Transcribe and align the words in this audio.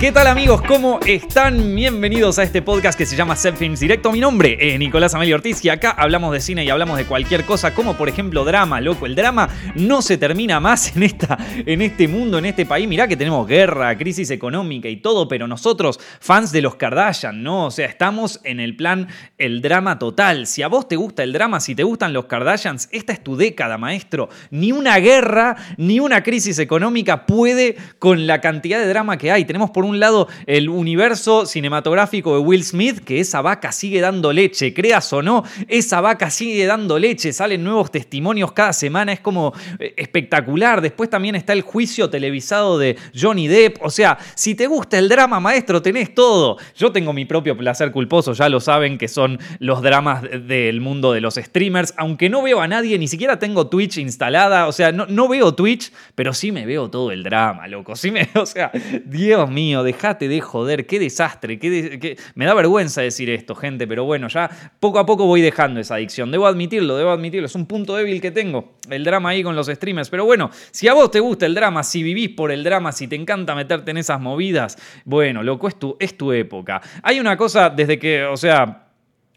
¿Qué 0.00 0.12
tal 0.12 0.28
amigos? 0.28 0.62
¿Cómo 0.62 0.98
están? 1.06 1.74
Bienvenidos 1.74 2.38
a 2.38 2.42
este 2.42 2.62
podcast 2.62 2.96
que 2.96 3.04
se 3.04 3.16
llama 3.16 3.36
Set 3.36 3.54
Films 3.56 3.80
Directo. 3.80 4.10
Mi 4.10 4.18
nombre 4.18 4.56
es 4.58 4.78
Nicolás 4.78 5.14
Amelio 5.14 5.34
Ortiz 5.34 5.62
y 5.62 5.68
acá 5.68 5.90
hablamos 5.90 6.32
de 6.32 6.40
cine 6.40 6.64
y 6.64 6.70
hablamos 6.70 6.96
de 6.96 7.04
cualquier 7.04 7.44
cosa, 7.44 7.74
como 7.74 7.98
por 7.98 8.08
ejemplo 8.08 8.42
drama, 8.46 8.80
loco. 8.80 9.04
El 9.04 9.14
drama 9.14 9.50
no 9.74 10.00
se 10.00 10.16
termina 10.16 10.58
más 10.58 10.96
en, 10.96 11.02
esta, 11.02 11.36
en 11.66 11.82
este 11.82 12.08
mundo, 12.08 12.38
en 12.38 12.46
este 12.46 12.64
país. 12.64 12.88
Mirá 12.88 13.08
que 13.08 13.16
tenemos 13.18 13.46
guerra, 13.46 13.98
crisis 13.98 14.30
económica 14.30 14.88
y 14.88 14.96
todo, 14.96 15.28
pero 15.28 15.46
nosotros, 15.46 16.00
fans 16.18 16.50
de 16.50 16.62
los 16.62 16.76
Kardashian, 16.76 17.42
¿no? 17.42 17.66
O 17.66 17.70
sea, 17.70 17.84
estamos 17.84 18.40
en 18.44 18.58
el 18.58 18.76
plan 18.76 19.06
el 19.36 19.60
drama 19.60 19.98
total. 19.98 20.46
Si 20.46 20.62
a 20.62 20.68
vos 20.68 20.88
te 20.88 20.96
gusta 20.96 21.24
el 21.24 21.34
drama, 21.34 21.60
si 21.60 21.74
te 21.74 21.82
gustan 21.82 22.14
los 22.14 22.24
Kardashians, 22.24 22.88
esta 22.90 23.12
es 23.12 23.22
tu 23.22 23.36
década, 23.36 23.76
maestro. 23.76 24.30
Ni 24.50 24.72
una 24.72 24.96
guerra, 24.96 25.56
ni 25.76 26.00
una 26.00 26.22
crisis 26.22 26.58
económica 26.58 27.26
puede 27.26 27.76
con 27.98 28.26
la 28.26 28.40
cantidad 28.40 28.78
de 28.78 28.88
drama 28.88 29.18
que 29.18 29.30
hay. 29.30 29.44
Tenemos 29.44 29.68
por 29.68 29.84
un 29.84 29.89
un 29.90 30.00
lado 30.00 30.28
el 30.46 30.68
universo 30.68 31.46
cinematográfico 31.46 32.34
de 32.34 32.40
Will 32.40 32.64
Smith, 32.64 33.00
que 33.00 33.20
esa 33.20 33.42
vaca 33.42 33.72
sigue 33.72 34.00
dando 34.00 34.32
leche, 34.32 34.72
creas 34.72 35.12
o 35.12 35.22
no, 35.22 35.44
esa 35.68 36.00
vaca 36.00 36.30
sigue 36.30 36.66
dando 36.66 36.98
leche, 36.98 37.32
salen 37.32 37.64
nuevos 37.64 37.90
testimonios 37.90 38.52
cada 38.52 38.72
semana, 38.72 39.12
es 39.12 39.20
como 39.20 39.52
eh, 39.78 39.94
espectacular. 39.96 40.80
Después 40.80 41.10
también 41.10 41.34
está 41.34 41.52
el 41.52 41.62
juicio 41.62 42.08
televisado 42.10 42.78
de 42.78 42.96
Johnny 43.18 43.48
Depp, 43.48 43.78
o 43.82 43.90
sea, 43.90 44.18
si 44.34 44.54
te 44.54 44.66
gusta 44.66 44.98
el 44.98 45.08
drama, 45.08 45.40
maestro, 45.40 45.82
tenés 45.82 46.14
todo. 46.14 46.56
Yo 46.76 46.92
tengo 46.92 47.12
mi 47.12 47.24
propio 47.24 47.56
placer 47.56 47.92
culposo, 47.92 48.32
ya 48.32 48.48
lo 48.48 48.60
saben, 48.60 48.98
que 48.98 49.08
son 49.08 49.38
los 49.58 49.82
dramas 49.82 50.22
del 50.22 50.80
mundo 50.80 51.12
de 51.12 51.20
los 51.20 51.34
streamers, 51.34 51.94
aunque 51.96 52.28
no 52.28 52.42
veo 52.42 52.60
a 52.60 52.68
nadie, 52.68 52.98
ni 52.98 53.08
siquiera 53.08 53.38
tengo 53.38 53.68
Twitch 53.68 53.98
instalada, 53.98 54.66
o 54.66 54.72
sea, 54.72 54.92
no, 54.92 55.06
no 55.06 55.28
veo 55.28 55.54
Twitch, 55.54 55.92
pero 56.14 56.32
sí 56.32 56.52
me 56.52 56.66
veo 56.66 56.90
todo 56.90 57.10
el 57.10 57.22
drama, 57.22 57.66
loco, 57.66 57.96
sí 57.96 58.10
me, 58.10 58.28
o 58.34 58.46
sea, 58.46 58.70
Dios 59.04 59.50
mío, 59.50 59.79
dejate 59.82 60.28
de 60.28 60.40
joder, 60.40 60.86
qué 60.86 60.98
desastre, 60.98 61.58
qué, 61.58 62.16
me 62.34 62.44
da 62.44 62.54
vergüenza 62.54 63.02
decir 63.02 63.30
esto, 63.30 63.54
gente, 63.54 63.86
pero 63.86 64.04
bueno, 64.04 64.28
ya 64.28 64.50
poco 64.80 64.98
a 64.98 65.06
poco 65.06 65.26
voy 65.26 65.40
dejando 65.40 65.80
esa 65.80 65.96
adicción. 65.96 66.30
Debo 66.30 66.46
admitirlo, 66.46 66.96
debo 66.96 67.10
admitirlo, 67.10 67.46
es 67.46 67.54
un 67.54 67.66
punto 67.66 67.96
débil 67.96 68.20
que 68.20 68.30
tengo, 68.30 68.74
el 68.88 69.04
drama 69.04 69.30
ahí 69.30 69.42
con 69.42 69.56
los 69.56 69.66
streamers, 69.66 70.10
pero 70.10 70.24
bueno, 70.24 70.50
si 70.70 70.88
a 70.88 70.94
vos 70.94 71.10
te 71.10 71.20
gusta 71.20 71.46
el 71.46 71.54
drama, 71.54 71.82
si 71.82 72.02
vivís 72.02 72.30
por 72.30 72.50
el 72.50 72.64
drama, 72.64 72.92
si 72.92 73.08
te 73.08 73.16
encanta 73.16 73.54
meterte 73.54 73.90
en 73.90 73.98
esas 73.98 74.20
movidas, 74.20 74.76
bueno, 75.04 75.42
loco, 75.42 75.68
es 75.68 75.78
tu, 75.78 75.96
es 75.98 76.16
tu 76.16 76.32
época. 76.32 76.80
Hay 77.02 77.20
una 77.20 77.36
cosa 77.36 77.70
desde 77.70 77.98
que, 77.98 78.24
o 78.24 78.36
sea... 78.36 78.86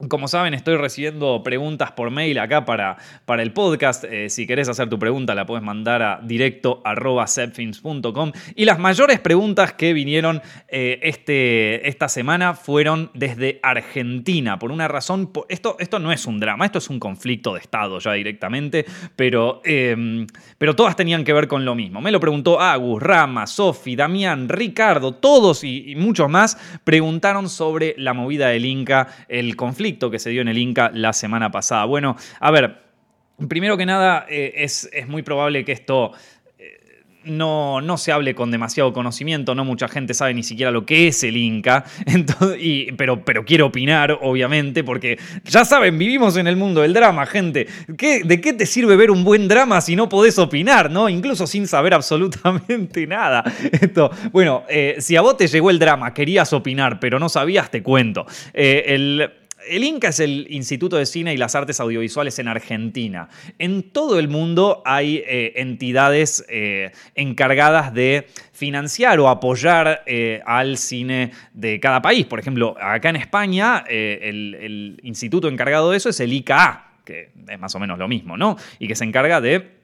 Como 0.10 0.28
saben, 0.28 0.54
estoy 0.54 0.76
recibiendo 0.78 1.44
preguntas 1.44 1.92
por 1.92 2.10
mail 2.10 2.40
acá 2.40 2.66
para, 2.66 2.98
para 3.26 3.44
el 3.44 3.54
podcast. 3.54 4.04
Eh, 4.06 4.30
si 4.30 4.48
querés 4.48 4.68
hacer 4.68 4.90
tu 4.90 4.98
pregunta, 4.98 5.36
la 5.36 5.46
puedes 5.46 5.64
mandar 5.64 6.02
a 6.02 6.20
directo 6.24 6.82
Y 8.56 8.66
las 8.66 8.80
mayores 8.80 9.20
preguntas 9.20 9.74
que 9.74 9.94
vinieron 9.94 10.42
eh, 10.68 11.00
este, 11.04 11.88
esta 11.88 12.10
semana 12.10 12.54
fueron 12.56 13.12
desde 13.14 13.60
Argentina. 13.62 14.60
Por 14.60 14.72
una 14.72 14.88
razón, 14.88 15.32
esto, 15.48 15.78
esto 15.80 16.00
no 16.00 16.12
es 16.12 16.26
un 16.26 16.40
drama, 16.40 16.66
esto 16.66 16.80
es 16.80 16.90
un 16.90 17.00
conflicto 17.00 17.54
de 17.54 17.60
Estado 17.60 18.00
ya 18.00 18.14
directamente, 18.14 18.86
pero, 19.16 19.62
em, 19.64 20.28
pero 20.58 20.76
todas 20.76 20.96
tenían 20.96 21.24
que 21.24 21.34
ver 21.34 21.48
con 21.48 21.66
lo 21.66 21.76
mismo. 21.76 22.02
Me 22.02 22.12
lo 22.12 22.20
preguntó 22.20 22.60
Agus, 22.60 23.02
Rama, 23.02 23.48
Sofi, 23.48 23.96
Damián, 23.96 24.50
Ricardo, 24.50 25.14
todos 25.14 25.64
y 25.64 25.94
muchos 25.96 26.30
más 26.30 26.58
preguntaron 26.84 27.48
sobre 27.48 27.96
la 27.98 28.14
movida 28.14 28.50
del 28.50 28.66
Inca, 28.66 29.08
el 29.28 29.56
conflicto 29.56 29.93
que 30.00 30.20
se 30.20 30.30
dio 30.30 30.42
en 30.42 30.48
el 30.48 30.58
Inca 30.58 30.92
la 30.94 31.14
semana 31.14 31.52
pasada. 31.52 31.86
Bueno, 31.86 32.16
a 32.40 32.52
ver, 32.52 32.82
primero 33.48 33.78
que 33.78 33.86
nada, 33.86 34.26
eh, 34.30 34.54
es, 34.58 34.90
es 34.94 35.08
muy 35.08 35.24
probable 35.24 35.66
que 35.66 35.72
esto 35.72 36.14
no, 37.26 37.82
no, 37.82 37.98
se 37.98 38.12
hable 38.12 38.36
con 38.36 38.52
demasiado 38.52 38.94
conocimiento, 38.94 39.56
no 39.56 39.66
mucha 39.66 39.88
gente 39.88 40.14
sabe 40.14 40.34
ni 40.34 40.44
siquiera 40.44 40.72
lo 40.72 40.86
que 40.86 41.08
es 41.08 41.24
el 41.24 41.38
Inca, 41.38 41.86
pero, 42.98 43.24
pero 43.24 43.46
quiero 43.46 43.68
opinar, 43.68 44.18
obviamente, 44.22 44.84
porque 44.84 45.18
ya 45.46 45.66
saben, 45.66 45.98
vivimos 45.98 46.38
en 46.38 46.48
el 46.48 46.56
mundo 46.56 46.82
del 46.82 46.94
drama, 46.94 47.26
gente. 47.26 47.68
¿De 47.88 48.42
qué 48.42 48.54
te 48.54 48.66
sirve 48.66 48.96
ver 48.96 49.12
un 49.12 49.24
buen 49.24 49.48
drama 49.48 49.82
si 49.82 49.96
no 49.96 50.10
podés 50.10 50.38
opinar, 50.40 50.92
no? 50.92 51.10
Incluso 51.10 51.48
sin 51.48 51.68
saber 51.68 51.94
absolutamente 52.04 53.08
nada. 53.08 53.44
Esto, 53.72 54.12
bueno, 54.32 54.64
eh, 54.70 54.96
si 55.00 55.16
a 55.16 55.22
vos 55.22 55.38
te 55.38 55.48
llegó 55.48 55.70
el 55.70 55.80
drama, 55.80 56.14
querías 56.14 56.52
opinar, 56.54 57.00
pero 57.00 57.20
no 57.20 57.30
sabías, 57.30 57.72
te 57.72 57.82
cuento. 57.82 58.26
Eh, 58.54 58.84
el 58.88 59.32
el 59.68 59.84
INCA 59.84 60.10
es 60.10 60.20
el 60.20 60.48
Instituto 60.50 60.98
de 60.98 61.06
Cine 61.06 61.34
y 61.34 61.38
las 61.38 61.56
Artes 61.56 61.80
Audiovisuales 61.80 62.40
en 62.40 62.48
Argentina. 62.48 63.30
En 63.60 63.92
todo 63.92 64.20
el 64.20 64.28
mundo 64.28 64.82
hay 64.86 65.24
eh, 65.28 65.54
entidades 65.56 66.46
eh, 66.50 66.92
encargadas 67.16 67.94
de 67.94 68.28
financiar 68.52 69.20
o 69.20 69.30
apoyar 69.30 70.04
eh, 70.06 70.42
al 70.46 70.78
cine 70.78 71.32
de 71.54 71.80
cada 71.80 72.02
país. 72.02 72.26
Por 72.26 72.40
ejemplo, 72.40 72.76
acá 72.80 73.10
en 73.10 73.18
España, 73.18 73.84
el, 73.88 74.56
el 74.56 75.00
instituto 75.04 75.48
encargado 75.48 75.92
de 75.92 75.98
eso 75.98 76.10
es 76.10 76.20
el 76.20 76.34
ICA, 76.34 76.88
que 77.06 77.32
es 77.48 77.60
más 77.60 77.76
o 77.76 77.80
menos 77.80 77.98
lo 78.00 78.08
mismo, 78.08 78.38
¿no? 78.38 78.58
Y 78.80 78.88
que 78.88 78.96
se 78.96 79.04
encarga 79.04 79.42
de 79.42 79.83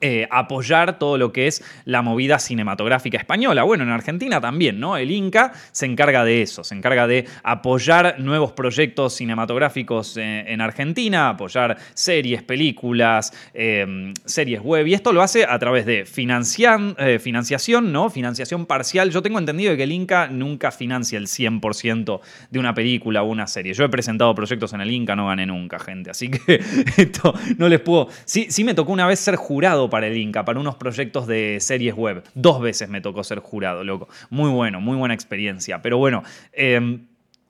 eh, 0.00 0.28
apoyar 0.30 1.00
todo 1.00 1.18
lo 1.18 1.32
que 1.32 1.48
es 1.48 1.64
la 1.84 2.00
movida 2.00 2.38
cinematográfica 2.38 3.18
española. 3.18 3.64
Bueno, 3.64 3.82
en 3.82 3.90
Argentina 3.90 4.40
también, 4.40 4.78
¿no? 4.78 4.96
El 4.96 5.10
Inca 5.10 5.52
se 5.72 5.84
encarga 5.84 6.24
de 6.24 6.42
eso, 6.42 6.62
se 6.62 6.76
encarga 6.76 7.08
de 7.08 7.26
apoyar 7.42 8.20
nuevos 8.20 8.52
proyectos 8.52 9.14
cinematográficos 9.14 10.16
eh, 10.16 10.44
en 10.46 10.60
Argentina, 10.60 11.30
apoyar 11.30 11.76
series, 11.92 12.44
películas, 12.44 13.32
em, 13.52 14.14
series 14.24 14.62
web, 14.62 14.86
y 14.86 14.94
esto 14.94 15.12
lo 15.12 15.22
hace 15.22 15.44
a 15.44 15.58
través 15.58 15.84
de 15.86 16.00
eh, 16.02 17.18
financiación, 17.18 17.92
¿no? 17.92 18.10
Financiación 18.10 18.66
parcial. 18.66 19.10
Yo 19.10 19.22
tengo 19.22 19.40
entendido 19.40 19.76
que 19.76 19.82
el 19.82 19.92
Inca 19.92 20.28
nunca 20.28 20.70
financia 20.70 21.18
el 21.18 21.26
100% 21.26 22.20
de 22.48 22.58
una 22.60 22.74
película 22.74 23.22
o 23.22 23.26
una 23.26 23.48
serie. 23.48 23.74
Yo 23.74 23.84
he 23.84 23.88
presentado 23.88 24.34
proyectos 24.36 24.72
en 24.72 24.82
el 24.82 24.90
Inca, 24.92 25.16
no 25.16 25.26
gané 25.26 25.46
nunca, 25.46 25.80
gente, 25.80 26.10
así 26.10 26.30
que 26.30 26.60
esto 26.96 27.34
no 27.58 27.68
les 27.68 27.80
puedo... 27.80 28.08
Sí, 28.24 28.46
sí 28.50 28.62
me 28.62 28.74
tocó 28.74 28.92
una 28.92 29.08
vez 29.08 29.18
ser 29.18 29.34
jurado 29.34 29.79
para 29.88 30.08
el 30.08 30.16
Inca, 30.16 30.44
para 30.44 30.60
unos 30.60 30.74
proyectos 30.76 31.26
de 31.26 31.58
series 31.60 31.94
web. 31.94 32.22
Dos 32.34 32.60
veces 32.60 32.88
me 32.88 33.00
tocó 33.00 33.24
ser 33.24 33.38
jurado, 33.38 33.84
loco. 33.84 34.08
Muy 34.28 34.50
bueno, 34.50 34.80
muy 34.80 34.96
buena 34.96 35.14
experiencia. 35.14 35.80
Pero 35.80 35.96
bueno, 35.96 36.22
em, 36.52 37.06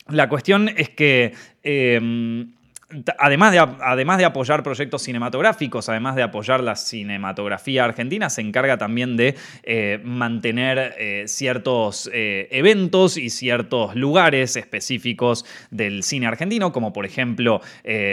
la 0.08 0.28
cuestión 0.28 0.68
es 0.68 0.90
que... 0.90 1.34
Em, 1.62 2.52
además 3.18 3.52
de, 3.52 3.58
además 3.58 4.18
de 4.18 4.24
apoyar 4.24 4.62
proyectos 4.62 5.02
cinematográficos, 5.02 5.88
además 5.88 6.16
de 6.16 6.22
apoyar 6.22 6.62
la 6.62 6.76
cinematografía 6.76 7.84
argentina, 7.84 8.30
se 8.30 8.40
encarga 8.40 8.78
también 8.78 9.16
de 9.16 9.36
eh, 9.62 10.00
mantener 10.04 10.94
eh, 10.98 11.24
ciertos 11.26 12.10
eh, 12.12 12.48
eventos 12.50 13.16
y 13.16 13.30
ciertos 13.30 13.94
lugares 13.94 14.56
específicos 14.56 15.44
del 15.70 16.02
cine 16.02 16.26
argentino, 16.26 16.72
como 16.72 16.92
por 16.92 17.06
ejemplo 17.06 17.60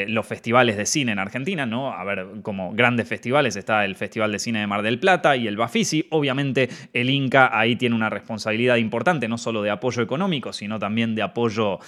los 0.08 0.26
festivales 0.26 0.78
de 0.78 0.86
cine 0.86 1.12
en 1.12 1.20
Argentina, 1.20 1.66
¿no? 1.66 1.92
A 1.92 2.04
ver, 2.04 2.26
como 2.42 2.74
grandes 2.74 3.08
festivales 3.08 3.56
está 3.56 3.86
el 3.86 3.96
Festival 3.96 4.32
de 4.32 4.40
Cine 4.40 4.60
de 4.60 4.68
Mar 4.68 4.82
del 4.82 5.00
Plata 5.00 5.36
y 5.36 5.48
el 5.48 5.58
Bafisi. 5.58 6.08
Obviamente 6.12 6.70
el 6.94 7.10
Inca 7.10 7.58
ahí 7.58 7.76
tiene 7.76 7.96
una 7.96 8.10
responsabilidad 8.10 8.78
importante, 8.78 9.28
no 9.28 9.38
solo 9.38 9.62
de 9.62 9.70
apoyo 9.70 10.02
económico, 10.02 10.54
sino 10.54 10.80
también 10.80 11.16
de 11.16 11.22
apoyo 11.22 11.80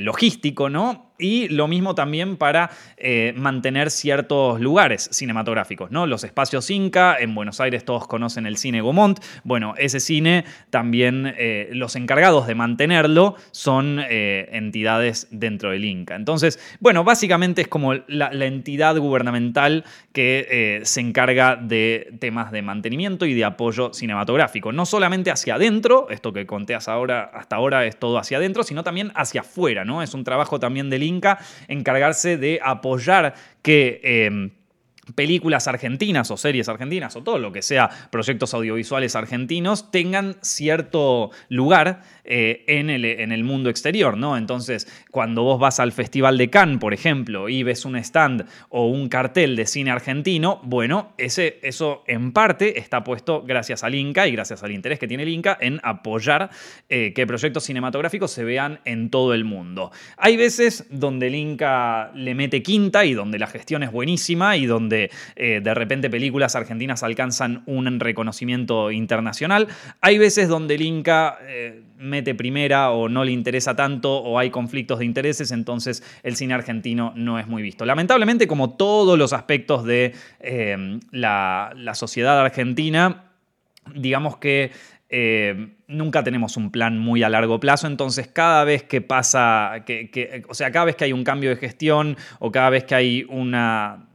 logístico, 0.00 0.68
¿no? 0.68 1.11
Y 1.22 1.48
lo 1.48 1.68
mismo 1.68 1.94
también 1.94 2.36
para 2.36 2.70
eh, 2.96 3.32
mantener 3.36 3.90
ciertos 3.90 4.60
lugares 4.60 5.08
cinematográficos, 5.12 5.90
¿no? 5.90 6.06
Los 6.06 6.24
espacios 6.24 6.70
Inca, 6.70 7.16
en 7.18 7.34
Buenos 7.34 7.60
Aires 7.60 7.84
todos 7.84 8.06
conocen 8.06 8.46
el 8.46 8.56
cine 8.56 8.80
Gomont, 8.80 9.20
bueno, 9.44 9.74
ese 9.78 10.00
cine 10.00 10.44
también 10.70 11.32
eh, 11.38 11.70
los 11.72 11.96
encargados 11.96 12.46
de 12.46 12.54
mantenerlo 12.54 13.36
son 13.50 14.00
eh, 14.08 14.48
entidades 14.52 15.28
dentro 15.30 15.70
del 15.70 15.84
Inca. 15.84 16.16
Entonces, 16.16 16.58
bueno, 16.80 17.04
básicamente 17.04 17.62
es 17.62 17.68
como 17.68 17.94
la, 18.06 18.30
entidad 18.42 18.96
gubernamental 18.96 19.84
que 20.12 20.80
se 20.82 21.00
encarga 21.00 21.54
de 21.54 22.12
temas 22.18 22.50
de 22.50 22.60
mantenimiento 22.60 23.24
y 23.24 23.34
de 23.34 23.44
apoyo 23.44 23.92
cinematográfico, 23.94 24.72
no 24.72 24.84
solamente 24.84 25.30
hacia 25.30 25.54
adentro, 25.54 26.08
esto 26.10 26.32
que 26.32 26.44
conté 26.44 26.74
hasta 26.74 26.92
ahora, 26.92 27.30
hasta 27.32 27.56
ahora 27.56 27.86
es 27.86 27.96
todo 27.98 28.18
hacia 28.18 28.38
adentro, 28.38 28.64
sino 28.64 28.82
también 28.82 29.12
hacia 29.14 29.42
afuera, 29.42 29.84
¿no? 29.84 30.02
Es 30.02 30.14
un 30.14 30.24
trabajo 30.24 30.58
también 30.58 30.90
del 30.90 31.04
encargarse 31.68 32.36
de 32.36 32.58
apoyar 32.62 33.34
que... 33.62 34.00
Em, 34.02 34.50
películas 35.16 35.66
argentinas 35.66 36.30
o 36.30 36.36
series 36.36 36.68
argentinas 36.68 37.16
o 37.16 37.22
todo 37.22 37.38
lo 37.38 37.50
que 37.50 37.62
sea 37.62 37.90
proyectos 38.10 38.54
audiovisuales 38.54 39.16
argentinos 39.16 39.90
tengan 39.90 40.36
cierto 40.42 41.30
lugar 41.48 42.02
eh, 42.24 42.62
en, 42.68 42.88
el, 42.88 43.04
en, 43.04 43.32
el, 43.32 43.42
mundo 43.42 43.68
exterior, 43.68 44.16
¿no? 44.16 44.36
Entonces, 44.36 44.86
cuando 45.10 45.42
vos 45.42 45.58
vas 45.58 45.80
al 45.80 45.90
Festival 45.90 46.38
de 46.38 46.50
Cannes, 46.50 46.78
por 46.78 46.94
ejemplo, 46.94 47.48
y 47.48 47.64
ves 47.64 47.84
un 47.84 47.96
stand 47.96 48.46
o 48.68 48.86
un 48.86 49.08
cartel 49.08 49.56
de 49.56 49.66
cine 49.66 49.90
argentino, 49.90 50.60
bueno, 50.62 51.14
ese, 51.18 51.58
eso 51.62 52.04
en 52.06 52.30
parte 52.30 52.78
está 52.78 53.02
puesto 53.02 53.42
gracias 53.42 53.82
al 53.82 53.96
Inca 53.96 54.28
y 54.28 54.32
gracias 54.32 54.62
al 54.62 54.70
interés 54.70 55.00
que 55.00 55.08
tiene 55.08 55.24
el 55.24 55.30
Inca 55.30 55.58
en 55.60 55.80
apoyar 55.82 56.50
eh, 56.88 57.12
que 57.12 57.26
proyectos 57.26 57.64
cinematográficos 57.64 58.30
se 58.30 58.44
vean 58.44 58.78
en 58.84 59.10
todo 59.10 59.34
el 59.34 59.44
mundo. 59.44 59.90
Hay 60.16 60.36
veces 60.36 60.86
donde 60.90 61.26
el 61.26 61.34
Inca 61.34 62.12
le 62.14 62.36
mete 62.36 62.62
quinta 62.62 63.04
y 63.04 63.14
donde 63.14 63.40
la 63.40 63.48
gestión 63.48 63.82
es 63.82 63.90
buenísima 63.90 64.56
y 64.56 64.66
donde 64.66 64.91
eh, 64.92 65.60
de 65.62 65.74
repente 65.74 66.10
películas 66.10 66.56
argentinas 66.56 67.02
alcanzan 67.02 67.62
un 67.66 68.00
reconocimiento 68.00 68.90
internacional. 68.90 69.68
Hay 70.00 70.18
veces 70.18 70.48
donde 70.48 70.74
el 70.74 70.82
Inca 70.82 71.38
eh, 71.42 71.82
mete 71.98 72.34
primera 72.34 72.90
o 72.90 73.08
no 73.08 73.24
le 73.24 73.32
interesa 73.32 73.76
tanto 73.76 74.16
o 74.18 74.38
hay 74.38 74.50
conflictos 74.50 74.98
de 74.98 75.04
intereses, 75.04 75.50
entonces 75.52 76.02
el 76.22 76.36
cine 76.36 76.54
argentino 76.54 77.12
no 77.16 77.38
es 77.38 77.46
muy 77.46 77.62
visto. 77.62 77.84
Lamentablemente, 77.84 78.46
como 78.46 78.76
todos 78.76 79.18
los 79.18 79.32
aspectos 79.32 79.84
de 79.84 80.14
eh, 80.40 80.98
la, 81.10 81.72
sociedad 81.94 82.40
argentina, 82.40 83.32
digamos 83.94 84.38
que 84.38 84.70
nunca 85.88 86.24
tenemos 86.24 86.56
un 86.56 86.70
plan 86.70 86.98
muy 86.98 87.22
a 87.22 87.28
largo 87.28 87.60
plazo, 87.60 87.86
entonces 87.86 88.28
cada 88.28 88.64
vez 88.64 88.82
que 88.82 89.02
pasa, 89.02 89.82
que, 89.84 90.42
o 90.48 90.54
sea, 90.54 90.72
cada 90.72 90.86
vez 90.86 90.96
que 90.96 91.04
hay 91.04 91.12
un 91.12 91.22
cambio 91.22 91.50
de 91.50 91.56
gestión 91.56 92.16
o 92.38 92.50
cada 92.50 92.70
vez 92.70 92.84
que 92.84 92.94
hay 92.94 93.26
una 93.28 94.08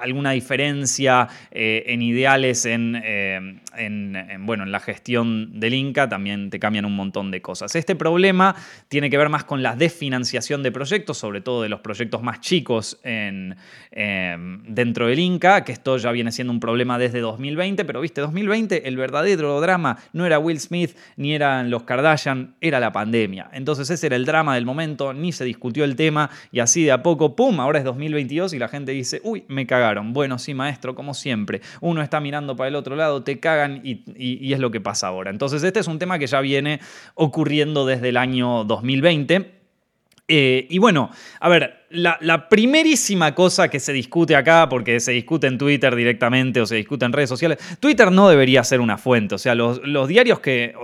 alguna 0.00 0.32
diferencia 0.32 1.28
eh, 1.50 1.84
en 1.86 2.02
ideales 2.02 2.66
eh, 2.66 3.60
en, 3.76 4.16
bueno, 4.40 4.64
en 4.64 4.72
la 4.72 4.80
gestión 4.80 5.60
del 5.60 5.74
Inca, 5.74 6.08
también 6.08 6.50
te 6.50 6.58
cambian 6.58 6.84
un 6.84 6.96
montón 6.96 7.30
de 7.30 7.40
cosas. 7.42 7.74
Este 7.74 7.96
problema 7.96 8.54
tiene 8.88 9.10
que 9.10 9.18
ver 9.18 9.28
más 9.28 9.44
con 9.44 9.62
la 9.62 9.76
desfinanciación 9.76 10.62
de 10.62 10.72
proyectos, 10.72 11.18
sobre 11.18 11.40
todo 11.40 11.62
de 11.62 11.68
los 11.68 11.80
proyectos 11.80 12.22
más 12.22 12.40
chicos 12.40 13.00
em, 13.02 13.54
dentro 14.68 15.06
del 15.06 15.18
Inca, 15.18 15.64
que 15.64 15.72
esto 15.72 15.96
ya 15.96 16.12
viene 16.12 16.32
siendo 16.32 16.52
un 16.52 16.60
problema 16.60 16.98
desde 16.98 17.20
2020, 17.20 17.84
pero 17.84 18.00
viste, 18.00 18.20
2020 18.20 18.88
el 18.88 18.96
verdadero 18.96 19.60
drama 19.60 19.98
no 20.12 20.26
era 20.26 20.38
Will 20.38 20.60
Smith 20.60 20.96
ni 21.16 21.34
eran 21.34 21.70
los 21.70 21.84
Kardashian, 21.84 22.54
era 22.60 22.80
la 22.80 22.92
pandemia. 22.92 23.50
Entonces 23.52 23.90
ese 23.90 24.06
era 24.06 24.16
el 24.16 24.24
drama 24.24 24.54
del 24.54 24.66
momento, 24.66 25.12
ni 25.12 25.32
se 25.32 25.44
discutió 25.44 25.84
el 25.84 25.96
tema 25.96 26.30
y 26.50 26.60
así 26.60 26.84
de 26.84 26.92
a 26.92 27.02
poco, 27.02 27.36
¡pum!, 27.36 27.60
ahora 27.60 27.78
es 27.78 27.84
2022 27.84 28.52
y 28.54 28.58
la 28.58 28.68
gente 28.68 28.92
dice, 28.92 29.20
uy, 29.24 29.44
me 29.48 29.66
cagaron 29.66 30.12
bueno, 30.12 30.38
sí, 30.38 30.54
maestro, 30.54 30.94
como 30.94 31.14
siempre. 31.14 31.60
Uno 31.80 32.02
está 32.02 32.20
mirando 32.20 32.56
para 32.56 32.68
el 32.68 32.74
otro 32.74 32.96
lado, 32.96 33.22
te 33.22 33.40
y, 33.68 34.52
es 34.52 34.58
lo 34.58 34.70
que 34.70 34.80
pasa 34.80 35.08
ahora. 35.08 35.30
Entonces, 35.30 35.62
este 35.62 35.80
es 35.80 35.86
un 35.86 35.98
tema 35.98 36.18
que 36.18 36.26
ya 36.26 36.40
viene 36.40 36.80
ocurriendo 37.14 37.86
desde 37.86 38.10
el 38.10 38.16
año 38.16 38.64
2020. 38.64 39.60
Eh, 40.28 40.66
y 40.70 40.78
bueno, 40.78 41.10
a 41.40 41.48
ver, 41.48 41.81
la, 41.92 42.48
primerísima 42.48 43.34
cosa 43.34 43.68
que 43.68 43.80
se 43.80 43.92
discute 43.92 44.34
acá, 44.36 44.68
porque 44.68 45.00
se 45.00 45.12
discute 45.12 45.46
en 45.46 45.58
Twitter 45.58 45.94
directamente 45.94 46.60
o 46.60 46.66
se 46.66 46.76
discute 46.76 47.04
en 47.04 47.12
redes 47.12 47.28
sociales, 47.28 47.58
Twitter 47.80 48.10
no 48.10 48.28
debería 48.28 48.64
ser 48.64 48.80
una 48.80 48.98
fuente. 48.98 49.34
O 49.34 49.38
sea, 49.38 49.54
los, 49.54 49.80
diarios 50.08 50.40
que, 50.40 50.74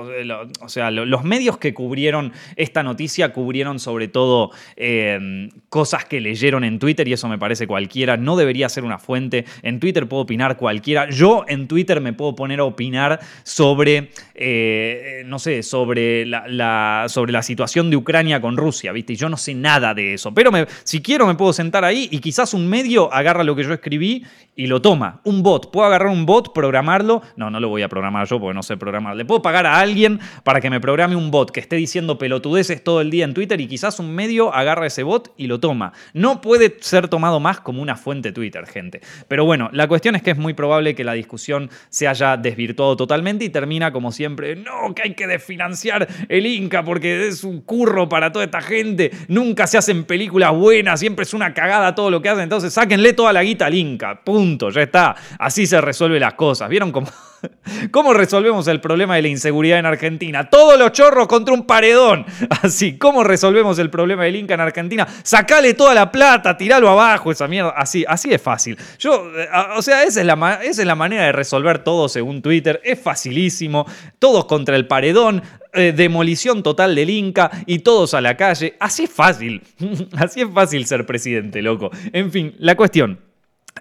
o, 0.60 0.69
sea, 0.69 0.90
los 0.90 1.25
medios 1.25 1.58
que 1.58 1.75
cubrieron 1.75 2.32
esta 2.56 2.82
noticia 2.82 3.32
cubrieron 3.32 3.78
sobre 3.78 4.08
todo 4.08 4.50
em, 4.76 5.50
cosas 5.69 6.05
que 6.05 6.20
leyeron 6.20 6.64
en 6.64 6.78
Twitter 6.78 7.08
y 7.08 7.14
eso 7.14 7.28
me 7.28 7.38
parece 7.38 7.66
cualquiera. 7.66 8.16
No 8.16 8.37
debería 8.37 8.69
ser 8.69 8.84
una 8.84 8.99
fuente. 8.99 9.44
En 9.62 9.81
Twitter 9.81 10.08
puedo 10.08 10.22
opinar 10.22 10.56
cualquiera. 10.56 11.08
Yo 11.10 11.44
en 11.49 11.69
Twitter 11.69 12.00
me 12.00 12.12
puedo 12.12 12.34
poner 12.34 12.60
a 12.60 12.64
opinar 12.64 13.20
sobre, 13.44 14.10
eh, 14.34 15.22
no 15.26 15.38
sé, 15.38 15.62
sobre 15.62 16.26
la, 16.26 17.06
sobre 17.08 17.32
la 17.32 17.43
situación 17.43 17.90
de 17.90 17.96
Ucrania 17.96 18.40
con 18.40 18.56
Rusia, 18.56 18.93
¿viste? 18.93 19.14
Y 19.14 19.16
yo 19.16 19.28
no 19.28 19.37
sé 19.37 19.55
nada 19.55 19.94
de 19.94 20.14
eso. 20.14 20.32
Pero 20.34 20.52
me, 20.52 20.66
si 20.84 20.98
si 20.99 21.03
quiero 21.03 21.29
me 21.29 21.37
puedo 21.37 21.53
sentar 21.53 21.85
ahí 21.85 22.09
y 22.11 22.19
quizás 22.19 22.55
un 22.55 22.67
medio 22.67 23.15
agarra 23.15 23.45
lo 23.45 23.55
que 23.55 23.62
yo 23.62 23.73
escribí 23.73 24.25
y 24.56 24.67
lo 24.67 24.83
toma. 24.83 25.21
Un 25.23 25.45
bot. 25.45 25.71
¿Puedo 25.71 25.87
agarrar 25.87 26.09
un 26.09 26.27
bot, 26.27 26.53
programarlo? 26.53 27.23
No, 27.37 27.49
no 27.49 27.61
lo 27.61 27.69
voy 27.69 27.83
a 27.83 27.89
programar 27.89 28.27
yo 28.27 28.41
porque 28.41 28.55
no 28.55 28.65
sé 28.65 28.77
programar. 28.77 29.15
Le 29.15 29.25
puedo 29.25 29.41
pagar 29.41 29.67
a 29.67 29.79
alguien 29.79 30.19
para 30.43 30.61
que 30.61 30.69
me 30.69 30.81
programe 30.81 31.15
un 31.15 31.31
bot 31.31 31.53
que 31.53 31.61
esté 31.61 31.77
diciendo 31.77 32.19
pelotudeces 32.19 32.83
todo 32.83 33.00
el 33.00 33.09
día 33.09 33.25
en 33.25 33.35
Twitter 33.35 33.61
y 33.61 33.69
quizás 33.69 34.00
un 34.00 34.12
medio 34.12 34.53
agarra 34.53 34.89
ese 34.89 35.05
bot 35.05 35.33
y 35.37 35.47
lo 35.47 35.61
toma. 35.61 35.93
No 36.12 36.41
puede 36.41 36.77
ser 36.81 37.06
tomado 37.06 37.39
más 37.39 37.61
como 37.61 37.81
una 37.81 37.94
fuente 37.94 38.33
Twitter, 38.33 38.67
gente. 38.67 39.01
Pero 39.29 39.44
bueno, 39.44 39.71
la 39.73 39.87
cuestión 39.87 40.17
es 40.17 40.23
que 40.23 40.33
es 40.33 40.37
muy 40.37 40.55
probable 40.55 40.97
que 40.97 41.05
la 41.05 41.12
discusión 41.12 41.71
se 41.89 42.09
haya 42.09 42.37
desvirtuado 42.37 42.97
totalmente 42.97 43.44
y 43.44 43.51
termina 43.51 43.93
como 43.93 44.11
siempre, 44.11 44.56
no, 44.56 44.93
que 44.93 45.03
hay 45.03 45.15
que 45.15 45.29
desfinanciar 45.29 46.09
el 46.29 46.47
Inca 46.47 46.83
porque 46.83 47.29
es 47.29 47.44
un 47.44 47.61
curro 47.61 48.09
para 48.09 48.33
toda 48.33 48.47
esta 48.47 48.61
gente. 48.61 49.12
Nunca 49.29 49.69
se 49.69 49.79
hacen 49.79 50.03
películas 50.03 50.53
buenas 50.53 50.88
siempre 50.96 51.25
es 51.25 51.35
una 51.35 51.52
cagada 51.55 51.94
todo 51.94 52.11
lo 52.11 52.23
que 52.23 52.29
hacen, 52.29 52.44
entonces 52.44 52.73
sáquenle 52.73 53.12
toda 53.12 53.32
la 53.32 53.43
guita 53.43 53.67
al 53.67 53.75
Inca, 53.75 54.20
punto, 54.23 54.70
ya 54.70 54.82
está, 54.82 55.17
así 55.38 55.67
se 55.67 55.81
resuelven 55.81 56.20
las 56.20 56.35
cosas, 56.35 56.69
¿vieron 56.69 56.93
cómo, 56.93 57.08
cómo 57.90 58.14
resolvemos 58.14 58.67
el 58.69 58.81
problema 58.81 59.17
de 59.17 59.23
la 59.23 59.29
inseguridad 59.29 59.79
en 59.79 59.87
Argentina? 59.87 60.49
Todos 60.49 60.79
los 60.79 60.93
chorros 60.93 61.26
contra 61.26 61.55
un 61.55 61.67
paredón, 61.67 62.26
así, 62.62 62.99
¿cómo 62.99 63.25
resolvemos 63.25 63.79
el 63.79 63.90
problema 63.90 64.25
del 64.25 64.37
Inca 64.37 64.55
en 64.55 64.61
Argentina? 64.61 65.06
Sacale 65.23 65.75
toda 65.75 65.94
la 65.94 66.11
plata, 66.11 66.56
tiralo 66.56 66.88
abajo, 66.88 67.31
esa 67.31 67.49
mierda, 67.49 67.70
así, 67.76 68.05
así 68.08 68.32
es 68.32 68.41
fácil. 68.41 68.76
Yo, 68.99 69.31
eh, 69.37 69.49
o 69.76 69.82
sea, 69.82 70.05
esa 70.05 70.20
es, 70.20 70.26
la, 70.26 70.61
esa 70.62 70.82
es 70.82 70.87
la 70.87 70.94
manera 70.94 71.25
de 71.25 71.32
resolver 71.32 71.81
todo 71.81 72.08
según 72.08 72.43
Twitter, 72.43 72.81
es 72.84 73.00
facilísimo, 73.00 73.87
todos 74.19 74.46
contra 74.46 74.76
el 74.76 74.87
paredón, 74.87 75.43
eh, 75.75 75.93
demolición 75.93 76.62
total 76.62 76.94
del 76.94 77.11
Inca 77.11 77.50
y 77.67 77.81
todos 77.81 78.14
a 78.14 78.23
la 78.23 78.37
calle. 78.37 78.75
Así 78.81 79.05
es 79.05 79.11
fácil. 79.11 79.62
Así 80.17 80.41
es 80.41 80.49
fácil 80.52 80.78
ser 80.87 81.07
presidente, 81.07 81.63
loco. 81.63 81.91
En 82.13 82.31
fin, 82.31 82.55
la 82.59 82.75
cuestión. 82.75 83.21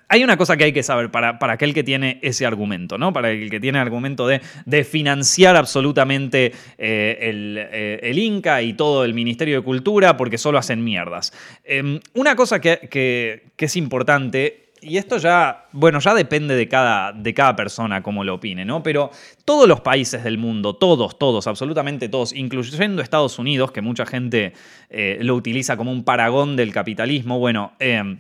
Hay 0.09 0.23
una 0.23 0.37
cosa 0.37 0.57
que 0.57 0.65
hay 0.65 0.73
que 0.73 0.83
saber 0.83 1.09
para, 1.09 1.39
para, 1.39 1.53
aquel 1.53 1.73
que 1.73 1.83
tiene 1.83 2.19
ese 2.21 2.45
argumento, 2.45 2.97
¿no? 2.97 3.13
Para 3.13 3.31
el 3.31 3.49
que 3.49 3.59
tiene 3.59 3.79
el 3.79 3.81
argumento 3.81 4.27
de, 4.27 4.41
de 4.65 4.83
financiar 4.83 5.55
absolutamente 5.55 6.53
eh, 6.77 7.17
eh, 7.19 7.99
el, 8.03 8.19
Inca 8.19 8.61
y 8.61 8.73
todo 8.73 9.03
el 9.03 9.15
Ministerio 9.15 9.57
de 9.57 9.63
Cultura 9.63 10.15
porque 10.15 10.37
solo 10.37 10.59
hacen 10.59 10.83
mierdas. 10.83 11.33
Em, 11.63 11.99
una 12.13 12.35
cosa 12.35 12.61
que, 12.61 12.87
que, 12.91 13.47
que 13.55 13.65
es 13.65 13.75
importante 13.75 14.66
y 14.81 14.97
esto 14.97 15.17
ya, 15.17 15.65
bueno, 15.71 15.99
ya 15.99 16.13
depende 16.13 16.55
de 16.55 16.67
cada, 16.67 17.11
de 17.11 17.33
cada 17.33 17.55
persona 17.55 18.01
cómo 18.03 18.23
lo 18.23 18.35
opine, 18.35 18.65
¿no? 18.65 18.83
Pero 18.83 19.11
todos 19.45 19.67
los 19.67 19.81
países 19.81 20.23
del 20.23 20.37
mundo, 20.37 20.75
todos, 20.75 21.17
todos, 21.17 21.47
absolutamente 21.47 22.09
todos, 22.09 22.33
incluyendo 22.33 23.01
Estados 23.01 23.39
Unidos, 23.39 23.71
que 23.71 23.81
mucha 23.81 24.05
gente 24.05 24.53
eh, 24.89 25.17
lo 25.21 25.35
utiliza 25.35 25.77
como 25.77 25.91
un 25.91 26.03
paragón 26.03 26.55
del 26.55 26.71
capitalismo, 26.71 27.39
bueno, 27.39 27.73
eh, 27.79 28.17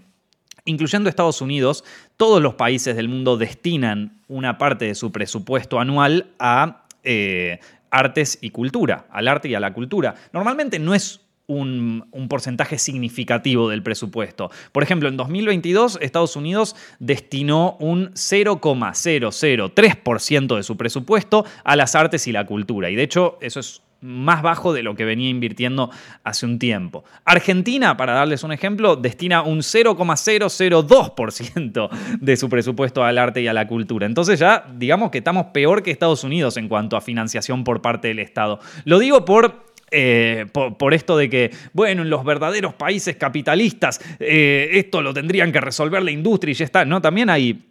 incluyendo 0.65 1.09
Estados 1.09 1.41
Unidos, 1.41 1.83
todos 2.17 2.41
los 2.41 2.55
países 2.55 2.95
del 2.95 3.09
mundo 3.09 3.37
destinan 3.37 4.21
una 4.27 4.57
parte 4.57 4.85
de 4.85 4.95
su 4.95 5.11
presupuesto 5.11 5.79
anual 5.79 6.27
a 6.39 6.83
eh, 7.03 7.59
artes 7.89 8.37
y 8.41 8.49
cultura, 8.49 9.05
al 9.09 9.27
arte 9.27 9.47
y 9.47 9.55
a 9.55 9.59
la 9.59 9.73
cultura. 9.73 10.15
Normalmente 10.33 10.77
no 10.79 10.93
es 10.93 11.21
un, 11.47 12.05
porcentaje 12.29 12.77
significativo 12.77 13.69
del 13.69 13.81
presupuesto. 13.81 14.51
Por 14.71 14.83
ejemplo, 14.83 15.09
en 15.09 15.17
2022 15.17 15.97
Estados 16.01 16.35
Unidos 16.35 16.75
destinó 16.99 17.77
un 17.79 18.11
0,003% 18.13 20.55
de 20.55 20.63
su 20.63 20.77
presupuesto 20.77 21.45
a 21.63 21.77
las 21.77 21.95
artes 21.95 22.27
y 22.27 22.33
la 22.33 22.45
cultura. 22.45 22.89
Y 22.89 22.95
de 22.95 23.03
hecho, 23.03 23.37
eso 23.41 23.61
es 23.61 23.81
más 24.01 24.41
bajo 24.43 24.73
de 24.73 24.83
lo 24.83 24.95
que 24.95 25.05
venía 25.05 25.29
invirtiendo 25.29 25.89
hace 26.23 26.45
un 26.45 26.59
tiempo. 26.59 27.03
Argentina, 27.25 27.97
para 27.97 28.13
darles 28.13 28.43
un 28.43 28.51
ejemplo, 28.51 28.95
destina 28.95 29.41
un 29.41 29.57
0,002% 29.59 31.89
de 32.19 32.37
su 32.37 32.47
presupuesto 32.49 33.03
al 33.03 33.17
arte 33.17 33.41
y 33.41 33.47
a 33.47 33.53
la 33.53 33.67
cultura. 33.67 34.05
Entonces 34.05 34.37
ya 34.39 34.67
digamos 34.75 35.09
que 35.09 35.17
estamos 35.17 35.47
peor 35.47 35.81
que 35.81 35.89
Estados 35.91 36.23
Unidos 36.23 36.57
en 36.57 36.67
cuanto 36.67 36.95
a 36.95 37.01
financiación 37.01 37.63
por 37.63 37.81
parte 37.81 38.09
del 38.09 38.19
Estado. 38.19 38.59
Lo 38.85 38.99
digo 38.99 39.25
por 39.25 39.65
eh, 39.91 40.45
por, 40.51 40.93
esto 40.93 41.17
de 41.17 41.29
que, 41.29 41.51
bueno, 41.73 42.01
en 42.01 42.09
los 42.09 42.25
verdaderos 42.25 42.73
países 42.73 43.15
capitalistas 43.15 44.01
eh, 44.19 44.69
esto 44.73 45.01
lo 45.01 45.13
tendrían 45.13 45.51
que 45.51 45.61
resolver 45.61 46.03
la 46.03 46.11
industria 46.11 46.51
y 46.51 46.55
ya 46.55 46.65
está, 46.65 46.83
¿no? 46.83 47.01
También 47.01 47.29
hay 47.29 47.61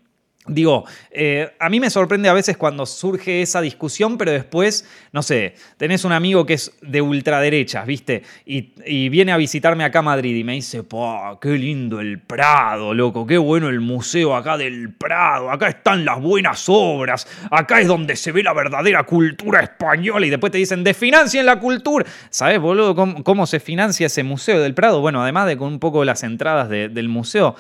Digo, 0.49 0.85
eh, 1.11 1.51
a 1.59 1.69
mí 1.69 1.81
me 1.81 1.91
sorprende 1.91 2.29
a 2.29 2.33
veces 2.33 2.57
cuando 2.57 2.87
surge 2.87 3.43
esa 3.43 3.61
discusión, 3.61 4.17
pero 4.17 4.31
después, 4.31 4.89
no 5.13 5.23
sé, 5.23 5.55
tenés 5.77 6.05
un 6.05 6.13
amigo 6.13 6.47
que 6.47 6.55
es 6.55 6.73
de 6.83 7.03
ultraderechas, 7.03 7.85
¿viste? 7.87 8.23
Y, 8.45 9.09
viene 9.09 9.33
a 9.33 9.37
visitarme 9.37 9.85
acá 9.85 10.01
a 10.01 10.03
Madrid 10.03 10.37
y 10.37 10.45
me 10.45 10.53
dice, 10.53 10.83
¡pah, 10.83 11.39
qué 11.41 11.51
lindo 11.51 12.01
el 12.01 12.21
Prado, 12.21 12.95
loco! 12.95 13.27
¡Qué 13.27 13.39
bueno 13.39 13.69
el 13.69 13.81
museo 13.81 14.37
acá 14.37 14.57
del 14.57 14.93
Prado! 14.93 15.51
Acá 15.51 15.69
están 15.69 16.05
las 16.05 16.21
buenas 16.21 16.65
obras, 16.69 17.27
acá 17.51 17.81
es 17.81 17.89
donde 17.89 18.15
se 18.17 18.33
ve 18.33 18.43
la 18.43 18.53
verdadera 18.53 19.05
cultura 19.05 19.61
española. 19.61 20.27
Y 20.27 20.31
después 20.31 20.53
te 20.53 20.59
dicen, 20.59 20.85
desfinancien 20.85 21.47
la 21.47 21.59
cultura. 21.59 22.07
¿Sabes, 22.31 22.61
boludo, 22.61 22.95
cómo, 22.95 23.47
se 23.47 23.61
financia 23.61 24.07
ese 24.07 24.23
museo 24.23 24.61
del 24.61 24.75
Prado? 24.75 25.01
Bueno, 25.01 25.23
además 25.23 25.47
de 25.47 25.57
con 25.57 25.69
un 25.69 25.79
poco 25.79 26.05
las 26.05 26.23
entradas 26.23 26.69
del 26.69 27.09
museo 27.09 27.57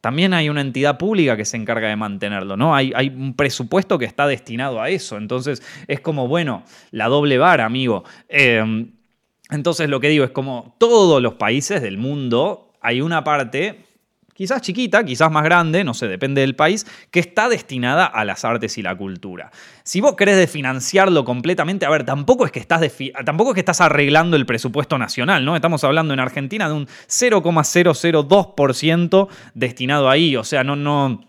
también 0.00 0.32
hay 0.32 0.48
una 0.48 0.60
entidad 0.60 0.98
pública 0.98 1.36
que 1.36 1.44
se 1.44 1.56
encarga 1.56 1.88
de 1.88 1.96
mantenerlo, 1.96 2.56
¿no? 2.56 2.74
Hay, 2.74 2.92
hay, 2.94 3.08
un 3.08 3.34
presupuesto 3.34 3.98
que 3.98 4.06
está 4.06 4.26
destinado 4.26 4.80
a 4.80 4.88
eso. 4.88 5.16
Entonces 5.18 5.62
es 5.88 6.00
como, 6.00 6.26
bueno, 6.26 6.64
la 6.90 7.08
doble 7.08 7.36
vara, 7.38 7.66
amigo. 7.66 8.04
Eh, 8.28 8.86
entonces 9.50 9.88
lo 9.88 10.00
que 10.00 10.08
digo 10.08 10.24
es 10.24 10.30
como 10.30 10.74
todos 10.78 11.20
los 11.20 11.34
países 11.34 11.82
del 11.82 11.98
mundo 11.98 12.72
hay 12.80 13.00
una 13.00 13.24
parte 13.24 13.84
quizás 14.40 14.62
chiquita, 14.62 15.04
quizás 15.04 15.30
más 15.30 15.44
grande, 15.44 15.84
no 15.84 15.92
sé, 15.92 16.08
depende 16.08 16.40
del 16.40 16.56
país, 16.56 16.86
que 17.10 17.20
está 17.20 17.50
destinada 17.50 18.06
a 18.06 18.24
las 18.24 18.46
artes 18.46 18.78
y 18.78 18.82
la 18.82 18.96
cultura. 18.96 19.50
Si 19.82 20.00
vos 20.00 20.16
querés 20.16 20.38
desfinanciarlo 20.38 21.26
completamente, 21.26 21.84
a 21.84 21.90
ver, 21.90 22.06
tampoco 22.06 22.46
es 22.46 22.50
que 22.50 22.58
estás, 22.58 22.80
tampoco 23.26 23.50
es 23.50 23.54
que 23.54 23.60
estás 23.60 23.82
arreglando 23.82 24.38
el 24.38 24.46
presupuesto 24.46 24.96
nacional, 24.96 25.44
¿no? 25.44 25.56
Estamos 25.56 25.84
hablando 25.84 26.14
en 26.14 26.20
Argentina 26.20 26.70
de 26.70 26.74
un 26.74 26.86
0,002% 26.86 29.28
destinado 29.52 30.08
ahí, 30.08 30.36
o 30.36 30.44
sea, 30.44 30.64
no, 30.64 30.74
no 30.74 31.20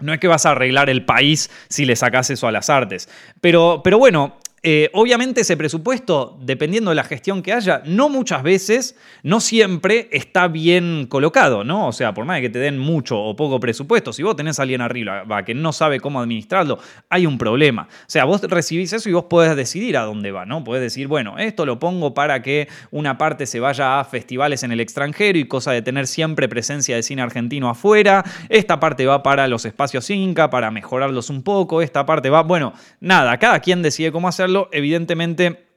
no 0.00 0.12
es 0.12 0.18
que 0.18 0.26
vas 0.26 0.44
a 0.44 0.50
arreglar 0.50 0.90
el 0.90 1.04
país 1.04 1.50
si 1.68 1.84
le 1.84 1.94
sacas 1.94 2.28
eso 2.30 2.48
a 2.48 2.52
las 2.52 2.70
artes. 2.70 3.08
Pero, 3.40 3.82
pero 3.84 3.98
bueno, 3.98 4.36
eh, 4.62 4.90
obviamente 4.92 5.42
ese 5.42 5.56
presupuesto, 5.56 6.36
dependiendo 6.40 6.90
de 6.90 6.96
la 6.96 7.04
gestión 7.04 7.42
que 7.42 7.52
haya, 7.52 7.82
no 7.84 8.08
muchas 8.08 8.42
veces, 8.42 8.96
no 9.22 9.40
siempre 9.40 10.08
está 10.10 10.48
bien 10.48 11.06
colocado, 11.08 11.62
¿no? 11.62 11.88
O 11.88 11.92
sea, 11.92 12.12
por 12.12 12.24
más 12.24 12.36
de 12.36 12.42
que 12.42 12.50
te 12.50 12.58
den 12.58 12.78
mucho 12.78 13.18
o 13.20 13.36
poco 13.36 13.60
presupuesto, 13.60 14.12
si 14.12 14.22
vos 14.22 14.34
tenés 14.34 14.58
a 14.58 14.62
alguien 14.62 14.80
arriba 14.80 15.24
que 15.44 15.54
no 15.54 15.72
sabe 15.72 16.00
cómo 16.00 16.20
administrarlo, 16.20 16.78
hay 17.08 17.26
un 17.26 17.38
problema. 17.38 17.88
O 17.90 18.10
sea, 18.10 18.24
vos 18.24 18.42
recibís 18.42 18.92
eso 18.92 19.08
y 19.08 19.12
vos 19.12 19.24
podés 19.24 19.54
decidir 19.54 19.96
a 19.96 20.02
dónde 20.02 20.32
va, 20.32 20.44
¿no? 20.44 20.64
Podés 20.64 20.82
decir, 20.82 21.06
bueno, 21.06 21.38
esto 21.38 21.64
lo 21.64 21.78
pongo 21.78 22.12
para 22.14 22.42
que 22.42 22.68
una 22.90 23.16
parte 23.16 23.46
se 23.46 23.60
vaya 23.60 24.00
a 24.00 24.04
festivales 24.04 24.64
en 24.64 24.72
el 24.72 24.80
extranjero 24.80 25.38
y 25.38 25.46
cosa 25.46 25.70
de 25.72 25.82
tener 25.82 26.06
siempre 26.06 26.48
presencia 26.48 26.96
de 26.96 27.02
cine 27.02 27.22
argentino 27.22 27.70
afuera, 27.70 28.24
esta 28.48 28.80
parte 28.80 29.06
va 29.06 29.22
para 29.22 29.46
los 29.46 29.64
espacios 29.64 30.10
Inca, 30.10 30.50
para 30.50 30.70
mejorarlos 30.70 31.30
un 31.30 31.42
poco, 31.42 31.80
esta 31.80 32.04
parte 32.04 32.28
va, 32.30 32.42
bueno, 32.42 32.72
nada, 33.00 33.38
cada 33.38 33.60
quien 33.60 33.82
decide 33.82 34.10
cómo 34.10 34.26
hacerlo 34.26 34.47
evidentemente 34.72 35.68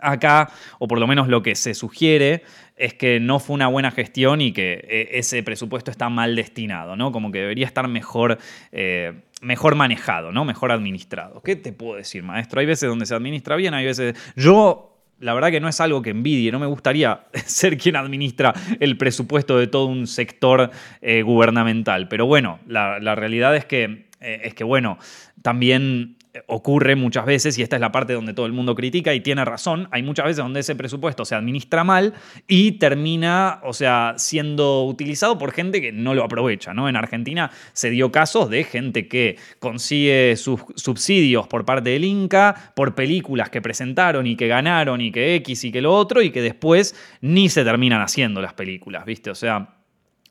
acá, 0.00 0.50
o 0.78 0.88
por 0.88 0.98
lo 0.98 1.06
menos 1.06 1.28
lo 1.28 1.42
que 1.42 1.54
se 1.54 1.74
sugiere, 1.74 2.42
es 2.76 2.94
que 2.94 3.20
no 3.20 3.38
fue 3.38 3.54
una 3.54 3.68
buena 3.68 3.90
gestión 3.90 4.40
y 4.40 4.52
que 4.52 4.84
eh, 4.88 5.08
ese 5.12 5.42
presupuesto 5.42 5.90
está 5.90 6.08
mal 6.08 6.36
destinado, 6.36 6.96
¿no? 6.96 7.12
Como 7.12 7.32
que 7.32 7.38
debería 7.40 7.66
estar 7.66 7.88
mejor, 7.88 8.38
eh, 8.72 9.14
mejor 9.40 9.74
manejado, 9.74 10.32
¿no? 10.32 10.44
Mejor 10.44 10.72
administrado. 10.72 11.42
¿Qué 11.42 11.56
te 11.56 11.72
puedo 11.72 11.96
decir, 11.96 12.22
maestro? 12.22 12.60
Hay 12.60 12.66
veces 12.66 12.88
donde 12.88 13.06
se 13.06 13.14
administra 13.14 13.56
bien, 13.56 13.74
hay 13.74 13.86
veces... 13.86 14.16
Yo 14.36 14.92
la 15.18 15.32
verdad 15.32 15.50
que 15.50 15.60
no 15.60 15.68
es 15.68 15.80
algo 15.80 16.02
que 16.02 16.10
envidie, 16.10 16.52
no 16.52 16.58
me 16.58 16.66
gustaría 16.66 17.22
ser 17.46 17.78
quien 17.78 17.96
administra 17.96 18.52
el 18.80 18.98
presupuesto 18.98 19.58
de 19.58 19.66
todo 19.66 19.86
un 19.86 20.06
sector 20.06 20.70
eh, 21.00 21.22
gubernamental. 21.22 22.08
Pero 22.08 22.26
bueno, 22.26 22.60
la, 22.66 23.14
realidad 23.14 23.56
es 23.56 23.64
que, 23.64 24.08
es 24.20 24.52
que, 24.52 24.64
bueno, 24.64 24.98
también 25.40 26.15
ocurre 26.46 26.96
muchas 26.96 27.26
veces, 27.26 27.58
y 27.58 27.62
esta 27.62 27.76
es 27.76 27.80
la 27.80 27.92
parte 27.92 28.12
donde 28.12 28.34
todo 28.34 28.46
el 28.46 28.52
mundo 28.52 28.74
critica 28.74 29.14
y 29.14 29.20
tiene 29.20 29.44
razón, 29.44 29.88
hay 29.90 30.02
muchas 30.02 30.26
veces 30.26 30.38
donde 30.38 30.60
ese 30.60 30.76
presupuesto 30.76 31.24
se 31.24 31.34
administra 31.34 31.84
mal 31.84 32.14
y 32.46 32.72
termina, 32.72 33.60
o 33.62 33.72
sea, 33.72 34.14
siendo 34.16 34.84
utilizado 34.84 35.38
por 35.38 35.52
gente 35.52 35.80
que 35.80 35.92
no 35.92 36.14
lo 36.14 36.24
aprovecha, 36.24 36.74
¿no? 36.74 36.88
En 36.88 36.96
Argentina 36.96 37.50
se 37.72 37.90
dio 37.90 38.12
casos 38.12 38.50
de 38.50 38.64
gente 38.64 39.08
que 39.08 39.36
consigue 39.58 40.36
sus 40.36 40.60
subsidios 40.76 41.46
por 41.46 41.64
parte 41.64 41.90
del 41.90 42.04
Inca, 42.04 42.72
por 42.74 42.94
películas 42.94 43.50
que 43.50 43.62
presentaron 43.62 44.26
y 44.26 44.36
que 44.36 44.48
ganaron 44.48 45.00
y 45.00 45.12
que 45.12 45.34
X 45.36 45.64
y 45.64 45.72
que 45.72 45.80
lo 45.80 45.94
otro, 45.94 46.22
y 46.22 46.30
que 46.30 46.42
después 46.42 46.94
ni 47.20 47.48
se 47.48 47.64
terminan 47.64 48.02
haciendo 48.02 48.40
las 48.40 48.54
películas, 48.54 49.04
¿viste? 49.04 49.30
O 49.30 49.34
sea... 49.34 49.72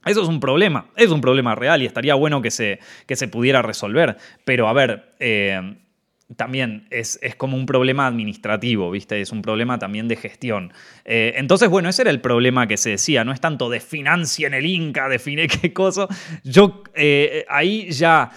Eso 0.05 0.21
es 0.21 0.29
un 0.29 0.39
problema, 0.39 0.85
es 0.95 1.09
un 1.09 1.19
problema 1.19 1.55
real 1.55 1.81
y 1.81 1.87
estaría 1.87 2.13
bueno 2.13 2.39
que 2.39 2.51
se, 2.51 2.77
que 3.07 3.15
se 3.15 3.27
pudiera 3.27 3.63
resolver. 3.63 4.17
Pero 4.43 4.67
a 4.67 4.73
ver, 4.73 5.13
eh, 5.19 5.77
también 6.35 6.87
es, 6.89 7.19
como 7.37 7.55
un 7.55 7.65
problema 7.65 8.07
administrativo, 8.07 8.89
¿viste? 8.89 9.21
Es 9.21 9.31
un 9.31 9.41
problema 9.41 9.77
también 9.77 10.07
de 10.07 10.15
gestión. 10.15 10.73
Eh, 11.05 11.33
entonces, 11.35 11.69
bueno, 11.69 11.89
ese 11.89 12.01
era 12.01 12.11
el 12.11 12.19
problema 12.19 12.67
que 12.67 12.77
se 12.77 12.91
decía, 12.91 13.23
no 13.23 13.31
es 13.31 13.39
tanto 13.39 13.69
de 13.69 13.81
en 13.91 14.53
el 14.53 14.65
Inca, 14.65 15.07
define 15.09 15.47
qué 15.47 15.71
cosa. 15.71 16.07
Yo 16.43 16.83
eh, 16.95 17.45
ahí 17.47 17.91
ya, 17.91 18.31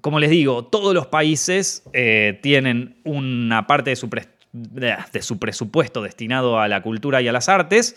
como 0.00 0.20
les 0.20 0.30
digo, 0.30 0.64
todos 0.64 0.94
los 0.94 1.08
países 1.08 1.82
eh, 1.92 2.38
tienen 2.42 3.00
una 3.04 3.66
parte 3.66 3.90
de 3.90 3.96
su, 3.96 4.08
de 4.52 5.22
su 5.22 5.38
presupuesto 5.38 6.02
destinado 6.02 6.60
a 6.60 6.68
la 6.68 6.80
cultura 6.82 7.20
y 7.20 7.28
a 7.28 7.32
las 7.32 7.48
artes, 7.48 7.96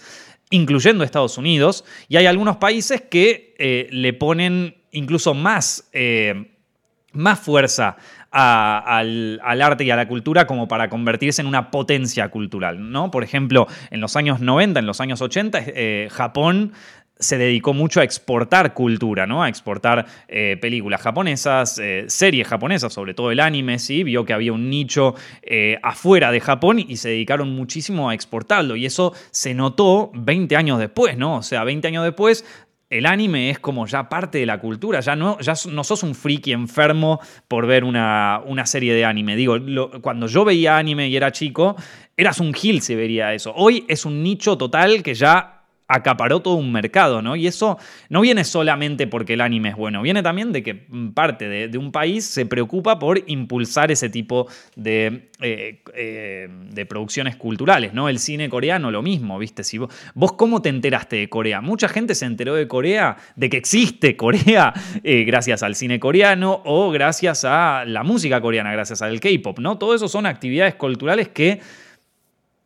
incluyendo 0.50 1.04
Estados 1.04 1.38
Unidos, 1.38 1.86
y 2.10 2.18
hay 2.18 2.26
algunos 2.26 2.58
países 2.58 3.02
que 3.02 3.88
le 3.92 4.14
ponen 4.14 4.76
incluso 4.92 5.34
más 5.34 5.90
más 7.14 7.40
fuerza 7.40 7.96
al, 8.34 9.62
arte 9.62 9.84
y 9.84 9.92
a 9.92 9.96
la 9.96 10.08
cultura 10.08 10.48
como 10.48 10.68
para 10.68 10.90
convertirse 10.90 11.42
en 11.42 11.48
una 11.48 11.70
potencia 11.70 12.30
cultural. 12.30 12.92
¿no? 12.92 13.12
Por 13.12 13.24
ejemplo, 13.24 13.68
en 13.92 14.02
los 14.02 14.16
años 14.16 14.40
90, 14.42 14.80
en 14.80 14.86
los 14.86 15.00
años 15.02 15.22
80, 15.22 15.60
eh, 15.68 16.08
Japón 16.12 16.74
se 17.20 17.38
dedicó 17.38 17.74
mucho 17.74 18.02
a 18.02 18.04
exportar 18.04 18.74
cultura, 18.74 19.28
¿no? 19.28 19.44
A 19.44 19.48
exportar 19.48 20.08
eh, 20.28 20.58
películas 20.60 21.00
japonesas, 21.00 21.78
eh, 21.78 22.06
series 22.08 22.48
japonesas, 22.48 22.92
sobre 22.92 23.14
todo 23.14 23.32
el 23.32 23.40
anime, 23.40 23.78
sí, 23.80 24.04
vio 24.04 24.26
que 24.26 24.34
había 24.34 24.52
un 24.52 24.70
nicho 24.70 25.14
afuera 25.84 26.32
de 26.32 26.42
Japón 26.42 26.80
y 26.80 26.98
se 26.98 27.10
dedicaron 27.10 27.52
muchísimo 27.52 28.10
a 28.10 28.16
exportarlo. 28.16 28.76
Y 28.76 28.88
eso 28.88 29.14
se 29.30 29.54
notó 29.54 30.12
20 30.16 30.58
años 30.58 30.80
después, 30.80 31.16
¿no? 31.16 31.38
O 31.38 31.44
sea, 31.44 31.64
20 31.64 31.88
años 31.88 32.04
después 32.04 32.44
el 32.90 33.06
anime 33.06 33.50
es 33.50 33.60
como 33.60 33.88
ya 33.88 34.08
parte 34.08 34.38
de 34.38 34.46
la 34.46 34.60
cultura, 34.60 35.00
ya 35.00 35.16
no, 35.16 35.40
ya 35.40 35.54
no 35.70 35.84
sos 35.84 36.04
un 36.04 36.14
friki 36.14 36.52
enfermo 36.52 37.20
por 37.48 37.66
ver 37.66 37.84
una, 37.84 38.42
una 38.46 38.66
serie 38.66 38.94
de 38.94 39.06
anime. 39.06 39.36
Digo, 39.36 39.58
cuando 40.02 40.28
yo 40.28 40.46
veía 40.46 40.78
anime 40.78 41.08
y 41.08 41.16
era 41.16 41.32
chico, 41.32 41.76
eras 42.16 42.40
un 42.40 42.54
gil 42.54 42.82
se 42.82 42.96
vería 42.96 43.34
eso. 43.34 43.54
Hoy 43.56 43.86
es 43.88 44.06
un 44.06 44.22
nicho 44.22 44.58
total 44.58 45.02
que 45.02 45.16
ya 45.16 45.63
acaparó 45.88 46.42
todo 46.42 46.56
un 46.56 46.72
mercado, 46.72 47.22
¿no? 47.22 47.36
Y 47.36 47.48
eso 47.48 47.78
no 48.10 48.22
viene 48.22 48.44
solamente 48.44 49.08
porque 49.08 49.34
el 49.34 49.42
anime 49.42 49.70
es 49.70 49.76
bueno, 49.76 50.02
viene 50.02 50.24
también 50.24 50.52
de 50.52 50.64
que 50.64 50.76
parte 51.14 51.48
de, 51.48 51.78
un 51.78 51.92
país 51.92 52.26
se 52.26 52.46
preocupa 52.46 53.00
por 53.00 53.22
impulsar 53.28 53.92
ese 53.92 54.10
tipo 54.10 54.48
de, 54.76 55.30
eh, 55.42 55.82
eh, 55.94 56.50
de, 56.72 56.86
producciones 56.86 57.36
culturales, 57.36 57.94
¿no? 57.94 58.10
El 58.10 58.20
cine 58.20 58.50
coreano 58.50 58.92
lo 58.92 59.02
mismo, 59.02 59.38
¿viste? 59.38 59.64
Vos, 60.14 60.34
cómo 60.34 60.62
te 60.62 60.70
enteraste 60.70 61.18
de 61.18 61.30
Corea? 61.30 61.62
Mucha 61.62 61.90
gente 61.90 62.16
se 62.16 62.26
enteró 62.26 62.56
de 62.56 62.68
Corea, 62.68 63.18
de 63.36 63.50
que 63.50 63.58
existe 63.58 64.16
Corea, 64.16 64.74
eh, 65.04 65.24
gracias 65.26 65.64
al 65.64 65.76
cine 65.76 66.00
coreano 66.00 66.62
o 66.66 66.92
gracias 66.92 67.46
a 67.46 67.84
la 67.86 68.04
música 68.04 68.40
coreana, 68.42 68.72
gracias 68.72 69.02
al 69.02 69.20
K-pop, 69.20 69.60
¿no? 69.60 69.78
Todo 69.78 69.96
eso 69.96 70.08
son 70.08 70.26
actividades 70.26 70.76
culturales 70.76 71.30
que 71.30 71.60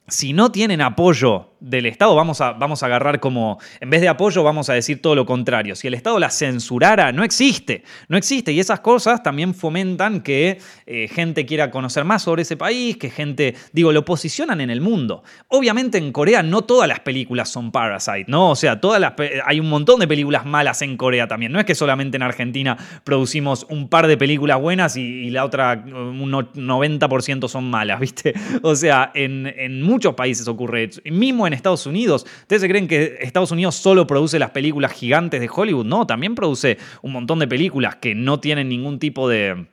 si 0.08 0.34
no 0.34 0.52
tienen 0.52 0.82
apoyo 0.82 1.52
del 1.60 1.86
Estado, 1.86 2.16
vamos 2.16 2.42
a, 2.42 2.54
vamos 2.54 2.84
a 2.84 2.86
agarrar 2.86 3.20
como, 3.20 3.60
en 3.80 3.90
vez 3.90 4.02
de 4.02 4.10
apoyo, 4.10 4.44
vamos 4.44 4.70
a 4.70 4.74
decir 4.74 5.02
todo 5.02 5.16
lo 5.16 5.26
contrario. 5.26 5.76
Si 5.76 5.88
el 5.88 5.94
Estado 5.94 6.20
la 6.20 6.30
censurara, 6.30 7.12
no 7.12 7.24
existe, 7.24 7.84
no 8.08 8.18
existe. 8.18 8.52
Y 8.52 8.60
esas 8.60 8.80
cosas 8.82 9.24
también 9.24 9.54
fomentan 9.54 10.22
que 10.22 10.60
eh, 10.86 11.08
gente 11.08 11.46
quiera 11.46 11.72
conocer 11.72 12.04
más 12.06 12.24
sobre 12.24 12.44
ese 12.44 12.58
país, 12.58 12.98
que 12.98 13.10
gente, 13.10 13.56
digo, 13.74 13.92
lo 13.92 14.06
posicionan 14.06 14.62
en 14.62 14.70
el 14.70 14.82
mundo. 14.82 15.24
Obviamente 15.48 15.98
en 15.98 16.12
Corea 16.12 16.44
no 16.44 16.64
todas 16.64 16.88
las 16.88 17.00
películas 17.00 17.50
son 17.50 17.72
Parasite, 17.72 18.26
¿no? 18.28 18.52
O 18.52 18.56
sea, 18.56 18.80
todas 18.80 19.02
las, 19.02 19.14
hay 19.46 19.60
un 19.60 19.70
montón 19.70 20.00
de 20.00 20.08
películas 20.08 20.46
malas 20.46 20.82
en 20.82 20.98
Corea 20.98 21.28
también. 21.28 21.52
No 21.52 21.60
es 21.60 21.66
que 21.66 21.76
solamente 21.76 22.18
en 22.18 22.24
Argentina 22.24 22.78
producimos 23.04 23.66
un 23.70 23.90
par 23.90 24.08
de 24.08 24.18
películas 24.18 24.60
buenas 24.60 24.96
y, 24.98 25.30
la 25.30 25.44
otra, 25.44 25.84
un 25.86 26.32
90% 26.32 27.48
son 27.48 27.70
malas, 27.70 28.00
¿viste? 28.08 28.34
O 28.62 28.76
sea, 28.76 29.12
en, 29.14 29.48
en 29.58 29.82
muchos 29.82 30.14
países 30.14 30.48
ocurre 30.48 30.90
Mismo 31.06 31.47
en 31.48 31.54
Estados 31.54 31.86
Unidos. 31.86 32.25
¿Ustedes 32.42 32.62
se 32.62 32.70
creen 32.70 32.88
que 32.88 33.18
Estados 33.22 33.51
Unidos 33.51 33.75
solo 33.75 34.06
produce 34.06 34.39
las 34.39 34.51
películas 34.51 34.92
gigantes 34.94 35.42
de 35.42 35.50
Hollywood? 35.54 35.86
No, 35.86 36.06
también 36.06 36.36
produce 36.36 36.77
un 37.01 37.13
montón 37.13 37.39
de 37.39 37.48
películas 37.48 37.96
que 37.98 38.16
no 38.16 38.39
tienen 38.39 38.70
ningún 38.70 39.00
tipo 39.00 39.27
de... 39.27 39.68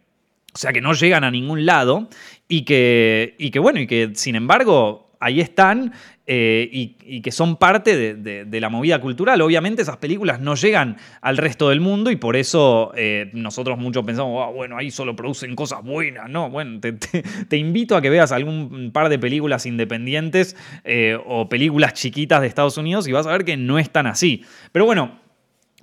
O 0.54 0.56
sea, 0.56 0.72
que 0.72 0.80
no 0.80 0.92
llegan 0.92 1.24
a 1.24 1.32
ningún 1.32 1.66
lado 1.66 2.08
y 2.46 2.62
que, 2.62 3.34
y 3.38 3.50
que 3.50 3.58
bueno, 3.58 3.80
y 3.80 3.88
que 3.88 4.12
sin 4.14 4.36
embargo 4.36 5.03
ahí 5.24 5.40
están 5.40 5.92
eh, 6.26 6.68
y, 6.70 7.20
que 7.20 7.30
son 7.32 7.56
parte 7.56 8.14
de, 8.14 8.60
la 8.60 8.68
movida 8.68 9.00
cultural. 9.00 9.40
Obviamente 9.40 9.82
esas 9.82 9.96
películas 9.96 10.40
no 10.40 10.54
llegan 10.54 10.96
al 11.22 11.38
resto 11.38 11.70
del 11.70 11.80
mundo 11.80 12.10
y 12.10 12.16
por 12.16 12.36
eso 12.36 12.92
eh, 12.94 13.30
nosotros 13.32 13.78
muchos 13.78 14.04
pensamos, 14.04 14.44
ah, 14.46 14.50
bueno, 14.50 14.76
ahí 14.76 14.90
solo 14.90 15.16
producen 15.16 15.56
cosas 15.56 15.82
buenas. 15.82 16.28
No, 16.28 16.50
bueno, 16.50 16.80
te, 16.80 17.56
invito 17.56 17.96
a 17.96 18.02
que 18.02 18.10
veas 18.10 18.32
algún 18.32 18.90
par 18.92 19.08
de 19.08 19.18
películas 19.18 19.64
independientes 19.64 20.56
eh, 20.84 21.18
o 21.26 21.48
películas 21.48 21.94
chiquitas 21.94 22.42
de 22.42 22.46
Estados 22.46 22.76
Unidos 22.76 23.08
y 23.08 23.12
vas 23.12 23.26
a 23.26 23.32
ver 23.32 23.44
que 23.44 23.56
no 23.56 23.78
es 23.78 23.90
tan 23.90 24.06
así. 24.06 24.44
Pero 24.72 24.84
bueno, 24.84 25.20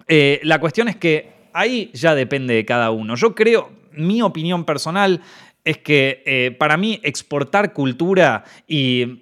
la 0.07 0.59
cuestión 0.59 0.87
es 0.87 0.97
que 0.97 1.31
ahí 1.53 1.89
ya 1.93 2.13
depende 2.13 2.53
de 2.53 2.65
cada 2.65 2.91
uno. 2.91 3.15
Yo 3.15 3.33
creo, 3.33 3.71
mi 3.93 4.21
opinión 4.21 4.65
personal 4.65 5.21
es 5.63 5.77
que 5.77 6.55
para 6.59 6.77
mí 6.77 6.99
exportar 7.03 7.73
cultura 7.73 8.43
y 8.67 9.21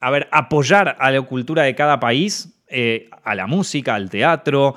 a 0.00 0.10
ver, 0.10 0.28
apoyar 0.32 0.96
a 0.98 1.10
la 1.10 1.22
cultura 1.22 1.62
de 1.62 1.74
cada 1.74 2.00
país 2.00 2.53
eh, 2.66 3.10
a 3.24 3.34
la 3.34 3.46
música, 3.46 3.94
al 3.94 4.08
teatro, 4.08 4.74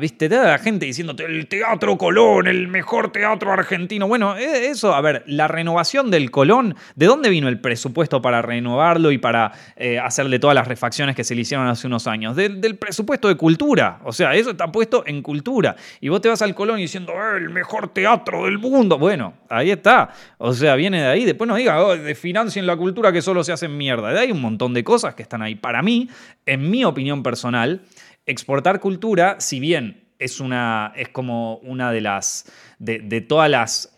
viste, 0.00 0.28
toda 0.28 0.48
la 0.48 0.58
gente 0.58 0.86
diciendo 0.86 1.14
el 1.18 1.46
Teatro 1.46 1.96
Colón, 1.96 2.48
el 2.48 2.68
mejor 2.68 3.12
teatro 3.12 3.52
argentino. 3.52 4.08
Bueno, 4.08 4.36
e, 4.36 4.66
eso, 4.66 4.94
a 4.94 5.00
ver, 5.00 5.22
la 5.26 5.48
renovación 5.48 6.10
del 6.10 6.30
Colón, 6.30 6.74
¿de 6.96 7.06
dónde 7.06 7.30
vino 7.30 7.48
el 7.48 7.60
presupuesto 7.60 8.20
para 8.20 8.42
renovarlo 8.42 9.12
y 9.12 9.18
para 9.18 9.52
eh, 9.76 9.98
hacerle 9.98 10.38
todas 10.38 10.54
las 10.54 10.66
refacciones 10.66 11.14
que 11.14 11.24
se 11.24 11.34
le 11.34 11.42
hicieron 11.42 11.66
hace 11.66 11.86
unos 11.86 12.06
años? 12.06 12.36
Del, 12.36 12.76
presupuesto 12.76 13.28
de 13.28 13.36
cultura. 13.36 14.00
O 14.04 14.12
sea, 14.12 14.34
eso 14.34 14.50
está 14.50 14.70
puesto 14.70 15.04
en 15.06 15.22
cultura. 15.22 15.76
Y 16.00 16.08
vos 16.08 16.20
te 16.20 16.28
vas 16.28 16.42
al 16.42 16.54
Colón 16.54 16.78
diciendo, 16.78 17.12
eh, 17.12 17.38
el 17.38 17.50
mejor 17.50 17.88
teatro 17.94 18.44
del 18.44 18.58
mundo. 18.58 18.98
Bueno, 18.98 19.34
ahí 19.48 19.70
está. 19.70 20.10
O 20.38 20.52
sea, 20.52 20.74
viene 20.74 21.00
de 21.00 21.06
ahí. 21.06 21.24
Después 21.24 21.46
no 21.48 21.54
diga, 21.54 21.84
oh, 21.84 21.96
de 21.96 22.14
financien 22.14 22.66
la 22.66 22.76
cultura 22.76 23.12
que 23.12 23.22
solo 23.22 23.44
se 23.44 23.52
hace 23.52 23.68
mierda. 23.68 24.08
Hay 24.08 24.32
un 24.32 24.40
montón 24.40 24.74
de 24.74 24.82
cosas 24.82 25.14
que 25.14 25.22
están 25.22 25.42
ahí. 25.42 25.54
Para 25.54 25.82
mí, 25.82 26.08
en 26.46 26.70
mi 26.70 26.84
opinión 26.84 27.03
personal, 27.22 27.82
exportar 28.26 28.80
cultura, 28.80 29.36
si 29.40 29.60
bien 29.60 30.04
es, 30.18 30.40
una, 30.40 30.92
es 30.96 31.08
como 31.08 31.56
una 31.58 31.92
de 31.92 32.00
las, 32.00 32.50
de, 32.78 33.20
todas 33.20 33.50
las 33.50 33.90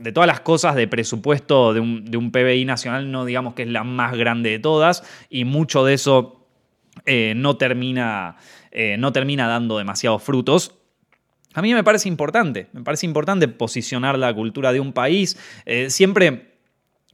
de 0.00 0.10
todas 0.10 0.26
las 0.26 0.40
cosas 0.40 0.74
de 0.74 0.88
presupuesto 0.88 1.72
de 1.72 1.78
un, 1.78 2.04
de 2.04 2.16
un, 2.16 2.32
PBI 2.32 2.64
nacional, 2.64 3.12
no 3.12 3.24
digamos 3.24 3.54
que 3.54 3.62
es 3.62 3.68
la 3.68 3.84
más 3.84 4.16
grande 4.16 4.50
de 4.50 4.58
todas, 4.58 5.04
y 5.30 5.44
mucho 5.44 5.84
de 5.84 5.94
eso 5.94 6.42
eh, 7.06 7.34
no, 7.36 7.56
termina, 7.56 8.36
eh, 8.70 8.96
no 8.98 9.12
termina 9.12 9.46
dando 9.46 9.78
demasiados 9.78 10.22
frutos. 10.22 10.74
A 11.54 11.62
mí 11.62 11.74
me 11.74 11.84
parece 11.84 12.08
importante, 12.08 12.68
me 12.72 12.82
parece 12.82 13.06
importante 13.06 13.48
posicionar 13.48 14.18
la 14.18 14.34
cultura 14.34 14.72
de 14.72 14.80
un 14.80 14.92
país. 14.92 15.38
Eh, 15.66 15.90
siempre 15.90 16.51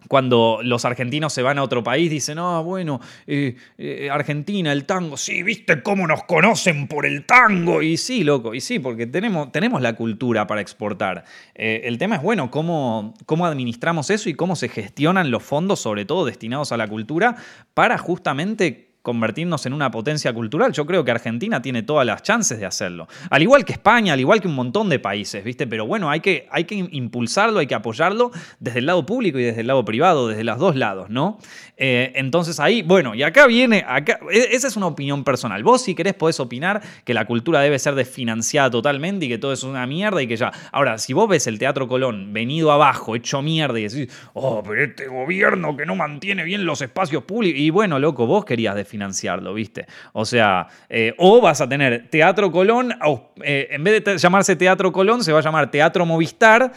cuando 0.07 0.61
los 0.63 0.85
argentinos 0.85 1.33
se 1.33 1.43
van 1.43 1.59
a 1.59 1.63
otro 1.63 1.83
país, 1.83 2.11
dicen, 2.11 2.39
ah, 2.39 2.61
bueno, 2.61 3.01
eh, 3.27 3.57
eh, 3.77 4.09
Argentina, 4.11 4.73
el 4.73 4.85
tango, 4.85 5.17
sí, 5.17 5.43
viste 5.43 5.83
cómo 5.83 6.07
nos 6.07 6.23
conocen 6.25 6.87
por 6.87 7.05
el 7.05 7.27
tango. 7.27 7.83
Y 7.83 7.97
sí, 7.97 8.23
loco, 8.23 8.55
y 8.55 8.61
sí, 8.61 8.79
porque 8.79 9.07
tenemos, 9.07 9.51
tenemos 9.51 9.83
la 9.83 9.95
cultura 9.95 10.47
para 10.47 10.61
exportar. 10.61 11.25
Eh, 11.55 11.83
el 11.85 11.99
tema 11.99 12.17
es, 12.17 12.23
bueno, 12.23 12.51
cómo, 12.51 13.15
cómo 13.27 13.47
administramos 13.47 14.11
eso 14.11 14.29
y 14.29 14.35
cómo 14.35 14.55
se 14.55 14.69
gestionan 14.69 15.31
los 15.31 15.43
fondos, 15.43 15.81
sobre 15.81 16.05
todo 16.05 16.25
destinados 16.25 16.71
a 16.71 16.77
la 16.77 16.87
cultura, 16.87 17.37
para 17.75 17.99
justamente 17.99 18.88
convertirnos 19.03 19.65
en 19.67 19.73
una 19.73 19.91
potencia 19.91 20.33
cultural. 20.33 20.73
Yo 20.73 20.87
creo 20.87 21.05
que 21.05 21.11
Argentina 21.11 21.63
tiene 21.63 21.83
todas 21.83 22.07
las 22.07 22.23
chances 22.23 22.59
de 22.59 22.67
hacerlo. 22.67 23.09
Al 23.31 23.43
igual 23.43 23.65
que 23.65 23.73
España, 23.73 24.13
al 24.13 24.21
igual 24.21 24.41
que 24.41 24.49
un 24.49 24.55
montón 24.55 24.89
de 24.89 24.99
países, 24.99 25.43
¿viste? 25.45 25.67
Pero 25.67 25.87
bueno, 25.87 26.11
hay 26.11 26.21
que, 26.21 26.47
hay 26.51 26.65
que 26.65 26.75
impulsarlo, 26.75 27.61
hay 27.61 27.67
que 27.67 27.75
apoyarlo 27.75 28.31
desde 28.61 28.81
el 28.81 28.87
lado 28.87 29.07
público 29.07 29.39
y 29.39 29.45
desde 29.45 29.63
el 29.63 29.67
lado 29.67 29.85
privado, 29.85 30.29
desde 30.29 30.45
los 30.45 30.59
dos 30.59 30.77
lados, 30.77 31.11
¿no? 31.11 31.39
Eh, 31.77 32.13
entonces 32.17 32.59
ahí, 32.61 32.83
bueno, 32.83 33.15
y 33.15 33.23
acá 33.23 33.47
viene, 33.47 33.85
acá, 33.87 34.19
e, 34.33 34.49
esa 34.53 34.69
es 34.69 34.77
una 34.77 34.87
opinión 34.87 35.25
personal. 35.25 35.63
Vos 35.63 35.83
si 35.83 35.95
querés 35.95 36.15
podés 36.15 36.41
opinar 36.41 36.83
que 37.05 37.15
la 37.15 37.25
cultura 37.25 37.61
debe 37.61 37.79
ser 37.79 37.95
desfinanciada 37.95 38.71
totalmente 38.71 39.27
y 39.27 39.29
que 39.29 39.39
todo 39.39 39.53
es 39.53 39.63
una 39.63 39.87
mierda 39.87 40.21
y 40.21 40.27
que 40.27 40.37
ya... 40.37 40.53
Ahora, 40.73 40.99
si 40.99 41.13
vos 41.13 41.29
ves 41.29 41.47
el 41.47 41.59
Teatro 41.59 41.89
Colón 41.89 42.33
venido 42.33 42.73
abajo, 42.73 43.15
hecho 43.15 43.43
mierda 43.43 43.79
y 43.79 43.85
decís, 43.85 44.13
oh, 44.35 44.63
pero 44.63 44.83
este 44.83 45.07
gobierno 45.07 45.77
que 45.77 45.87
no 45.87 45.95
mantiene 45.95 46.45
bien 46.45 46.65
los 46.65 46.83
espacios 46.83 47.23
públicos, 47.23 47.61
y 47.61 47.71
bueno, 47.71 47.99
loco, 47.99 48.27
vos 48.27 48.45
querías 48.45 48.75
desfinanciarlo, 48.99 49.55
¿viste? 49.55 49.87
O 50.13 50.25
sea, 50.25 50.67
eh, 50.89 51.15
o 51.19 51.41
vas 51.41 51.61
a 51.61 51.69
tener 51.69 52.09
Teatro 52.11 52.51
Colón, 52.51 52.95
eh, 53.43 53.69
en 53.71 53.85
vez 53.85 54.05
de 54.05 54.19
llamarse 54.19 54.57
Teatro 54.57 54.93
Colón, 54.93 55.23
se 55.23 55.33
va 55.33 55.39
a 55.39 55.43
llamar 55.43 55.71
Teatro 55.71 56.05
Movistar 56.05 56.73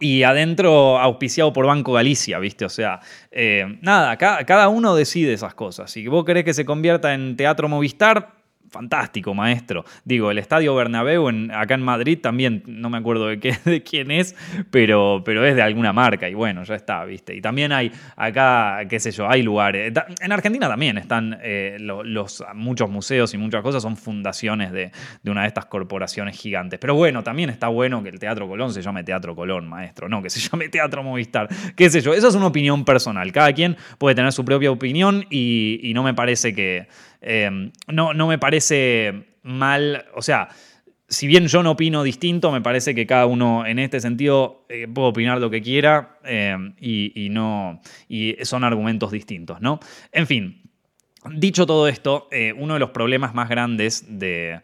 y 0.00 0.22
adentro 0.22 0.98
auspiciado 0.98 1.52
por 1.52 1.66
Banco 1.66 1.92
Galicia, 1.92 2.38
¿viste? 2.38 2.64
O 2.64 2.68
sea, 2.68 3.00
eh, 3.30 3.78
nada, 3.80 4.16
cada, 4.16 4.68
uno 4.68 4.94
decide 4.94 5.32
esas 5.32 5.54
cosas. 5.54 5.90
Si 5.90 6.06
vos 6.08 6.24
querés 6.24 6.44
que 6.44 6.54
se 6.54 6.64
convierta 6.64 7.14
en 7.14 7.36
Teatro 7.36 7.68
Movistar, 7.68 8.32
fantástico, 8.70 9.34
maestro. 9.34 9.84
Digo, 10.04 10.30
el 10.30 10.38
Estadio 10.38 10.74
Bernabéu 10.74 11.28
acá 11.52 11.74
en 11.74 11.82
Madrid 11.82 12.18
también, 12.20 12.62
no 12.66 12.90
me 12.90 12.98
acuerdo 12.98 13.28
de, 13.28 13.38
qué, 13.38 13.56
de 13.64 13.82
quién 13.82 14.10
es, 14.10 14.34
pero, 14.70 15.22
pero 15.24 15.44
es 15.44 15.54
de 15.54 15.62
alguna 15.62 15.92
marca 15.92 16.28
y 16.28 16.34
bueno, 16.34 16.64
ya 16.64 16.74
está, 16.74 17.04
¿viste? 17.04 17.34
Y 17.34 17.40
también 17.40 17.72
hay 17.72 17.92
acá, 18.16 18.80
qué 18.88 18.98
sé 18.98 19.10
yo, 19.12 19.28
hay 19.28 19.42
lugares. 19.42 19.92
En 20.20 20.32
Argentina 20.32 20.68
también 20.68 20.98
están 20.98 21.38
eh, 21.42 21.76
los, 21.80 22.44
muchos 22.54 22.90
museos 22.90 23.32
y 23.34 23.38
muchas 23.38 23.62
cosas 23.62 23.82
son 23.82 23.96
fundaciones 23.96 24.72
de, 24.72 24.90
una 25.24 25.42
de 25.42 25.48
estas 25.48 25.66
corporaciones 25.66 26.36
gigantes. 26.36 26.78
Pero 26.78 26.94
bueno, 26.94 27.22
también 27.22 27.50
está 27.50 27.68
bueno 27.68 28.02
que 28.02 28.08
el 28.08 28.18
Teatro 28.18 28.48
Colón 28.48 28.72
se 28.72 28.82
llame 28.82 29.04
Teatro 29.04 29.34
Colón, 29.34 29.68
maestro, 29.68 30.08
no 30.08 30.22
que 30.22 30.30
se 30.30 30.40
llame 30.50 30.68
Teatro 30.68 31.02
Movistar, 31.02 31.48
qué 31.76 31.90
sé 31.90 32.00
yo. 32.00 32.12
Esa 32.12 32.28
es 32.28 32.34
una 32.34 32.46
opinión 32.46 32.84
personal. 32.84 33.30
Cada 33.32 33.52
quien 33.52 33.76
puede 33.98 34.14
tener 34.14 34.32
su 34.32 34.44
propia 34.44 34.70
opinión 34.70 35.26
y 35.30 35.92
no 35.94 36.02
me 36.02 36.14
parece 36.14 36.54
que 36.54 36.88
Em, 37.26 37.72
no, 37.88 38.12
no 38.12 38.28
me 38.28 38.38
parece 38.38 39.24
mal, 39.42 40.04
o 40.14 40.20
sea, 40.20 40.50
si 41.08 41.26
bien 41.26 41.46
yo 41.46 41.62
no 41.62 41.72
opino 41.72 42.02
distinto, 42.02 42.52
me 42.52 42.60
parece 42.60 42.94
que 42.94 43.06
cada 43.06 43.24
uno 43.24 43.66
en 43.66 43.78
este 43.78 44.00
sentido 44.00 44.66
eh, 44.68 44.86
puede 44.92 45.08
opinar 45.08 45.40
lo 45.40 45.48
que 45.48 45.62
quiera 45.62 46.18
em, 46.24 46.74
y, 46.78 47.28
no, 47.30 47.80
y 48.08 48.36
son 48.42 48.62
argumentos 48.62 49.10
distintos, 49.10 49.60
¿no? 49.60 49.80
En 50.12 50.26
fin. 50.26 50.60
Dicho 51.36 51.64
todo 51.64 51.88
esto, 51.88 52.28
eh, 52.30 52.52
uno 52.54 52.74
de 52.74 52.80
los 52.80 52.90
problemas 52.90 53.34
más 53.34 53.48
grandes 53.48 54.04
de, 54.06 54.60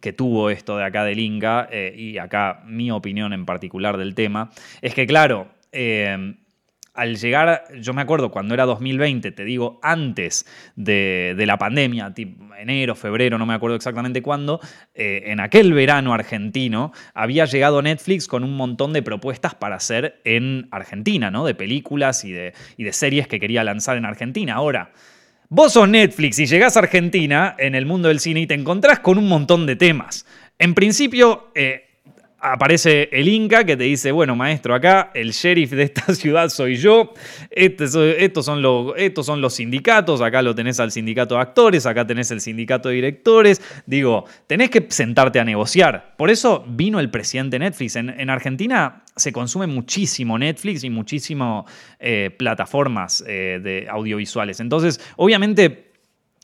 que 0.00 0.14
tuvo 0.14 0.48
esto 0.48 0.78
de 0.78 0.84
acá 0.84 1.04
del 1.04 1.18
Inca, 1.18 1.68
eh, 1.70 1.94
y 1.94 2.16
acá 2.16 2.62
mi 2.64 2.90
opinión 2.90 3.34
en 3.34 3.44
particular 3.44 3.98
del 3.98 4.14
tema, 4.14 4.50
es 4.80 4.94
que 4.94 5.06
claro, 5.06 5.48
em, 5.70 6.36
al 6.94 7.16
llegar, 7.16 7.64
yo 7.80 7.94
me 7.94 8.02
acuerdo 8.02 8.30
cuando 8.30 8.52
era 8.52 8.66
2020, 8.66 9.32
te 9.32 9.44
digo, 9.44 9.80
antes 9.82 10.46
de, 10.76 11.34
la 11.38 11.56
pandemia, 11.56 12.12
tipo 12.12 12.54
enero, 12.54 12.94
febrero, 12.94 13.38
no 13.38 13.46
me 13.46 13.54
acuerdo 13.54 13.76
exactamente 13.76 14.22
cuándo, 14.22 14.60
eh, 14.94 15.24
en 15.26 15.40
aquel 15.40 15.72
verano 15.72 16.12
argentino, 16.12 16.92
había 17.14 17.46
llegado 17.46 17.80
Netflix 17.80 18.28
con 18.28 18.44
un 18.44 18.56
montón 18.56 18.92
de 18.92 19.02
propuestas 19.02 19.54
para 19.54 19.76
hacer 19.76 20.20
en 20.24 20.68
Argentina, 20.70 21.30
¿no? 21.30 21.46
De 21.46 21.54
películas 21.54 22.24
y 22.24 22.32
de, 22.32 22.52
series 22.92 23.26
que 23.26 23.40
quería 23.40 23.64
lanzar 23.64 23.96
en 23.96 24.04
Argentina. 24.04 24.54
Ahora, 24.54 24.92
vos 25.48 25.72
sos 25.72 25.88
Netflix 25.88 26.38
y 26.38 26.46
llegás 26.46 26.76
a 26.76 26.80
Argentina 26.80 27.56
en 27.58 27.74
el 27.74 27.86
mundo 27.86 28.08
del 28.08 28.20
cine 28.20 28.40
y 28.40 28.46
te 28.46 28.54
encontrás 28.54 29.00
con 29.00 29.16
un 29.16 29.28
montón 29.28 29.64
de 29.66 29.76
temas. 29.76 30.26
En 30.58 30.74
principio, 30.74 31.50
eh, 31.54 31.91
aparece 32.42 33.08
el 33.12 33.28
Inca 33.28 33.64
que 33.64 33.76
te 33.76 33.84
dice, 33.84 34.10
bueno, 34.10 34.34
maestro, 34.34 34.74
acá 34.74 35.12
el 35.14 35.30
sheriff 35.30 35.70
de 35.70 35.84
esta 35.84 36.12
ciudad 36.14 36.48
soy 36.48 36.76
yo, 36.76 37.14
este 37.50 37.84
estos, 37.84 38.44
son 38.44 38.60
los, 38.60 38.92
estos 38.96 39.24
son 39.26 39.40
los 39.40 39.54
sindicatos, 39.54 40.20
acá 40.20 40.42
lo 40.42 40.54
tenés 40.54 40.80
al 40.80 40.90
sindicato 40.90 41.36
de 41.36 41.40
actores, 41.40 41.86
acá 41.86 42.06
tenés 42.06 42.30
el 42.32 42.40
sindicato 42.40 42.88
de 42.88 42.96
directores, 42.96 43.62
digo, 43.86 44.24
tenés 44.48 44.70
que 44.70 44.86
sentarte 44.90 45.38
a 45.38 45.44
negociar. 45.44 46.14
Por 46.16 46.30
eso 46.30 46.64
vino 46.68 46.98
el 46.98 47.10
presidente 47.10 47.58
Netflix. 47.58 47.96
En, 47.96 48.30
Argentina 48.30 49.04
se 49.14 49.32
consume 49.32 49.66
muchísimo 49.66 50.38
Netflix 50.38 50.84
y 50.84 50.90
muchísimo 50.90 51.66
eh, 52.00 52.30
plataformas 52.36 53.22
eh, 53.26 53.60
de 53.62 53.86
audiovisuales. 53.88 54.60
Entonces, 54.60 55.00
obviamente... 55.16 55.92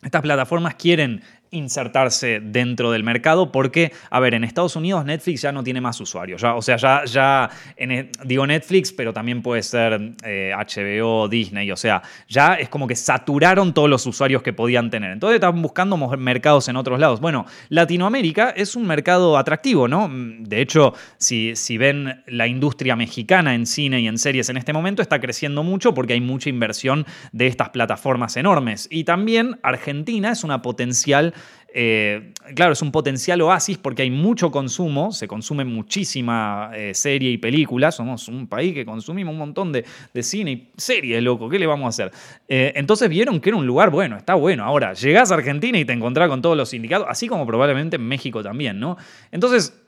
Estas 0.01 0.23
plataformas 0.23 0.77
quieren 0.77 1.23
insertarse 1.51 2.41
dentro 2.41 2.91
del 2.91 3.05
mercado 3.05 3.53
porque, 3.53 3.93
a 4.11 4.21
ver, 4.21 4.35
en 4.35 4.45
Estados 4.45 4.77
Unidos 4.77 5.05
Netflix 5.05 5.43
ya 5.43 5.53
no 5.53 5.63
tiene 5.63 5.81
más 5.81 6.01
usuarios. 6.01 6.43
O 6.45 6.63
sea, 6.63 6.77
ya, 6.77 7.05
ya 7.05 7.51
e, 7.77 8.11
digo 8.25 8.47
Netflix, 8.47 8.93
pero 8.93 9.13
también 9.13 9.43
puede 9.43 9.63
ser 9.63 9.99
HBO, 9.99 11.27
eh, 11.27 11.29
Disney. 11.31 11.71
O 11.71 11.77
sea, 11.77 12.03
ya 12.29 12.55
es 12.55 12.69
como 12.69 12.87
que 12.87 12.97
saturaron 12.97 13.75
todos 13.75 13.89
los 13.89 14.07
usuarios 14.07 14.43
que 14.43 14.53
podían 14.53 14.91
tener. 14.91 15.13
Entonces 15.13 15.37
están 15.37 15.61
buscando 15.63 15.97
mercados 15.97 16.69
en 16.69 16.77
otros 16.77 16.99
lados. 16.99 17.21
Bueno, 17.21 17.47
Latinoamérica 17.69 18.51
es 18.51 18.77
un 18.77 18.87
mercado 18.87 19.37
atractivo, 19.39 19.89
¿no? 19.89 20.09
De 20.11 20.61
hecho, 20.61 20.95
si, 21.17 21.57
si 21.57 21.79
ven 21.79 22.23
la 22.27 22.47
industria 22.47 22.97
mexicana 22.97 23.55
en 23.55 23.67
cine 23.67 24.01
y 24.01 24.09
en 24.09 24.19
series 24.19 24.49
en 24.49 24.57
este 24.57 24.73
momento, 24.73 25.03
está 25.03 25.21
creciendo 25.21 25.63
mucho 25.63 25.95
porque 25.95 26.13
hay 26.13 26.21
mucha 26.21 26.49
inversión 26.49 27.07
de 27.33 27.47
estas 27.47 27.71
plataformas 27.71 28.37
enormes. 28.37 28.89
Y 28.91 29.05
también 29.05 29.59
Argentina 29.63 30.33
es 30.33 30.45
una 30.45 30.63
potencial 30.63 31.35
eh, 31.75 32.33
claro, 32.55 32.73
es 32.73 32.81
un 32.81 32.91
potencial 32.91 33.43
oasis 33.43 33.77
porque 33.77 34.03
hay 34.03 34.11
mucho 34.11 34.51
consumo, 34.51 35.13
se 35.13 35.29
consume 35.29 35.65
muchísima 35.65 36.71
eh, 36.75 36.95
serie 36.95 37.31
y 37.31 37.39
película, 37.39 37.93
somos 37.93 38.27
un 38.29 38.47
país 38.47 38.73
que 38.73 38.87
consumimos 38.87 39.33
un 39.33 39.39
montón 39.39 39.73
de, 39.73 39.85
cine 40.23 40.51
y 40.51 40.73
series, 40.77 41.23
loco, 41.23 41.49
¿qué 41.49 41.59
le 41.59 41.67
vamos 41.67 41.87
a 41.87 41.89
hacer? 41.89 42.13
Eh, 42.49 42.73
entonces 42.75 43.09
vieron 43.11 43.41
que 43.41 43.51
era 43.51 43.57
un 43.59 43.67
lugar 43.67 43.91
bueno, 43.91 44.17
está 44.17 44.35
bueno. 44.35 44.65
Ahora, 44.65 44.95
llegás 44.95 45.31
a 45.31 45.35
Argentina 45.35 45.79
y 45.79 45.85
te 45.85 45.93
encontrás 45.93 46.29
con 46.29 46.41
todos 46.41 46.57
los 46.57 46.71
sindicatos, 46.71 47.07
así 47.09 47.29
como 47.29 47.47
probablemente 47.47 47.97
en 47.97 48.03
México 48.03 48.43
también, 48.43 48.81
¿no? 48.81 48.97
Entonces, 49.31 49.79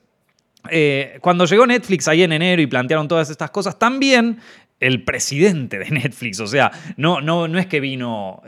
cuando 1.23 1.47
llegó 1.47 1.66
Netflix 1.66 2.07
ahí 2.07 2.23
en 2.23 2.33
enero 2.33 2.61
y 2.61 2.66
plantearon 2.66 3.09
todas 3.09 3.31
estas 3.31 3.51
cosas, 3.51 3.79
también 3.79 4.38
el 4.79 5.03
presidente 5.05 5.79
de 5.79 5.90
Netflix, 5.90 6.38
o 6.40 6.47
sea, 6.47 6.71
no, 6.99 7.23
no, 7.23 7.49
no 7.49 7.59
es 7.59 7.66
que 7.66 7.81
vino 7.81 8.43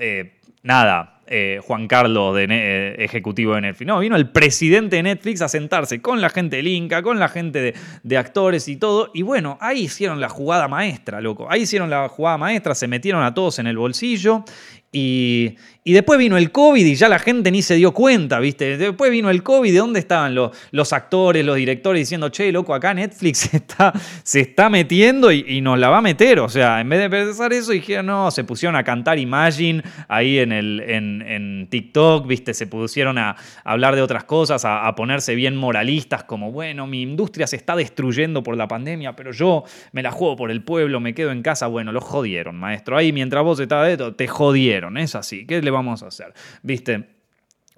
nada, 0.63 1.12
eh, 1.35 1.61
Juan 1.63 1.89
Carlos, 1.89 2.37
de 2.37 2.47
eh, 2.51 2.95
ejecutivo 2.99 3.55
de 3.55 3.63
Netflix. 3.63 3.87
No, 3.87 3.99
vino 4.01 4.17
el 4.17 4.29
presidente 4.29 4.97
de 4.97 5.03
Netflix 5.03 5.41
a 5.41 5.49
sentarse 5.49 6.03
con 6.03 6.21
la 6.21 6.29
gente 6.29 6.57
del 6.57 6.69
Inca, 6.69 7.03
con 7.03 7.19
la 7.19 7.29
gente 7.29 7.75
de, 8.03 8.17
actores 8.19 8.69
y 8.69 8.77
todo. 8.77 9.11
Y 9.15 9.23
bueno, 9.23 9.57
ahí 9.63 9.85
hicieron 9.85 10.21
la 10.21 10.29
jugada 10.29 10.69
maestra, 10.69 11.23
loco. 11.23 11.47
Ahí 11.51 11.63
hicieron 11.63 11.89
la 11.89 12.07
jugada 12.11 12.37
maestra, 12.37 12.75
se 12.75 12.87
metieron 12.87 13.23
a 13.23 13.33
todos 13.33 13.59
en 13.59 13.67
el 13.67 13.79
bolsillo 13.79 14.45
y, 14.95 15.57
y, 15.85 15.95
después 15.95 16.19
vino 16.19 16.37
el 16.37 16.53
COVID 16.53 16.85
y 16.85 16.95
ya 16.97 17.09
la 17.09 17.19
gente 17.19 17.51
ni 17.51 17.63
se 17.63 17.77
dio 17.77 17.93
cuenta, 17.93 18.39
¿viste? 18.41 18.77
Después 18.77 19.11
vino 19.11 19.31
el 19.31 19.43
COVID, 19.43 19.73
¿de 19.73 19.79
dónde 19.79 20.01
estaban 20.01 20.35
los, 20.35 20.51
los 20.71 20.93
actores, 20.93 21.47
los 21.47 21.57
directores 21.57 22.03
diciendo, 22.03 22.29
che, 22.29 22.53
loco, 22.53 22.75
acá 22.75 22.93
Netflix 22.93 23.55
está, 23.55 23.91
se 24.23 24.41
está 24.41 24.69
metiendo 24.69 25.33
y, 25.33 25.63
nos 25.63 25.79
la 25.79 25.89
va 25.89 25.99
a 25.99 26.03
meter? 26.03 26.41
O 26.41 26.49
sea, 26.51 26.79
en 26.83 26.91
vez 26.91 27.01
de 27.01 27.09
pensar 27.09 27.55
eso, 27.55 27.73
dijeron, 27.73 28.05
no, 28.05 28.31
se 28.31 28.45
pusieron 28.45 28.77
a 28.77 28.85
cantar 28.85 29.19
Imagine 29.19 29.83
ahí 30.09 30.41
en, 30.41 30.53
el, 30.53 30.81
en, 30.81 31.69
TikTok, 31.71 32.27
¿viste? 32.27 32.53
Se 32.53 32.67
pusieron 32.67 33.17
a, 33.17 33.37
hablar 33.65 33.97
de 33.97 34.03
otras 34.03 34.25
cosas, 34.25 34.67
a, 34.67 34.95
ponerse 34.95 35.35
bien 35.35 35.57
moralistas, 35.57 36.25
como, 36.25 36.53
bueno, 36.53 36.87
mi 36.87 37.01
industria 37.01 37.47
se 37.47 37.57
está 37.57 37.77
destruyendo 37.77 38.43
por 38.43 38.59
la 38.59 38.69
pandemia, 38.69 39.17
pero 39.17 39.33
yo 39.33 39.65
me 39.93 40.03
la 40.03 40.11
juego 40.11 40.37
por 40.37 40.51
el 40.51 40.63
pueblo, 40.63 41.01
me 41.01 41.15
quedo 41.15 41.31
en 41.31 41.41
casa. 41.41 41.67
Bueno, 41.67 41.93
los 41.93 42.05
jodieron, 42.05 42.57
maestro. 42.57 42.99
Ahí 42.99 43.11
mientras 43.11 43.43
vos 43.43 43.59
estabas 43.59 43.97
te 44.19 44.29
jodieron 44.29 44.82
es 44.97 45.15
así, 45.15 45.47
¿qué 45.47 45.61
le 45.63 45.71
vamos 45.71 46.03
a 46.03 46.09
hacer? 46.09 46.33
¿Viste? 46.63 47.13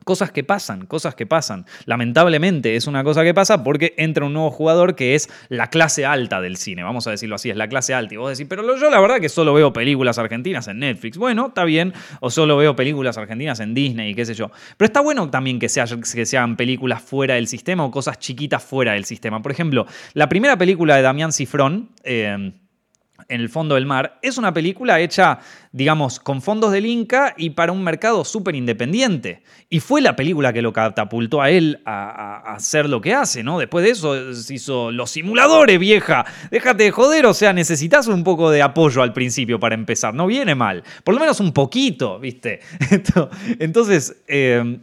Cosas 0.04 0.30
que 0.32 0.44
pasan, 0.44 0.84
cosas 0.84 1.14
que 1.14 1.24
pasan. 1.24 1.64
Lamentablemente 1.86 2.76
es 2.76 2.86
una 2.86 3.02
cosa 3.02 3.24
que 3.24 3.32
pasa 3.32 3.64
porque 3.64 3.94
entra 3.96 4.26
un 4.26 4.34
nuevo 4.34 4.50
jugador 4.50 4.96
que 4.96 5.14
es 5.14 5.30
la 5.48 5.68
clase 5.68 6.04
alta 6.04 6.42
del 6.42 6.58
cine, 6.58 6.82
vamos 6.82 7.06
a 7.06 7.10
decirlo 7.10 7.36
así, 7.36 7.48
es 7.48 7.56
la 7.56 7.68
clase 7.68 7.94
alta. 7.94 8.12
Y 8.12 8.18
vos 8.18 8.36
decís, 8.36 8.46
pero 8.46 8.76
yo 8.76 8.90
la 8.90 9.00
verdad 9.00 9.18
que 9.18 9.30
solo 9.30 9.54
veo 9.54 9.72
películas 9.72 10.18
argentinas 10.18 10.68
en 10.68 10.80
Netflix. 10.80 11.16
Bueno, 11.16 11.46
está 11.46 11.64
bien, 11.64 11.94
o 12.20 12.28
solo 12.28 12.58
veo 12.58 12.76
películas 12.76 13.16
argentinas 13.16 13.60
en 13.60 13.72
Disney 13.72 14.10
y 14.10 14.14
qué 14.14 14.26
sé 14.26 14.34
yo. 14.34 14.50
Pero 14.76 14.86
está 14.86 15.00
bueno 15.00 15.30
también 15.30 15.58
que 15.58 15.70
se 15.70 15.80
hagan 15.80 16.56
películas 16.56 17.02
fuera 17.02 17.36
del 17.36 17.48
sistema 17.48 17.82
o 17.84 17.90
cosas 17.90 18.18
chiquitas 18.18 18.62
fuera 18.62 18.92
del 18.92 19.06
sistema. 19.06 19.40
Por 19.40 19.52
ejemplo, 19.52 19.86
la 20.12 20.28
primera 20.28 20.58
película 20.58 20.96
de 20.96 21.02
Damián 21.02 21.32
Cifrón, 21.32 21.92
eh, 22.02 22.52
en 23.28 23.40
el 23.40 23.48
fondo 23.48 23.74
del 23.74 23.86
mar, 23.86 24.18
es 24.22 24.38
una 24.38 24.52
película 24.52 25.00
hecha, 25.00 25.38
digamos, 25.72 26.20
con 26.20 26.42
fondos 26.42 26.72
del 26.72 26.86
Inca 26.86 27.34
y 27.36 27.50
para 27.50 27.72
un 27.72 27.82
mercado 27.82 28.24
súper 28.24 28.54
independiente. 28.54 29.42
Y 29.68 29.80
fue 29.80 30.00
la 30.00 30.16
película 30.16 30.52
que 30.52 30.62
lo 30.62 30.72
catapultó 30.72 31.42
a 31.42 31.50
él 31.50 31.80
a, 31.84 32.54
hacer 32.54 32.88
lo 32.88 33.00
que 33.00 33.14
hace, 33.14 33.42
¿no? 33.42 33.58
Después 33.58 33.84
de 33.84 33.90
eso 33.90 34.34
se 34.34 34.54
hizo 34.54 34.90
Los 34.90 35.10
Simuladores, 35.10 35.78
vieja. 35.78 36.24
Déjate 36.50 36.84
de 36.84 36.90
joder, 36.90 37.26
o 37.26 37.34
sea, 37.34 37.52
necesitas 37.52 38.06
un 38.06 38.24
poco 38.24 38.50
de 38.50 38.62
apoyo 38.62 39.02
al 39.02 39.12
principio 39.12 39.58
para 39.58 39.74
empezar. 39.74 40.14
No 40.14 40.26
viene 40.26 40.54
mal. 40.54 40.82
Por 41.02 41.14
lo 41.14 41.20
menos 41.20 41.40
un 41.40 41.52
poquito, 41.52 42.18
¿viste? 42.18 42.60
Entonces... 43.58 44.22
Eh, 44.28 44.78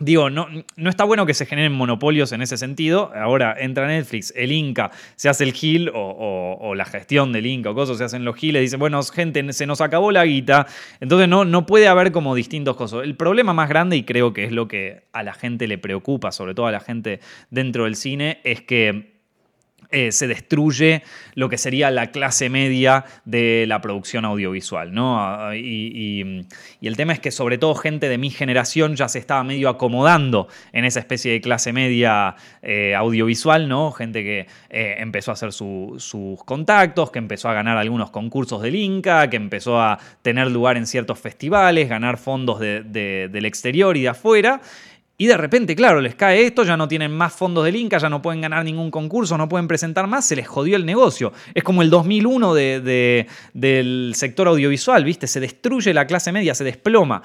Digo, 0.00 0.28
no, 0.28 0.48
no, 0.76 0.90
está 0.90 1.04
bueno 1.04 1.24
que 1.24 1.34
se 1.34 1.46
generen 1.46 1.72
monopolios 1.72 2.32
en 2.32 2.42
ese 2.42 2.56
sentido. 2.56 3.12
Ahora 3.14 3.54
entra 3.56 3.86
Netflix, 3.86 4.32
el 4.34 4.50
Inca 4.50 4.90
se 5.14 5.28
hace 5.28 5.44
el 5.44 5.52
Gil 5.52 5.88
o, 5.94 6.74
la 6.74 6.84
gestión 6.84 7.32
del 7.32 7.46
Inca 7.46 7.70
o 7.70 7.74
cosas, 7.74 7.98
se 7.98 8.04
hacen 8.04 8.24
los 8.24 8.34
Giles, 8.34 8.60
dice, 8.60 8.76
bueno, 8.76 9.00
gente, 9.04 9.52
se 9.52 9.66
nos 9.66 9.80
acabó 9.80 10.10
la 10.10 10.24
guita. 10.24 10.66
Entonces 10.98 11.28
no, 11.28 11.44
no 11.44 11.64
puede 11.64 11.86
haber 11.86 12.10
como 12.10 12.34
distintos 12.34 12.76
cosas. 12.76 13.04
El 13.04 13.14
problema 13.14 13.52
más 13.52 13.68
grande, 13.68 13.96
y 13.96 14.02
creo 14.02 14.32
que 14.32 14.44
es 14.44 14.52
lo 14.52 14.66
que 14.66 15.04
a 15.12 15.22
la 15.22 15.32
gente 15.32 15.68
le 15.68 15.78
preocupa, 15.78 16.32
sobre 16.32 16.54
todo 16.54 16.66
a 16.66 16.72
la 16.72 16.80
gente 16.80 17.20
dentro 17.50 17.84
del 17.84 17.94
cine, 17.94 18.40
es 18.42 18.62
que 18.62 19.13
eh, 19.94 20.10
se 20.10 20.26
destruye 20.26 21.04
lo 21.34 21.48
que 21.48 21.56
sería 21.56 21.88
la 21.92 22.08
clase 22.08 22.50
media 22.50 23.04
de 23.24 23.64
la 23.68 23.80
producción 23.80 24.24
audiovisual. 24.24 24.92
¿no? 24.92 25.54
Y, 25.54 26.44
el 26.82 26.96
tema 26.96 27.12
es 27.12 27.20
que 27.20 27.30
sobre 27.30 27.58
todo 27.58 27.76
gente 27.76 28.08
de 28.08 28.18
mi 28.18 28.30
generación 28.30 28.96
ya 28.96 29.08
se 29.08 29.20
estaba 29.20 29.44
medio 29.44 29.68
acomodando 29.68 30.48
en 30.72 30.84
esa 30.84 30.98
especie 30.98 31.30
de 31.30 31.40
clase 31.40 31.72
media 31.72 32.34
eh, 32.60 32.96
audiovisual, 32.96 33.68
¿no? 33.68 33.92
gente 33.92 34.24
que 34.24 34.48
eh, 34.68 34.96
empezó 34.98 35.30
a 35.30 35.34
hacer 35.34 35.52
sus 35.52 36.44
contactos, 36.44 37.12
que 37.12 37.20
empezó 37.20 37.48
a 37.48 37.54
ganar 37.54 37.76
algunos 37.76 38.10
concursos 38.10 38.62
del 38.62 38.74
Inca, 38.74 39.30
que 39.30 39.36
empezó 39.36 39.80
a 39.80 40.00
tener 40.22 40.50
lugar 40.50 40.76
en 40.76 40.88
ciertos 40.88 41.20
festivales, 41.20 41.88
ganar 41.88 42.18
fondos 42.18 42.58
del 42.58 43.44
exterior 43.46 43.96
y 43.96 44.02
de 44.02 44.08
afuera. 44.08 44.60
Y 45.16 45.26
de 45.26 45.36
repente, 45.36 45.76
claro, 45.76 46.00
les 46.00 46.16
cae 46.16 46.44
esto, 46.44 46.64
ya 46.64 46.76
no 46.76 46.88
tienen 46.88 47.12
más 47.12 47.32
fondos 47.32 47.64
del 47.64 47.76
Inca, 47.76 47.98
ya 47.98 48.08
no 48.08 48.20
pueden 48.20 48.40
ganar 48.40 48.64
ningún 48.64 48.90
concurso, 48.90 49.38
no 49.38 49.48
pueden 49.48 49.68
presentar 49.68 50.08
más, 50.08 50.26
se 50.26 50.34
les 50.34 50.48
jodió 50.48 50.76
el 50.76 50.84
negocio. 50.84 51.32
Es 51.54 51.62
como 51.62 51.82
el 51.82 51.90
2001 51.90 52.54
del 52.54 54.12
sector 54.16 54.48
audiovisual, 54.48 55.04
¿viste? 55.04 55.28
Se 55.28 55.38
destruye 55.38 55.94
la 55.94 56.06
clase 56.06 56.32
media, 56.32 56.54
se 56.54 56.64
desploma. 56.64 57.22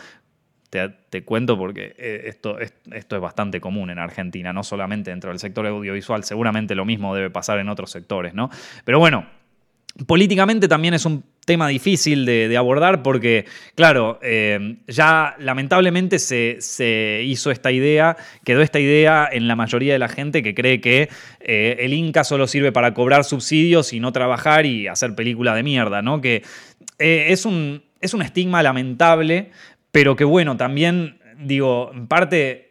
Te, 0.69 1.23
cuento 1.23 1.58
porque 1.58 1.95
eh, 1.97 2.25
esto, 2.25 2.60
esto 2.60 3.15
es 3.15 3.21
bastante 3.21 3.60
común 3.60 3.89
en 3.89 3.97
Argentina, 3.97 4.54
no 4.54 4.62
solamente 4.62 5.10
dentro 5.10 5.32
del 5.32 5.39
sector 5.39 5.65
audiovisual, 5.65 6.23
seguramente 6.23 6.75
lo 6.75 6.86
mismo 6.86 7.15
debe 7.15 7.32
pasar 7.32 7.58
en 7.58 7.69
otros 7.69 7.89
sectores, 7.89 8.36
¿no? 8.36 8.52
Pero 8.86 8.99
bueno, 8.99 9.25
políticamente 10.05 10.67
también 10.67 10.93
es 10.93 11.05
un 11.05 11.23
tema 11.45 11.67
difícil 11.67 12.25
de, 12.25 12.55
abordar 12.57 13.01
porque, 13.01 13.45
claro, 13.73 14.19
eh, 14.21 14.77
ya 14.88 15.35
lamentablemente 15.39 16.19
se, 16.19 17.23
hizo 17.25 17.49
esta 17.49 17.71
idea, 17.71 18.17
quedó 18.43 18.62
esta 18.62 18.79
idea 18.79 19.27
en 19.31 19.47
la 19.47 19.55
mayoría 19.55 19.93
de 19.93 19.99
la 19.99 20.09
gente 20.09 20.43
que 20.43 20.53
cree 20.53 20.79
que 20.79 21.09
eh, 21.39 21.77
el 21.79 21.93
Inca 21.93 22.23
solo 22.23 22.45
sirve 22.45 22.71
para 22.71 22.93
cobrar 22.93 23.23
subsidios 23.23 23.93
y 23.93 23.99
no 23.99 24.12
trabajar 24.12 24.65
y 24.65 24.88
hacer 24.88 25.15
películas 25.15 25.55
de 25.55 25.63
mierda, 25.63 26.01
¿no? 26.03 26.21
Que 26.21 26.43
eh, 26.99 27.25
es, 27.29 27.45
un, 27.45 27.81
es 27.99 28.13
un 28.13 28.21
estigma 28.21 28.62
lamentable, 28.62 29.49
pero 29.91 30.15
que 30.15 30.25
bueno, 30.25 30.55
también, 30.55 31.17
digo, 31.39 31.91
en 31.93 32.07
parte 32.07 32.68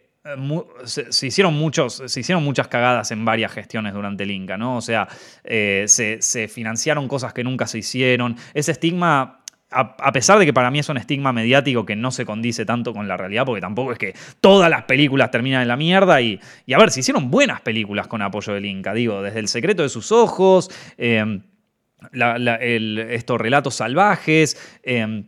se, 0.84 1.26
hicieron 1.26 1.54
muchos, 1.54 2.02
se 2.06 2.20
hicieron 2.20 2.44
muchas 2.44 2.68
cagadas 2.68 3.10
en 3.10 3.24
varias 3.24 3.52
gestiones 3.52 3.94
durante 3.94 4.24
el 4.24 4.30
Inca, 4.30 4.56
¿no? 4.56 4.76
O 4.76 4.80
sea, 4.80 5.08
eh, 5.44 5.84
se, 5.86 6.48
financiaron 6.48 7.08
cosas 7.08 7.32
que 7.32 7.44
nunca 7.44 7.66
se 7.66 7.78
hicieron. 7.78 8.36
Ese 8.54 8.72
estigma 8.72 9.40
a, 9.70 10.12
pesar 10.12 10.38
de 10.38 10.46
que 10.46 10.54
para 10.54 10.70
mí 10.70 10.78
es 10.78 10.88
un 10.88 10.96
estigma 10.96 11.30
mediático 11.32 11.84
que 11.84 11.94
no 11.94 12.10
se 12.10 12.24
condice 12.24 12.64
tanto 12.64 12.94
con 12.94 13.06
la 13.06 13.18
realidad, 13.18 13.44
porque 13.44 13.60
tampoco 13.60 13.92
es 13.92 13.98
que 13.98 14.14
todas 14.40 14.70
las 14.70 14.84
películas 14.84 15.30
terminan 15.30 15.60
en 15.62 15.68
la 15.68 15.76
mierda. 15.76 16.20
Y, 16.22 16.40
a 16.74 16.78
ver, 16.78 16.90
se 16.90 17.00
hicieron 17.00 17.30
buenas 17.30 17.60
películas 17.60 18.06
con 18.06 18.22
apoyo 18.22 18.54
del 18.54 18.64
Inca, 18.64 18.94
digo, 18.94 19.22
desde 19.22 19.40
El 19.40 19.48
secreto 19.48 19.82
de 19.82 19.90
sus 19.90 20.10
ojos, 20.10 20.70
eh, 20.96 21.40
estos 22.12 23.38
relatos 23.38 23.74
salvajes. 23.74 24.78
Eh, 24.82 25.24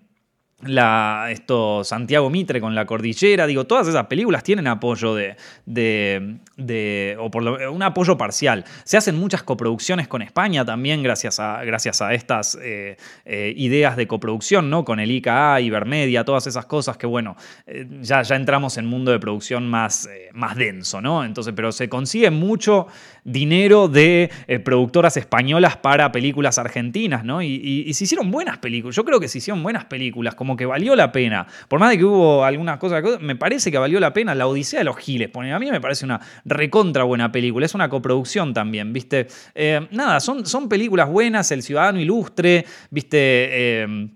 esto, 0.63 1.85
Santiago 1.85 2.29
Mitre 2.29 2.61
con 2.61 2.75
La 2.75 2.85
Cordillera, 2.85 3.47
digo, 3.47 3.67
todas 3.67 3.89
esas 3.89 4.07
películas 4.07 4.43
tienen 4.43 4.67
apoyo 4.67 5.15
de, 5.15 5.37
de, 5.67 7.17
o 7.19 7.31
por 7.31 7.43
un 7.43 7.83
apoyo 7.83 8.17
parcial. 8.19 8.65
Se 8.85 8.97
hacen 8.97 9.19
muchas 9.19 9.43
coproducciones 9.43 10.09
con 10.09 10.23
España 10.23 10.65
también 10.65 11.03
gracias 11.03 11.41
a, 11.41 11.65
gracias 11.65 12.03
a 12.03 12.13
estas 12.13 12.59
eh, 12.61 12.97
eh, 13.25 13.55
ideas 13.57 13.97
de 13.97 14.07
coproducción, 14.07 14.69
¿no? 14.69 14.85
Con 14.85 15.01
el 15.01 15.11
IKA, 15.11 15.61
Ibermedia, 15.61 16.25
todas 16.25 16.47
esas 16.47 16.67
cosas 16.67 16.97
que, 16.97 17.07
bueno, 17.07 17.37
eh, 17.67 17.87
ya, 18.01 18.23
ya 18.23 18.37
entramos 18.37 18.77
en 18.77 18.85
un 18.85 18.91
mundo 18.91 19.13
de 19.13 19.19
producción 19.19 19.69
más, 19.69 20.09
más 20.33 20.57
denso, 20.57 21.01
¿no? 21.01 21.25
Entonces, 21.25 21.55
pero 21.57 21.73
se 21.73 21.89
consigue 21.89 22.31
mucho 22.31 22.87
dinero 23.25 23.89
de 23.89 24.31
productoras 24.65 25.17
españolas 25.17 25.77
para 25.77 26.13
películas 26.13 26.59
argentinas, 26.59 27.25
¿no? 27.25 27.43
Y, 27.43 27.85
y 27.87 27.95
se 27.95 28.05
hicieron 28.05 28.31
buenas 28.31 28.59
películas. 28.59 28.97
Yo 28.97 29.05
creo 29.05 29.21
que 29.21 29.29
se 29.29 29.39
hicieron 29.39 29.63
buenas 29.63 29.85
películas, 29.85 30.35
como 30.35 30.57
que 30.57 30.67
valió 30.67 30.97
la 30.97 31.13
pena. 31.13 31.47
Por 31.69 31.81
más 31.81 31.91
de 31.91 31.99
que 31.99 32.05
hubo 32.05 32.45
algunas 32.45 32.79
cosas, 32.79 33.03
me 33.21 33.37
parece 33.37 33.71
que 33.71 33.79
valió 33.79 34.01
la 34.01 34.13
pena 34.13 34.35
La 34.35 34.47
Odisea 34.47 34.81
de 34.81 34.85
los 34.85 34.97
Giles. 34.97 35.31
A 35.35 35.59
mí 35.59 35.71
me 35.71 35.81
parece 35.81 36.05
una 36.05 36.21
recontra 36.45 37.05
buena 37.05 37.31
película. 37.33 37.67
Es 37.67 37.75
una 37.75 37.89
coproducción 37.89 38.55
también, 38.55 38.93
¿viste? 38.93 39.27
Eh, 39.55 39.87
nada, 39.91 40.21
son, 40.21 40.47
son 40.47 40.69
películas 40.69 41.09
buenas. 41.09 41.51
El 41.51 41.63
Ciudadano 41.63 42.01
Ilustre, 42.01 42.65
¿viste? 42.91 43.19
Eh, 43.19 44.09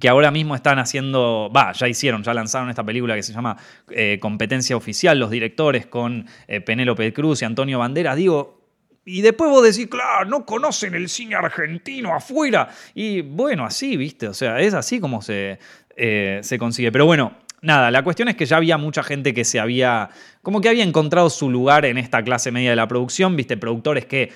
que 0.00 0.08
ahora 0.08 0.30
mismo 0.30 0.54
están 0.54 0.78
haciendo, 0.78 1.50
va, 1.54 1.72
ya 1.72 1.88
hicieron, 1.88 2.22
ya 2.22 2.34
lanzaron 2.34 2.70
esta 2.70 2.84
película 2.84 3.14
que 3.14 3.22
se 3.22 3.32
llama 3.32 3.56
eh, 3.90 4.18
Competencia 4.20 4.76
Oficial, 4.76 5.18
los 5.18 5.30
directores 5.30 5.86
con 5.86 6.26
Penélope 6.64 7.12
Cruz 7.12 7.42
y 7.42 7.44
Antonio 7.44 7.78
Banderas. 7.78 8.16
Digo, 8.16 8.56
y 9.08 9.20
después 9.22 9.48
vos 9.48 9.62
decís, 9.62 9.86
claro, 9.86 10.28
no 10.28 10.44
conocen 10.44 10.94
el 10.96 11.08
cine 11.08 11.36
argentino 11.36 12.12
afuera. 12.12 12.68
Y 12.92 13.20
bueno, 13.20 13.64
así, 13.64 13.96
viste, 13.96 14.26
o 14.26 14.34
sea, 14.34 14.60
es 14.60 14.74
así 14.74 14.98
como 14.98 15.22
se, 15.22 15.60
eh, 15.96 16.40
se 16.42 16.58
consigue. 16.58 16.90
Pero 16.90 17.06
bueno, 17.06 17.32
nada, 17.62 17.92
la 17.92 18.02
cuestión 18.02 18.28
es 18.28 18.34
que 18.34 18.46
ya 18.46 18.56
había 18.56 18.78
mucha 18.78 19.04
gente 19.04 19.32
que 19.32 19.44
se 19.44 19.60
había, 19.60 20.10
como 20.42 20.60
que 20.60 20.68
había 20.68 20.82
encontrado 20.82 21.30
su 21.30 21.48
lugar 21.48 21.84
en 21.84 21.98
esta 21.98 22.24
clase 22.24 22.50
media 22.50 22.70
de 22.70 22.76
la 22.76 22.88
producción, 22.88 23.36
viste, 23.36 23.56
productores 23.56 24.06
que 24.06 24.32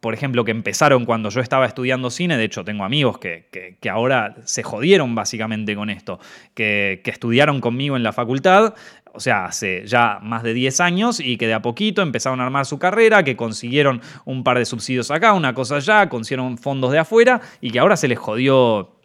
por 0.00 0.14
ejemplo, 0.14 0.44
que 0.44 0.52
empezaron 0.52 1.04
cuando 1.04 1.28
yo 1.30 1.40
estaba 1.40 1.66
estudiando 1.66 2.10
cine, 2.10 2.36
de 2.36 2.44
hecho 2.44 2.64
tengo 2.64 2.84
amigos 2.84 3.18
que, 3.18 3.48
que, 3.80 3.90
ahora 3.90 4.36
se 4.44 4.62
jodieron 4.62 5.14
básicamente 5.14 5.74
con 5.74 5.90
esto, 5.90 6.20
que, 6.54 7.00
que, 7.02 7.10
estudiaron 7.10 7.60
conmigo 7.60 7.96
en 7.96 8.02
la 8.02 8.12
facultad, 8.12 8.74
o 9.12 9.20
sea, 9.20 9.46
hace 9.46 9.84
ya 9.86 10.20
más 10.22 10.42
de 10.42 10.54
10 10.54 10.80
años 10.80 11.20
y 11.20 11.36
que 11.36 11.46
de 11.46 11.54
a 11.54 11.62
poquito 11.62 12.02
empezaron 12.02 12.40
a 12.40 12.44
armar 12.44 12.66
su 12.66 12.78
carrera, 12.78 13.24
que 13.24 13.36
consiguieron 13.36 14.00
un 14.24 14.44
par 14.44 14.58
de 14.58 14.64
subsidios 14.64 15.10
acá, 15.10 15.32
una 15.32 15.54
cosa 15.54 15.76
allá, 15.76 16.08
consiguieron 16.08 16.58
fondos 16.58 16.92
de 16.92 16.98
afuera 16.98 17.40
y 17.60 17.70
que 17.70 17.80
ahora 17.80 17.96
se 17.96 18.06
les 18.06 18.18
jodió 18.18 18.97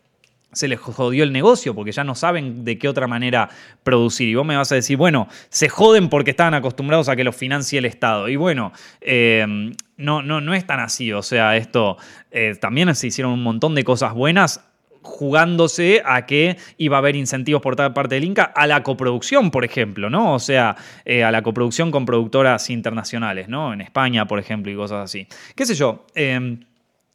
se 0.54 0.68
les 0.68 0.80
jodió 0.80 1.24
el 1.24 1.32
negocio 1.32 1.76
porque 1.76 1.92
ya 1.92 2.04
no 2.04 2.16
saben 2.16 2.64
de 2.64 2.78
qué 2.78 2.88
otra 2.88 3.08
manera 3.08 3.50
producir. 3.84 4.30
Y 4.30 4.36
vos 4.36 4.46
me 4.46 4.56
vas 4.56 4.72
a 4.72 4.76
decir, 4.76 4.98
bueno, 4.98 5.28
se 5.50 5.70
joden 5.70 6.10
porque 6.10 6.32
estaban 6.32 6.54
acostumbrados 6.54 7.10
a 7.10 7.16
que 7.16 7.24
los 7.24 7.36
financie 7.36 7.80
el 7.80 7.86
Estado. 7.86 8.30
Y 8.30 8.36
bueno, 8.36 8.72
eh, 9.02 9.46
no, 9.98 10.22
no, 10.22 10.42
no 10.42 10.54
es 10.54 10.66
tan 10.66 10.80
así. 10.80 11.12
O 11.12 11.22
sea, 11.22 11.58
esto 11.58 11.98
eh, 12.32 12.56
también 12.60 12.94
se 12.96 13.08
hicieron 13.08 13.34
un 13.34 13.44
montón 13.44 13.76
de 13.76 13.84
cosas 13.84 14.14
buenas 14.14 14.62
jugándose 15.02 16.02
a 16.06 16.26
que 16.26 16.58
iba 16.78 16.96
a 16.96 17.00
haber 17.00 17.18
incentivos 17.18 17.62
por 17.62 17.76
parte 17.94 18.16
del 18.16 18.24
Inca 18.24 18.44
a 18.44 18.66
la 18.68 18.84
coproducción, 18.84 19.52
por 19.52 19.66
ejemplo, 19.66 20.10
¿no? 20.10 20.34
O 20.34 20.40
sea, 20.40 20.78
eh, 21.04 21.26
a 21.26 21.32
la 21.32 21.42
coproducción 21.42 21.92
con 21.92 22.06
productoras 22.06 22.70
internacionales, 22.70 23.50
¿no? 23.50 23.74
En 23.74 23.82
España, 23.82 24.26
por 24.26 24.40
ejemplo, 24.40 24.72
y 24.72 24.76
cosas 24.76 25.04
así. 25.04 25.28
¿Qué 25.56 25.66
sé 25.66 25.76
yo? 25.76 26.06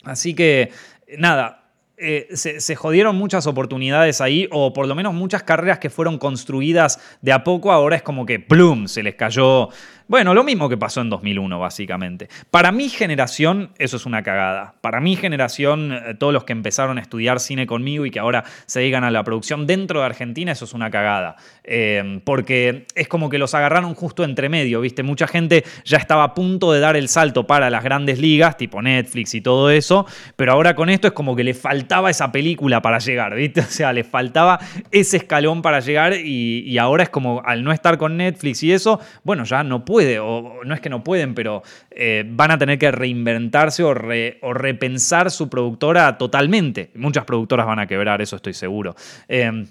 así 0.05 0.35
que, 0.35 0.71
nada, 1.17 1.58
eh, 2.01 2.29
se, 2.35 2.77
jodieron 2.77 3.17
muchas 3.17 3.47
oportunidades 3.47 4.21
ahí, 4.21 4.49
o 4.53 4.73
por 4.73 4.87
lo 4.87 4.95
menos 4.95 5.15
muchas 5.15 5.43
carreras 5.43 5.79
que 5.79 5.91
fueron 5.91 6.19
construidas 6.19 7.01
de 7.23 7.33
a 7.33 7.43
poco, 7.43 7.73
ahora 7.73 7.97
es 7.97 8.03
como 8.03 8.25
que 8.25 8.39
¡plum! 8.39 8.87
se 8.87 9.03
les 9.03 9.17
cayó 9.17 9.69
Bueno, 10.09 10.33
lo 10.33 10.43
mismo 10.43 10.71
que 10.71 10.79
pasó 10.79 11.03
en 11.03 11.11
2001, 11.11 11.59
básicamente. 11.59 12.31
Para 12.51 12.73
mi 12.73 12.89
generación, 12.89 13.73
eso 13.79 13.99
es 13.99 14.07
una 14.07 14.23
cagada. 14.23 14.75
Para 14.81 15.01
mi 15.01 15.17
generación, 15.17 15.93
eh, 15.93 16.15
todos 16.19 16.33
los 16.33 16.45
que 16.45 16.55
empezaron 16.55 16.97
a 16.97 17.03
estudiar 17.03 17.41
cine 17.41 17.67
conmigo 17.67 18.07
y 18.07 18.11
que 18.11 18.19
ahora 18.19 18.45
se 18.65 18.81
dedican 18.81 19.05
a 19.05 19.11
la 19.11 19.23
producción 19.23 19.67
dentro 19.67 20.01
de 20.01 20.07
Argentina, 20.07 20.53
eso 20.53 20.65
es 20.65 20.73
una 20.73 20.91
cagada. 20.91 21.37
Eh, 21.63 22.23
porque 22.25 22.87
es 22.95 23.07
como 23.07 23.29
que 23.29 23.37
los 23.37 23.55
agarraron 23.55 23.95
justo 23.95 24.25
entre 24.25 24.49
medio, 24.49 24.81
¿viste? 24.81 25.03
Mucha 25.03 25.27
gente 25.27 25.65
ya 25.85 25.99
estaba 25.99 26.25
a 26.25 26.35
punto 26.35 26.73
de 26.73 26.81
dar 26.81 26.97
el 26.97 27.09
salto 27.09 27.47
para 27.47 27.69
las 27.69 27.85
grandes 27.85 28.19
ligas, 28.19 28.57
tipo 28.57 28.81
Netflix 28.81 29.35
y 29.35 29.43
todo 29.43 29.69
eso, 29.71 30.07
pero 30.37 30.53
ahora 30.53 30.75
con 30.75 30.89
esto 30.89 31.09
es 31.09 31.13
como 31.13 31.37
que 31.37 31.45
le 31.45 31.53
faltaba 31.53 32.09
esa 32.09 32.33
película 32.33 32.81
para 32.81 32.99
llegar, 32.99 33.35
¿viste? 33.35 33.61
O 33.69 33.71
sea, 33.71 33.93
le 33.93 34.03
faltaba 34.03 34.59
ese 34.91 35.19
escalón 35.19 35.61
para 35.63 35.81
llegar 35.81 36.15
y, 36.15 36.79
ahora 36.79 37.03
es 37.03 37.11
como 37.11 37.43
al 37.45 37.63
no 37.63 37.73
estar 37.73 37.99
con 37.99 38.17
Netflix 38.17 38.63
y 38.63 38.73
eso, 38.73 39.01
bueno, 39.25 39.45
ya 39.45 39.63
no 39.63 39.85
puede, 39.99 40.21
o 40.21 40.61
no 40.65 40.75
es 40.75 40.81
que 40.81 40.89
no 40.89 41.03
pueden, 41.03 41.35
pero 41.35 41.65
eh, 41.91 42.23
van 42.25 42.53
a 42.53 42.59
tener 42.59 42.79
que 42.79 42.89
reinventarse 42.93 43.83
o, 43.83 43.95
repensar 43.95 45.33
su 45.33 45.51
productora 45.51 46.17
totalmente. 46.19 46.93
Muchas 46.95 47.25
productoras 47.25 47.67
van 47.67 47.81
a 47.81 47.89
quebrar, 47.89 48.23
eso 48.23 48.37
estoy 48.37 48.55
seguro. 48.55 48.95
Eh, 49.27 49.67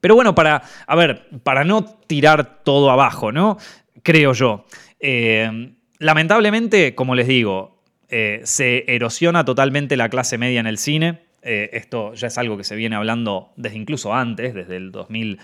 pero 0.00 0.16
bueno, 0.16 0.34
para, 0.34 0.64
a 0.84 0.96
ver, 0.96 1.28
para 1.44 1.62
no 1.62 1.84
tirar 1.84 2.64
todo 2.64 2.90
abajo, 2.90 3.30
¿no? 3.30 3.56
Creo 4.02 4.32
yo. 4.32 4.66
Eh, 4.98 5.74
lamentablemente, 6.00 6.96
como 6.96 7.14
les 7.14 7.28
digo, 7.28 7.84
se 8.08 8.84
erosiona 8.88 9.44
totalmente 9.44 9.96
la 9.96 10.08
clase 10.08 10.38
media 10.38 10.58
en 10.58 10.66
el 10.66 10.76
cine. 10.76 11.20
esto 11.40 12.14
ya 12.14 12.26
es 12.26 12.36
algo 12.36 12.56
que 12.56 12.64
se 12.64 12.74
viene 12.74 12.96
hablando 12.96 13.52
desde 13.56 13.76
incluso 13.76 14.12
antes, 14.12 14.54
desde 14.54 14.76
el 14.76 14.90
2000, 14.90 15.38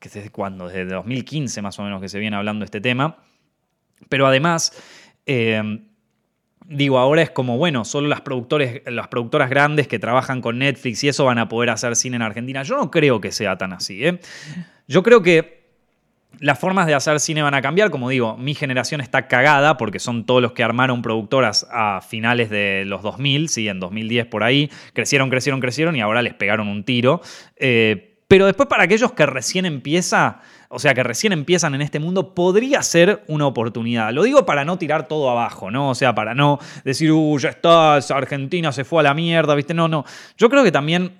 ¿desde 0.00 0.30
cuándo? 0.30 0.68
Desde 0.68 0.86
2015 0.86 1.62
más 1.62 1.78
o 1.78 1.82
menos 1.82 2.00
que 2.00 2.08
se 2.08 2.18
viene 2.18 2.36
hablando 2.36 2.64
este 2.64 2.80
tema. 2.80 3.18
Pero 4.08 4.26
además, 4.26 4.72
eh, 5.26 5.80
digo, 6.66 6.98
ahora 6.98 7.22
es 7.22 7.30
como, 7.30 7.58
bueno, 7.58 7.84
solo 7.84 8.08
las, 8.08 8.20
productores, 8.20 8.82
las 8.86 9.08
productoras 9.08 9.50
grandes 9.50 9.88
que 9.88 9.98
trabajan 9.98 10.40
con 10.40 10.58
Netflix 10.58 11.04
y 11.04 11.08
eso 11.08 11.24
van 11.24 11.38
a 11.38 11.48
poder 11.48 11.70
hacer 11.70 11.96
cine 11.96 12.16
en 12.16 12.22
Argentina. 12.22 12.62
Yo 12.62 12.76
no 12.76 12.90
creo 12.90 13.20
que 13.20 13.32
sea 13.32 13.58
tan 13.58 13.72
así. 13.72 14.04
¿eh? 14.06 14.20
Yo 14.86 15.02
creo 15.02 15.22
que 15.22 15.60
las 16.38 16.58
formas 16.58 16.86
de 16.86 16.94
hacer 16.94 17.18
cine 17.18 17.42
van 17.42 17.54
a 17.54 17.60
cambiar. 17.60 17.90
Como 17.90 18.08
digo, 18.08 18.36
mi 18.36 18.54
generación 18.54 19.00
está 19.00 19.26
cagada 19.26 19.76
porque 19.76 19.98
son 19.98 20.24
todos 20.24 20.40
los 20.40 20.52
que 20.52 20.62
armaron 20.62 21.02
productoras 21.02 21.66
a 21.72 22.00
finales 22.00 22.50
de 22.50 22.84
los 22.86 23.02
2000, 23.02 23.48
sí, 23.48 23.68
en 23.68 23.80
2010 23.80 24.26
por 24.26 24.44
ahí. 24.44 24.70
Crecieron, 24.92 25.28
crecieron, 25.28 25.60
crecieron 25.60 25.96
y 25.96 26.00
ahora 26.00 26.22
les 26.22 26.34
pegaron 26.34 26.68
un 26.68 26.84
tiro. 26.84 27.20
Eh, 27.56 28.09
pero 28.30 28.46
después 28.46 28.68
para 28.68 28.84
aquellos 28.84 29.10
que 29.10 29.26
recién 29.26 29.66
empieza, 29.66 30.38
o 30.68 30.78
sea, 30.78 30.94
que 30.94 31.02
recién 31.02 31.32
empiezan 31.32 31.74
en 31.74 31.82
este 31.82 31.98
mundo, 31.98 32.32
podría 32.32 32.80
ser 32.80 33.24
una 33.26 33.44
oportunidad. 33.44 34.12
Lo 34.12 34.22
digo 34.22 34.46
para 34.46 34.64
no 34.64 34.78
tirar 34.78 35.08
todo 35.08 35.30
abajo, 35.30 35.72
¿no? 35.72 35.90
O 35.90 35.94
sea, 35.96 36.14
para 36.14 36.32
no 36.32 36.60
decir, 36.84 37.10
uh, 37.10 37.38
ya 37.40 37.48
está, 37.48 37.96
Argentina 37.96 38.70
se 38.70 38.84
fue 38.84 39.00
a 39.00 39.02
la 39.02 39.14
mierda, 39.14 39.56
¿viste? 39.56 39.74
No, 39.74 39.88
no. 39.88 40.04
Yo 40.38 40.48
creo 40.48 40.62
que 40.62 40.70
también 40.70 41.14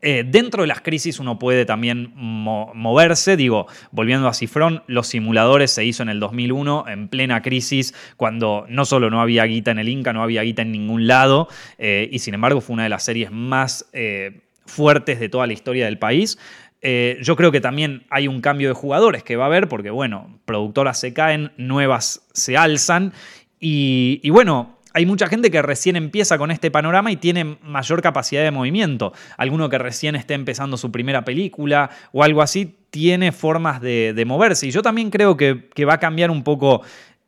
eh, 0.00 0.24
dentro 0.26 0.62
de 0.62 0.68
las 0.68 0.80
crisis 0.80 1.20
uno 1.20 1.38
puede 1.38 1.66
también 1.66 2.14
moverse, 2.14 3.36
digo, 3.36 3.66
volviendo 3.90 4.26
a 4.26 4.32
Cifrón, 4.32 4.84
los 4.86 5.08
simuladores 5.08 5.70
se 5.70 5.84
hizo 5.84 6.02
en 6.02 6.08
el 6.08 6.18
2001 6.18 6.86
en 6.88 7.08
plena 7.08 7.42
crisis, 7.42 7.92
cuando 8.16 8.64
no 8.70 8.86
solo 8.86 9.10
no 9.10 9.20
había 9.20 9.44
guita 9.44 9.70
en 9.70 9.80
el 9.80 9.90
Inca, 9.90 10.14
no 10.14 10.22
había 10.22 10.40
guita 10.40 10.62
en 10.62 10.72
ningún 10.72 11.06
lado, 11.06 11.48
eh, 11.76 12.08
y 12.10 12.20
sin 12.20 12.32
embargo 12.32 12.62
fue 12.62 12.72
una 12.72 12.84
de 12.84 12.88
las 12.88 13.02
series 13.02 13.30
más... 13.30 13.90
Eh, 13.92 14.40
fuertes 14.66 15.20
de 15.20 15.28
toda 15.28 15.46
la 15.46 15.52
historia 15.52 15.84
del 15.84 15.98
país. 15.98 16.38
Eh, 16.80 17.18
yo 17.22 17.36
creo 17.36 17.52
que 17.52 17.60
también 17.60 18.04
hay 18.10 18.26
un 18.26 18.40
cambio 18.40 18.68
de 18.68 18.74
jugadores 18.74 19.22
que 19.22 19.36
va 19.36 19.44
a 19.44 19.46
haber, 19.46 19.68
porque 19.68 19.90
bueno, 19.90 20.40
productoras 20.44 20.98
se 20.98 21.12
caen, 21.12 21.52
nuevas 21.56 22.26
se 22.32 22.56
alzan, 22.56 23.12
y, 23.64 24.28
bueno, 24.30 24.76
hay 24.92 25.06
mucha 25.06 25.28
gente 25.28 25.52
que 25.52 25.62
recién 25.62 25.94
empieza 25.94 26.36
con 26.36 26.50
este 26.50 26.72
panorama 26.72 27.12
y 27.12 27.16
tiene 27.16 27.58
mayor 27.62 28.02
capacidad 28.02 28.42
de 28.42 28.50
movimiento. 28.50 29.12
Alguno 29.36 29.68
que 29.68 29.78
recién 29.78 30.16
esté 30.16 30.34
empezando 30.34 30.76
su 30.76 30.90
primera 30.90 31.24
película 31.24 31.90
o 32.10 32.24
algo 32.24 32.42
así, 32.42 32.76
tiene 32.90 33.30
formas 33.30 33.80
de, 33.80 34.20
moverse. 34.26 34.66
Y 34.66 34.72
yo 34.72 34.82
también 34.82 35.10
creo 35.10 35.36
que, 35.36 35.68
que 35.72 35.84
va 35.84 35.94
a 35.94 36.00
cambiar 36.00 36.32
un 36.32 36.42
poco 36.42 36.82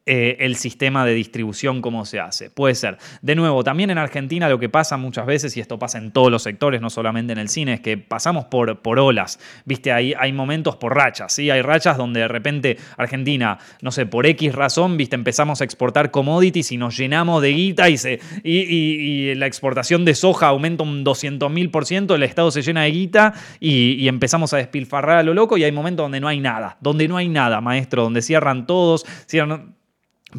eh, 0.07 0.37
el 0.40 0.57
sistema 0.57 1.07
de 1.07 1.14
distribución, 1.14 1.81
cómo 1.81 2.05
se 2.05 2.21
hace. 2.21 2.51
Puede 2.51 2.75
ser. 2.75 2.99
De 3.23 3.35
nuevo, 3.35 3.64
también 3.64 3.88
en 3.88 3.97
Argentina 3.97 4.51
lo 4.51 4.59
que 4.59 4.69
pasa 4.69 4.99
muchas 4.99 5.25
veces, 5.25 5.57
y 5.57 5.61
esto 5.61 5.79
pasa 5.79 5.97
en 5.97 6.11
todos 6.11 6.31
los 6.31 6.43
sectores, 6.43 6.83
no 6.83 6.90
solamente 6.90 7.33
en 7.33 7.38
el 7.38 7.49
cine, 7.49 7.73
es 7.73 7.81
que 7.81 7.97
pasamos 7.97 8.45
por, 8.45 8.81
por 8.81 8.99
olas. 8.99 9.38
Viste, 9.64 9.93
hay, 9.93 10.12
hay 10.12 10.33
momentos 10.35 10.77
por 10.77 10.95
rachas, 10.95 11.33
¿sí? 11.33 11.51
Hay 11.51 11.62
rachas 11.62 11.97
donde 11.97 12.21
de 12.21 12.29
repente 12.29 12.77
Argentina, 12.99 13.59
no 13.81 13.93
sé, 13.93 14.05
por 14.05 14.27
X 14.27 14.55
razón, 14.55 14.99
viste, 14.99 15.17
empezamos 15.17 15.62
a 15.62 15.64
exportar 15.64 16.11
commodities 16.11 16.73
y 16.73 16.77
nos 16.77 16.97
llenamos 16.99 17.40
de 17.40 17.53
guita 17.53 17.88
y, 17.88 17.97
se, 17.97 18.21
y, 18.43 19.35
la 19.37 19.47
exportación 19.47 20.05
de 20.05 20.14
soja 20.14 20.49
aumenta 20.49 20.83
un 20.83 21.03
200 21.03 21.51
mil 21.51 21.71
por 21.71 21.87
ciento, 21.87 22.14
el 22.14 22.23
Estado 22.25 22.51
se 22.51 22.61
llena 22.61 22.83
de 22.83 22.90
guita 22.90 23.33
y, 23.59 24.07
empezamos 24.07 24.53
a 24.53 24.59
despilfarrar 24.59 25.17
a 25.17 25.23
lo 25.23 25.33
loco 25.33 25.57
y 25.57 25.64
hay 25.64 25.73
momentos 25.73 26.05
donde 26.05 26.21
no 26.21 26.29
hay 26.29 26.40
nada, 26.40 26.77
donde 26.81 27.09
no 27.09 27.17
hay 27.17 27.29
nada, 27.29 27.62
maestro, 27.62 28.03
donde 28.03 28.21
cierran 28.21 28.67
todos, 28.67 29.07
cierran 29.27 29.77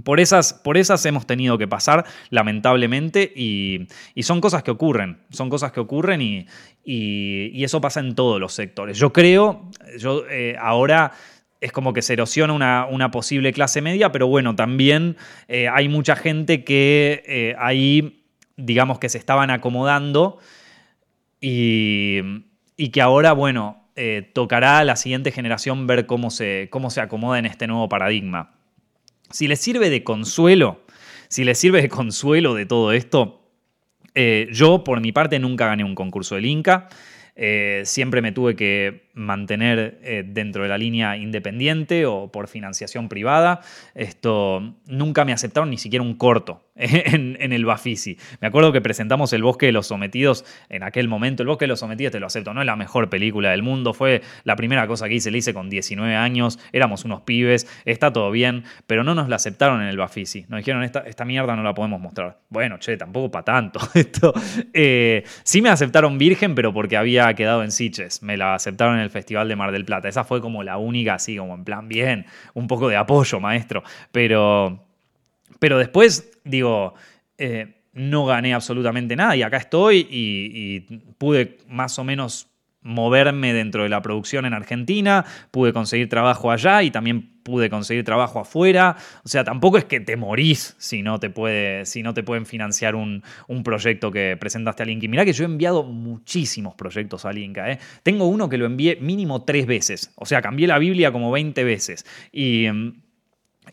por 0.03 0.19
esas, 0.19 0.53
por 0.53 0.77
esas 0.77 1.05
hemos 1.05 1.25
tenido 1.25 1.57
que 1.57 1.67
pasar, 1.67 2.05
lamentablemente, 2.29 3.31
y, 3.35 3.87
son 4.21 4.41
cosas 4.41 4.63
que 4.63 4.71
ocurren, 4.71 5.19
son 5.29 5.49
cosas 5.49 5.71
que 5.71 5.79
ocurren 5.79 6.21
y, 6.21 6.45
eso 7.63 7.81
pasa 7.81 7.99
en 7.99 8.15
todos 8.15 8.39
los 8.39 8.53
sectores. 8.53 8.97
Yo 8.97 9.11
creo, 9.11 9.69
yo 9.97 10.25
eh, 10.29 10.55
ahora 10.59 11.13
es 11.61 11.71
como 11.71 11.93
que 11.93 12.01
se 12.01 12.13
erosiona 12.13 12.85
una, 12.85 13.11
posible 13.11 13.53
clase 13.53 13.81
media, 13.81 14.11
pero 14.11 14.27
bueno, 14.27 14.55
también 14.55 15.17
eh, 15.47 15.67
hay 15.67 15.89
mucha 15.89 16.15
gente 16.15 16.63
que 16.63 17.23
eh, 17.25 17.55
ahí, 17.57 18.23
digamos 18.55 18.99
que 18.99 19.09
se 19.09 19.17
estaban 19.17 19.49
acomodando 19.49 20.37
y, 21.41 22.21
que 22.91 23.01
ahora, 23.01 23.33
bueno, 23.33 23.83
tocará 24.33 24.79
a 24.79 24.83
la 24.83 24.95
siguiente 24.95 25.31
generación 25.31 25.87
ver 25.87 26.05
cómo 26.05 26.29
se, 26.29 26.67
cómo 26.69 26.89
se 26.89 27.01
acomoda 27.01 27.39
en 27.39 27.45
este 27.45 27.65
nuevo 27.65 27.87
paradigma. 27.89 28.54
Si 29.31 29.47
les 29.47 29.59
sirve 29.59 29.89
de 29.89 30.03
consuelo, 30.03 30.85
si 31.27 31.43
les 31.43 31.57
sirve 31.57 31.81
de 31.81 31.89
consuelo 31.89 32.53
de 32.53 32.65
todo 32.65 32.91
esto, 32.91 33.41
eh, 34.13 34.47
yo 34.51 34.83
por 34.83 35.01
mi 35.01 35.11
parte 35.11 35.39
nunca 35.39 35.67
gané 35.67 35.83
un 35.83 35.95
concurso 35.95 36.35
del 36.35 36.45
Inca. 36.45 36.87
Eh, 37.35 37.81
siempre 37.85 38.21
me 38.21 38.31
tuve 38.31 38.55
que 38.55 39.04
mantener 39.15 39.97
eh, 40.03 40.23
dentro 40.25 40.63
de 40.63 40.69
la 40.69 40.77
línea 40.77 41.17
independiente 41.17 42.05
o 42.05 42.31
por 42.31 42.47
financiación 42.47 43.09
privada. 43.09 43.61
Esto 43.95 44.75
nunca 44.85 45.25
me 45.25 45.33
aceptaron 45.33 45.69
ni 45.69 45.77
siquiera 45.77 46.03
un 46.03 46.15
corto 46.15 46.65
en, 46.75 47.53
el 47.53 47.65
Bafisi. 47.65 48.17
Me 48.41 48.47
acuerdo 48.47 48.73
que 48.73 48.81
presentamos 48.81 49.31
El 49.33 49.41
Bosque 49.41 49.67
de 49.67 49.71
los 49.71 49.87
Sometidos 49.87 50.45
en 50.69 50.83
aquel 50.83 51.07
momento. 51.07 51.41
El 51.41 51.47
Bosque 51.47 51.63
de 51.63 51.69
los 51.69 51.79
Sometidos, 51.79 52.11
te 52.11 52.19
lo 52.19 52.27
acepto, 52.27 52.53
no 52.53 52.61
es 52.61 52.65
la 52.65 52.75
mejor 52.75 53.09
película 53.09 53.51
del 53.51 53.63
mundo. 53.63 53.93
Fue 53.93 54.21
la 54.43 54.57
primera 54.57 54.85
cosa 54.85 55.07
que 55.07 55.15
hice, 55.15 55.31
la 55.31 55.37
hice 55.37 55.53
con 55.53 55.69
19 55.69 56.15
años. 56.15 56.59
Éramos 56.73 57.05
unos 57.05 57.21
pibes, 57.21 57.67
está 57.85 58.11
todo 58.11 58.29
bien, 58.31 58.65
pero 58.85 59.03
no 59.05 59.15
nos 59.15 59.29
la 59.29 59.37
aceptaron 59.37 59.81
en 59.81 59.87
el 59.87 59.97
Bafisi. 59.97 60.45
Nos 60.49 60.59
dijeron, 60.59 60.83
esta, 60.83 60.99
esta 60.99 61.23
mierda 61.23 61.55
no 61.55 61.63
la 61.63 61.73
podemos 61.73 62.01
mostrar. 62.01 62.39
Bueno, 62.49 62.77
che, 62.79 62.97
tampoco 62.97 63.31
para 63.31 63.45
tanto. 63.45 63.79
Esto, 63.93 64.33
eh, 64.73 65.23
sí 65.43 65.61
me 65.61 65.69
aceptaron 65.69 66.17
virgen, 66.17 66.55
pero 66.55 66.73
porque 66.73 66.97
había 66.97 67.33
quedado 67.35 67.63
en 67.63 67.71
Siches. 67.71 68.21
Me 68.21 68.35
la 68.35 68.55
aceptaron 68.55 68.99
en 68.99 69.04
el 69.05 69.09
Festival 69.09 69.47
de 69.47 69.55
Mar 69.55 69.71
del 69.71 69.85
Plata. 69.85 70.09
Esa 70.09 70.25
fue 70.25 70.41
como 70.41 70.63
la 70.63 70.77
única, 70.77 71.13
así 71.13 71.37
como 71.37 71.55
en 71.55 71.63
plan, 71.63 71.87
bien, 71.87 72.25
un 72.53 72.67
poco 72.67 72.89
de 72.89 72.97
apoyo, 72.97 73.39
maestro. 73.39 73.83
Pero 74.11 74.85
pero 75.59 75.77
después, 75.77 76.31
digo, 76.43 76.93
eh, 77.37 77.75
no 77.93 78.25
gané 78.25 78.53
absolutamente 78.53 79.15
nada 79.15 79.35
y 79.35 79.43
acá 79.43 79.57
estoy 79.57 80.07
y, 80.09 80.81
pude 81.17 81.57
más 81.67 81.97
o 81.97 82.03
menos 82.03 82.47
moverme 82.85 83.51
dentro 83.51 83.83
de 83.83 83.89
la 83.89 84.01
producción 84.01 84.45
en 84.45 84.53
Argentina, 84.53 85.25
pude 85.51 85.73
conseguir 85.73 86.07
trabajo 86.07 86.51
allá 86.51 86.83
y 86.83 86.91
también 86.91 87.31
pude 87.43 87.69
conseguir 87.69 88.03
trabajo 88.03 88.39
afuera. 88.39 88.95
O 89.23 89.27
sea, 89.27 89.43
tampoco 89.43 89.77
es 89.77 89.85
que 89.85 89.99
te 89.99 90.15
morís 90.15 90.75
si 90.77 91.01
no 91.01 91.19
te, 91.19 91.29
puede, 91.29 91.85
si 91.85 92.03
no 92.03 92.13
te 92.13 92.23
pueden 92.23 92.45
financiar 92.45 92.95
un, 92.95 93.23
proyecto 93.63 94.11
que 94.11 94.37
presentaste 94.39 94.83
al 94.83 94.89
Inca. 94.89 95.07
mirá 95.07 95.25
que 95.25 95.33
yo 95.33 95.43
he 95.43 95.47
enviado 95.47 95.83
muchísimos 95.83 96.75
proyectos 96.75 97.25
al 97.25 97.37
Inca. 97.37 97.71
¿eh? 97.71 97.79
Tengo 98.03 98.27
uno 98.27 98.49
que 98.49 98.57
lo 98.57 98.65
envié 98.65 98.97
mínimo 98.97 99.43
tres 99.43 99.65
veces. 99.65 100.11
O 100.15 100.25
sea, 100.25 100.41
cambié 100.41 100.67
la 100.67 100.77
Biblia 100.77 101.11
como 101.11 101.31
20 101.31 101.63
veces. 101.63 102.05
Y 102.31 102.67
mm, 102.71 102.93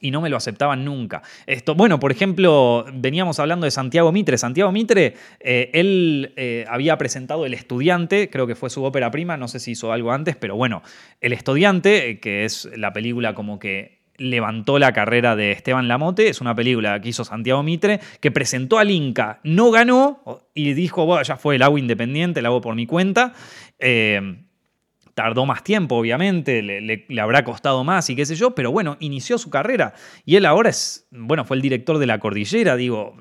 y 0.03 0.11
no 0.11 0.21
me 0.21 0.29
lo 0.29 0.37
aceptaban 0.37 0.85
nunca. 0.85 1.23
Esto, 1.47 1.75
bueno, 1.75 1.99
por 1.99 2.13
ejemplo, 2.13 2.85
veníamos 2.93 3.39
hablando 3.39 3.65
de 3.65 3.71
Santiago 3.71 4.13
Mitre. 4.13 4.37
Santiago 4.37 4.71
Mitre, 4.73 5.15
eh, 5.41 5.71
él 5.73 6.35
eh, 6.37 6.67
había 6.69 6.99
presentado 6.99 7.47
El 7.47 7.55
Estudiante, 7.55 8.29
creo 8.29 8.47
que 8.47 8.57
fue 8.57 8.69
su 8.69 8.85
ópera 8.85 9.11
prima, 9.11 9.39
no 9.39 9.49
sé 9.49 9.61
si 9.61 9.71
hizo 9.71 9.93
algo 9.93 10.13
antes, 10.13 10.37
pero 10.37 10.57
bueno, 10.57 10.83
El 11.21 11.33
Estudiante, 11.33 12.11
eh, 12.11 12.21
que 12.21 12.45
es 12.45 12.69
la 12.77 12.93
película 12.93 13.35
como 13.35 13.59
que 13.59 14.03
levantó 14.19 14.79
la 14.79 14.93
carrera 14.93 15.37
de 15.37 15.53
Esteban 15.53 15.89
Lamote, 15.89 16.29
es 16.29 16.41
una 16.41 16.55
película 16.55 17.01
que 17.01 17.09
hizo 17.09 17.25
Santiago 17.25 17.63
Mitre, 17.63 18.01
que 18.21 18.31
presentó 18.31 18.79
al 18.79 18.91
Inca, 18.91 19.41
no 19.45 19.71
ganó 19.71 20.43
y 20.53 20.75
dijo, 20.75 21.07
bueno, 21.07 21.23
ya 21.23 21.37
fue, 21.37 21.57
el 21.57 21.63
hago 21.63 21.79
independiente, 21.79 22.41
el 22.41 22.47
hago 22.47 22.61
por 22.61 22.75
mi 22.75 22.87
cuenta 22.87 23.33
tardó 25.15 25.45
más 25.47 25.63
tiempo, 25.63 25.97
obviamente, 25.97 26.63
le, 26.63 27.07
habrá 27.21 27.45
costado 27.45 27.85
más 27.85 28.09
y 28.11 28.17
qué 28.17 28.25
sé 28.25 28.35
yo, 28.35 28.55
pero 28.55 28.73
bueno, 28.73 28.97
inició 29.01 29.39
su 29.39 29.51
carrera 29.51 29.95
y 30.25 30.37
él 30.37 30.47
ahora 30.47 30.71
es, 30.71 31.07
bueno, 31.11 31.45
fue 31.45 31.57
el 31.57 31.63
director 31.63 31.99
de 31.99 32.07
La 32.07 32.19
Cordillera, 32.19 32.77
digo, 32.77 33.15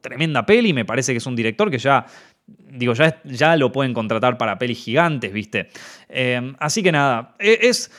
tremenda 0.00 0.46
peli, 0.46 0.72
me 0.72 0.84
parece 0.84 1.12
que 1.12 1.18
es 1.18 1.26
un 1.26 1.36
director 1.36 1.70
que 1.70 1.78
ya, 1.78 2.06
digo, 2.46 2.94
ya, 2.94 3.20
ya 3.24 3.56
lo 3.56 3.72
pueden 3.72 3.92
contratar 3.92 4.38
para 4.38 4.58
pelis 4.58 4.82
gigantes, 4.82 5.32
¿viste? 5.32 5.68
Eh, 6.08 6.54
así 6.58 6.82
que 6.82 6.92
nada, 6.92 7.34
e, 7.38 7.58
es, 7.62 7.90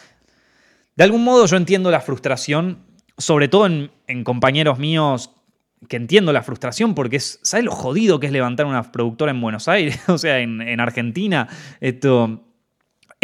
de 0.95 1.03
algún 1.03 1.23
modo 1.23 1.45
yo 1.45 1.58
entiendo 1.58 1.91
la 1.91 2.01
frustración, 2.01 2.79
sobre 3.17 3.47
todo 3.47 3.67
en, 3.67 4.23
compañeros 4.23 4.79
míos 4.79 5.31
que 5.88 5.97
entiendo 5.97 6.34
la 6.34 6.41
frustración 6.41 6.95
porque 6.95 7.17
es, 7.17 7.39
¿sabes 7.43 7.65
lo 7.65 7.71
jodido 7.71 8.19
que 8.19 8.27
es 8.27 8.34
levantar 8.34 8.65
una 8.65 8.91
productora 8.91 9.31
en 9.31 9.39
Buenos 9.39 9.67
Aires? 9.67 9.99
o 10.10 10.17
sea, 10.17 10.39
en, 10.39 10.62
en 10.62 10.79
Argentina, 10.79 11.47
esto 11.79 12.44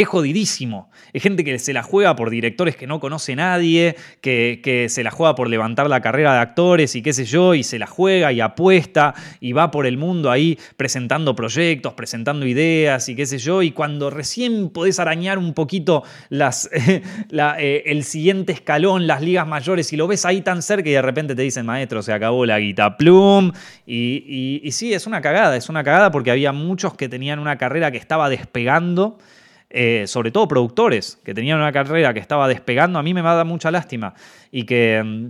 es 0.03 0.07
jodidísimo. 0.07 0.89
Es 1.13 1.23
gente 1.23 1.43
que 1.43 1.57
se 1.59 1.73
la 1.73 1.83
juega 1.83 2.15
por 2.15 2.29
directores 2.29 2.75
que 2.75 2.87
no 2.87 2.99
conoce 2.99 3.35
nadie, 3.35 3.95
que, 4.21 4.87
se 4.89 5.03
la 5.03 5.11
juega 5.11 5.35
por 5.35 5.49
levantar 5.49 5.89
la 5.89 6.01
carrera 6.01 6.33
de 6.33 6.39
actores 6.39 6.95
y 6.95 7.01
qué 7.01 7.13
sé 7.13 7.25
yo, 7.25 7.53
y 7.53 7.63
se 7.63 7.79
la 7.79 7.87
juega 7.87 8.31
y 8.31 8.41
apuesta 8.41 9.13
y 9.39 9.51
va 9.51 9.71
por 9.71 9.85
el 9.85 9.97
mundo 9.97 10.31
ahí 10.31 10.57
presentando 10.77 11.35
proyectos, 11.35 11.93
presentando 11.93 12.45
ideas 12.45 13.07
y 13.09 13.15
qué 13.15 13.25
sé 13.25 13.37
yo, 13.37 13.61
y 13.61 13.71
cuando 13.71 14.09
recién 14.09 14.69
podés 14.69 14.99
arañar 14.99 15.37
un 15.37 15.53
poquito 15.53 16.03
las, 16.29 16.69
eh, 17.31 17.83
el 17.85 18.03
siguiente 18.03 18.53
escalón, 18.53 19.07
las 19.07 19.21
ligas 19.21 19.47
mayores, 19.47 19.91
y 19.93 19.97
lo 19.97 20.07
ves 20.07 20.25
ahí 20.25 20.41
tan 20.41 20.61
cerca 20.61 20.89
y 20.89 20.93
de 20.93 21.01
repente 21.01 21.35
te 21.35 21.41
dicen, 21.41 21.65
maestro, 21.65 22.01
se 22.01 22.13
acabó 22.13 22.45
la 22.45 22.59
guita 22.59 22.97
plum. 22.97 23.51
Y, 23.85 24.61
y 24.63 24.71
sí, 24.71 24.93
es 24.93 25.07
una 25.07 25.21
cagada, 25.21 25.55
es 25.55 25.69
una 25.69 25.83
cagada 25.83 26.11
porque 26.11 26.31
había 26.31 26.51
muchos 26.51 26.93
que 26.95 27.09
tenían 27.09 27.39
una 27.39 27.57
carrera 27.57 27.91
que 27.91 27.97
estaba 27.97 28.29
despegando. 28.29 29.17
Eh, 29.73 30.03
sobre 30.05 30.31
todo 30.31 30.49
productores 30.49 31.17
que 31.23 31.33
tenían 31.33 31.57
una 31.57 31.71
carrera 31.71 32.13
que 32.13 32.19
estaba 32.19 32.49
despegando, 32.49 32.99
a 32.99 33.03
mí 33.03 33.13
me 33.13 33.21
da 33.21 33.45
mucha 33.45 33.71
lástima 33.71 34.13
y 34.51 34.65
que, 34.65 35.01
mm, 35.01 35.27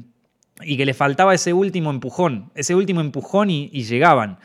y 0.63 0.77
que 0.77 0.85
le 0.87 0.95
faltaba 0.95 1.35
ese 1.35 1.53
último 1.53 1.91
empujón, 1.91 2.49
ese 2.55 2.73
último 2.73 3.01
empujón 3.01 3.51
y, 3.51 3.69
llegaban. 3.83 4.39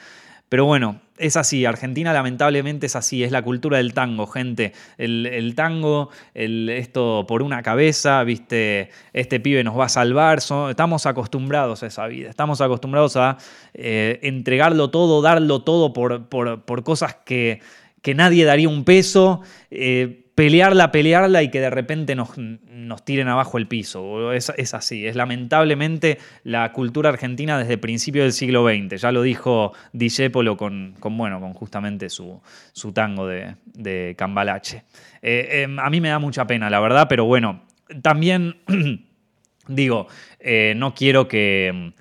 Pero 0.51 0.67
bueno, 0.67 1.01
es 1.17 1.39
así, 1.39 1.65
Argentina 1.65 2.13
lamentablemente 2.13 2.87
es 2.87 2.95
así, 2.95 3.25
es 3.25 3.33
la 3.33 3.41
cultura 3.41 3.79
del 3.79 3.95
tango, 3.95 4.27
gente. 4.27 4.75
El, 4.99 5.55
tango, 5.57 6.11
esto 6.35 7.25
por 7.27 7.43
una 7.43 7.63
cabeza, 7.63 8.23
viste, 8.23 8.91
este 9.15 9.41
pibe 9.41 9.65
nos 9.65 9.79
va 9.79 9.87
a 9.87 9.89
salvar, 9.89 10.41
estamos 10.69 11.07
acostumbrados 11.07 11.83
a 11.83 11.87
esa 11.87 12.07
vida, 12.07 12.29
estamos 12.29 12.61
acostumbrados 12.61 13.17
a 13.17 13.39
eh, 13.73 14.21
entregarlo 14.23 14.91
todo, 14.91 15.23
darlo 15.23 15.63
todo 15.63 15.95
por, 15.95 16.27
por 16.29 16.85
cosas 16.85 17.17
que 17.25 17.61
que 18.07 18.15
nadie 18.15 18.45
daría 18.45 18.69
un 18.69 18.85
peso, 18.85 19.41
eh, 19.69 20.27
pelearla, 20.37 20.93
pelearla 20.93 21.43
y 21.43 21.51
que 21.51 21.59
de 21.59 21.71
repente 21.71 22.15
nos, 22.15 22.39
nos 22.39 23.05
tiren 23.05 23.27
abajo 23.27 23.59
el 23.59 23.67
piso. 23.67 24.33
Es, 24.33 24.49
así, 24.75 25.09
es 25.09 25.17
lamentablemente 25.17 26.19
la 26.45 26.71
cultura 26.71 27.09
argentina 27.09 27.59
desde 27.59 27.79
principios 27.79 28.23
del 28.27 28.33
siglo 28.33 28.65
XX. 28.65 29.03
Ya 29.03 29.11
lo 29.11 29.23
dijo 29.23 29.73
Discepolo 29.93 30.57
con, 30.57 30.95
con, 31.01 31.19
bueno, 31.19 31.41
con 31.41 31.53
justamente 31.53 32.09
su, 32.09 32.41
su 32.73 32.93
tango 32.93 33.27
de, 33.27 34.15
Cambalache. 34.17 34.85
Eh, 35.21 35.63
em, 35.65 35.81
a 35.81 35.91
mí 35.91 36.01
me 36.01 36.11
da 36.11 36.21
mucha 36.21 36.47
pena, 36.47 36.71
la 36.71 36.79
verdad, 36.79 37.09
pero 37.09 37.25
bueno, 37.25 37.65
también 38.03 38.59
digo, 39.67 40.07
eh, 40.39 40.75
no 40.77 40.95
quiero 40.95 41.27
que... 41.27 41.93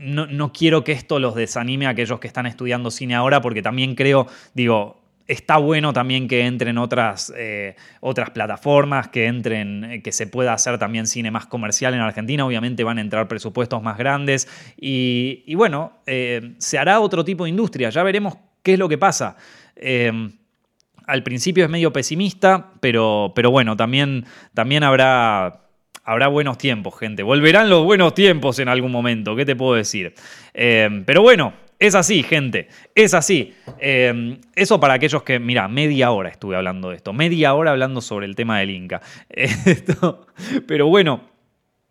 No, 0.00 0.26
no, 0.26 0.52
quiero 0.52 0.84
que 0.84 0.92
esto 0.92 1.18
los 1.18 1.34
desanime 1.34 1.86
a 1.86 1.90
aquellos 1.90 2.20
que 2.20 2.26
están 2.26 2.46
estudiando 2.46 2.90
cine 2.90 3.14
ahora, 3.14 3.40
porque 3.40 3.62
también 3.62 3.94
creo, 3.94 4.26
digo, 4.54 4.98
Está 5.28 5.58
bueno 5.58 5.92
también 5.92 6.26
que 6.26 6.46
entren 6.46 6.78
otras, 6.78 7.30
eh, 7.36 7.76
otras 8.00 8.30
plataformas, 8.30 9.08
que 9.08 9.26
entren, 9.26 9.84
eh, 9.84 10.02
que 10.02 10.10
se 10.10 10.26
pueda 10.26 10.54
hacer 10.54 10.78
también 10.78 11.06
cine 11.06 11.30
más 11.30 11.44
comercial 11.44 11.92
en 11.92 12.00
Argentina. 12.00 12.46
Obviamente 12.46 12.82
van 12.82 12.96
a 12.96 13.02
entrar 13.02 13.28
presupuestos 13.28 13.82
más 13.82 13.98
grandes 13.98 14.48
y, 14.78 15.54
bueno, 15.54 15.98
eh, 16.06 16.54
se 16.56 16.78
hará 16.78 16.98
otro 17.00 17.26
tipo 17.26 17.44
de 17.44 17.50
industria. 17.50 17.90
Ya 17.90 18.02
veremos 18.02 18.38
qué 18.62 18.72
es 18.72 18.78
lo 18.78 18.88
que 18.88 18.96
pasa. 18.96 19.36
al 21.06 21.22
principio 21.22 21.64
es 21.64 21.70
medio 21.70 21.92
pesimista, 21.92 22.72
pero, 22.80 23.32
pero 23.34 23.50
bueno, 23.50 23.76
también, 23.76 24.24
también 24.54 24.82
habrá 24.82 25.67
habrá 26.08 26.28
buenos 26.28 26.56
tiempos, 26.56 26.98
gente. 26.98 27.22
Volverán 27.22 27.68
los 27.68 27.84
buenos 27.84 28.14
tiempos 28.14 28.58
en 28.58 28.68
algún 28.68 28.90
momento, 28.90 29.36
¿qué 29.36 29.44
te 29.44 29.54
puedo 29.54 29.74
decir? 29.74 30.14
pero 30.54 31.22
bueno, 31.22 31.52
es 31.78 31.94
así, 31.94 32.22
gente, 32.22 32.68
es 32.94 33.14
así. 33.14 33.54
Eh, 33.78 34.38
eso 34.56 34.80
para 34.80 34.94
aquellos 34.94 35.22
que, 35.22 35.38
mira, 35.38 35.68
media 35.68 36.10
hora 36.10 36.30
estuve 36.30 36.56
hablando 36.56 36.90
de 36.90 36.96
esto, 36.96 37.12
media 37.12 37.54
hora 37.54 37.72
hablando 37.72 38.00
sobre 38.00 38.26
el 38.26 38.34
tema 38.34 38.58
del 38.58 38.70
Inca. 38.70 39.00
pero 40.66 40.88
bueno, 40.88 41.20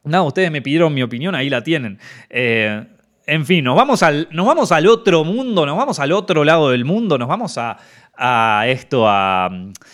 nada, 0.03 0.23
ustedes 0.23 0.51
me 0.51 0.61
pidieron 0.61 0.93
mi 0.93 1.03
opinión, 1.03 1.35
ahí 1.35 1.49
la 1.49 1.63
tienen. 1.63 1.99
Eh, 2.29 2.85
en 3.27 3.45
fin, 3.45 3.63
nos 3.63 3.75
vamos, 3.75 4.03
al, 4.03 4.27
nos 4.31 4.45
vamos 4.45 4.71
al 4.71 4.87
otro 4.87 5.23
mundo, 5.23 5.65
nos 5.65 5.77
vamos 5.77 5.99
al 5.99 6.13
otro 6.13 6.43
lado 6.43 6.71
del 6.71 6.85
mundo, 6.85 7.17
nos 7.17 7.27
vamos 7.27 7.57
a, 7.57 7.77
a 8.17 8.65
esto, 8.67 9.07
a... 9.07 9.49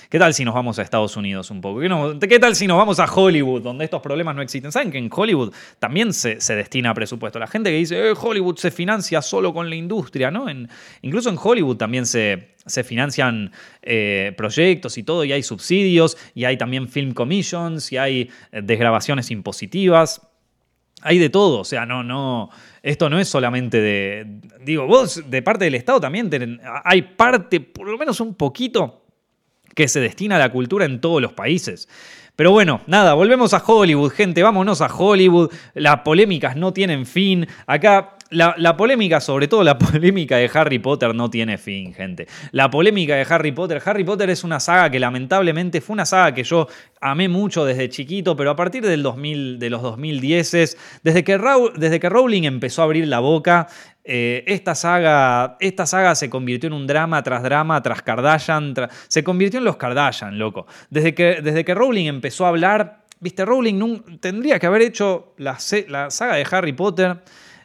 ¿Qué 0.09 0.17
tal 0.17 0.33
si 0.33 0.45
nos 0.45 0.53
vamos 0.53 0.79
a 0.79 0.81
Estados 0.81 1.17
Unidos 1.17 1.51
un 1.51 1.59
poco? 1.59 1.81
¿Qué, 2.19 2.39
tal 2.39 2.55
si 2.55 2.67
nos 2.67 2.77
vamos 2.77 2.99
a 2.99 3.05
Hollywood, 3.05 3.61
donde 3.61 3.85
estos 3.85 4.01
problemas 4.01 4.35
no 4.35 4.41
existen? 4.41 4.71
¿Saben 4.71 4.91
que 4.91 4.97
en 4.97 5.09
Hollywood 5.11 5.53
también 5.79 6.13
se, 6.13 6.37
destina 6.55 6.91
a 6.91 6.93
presupuesto? 6.93 7.39
La 7.39 7.47
gente 7.47 7.69
que 7.69 7.77
dice, 7.77 7.99
eh, 7.99 8.13
Hollywood 8.19 8.57
se 8.57 8.71
financia 8.71 9.21
solo 9.21 9.53
con 9.53 9.69
la 9.69 9.75
industria, 9.75 10.31
¿no? 10.31 10.45
Incluso 11.01 11.29
en 11.29 11.37
Hollywood 11.41 11.77
también 11.77 12.05
se, 12.05 12.53
se 12.65 12.83
financian 12.83 13.51
eh, 13.81 14.33
proyectos 14.37 14.97
y 14.97 15.03
todo, 15.03 15.25
y 15.25 15.33
hay 15.33 15.43
subsidios, 15.43 16.17
y 16.33 16.45
hay 16.45 16.57
también 16.57 16.87
film 16.87 17.13
commissions, 17.13 17.91
y 17.91 17.97
hay 17.97 18.29
eh, 18.51 18.61
desgrabaciones 18.63 19.31
impositivas. 19.31 20.21
Hay 21.03 21.19
de 21.19 21.29
todo, 21.29 21.59
o 21.59 21.65
sea, 21.65 21.85
no, 21.85 22.03
no... 22.03 22.49
Esto 22.81 23.09
no 23.09 23.17
es 23.17 23.29
solamente 23.29 23.79
de. 23.79 24.41
Digo, 24.59 24.85
vos, 24.85 25.23
de 25.29 25.41
parte 25.41 25.63
del 25.63 25.75
Estado 25.75 26.01
también 26.01 26.59
hay 26.83 27.01
parte, 27.01 27.61
por 27.61 27.87
lo 27.87 27.97
menos 27.97 28.19
un 28.19 28.35
poquito, 28.35 29.05
que 29.73 29.87
se 29.87 30.01
destina 30.01 30.35
a 30.35 30.39
la 30.39 30.51
cultura 30.51 30.83
en 30.83 30.99
todos 30.99 31.21
los 31.21 31.31
países. 31.31 31.87
Pero 32.35 32.51
bueno, 32.51 32.81
nada, 32.87 33.13
volvemos 33.13 33.53
a 33.53 33.63
Hollywood, 33.65 34.11
gente, 34.11 34.43
vámonos 34.43 34.81
a 34.81 34.93
Hollywood. 34.93 35.51
Las 35.75 35.99
polémicas 35.99 36.57
no 36.57 36.73
tienen 36.73 37.05
fin. 37.05 37.47
Acá 37.67 38.17
la, 38.29 38.77
polémica, 38.77 39.19
sobre 39.19 39.47
todo 39.47 39.63
la 39.63 39.77
polémica 39.79 40.37
de 40.37 40.49
Harry 40.53 40.79
Potter, 40.79 41.13
no 41.13 41.29
tiene 41.29 41.57
fin, 41.57 41.93
gente. 41.93 42.27
La 42.51 42.69
polémica 42.69 43.15
de 43.15 43.25
Harry 43.29 43.51
Potter. 43.51 43.81
Harry 43.85 44.03
Potter 44.03 44.29
es 44.29 44.43
una 44.43 44.59
saga 44.59 44.89
que 44.89 44.99
lamentablemente 44.99 45.81
fue 45.81 45.93
una 45.93 46.05
saga 46.05 46.33
que 46.33 46.43
yo 46.43 46.67
amé 47.01 47.29
mucho 47.29 47.65
desde 47.65 47.89
chiquito, 47.89 48.35
pero 48.35 48.51
a 48.51 48.55
partir 48.55 48.83
del 48.85 49.03
2000, 49.03 49.59
de 49.59 49.69
los 49.69 49.81
2010, 49.81 50.77
desde 51.03 51.23
que, 51.23 51.37
desde 51.75 51.99
que 51.99 52.09
Rowling 52.09 52.43
empezó 52.43 52.81
a 52.81 52.85
abrir 52.85 53.07
la 53.07 53.19
boca, 53.19 53.67
eh, 54.05 54.43
esta, 54.47 54.75
saga, 54.75 55.55
esta 55.59 55.85
saga 55.85 56.15
se 56.15 56.29
convirtió 56.29 56.67
en 56.67 56.73
un 56.73 56.87
drama 56.87 57.23
tras 57.23 57.41
drama, 57.41 57.81
tras 57.81 58.01
Kardashian, 58.01 58.73
se 59.07 59.23
convirtió 59.23 59.59
en 59.59 59.65
los 59.65 59.77
Kardashian, 59.77 60.37
loco. 60.37 60.67
Desde 60.89 61.13
que, 61.13 61.41
desde 61.41 61.63
que 61.63 61.73
Rowling 61.73 62.07
empezó 62.07 62.45
a 62.45 62.49
hablar, 62.49 63.03
viste, 63.19 63.45
Rowling 63.45 64.19
tendría 64.19 64.59
que 64.59 64.65
haber 64.65 64.81
hecho 64.81 65.33
la, 65.37 65.57
la 65.87 66.11
saga 66.11 66.35
de 66.35 66.45
Harry 66.51 66.73
Potter 66.73 67.17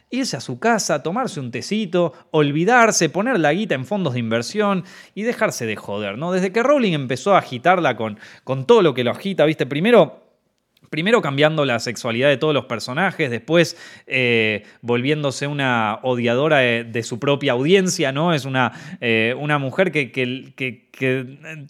irse 0.09 0.37
a 0.37 0.41
su 0.41 0.59
casa, 0.59 1.03
tomarse 1.03 1.39
un 1.39 1.51
tecito, 1.51 2.13
olvidarse, 2.31 3.09
poner 3.09 3.39
la 3.39 3.53
guita 3.53 3.75
en 3.75 3.85
fondos 3.85 4.13
de 4.13 4.19
inversión 4.19 4.83
y 5.15 5.23
dejarse 5.23 5.65
de 5.65 5.75
joder, 5.75 6.17
¿no? 6.17 6.31
Desde 6.31 6.51
que 6.51 6.63
Rowling 6.63 6.93
empezó 6.93 7.35
a 7.35 7.39
agitarla 7.39 7.95
con, 7.95 8.19
con 8.43 8.65
todo 8.65 8.81
lo 8.81 8.93
que 8.93 9.03
lo 9.03 9.11
agita, 9.11 9.45
¿viste? 9.45 9.65
Primero 9.65 10.29
Primero 10.89 11.21
cambiando 11.21 11.65
la 11.65 11.79
sexualidad 11.79 12.29
de 12.29 12.37
todos 12.37 12.53
los 12.53 12.65
personajes, 12.65 13.29
después 13.29 13.77
eh, 14.07 14.63
volviéndose 14.81 15.45
una 15.45 15.99
odiadora 16.01 16.57
de, 16.57 17.03
su 17.03 17.19
propia 17.19 17.51
audiencia, 17.51 18.11
¿no? 18.11 18.33
Es 18.33 18.45
una, 18.45 18.71
eh, 18.99 19.35
una 19.37 19.59
mujer 19.59 19.91
que, 19.91 20.11
que, 20.11 20.87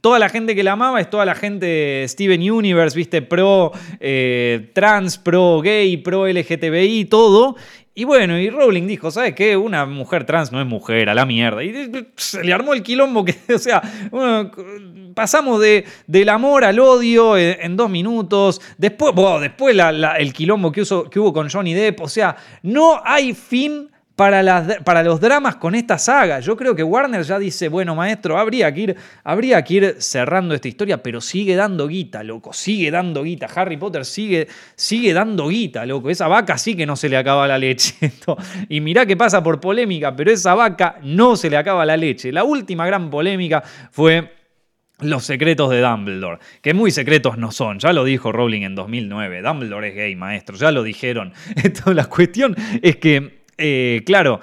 toda 0.02 0.19
la 0.19 0.30
gente 0.30 0.56
que 0.56 0.63
la 0.63 0.71
amaba 0.71 1.02
es 1.02 1.10
toda 1.10 1.25
la 1.25 1.36
gente 1.36 2.06
Steven 2.08 2.49
Universe, 2.49 2.95
¿viste? 2.95 3.21
Pro 3.21 3.73
eh, 3.99 4.71
trans, 4.73 5.17
pro 5.17 5.60
gay, 5.60 5.97
pro 5.97 6.25
LGTBI, 6.25 7.06
todo. 7.06 7.58
Y 7.99 8.05
bueno, 8.05 8.39
y 8.39 8.49
Rowling 8.49 8.88
dijo, 8.88 9.12
¿sabes 9.12 9.35
qué? 9.35 9.57
Una 9.57 9.85
mujer 9.85 10.23
trans 10.23 10.53
no 10.53 10.62
es 10.62 10.65
mujer, 10.65 11.09
a 11.09 11.13
la 11.13 11.25
mierda. 11.25 11.62
Y 11.65 12.07
se 12.15 12.41
le 12.45 12.53
armó 12.53 12.73
el 12.73 12.81
quilombo 12.81 13.25
que, 13.25 13.35
o 13.53 13.59
sea, 13.59 13.81
pasamos 15.13 15.59
de, 15.59 15.83
del 16.07 16.29
amor 16.29 16.63
al 16.63 16.79
odio 16.79 17.38
en, 17.38 17.75
dos 17.75 17.89
minutos. 17.89 18.62
Después, 18.77 19.13
después 19.41 19.76
el 20.17 20.32
quilombo 20.32 20.71
que, 20.71 20.84
que 21.11 21.19
hubo 21.19 21.34
con 21.34 21.49
Johnny 21.49 21.74
Depp. 21.74 21.99
O 21.99 22.07
sea, 22.07 22.38
no 22.63 23.01
hay 23.03 23.34
fin 23.34 23.89
para, 24.20 24.43
las, 24.43 24.80
para, 24.84 25.01
los 25.01 25.22
dramas 25.22 25.55
con 25.55 25.76
esta 25.76 25.97
saga. 25.97 26.41
Yo 26.41 26.57
creo 26.57 26.76
que 26.76 26.84
Warner 26.84 27.24
ya 27.24 27.39
dice, 27.39 27.70
bueno, 27.70 27.95
maestro, 27.95 28.38
habría 28.38 28.74
que, 28.74 28.82
ir, 28.82 28.95
habría 29.24 29.63
que 29.63 29.74
ir 29.76 29.95
cerrando 29.99 30.53
esta 30.53 30.67
historia, 30.67 31.01
pero 31.01 31.22
sigue 31.22 31.55
dando 31.55 31.88
guita, 31.88 32.22
loco, 32.22 32.51
sigue 32.51 32.91
dando 32.91 33.24
guita. 33.24 33.47
Harry 33.55 33.78
Potter 33.78 34.03
sigue, 34.03 34.49
sigue 34.76 35.13
dando 35.13 35.47
guita, 35.47 35.86
loco. 35.86 36.09
Esa 36.09 36.28
vaca 36.28 36.57
sí 36.57 36.76
que 36.76 36.86
no 36.86 36.97
se 36.97 37.07
le 37.07 37.15
acaba 37.15 37.47
la 37.47 37.57
leche. 37.57 37.95
y 38.67 38.82
mirá 38.82 39.05
que 39.05 39.15
pasa 39.15 39.41
por 39.41 39.61
polémica, 39.61 40.13
pero 40.13 40.32
esa 40.32 40.53
vaca 40.53 40.97
no 41.01 41.38
se 41.38 41.49
le 41.49 41.55
acaba 41.55 41.86
la 41.86 41.95
leche. 41.95 42.34
La 42.34 42.43
última 42.43 42.86
gran 42.86 43.09
polémica 43.09 43.63
fue 43.89 44.34
los 44.99 45.24
secretos 45.24 45.70
de 45.70 45.80
Dumbledore, 45.80 46.39
que 46.61 46.74
muy 46.74 46.91
secretos 46.91 47.38
no 47.38 47.51
son, 47.51 47.80
ya 47.80 47.93
lo 47.93 48.03
dijo 48.03 48.34
Rowling 48.34 48.63
en 48.63 48.76
2009, 48.76 49.41
Dumbledore 49.41 49.88
es 49.88 49.95
gay, 49.95 50.15
maestro, 50.17 50.57
ya 50.57 50.72
lo 50.72 50.84
dijeron. 50.84 51.32
Esto, 51.55 51.93
la 51.93 52.05
cuestión 52.05 52.53
es 52.82 52.97
que, 52.97 53.38
eh, 53.60 54.01
claro, 54.05 54.39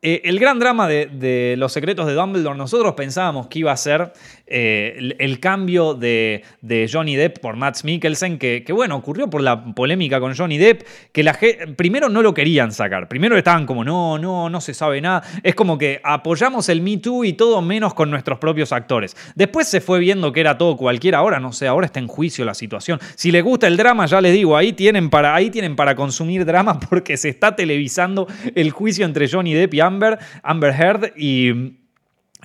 eh, 0.00 0.20
el 0.26 0.38
gran 0.38 0.60
drama 0.60 0.86
de, 0.86 1.56
los 1.58 1.72
secretos 1.72 2.06
de 2.06 2.14
Dumbledore, 2.14 2.56
nosotros 2.56 2.94
pensábamos 2.94 3.48
que 3.48 3.58
iba 3.58 3.72
a 3.72 3.76
ser 3.76 4.12
eh, 4.46 5.16
el, 5.18 5.40
cambio 5.40 5.94
de, 5.94 6.44
Johnny 6.92 7.16
Depp 7.16 7.40
por 7.40 7.56
Matt 7.56 7.82
Mikkelsen, 7.82 8.38
que, 8.38 8.64
bueno, 8.70 8.94
ocurrió 8.94 9.28
por 9.28 9.40
la 9.40 9.64
polémica 9.74 10.20
con 10.20 10.36
Johnny 10.36 10.56
Depp, 10.56 10.82
que 11.10 11.74
primero 11.76 12.08
no 12.08 12.22
lo 12.22 12.32
querían 12.32 12.70
sacar, 12.70 13.08
primero 13.08 13.36
estaban 13.36 13.66
como, 13.66 13.84
no, 13.84 14.18
no, 14.18 14.48
no 14.48 14.60
se 14.60 14.72
sabe 14.72 15.00
nada, 15.00 15.24
es 15.42 15.56
como 15.56 15.76
que 15.76 16.00
apoyamos 16.04 16.68
el 16.68 16.80
Me 16.80 16.98
Too 16.98 17.24
y 17.24 17.32
todo 17.32 17.60
menos 17.60 17.92
con 17.92 18.08
nuestros 18.08 18.38
propios 18.38 18.70
actores. 18.70 19.16
Después 19.34 19.66
se 19.66 19.80
fue 19.80 19.98
viendo 19.98 20.32
que 20.32 20.38
era 20.38 20.58
todo 20.58 20.76
cualquiera, 20.76 21.18
ahora 21.18 21.40
no 21.40 21.52
sé, 21.52 21.66
ahora 21.66 21.86
está 21.86 21.98
en 21.98 22.06
juicio 22.06 22.44
la 22.44 22.54
situación. 22.54 23.00
Si 23.16 23.32
les 23.32 23.42
gusta 23.42 23.66
el 23.66 23.76
drama, 23.76 24.06
ya 24.06 24.20
les 24.20 24.32
digo, 24.32 24.56
ahí 24.56 24.72
tienen 24.72 25.10
para, 25.10 25.34
ahí 25.34 25.50
tienen 25.50 25.74
para 25.74 25.96
consumir 25.96 26.44
drama 26.44 26.78
porque 26.88 27.16
se 27.16 27.30
está 27.30 27.56
televisando 27.56 28.28
el 28.54 28.70
juicio 28.70 29.04
entre 29.04 29.28
Johnny 29.28 29.54
Depp 29.54 29.74
y 29.74 29.87
Amber, 29.88 30.18
Amber 30.42 30.72
Heard 30.72 31.12
y... 31.16 31.74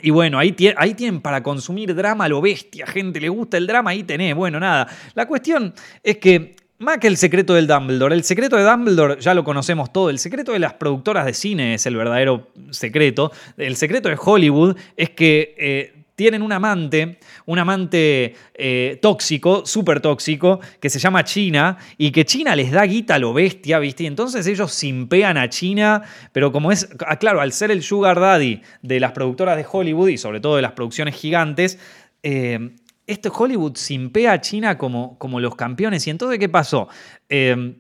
Y 0.01 0.09
bueno, 0.09 0.39
ahí, 0.39 0.55
ahí, 0.75 0.95
tienen 0.95 1.21
para 1.21 1.43
consumir 1.43 1.93
drama 1.93 2.27
lo 2.27 2.41
bestia, 2.41 2.87
gente, 2.87 3.21
le 3.21 3.29
gusta 3.29 3.57
el 3.57 3.67
drama, 3.67 3.91
ahí 3.91 4.01
tenés. 4.01 4.33
Bueno, 4.33 4.59
nada. 4.59 4.87
La 5.13 5.27
cuestión 5.27 5.71
es 6.01 6.17
que 6.17 6.55
más 6.79 6.97
que 6.97 7.07
el 7.07 7.15
secreto 7.17 7.53
del 7.53 7.67
Dumbledore, 7.67 8.15
el 8.15 8.23
secreto 8.23 8.57
de 8.57 8.63
Dumbledore 8.63 9.21
ya 9.21 9.33
lo 9.33 9.43
conocemos 9.43 9.93
todo, 9.93 10.09
el 10.09 10.19
secreto 10.19 10.51
de 10.51 10.59
las 10.59 10.73
productoras 10.73 11.25
de 11.25 11.33
cine 11.33 11.75
es 11.75 11.85
el 11.85 11.95
verdadero 11.95 12.49
secreto, 12.71 13.31
el 13.57 13.75
secreto 13.75 14.09
de 14.09 14.17
Hollywood 14.19 14.75
es 14.97 15.11
que 15.11 15.55
eh, 15.57 16.03
tienen 16.15 16.41
un 16.41 16.51
amante, 16.51 17.19
un 17.45 17.59
amante 17.59 18.35
eh, 18.53 18.99
tóxico, 19.01 19.65
súper 19.65 19.99
tóxico, 19.99 20.59
que 20.79 20.89
se 20.89 20.99
llama 20.99 21.23
China, 21.23 21.77
y 21.97 22.11
que 22.11 22.25
China 22.25 22.55
les 22.55 22.71
da 22.71 22.85
guita 22.85 23.15
a 23.15 23.19
lo 23.19 23.33
bestia, 23.33 23.79
¿viste? 23.79 24.03
Y 24.03 24.07
entonces 24.07 24.47
ellos 24.47 24.71
simpean 24.71 25.37
a 25.37 25.49
China, 25.49 26.01
pero 26.31 26.51
como 26.51 26.71
es, 26.71 26.89
ah, 27.05 27.17
claro, 27.17 27.41
al 27.41 27.51
ser 27.51 27.71
el 27.71 27.83
sugar 27.83 28.19
daddy 28.19 28.61
de 28.81 28.99
las 28.99 29.11
productoras 29.11 29.57
de 29.57 29.65
Hollywood 29.69 30.09
y 30.09 30.17
sobre 30.17 30.39
todo 30.39 30.55
de 30.55 30.61
las 30.61 30.73
producciones 30.73 31.15
gigantes, 31.15 31.79
eh, 32.23 32.75
este 33.05 33.29
Hollywood 33.33 33.75
simpea 33.75 34.33
a 34.33 34.41
China 34.41 34.77
como, 34.77 35.17
como 35.17 35.39
los 35.39 35.55
campeones. 35.55 36.07
¿Y 36.07 36.09
entonces 36.09 36.39
qué 36.39 36.49
pasó? 36.49 36.87
Eh, 37.27 37.75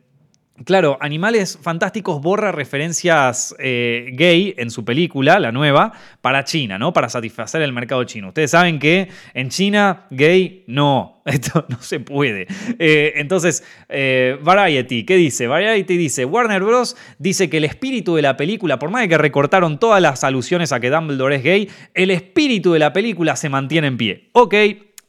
Claro, 0.65 0.97
Animales 1.01 1.57
Fantásticos 1.61 2.21
borra 2.21 2.51
referencias 2.51 3.55
eh, 3.59 4.11
gay 4.13 4.53
en 4.57 4.69
su 4.69 4.85
película, 4.85 5.39
la 5.39 5.51
nueva, 5.51 5.93
para 6.21 6.43
China, 6.43 6.77
¿no? 6.77 6.93
Para 6.93 7.09
satisfacer 7.09 7.61
el 7.61 7.73
mercado 7.73 8.03
chino. 8.03 8.29
Ustedes 8.29 8.51
saben 8.51 8.79
que 8.79 9.09
en 9.33 9.49
China, 9.49 10.05
gay, 10.09 10.63
no. 10.67 11.21
Esto 11.25 11.65
no 11.69 11.81
se 11.81 11.99
puede. 11.99 12.47
Eh, 12.79 13.13
entonces, 13.15 13.63
eh, 13.89 14.37
Variety, 14.41 15.05
¿qué 15.05 15.15
dice? 15.15 15.47
Variety 15.47 15.97
dice, 15.97 16.25
Warner 16.25 16.63
Bros. 16.63 16.95
dice 17.17 17.49
que 17.49 17.57
el 17.57 17.65
espíritu 17.65 18.15
de 18.15 18.21
la 18.21 18.37
película, 18.37 18.79
por 18.79 18.89
más 18.89 19.01
de 19.01 19.09
que 19.09 19.17
recortaron 19.17 19.79
todas 19.79 20.01
las 20.01 20.23
alusiones 20.23 20.71
a 20.71 20.79
que 20.79 20.89
Dumbledore 20.89 21.37
es 21.37 21.43
gay, 21.43 21.69
el 21.93 22.11
espíritu 22.11 22.73
de 22.73 22.79
la 22.79 22.93
película 22.93 23.35
se 23.35 23.49
mantiene 23.49 23.87
en 23.87 23.97
pie. 23.97 24.29
Ok, 24.33 24.55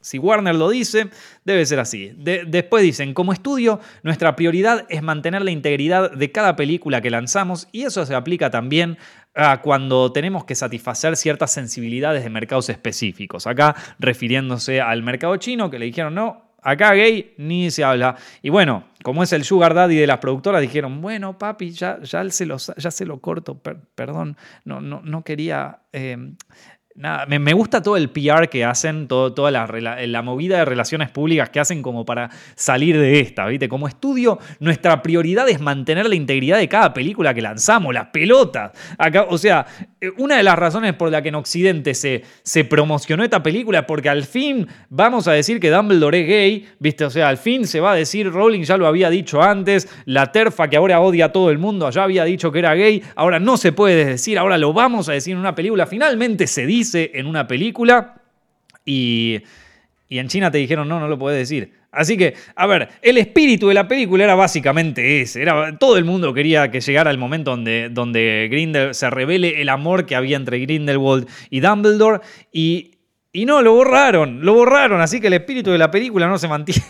si 0.05 0.19
Warner 0.19 0.53
lo 0.53 0.69
dice, 0.69 1.09
debe 1.45 1.65
ser 1.65 1.79
así. 1.79 2.13
después 2.15 2.83
dicen, 2.83 3.15
como 3.15 3.33
estudio, 3.33 3.79
nuestra 4.03 4.35
prioridad 4.35 4.85
es 4.87 5.01
mantener 5.01 5.41
la 5.41 5.49
integridad 5.49 6.11
de 6.11 6.31
cada 6.31 6.55
película 6.55 7.01
que 7.01 7.09
lanzamos 7.09 7.67
y 7.71 7.85
eso 7.85 8.05
se 8.05 8.13
aplica 8.13 8.51
también 8.51 8.99
a 9.33 9.63
cuando 9.63 10.11
tenemos 10.11 10.45
que 10.45 10.53
satisfacer 10.53 11.17
ciertas 11.17 11.51
sensibilidades 11.51 12.23
de 12.23 12.29
mercados 12.29 12.69
específicos. 12.69 13.47
Acá 13.47 13.75
refiriéndose 13.97 14.79
al 14.79 15.01
mercado 15.01 15.37
chino, 15.37 15.71
que 15.71 15.79
le 15.79 15.87
dijeron, 15.87 16.13
no, 16.13 16.51
acá 16.61 16.93
gay 16.93 17.33
ni 17.37 17.71
se 17.71 17.83
habla. 17.83 18.15
Y 18.43 18.51
bueno, 18.51 18.83
como 19.01 19.23
es 19.23 19.33
el 19.33 19.43
sugar 19.43 19.73
daddy 19.73 19.95
de 19.95 20.05
las 20.05 20.19
productoras, 20.19 20.61
dijeron, 20.61 21.01
bueno, 21.01 21.39
papi, 21.39 21.71
ya, 21.71 21.99
ya, 22.03 22.29
se, 22.29 22.45
lo, 22.45 22.57
ya 22.57 22.91
se 22.91 23.07
lo 23.07 23.21
corto, 23.21 23.59
perdón, 23.95 24.37
no, 24.65 24.81
no, 24.81 25.01
no 25.03 25.23
quería... 25.23 25.79
Eh, 25.91 26.35
Nada, 26.97 27.25
me, 27.25 27.51
gusta 27.51 27.81
todo 27.81 27.97
el 27.97 28.09
PR 28.09 28.47
que 28.47 28.63
hacen, 28.63 29.09
todo, 29.09 29.33
toda 29.33 29.51
la, 29.51 29.67
la, 29.67 30.21
movida 30.21 30.59
de 30.59 30.63
relaciones 30.63 31.09
públicas 31.09 31.49
que 31.49 31.59
hacen 31.59 31.81
como 31.81 32.05
para 32.05 32.29
salir 32.55 32.97
de 32.97 33.19
esta, 33.19 33.45
¿viste? 33.47 33.67
Como 33.67 33.89
estudio, 33.89 34.39
nuestra 34.61 35.01
prioridad 35.01 35.49
es 35.49 35.59
mantener 35.59 36.07
la 36.07 36.15
integridad 36.15 36.57
de 36.57 36.69
cada 36.69 36.93
película 36.93 37.33
que 37.33 37.41
lanzamos, 37.41 37.93
las 37.93 38.07
pelotas. 38.07 38.71
Acá, 38.97 39.25
o 39.29 39.37
sea, 39.37 39.65
una 40.17 40.37
de 40.37 40.43
las 40.43 40.57
razones 40.57 40.93
por 40.93 41.11
la 41.11 41.21
que 41.21 41.29
en 41.29 41.35
Occidente 41.35 41.93
se, 41.93 42.23
se 42.43 42.63
promocionó 42.65 43.23
esta 43.23 43.43
película 43.43 43.85
porque 43.87 44.09
al 44.09 44.23
fin 44.23 44.67
vamos 44.89 45.27
a 45.27 45.33
decir 45.33 45.59
que 45.59 45.69
Dumbledore 45.69 46.21
es 46.21 46.27
gay, 46.27 46.67
¿viste? 46.79 47.05
O 47.05 47.09
sea, 47.09 47.29
al 47.29 47.37
fin 47.37 47.67
se 47.67 47.79
va 47.79 47.93
a 47.93 47.95
decir, 47.95 48.31
Rowling 48.31 48.63
ya 48.63 48.77
lo 48.77 48.87
había 48.87 49.09
dicho 49.09 49.41
antes, 49.41 49.87
la 50.05 50.31
terfa 50.31 50.69
que 50.69 50.77
ahora 50.77 50.99
odia 50.99 51.25
a 51.25 51.31
todo 51.31 51.49
el 51.49 51.57
mundo 51.57 51.89
ya 51.89 52.03
había 52.03 52.23
dicho 52.25 52.51
que 52.51 52.59
era 52.59 52.73
gay, 52.75 53.03
ahora 53.15 53.39
no 53.39 53.57
se 53.57 53.71
puede 53.71 54.05
decir, 54.05 54.37
ahora 54.37 54.57
lo 54.57 54.73
vamos 54.73 55.09
a 55.09 55.13
decir 55.13 55.33
en 55.33 55.39
una 55.39 55.55
película, 55.55 55.85
finalmente 55.85 56.47
se 56.47 56.65
dice 56.65 57.11
en 57.13 57.27
una 57.27 57.47
película 57.47 58.15
y, 58.85 59.41
en 60.09 60.27
China 60.27 60.51
te 60.51 60.59
dijeron 60.59 60.87
no, 60.87 60.99
no 60.99 61.07
lo 61.07 61.17
puedes 61.17 61.39
decir. 61.39 61.73
Así 61.95 62.17
que, 62.17 62.35
a 62.55 62.67
ver, 62.67 62.89
el 63.01 63.17
espíritu 63.17 63.69
de 63.69 63.73
la 63.73 63.87
película 63.87 64.23
era 64.23 64.35
básicamente 64.35 65.21
ese. 65.21 65.41
Era, 65.41 65.77
todo 65.77 65.97
el 65.97 66.05
mundo 66.05 66.33
quería 66.33 66.69
que 66.69 66.81
llegara 66.81 67.09
el 67.09 67.17
momento 67.17 67.51
donde, 67.51 67.89
donde 67.89 68.47
Grindel, 68.51 68.93
se 68.93 69.09
revele 69.09 69.61
el 69.61 69.69
amor 69.69 70.05
que 70.05 70.15
había 70.15 70.37
entre 70.37 70.59
Grindelwald 70.59 71.27
y 71.49 71.61
Dumbledore. 71.61 72.21
Y, 72.51 72.91
y 73.31 73.45
no, 73.45 73.61
lo 73.61 73.73
borraron, 73.73 74.45
lo 74.45 74.53
borraron. 74.53 75.01
Así 75.01 75.21
que 75.21 75.27
el 75.27 75.33
espíritu 75.33 75.71
de 75.71 75.77
la 75.77 75.89
película 75.89 76.27
no 76.27 76.37
se 76.37 76.47
mantiene 76.47 76.83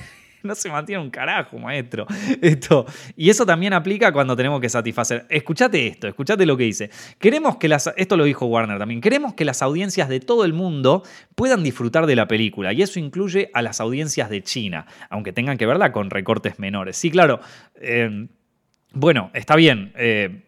no 0.45 0.55
se 0.55 0.69
mantiene 0.69 1.01
un 1.01 1.09
carajo, 1.09 1.57
maestro. 1.57 2.05
Esto. 2.41 2.85
Y 3.15 3.29
eso 3.29 3.45
también 3.45 3.73
aplica 3.73 4.11
cuando 4.11 4.35
tenemos 4.35 4.61
que 4.61 4.69
satisfacer. 4.69 5.25
Escuchate 5.29 5.87
esto, 5.87 6.07
escuchate 6.07 6.45
lo 6.45 6.55
que 6.57 6.63
dice. 6.63 6.89
Queremos 7.19 7.57
que 7.57 7.67
las. 7.67 7.91
Esto 7.97 8.17
lo 8.17 8.23
dijo 8.23 8.45
Warner 8.45 8.77
también. 8.77 9.01
Queremos 9.01 9.33
que 9.33 9.45
las 9.45 9.61
audiencias 9.61 10.09
de 10.09 10.19
todo 10.19 10.45
el 10.45 10.53
mundo 10.53 11.03
puedan 11.35 11.63
disfrutar 11.63 12.05
de 12.05 12.15
la 12.15 12.27
película. 12.27 12.73
Y 12.73 12.81
eso 12.81 12.99
incluye 12.99 13.49
a 13.53 13.61
las 13.61 13.79
audiencias 13.79 14.29
de 14.29 14.43
China, 14.43 14.85
aunque 15.09 15.33
tengan 15.33 15.57
que 15.57 15.65
verla 15.65 15.91
con 15.91 16.09
recortes 16.09 16.59
menores. 16.59 16.97
Sí, 16.97 17.11
claro. 17.11 17.39
Eh, 17.75 18.27
bueno, 18.95 19.29
está 19.33 19.55
bien. 19.57 19.91
Eh, 19.97 20.43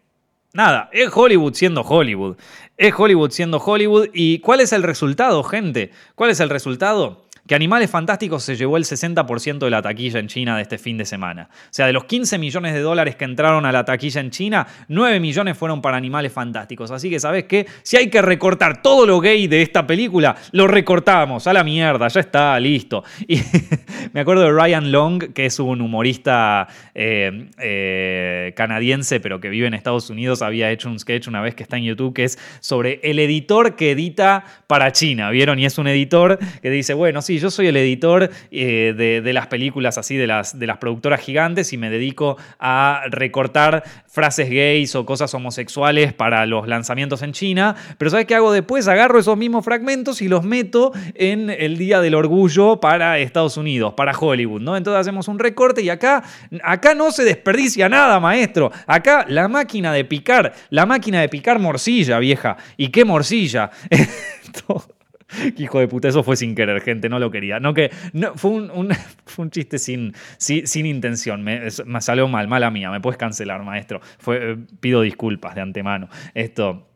nada, 0.54 0.89
es 0.93 1.10
Hollywood 1.14 1.54
siendo 1.54 1.82
Hollywood. 1.82 2.38
Es 2.78 2.93
Hollywood 2.98 3.32
siendo 3.32 3.58
Hollywood. 3.58 4.08
¿Y 4.14 4.39
cuál 4.39 4.62
es 4.62 4.72
el 4.72 4.84
resultado, 4.84 5.43
gente? 5.43 5.91
¿Cuál 6.16 6.30
es 6.32 6.39
el 6.39 6.50
resultado? 6.50 7.26
Que 7.48 7.56
Animales 7.56 7.89
Fantásticos 7.89 8.43
se 8.43 8.56
llevó 8.56 8.78
el 8.78 8.84
60% 8.84 9.60
de 9.60 9.70
la 9.70 9.82
taquilla 9.82 10.20
en 10.20 10.28
China 10.28 10.58
de 10.58 10.64
este 10.64 10.78
fin 10.78 10.98
de 10.98 11.06
semana. 11.06 11.50
O 11.52 11.68
sea, 11.72 11.88
de 11.88 11.93
los 11.93 12.04
15 12.04 12.38
millones 12.38 12.74
de 12.74 12.82
dólares 12.82 13.16
que 13.16 13.26
entraron 13.26 13.66
a 13.66 13.72
la 13.72 13.86
taquilla 13.86 14.20
en 14.20 14.32
China, 14.32 14.68
9 14.89 15.20
millones 15.20 15.58
fueron 15.58 15.82
para 15.82 15.98
Animales 15.98 16.34
Fantásticos. 16.34 16.91
Así 16.91 17.10
que, 17.10 17.20
¿sabes 17.20 17.45
qué? 17.45 17.66
Si 17.84 17.95
hay 17.95 18.10
que 18.10 18.22
recortar 18.22 18.82
todo 18.82 19.06
lo 19.06 19.22
gay 19.22 19.48
de 19.48 19.62
esta 19.62 19.88
película, 19.88 20.36
lo 20.52 20.68
recortamos 20.68 21.48
a 21.48 21.54
la 21.54 21.64
mierda, 21.64 22.10
ya 22.10 22.20
está, 22.20 22.60
listo. 22.60 23.04
Y 23.28 23.39
me 24.14 24.20
acuerdo 24.20 24.43
de 24.43 24.52
Ryan 24.52 24.91
Long, 24.91 25.34
que 25.34 25.45
es 25.45 25.60
un 25.60 25.82
humorista 25.82 26.68
eh, 26.93 27.50
eh, 27.60 28.54
canadiense, 28.58 29.22
pero 29.22 29.39
que 29.39 29.50
vive 29.50 29.68
en 29.68 29.74
Estados 29.74 30.10
Unidos, 30.10 30.41
había 30.41 30.70
hecho 30.70 30.89
un 30.89 31.00
sketch 31.00 31.28
una 31.28 31.41
vez 31.41 31.56
que 31.56 31.64
está 31.64 31.78
en 31.78 31.84
YouTube, 31.84 32.14
que 32.14 32.26
es 32.26 32.38
sobre 32.60 33.00
el 33.04 33.20
editor 33.20 33.76
que 33.78 33.91
edita 33.91 34.43
para 34.68 34.91
China, 34.91 35.30
¿vieron? 35.30 35.60
Y 35.60 35.66
es 35.66 35.78
un 35.78 35.88
editor 35.88 36.39
que 36.62 36.70
dice, 36.70 36.93
bueno, 36.93 37.22
sí, 37.22 37.37
yo 37.40 37.52
soy 37.52 37.68
el 37.68 37.78
editor 37.78 38.30
eh, 38.52 38.94
de, 38.96 39.34
las 39.34 39.48
películas 39.48 39.98
así, 39.98 40.16
de 40.18 40.28
las, 40.28 40.58
de 40.58 40.68
las 40.68 40.78
productoras 40.78 41.22
gigantes 41.22 41.74
y 41.74 41.78
me 41.78 41.90
dedico 41.90 42.38
a 42.60 43.02
recortar 43.10 43.84
frases 44.08 44.50
gays 44.50 44.96
o 44.96 45.06
cosas 45.06 45.34
homosexuales 45.34 46.14
para 46.14 46.46
los 46.46 46.68
lanzamientos 46.68 47.22
en 47.22 47.34
China. 47.34 47.76
Pero 47.98 48.12
¿sabes 48.12 48.26
qué 48.26 48.36
hago 48.36 48.52
después? 48.52 48.88
Agarro 48.88 49.20
esos 49.20 49.38
mismos 49.38 49.64
fragmentos 49.64 50.22
y 50.22 50.28
los 50.28 50.44
meto 50.44 50.92
en 51.14 51.50
el 51.50 51.78
Día 51.78 52.02
del 52.02 52.16
Orgullo 52.16 52.80
para 52.80 53.20
Estados 53.20 53.58
Unidos, 53.58 53.94
para 53.96 54.18
Hollywood, 54.18 54.62
¿no? 54.62 54.78
Entonces 54.78 55.02
hacemos 55.02 55.28
un 55.28 55.40
recorte 55.40 55.82
y 55.82 55.90
acá, 55.90 56.24
acá 56.64 56.96
no 56.96 57.12
se 57.12 57.24
desperdicia 57.24 57.90
nada, 57.90 58.20
maestro. 58.20 58.72
Acá 58.86 59.26
la 59.28 59.48
máquina 59.48 59.94
de 59.94 60.06
picar, 60.06 60.54
la 60.70 60.86
máquina 60.86 61.22
de 61.22 61.30
picar 61.30 61.60
morcilla, 61.60 62.20
vieja. 62.20 62.58
¿Y 62.78 62.90
qué 62.90 63.06
morcilla? 63.06 63.72
Hijo 65.57 65.80
de 65.80 65.88
puta, 65.88 66.07
eso 66.07 66.23
fue 66.23 66.36
sin 66.36 66.55
querer, 66.55 66.82
gente, 66.82 67.09
no 67.09 67.19
lo 67.19 67.32
quería. 67.32 67.59
No 67.59 67.73
que, 67.73 67.91
fue, 68.36 68.51
un, 68.51 68.91
un 69.38 69.49
chiste 69.51 69.78
sin, 69.78 70.13
sin, 70.38 70.86
intención, 70.86 71.43
me, 71.43 71.69
salió 72.01 72.28
mal, 72.28 72.47
mala 72.47 72.71
mía, 72.71 72.89
me 72.91 73.01
puedes 73.01 73.17
cancelar, 73.17 73.63
maestro. 73.63 73.99
Fue, 74.17 74.51
eh, 74.53 74.57
pido 74.80 75.01
disculpas 75.01 75.55
de 75.55 75.61
antemano. 75.61 76.09
Esto. 76.34 76.88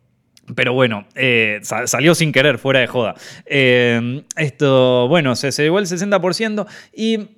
Pero 0.56 0.74
bueno, 0.74 1.06
eh, 1.16 1.60
salió 1.62 2.16
sin 2.16 2.32
querer, 2.32 2.58
fuera 2.58 2.80
de 2.80 2.88
joda. 2.88 3.16
Eh, 3.46 4.24
esto, 4.36 5.08
bueno, 5.08 5.36
se, 5.36 5.52
se 5.52 5.64
llevó 5.64 5.80
el 5.80 5.86
60% 5.86 6.66
y, 6.94 7.30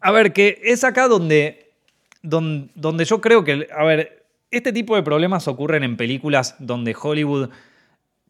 a 0.00 0.10
ver, 0.10 0.32
que 0.32 0.60
es 0.64 0.84
acá 0.84 1.08
donde, 1.08 1.72
donde, 2.22 2.70
donde 2.74 3.04
yo 3.04 3.20
creo 3.20 3.44
que, 3.44 3.68
a 3.74 3.84
ver, 3.84 4.26
este 4.50 4.72
tipo 4.72 4.96
de 4.96 5.02
problemas 5.02 5.48
ocurren 5.48 5.84
en 5.84 5.96
películas 5.96 6.56
donde 6.58 6.94
Hollywood 7.00 7.50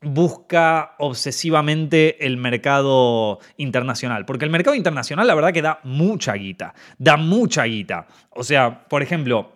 busca 0.00 0.94
obsesivamente 0.98 2.26
el 2.26 2.36
mercado 2.36 3.40
internacional. 3.56 4.24
Porque 4.24 4.44
el 4.44 4.50
mercado 4.50 4.76
internacional, 4.76 5.26
la 5.26 5.34
verdad 5.34 5.52
que 5.52 5.62
da 5.62 5.80
mucha 5.84 6.34
guita. 6.34 6.74
Da 6.98 7.16
mucha 7.16 7.64
guita. 7.64 8.06
O 8.30 8.44
sea, 8.44 8.86
por 8.88 9.02
ejemplo, 9.02 9.52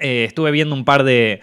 eh, 0.00 0.24
estuve 0.24 0.50
viendo 0.50 0.74
un 0.74 0.84
par 0.84 1.04
de, 1.04 1.40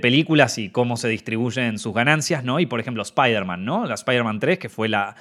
películas 0.00 0.58
y 0.58 0.70
cómo 0.70 0.96
se 0.96 1.08
distribuyen 1.08 1.78
sus 1.78 1.94
ganancias, 1.94 2.44
¿no? 2.44 2.60
Y 2.60 2.66
por 2.66 2.80
ejemplo, 2.80 3.02
Spider-Man, 3.02 3.64
¿no? 3.64 3.86
La 3.86 3.94
Spider-Man 3.94 4.40
3, 4.40 4.58
que 4.58 4.68
fue 4.68 4.88
la, 4.88 5.14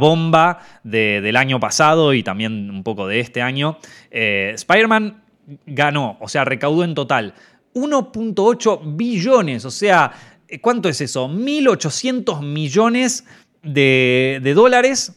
bomba 0.00 0.58
del 0.82 1.36
año 1.36 1.60
pasado 1.60 2.12
y 2.14 2.22
también 2.22 2.70
un 2.70 2.82
poco 2.82 3.06
de 3.06 3.20
este 3.20 3.40
año. 3.42 3.78
Eh, 4.10 4.52
Spider-Man 4.54 5.22
ganó, 5.66 6.16
o 6.20 6.28
sea, 6.28 6.44
recaudó 6.44 6.84
en 6.84 6.94
total 6.94 7.34
1.8 7.74 8.96
billones, 8.96 9.64
o 9.64 9.70
sea, 9.70 10.12
¿cuánto 10.60 10.88
es 10.88 11.00
eso? 11.00 11.28
1.800 11.28 12.42
millones 12.42 13.24
de, 13.62 14.40
de 14.42 14.54
dólares 14.54 15.14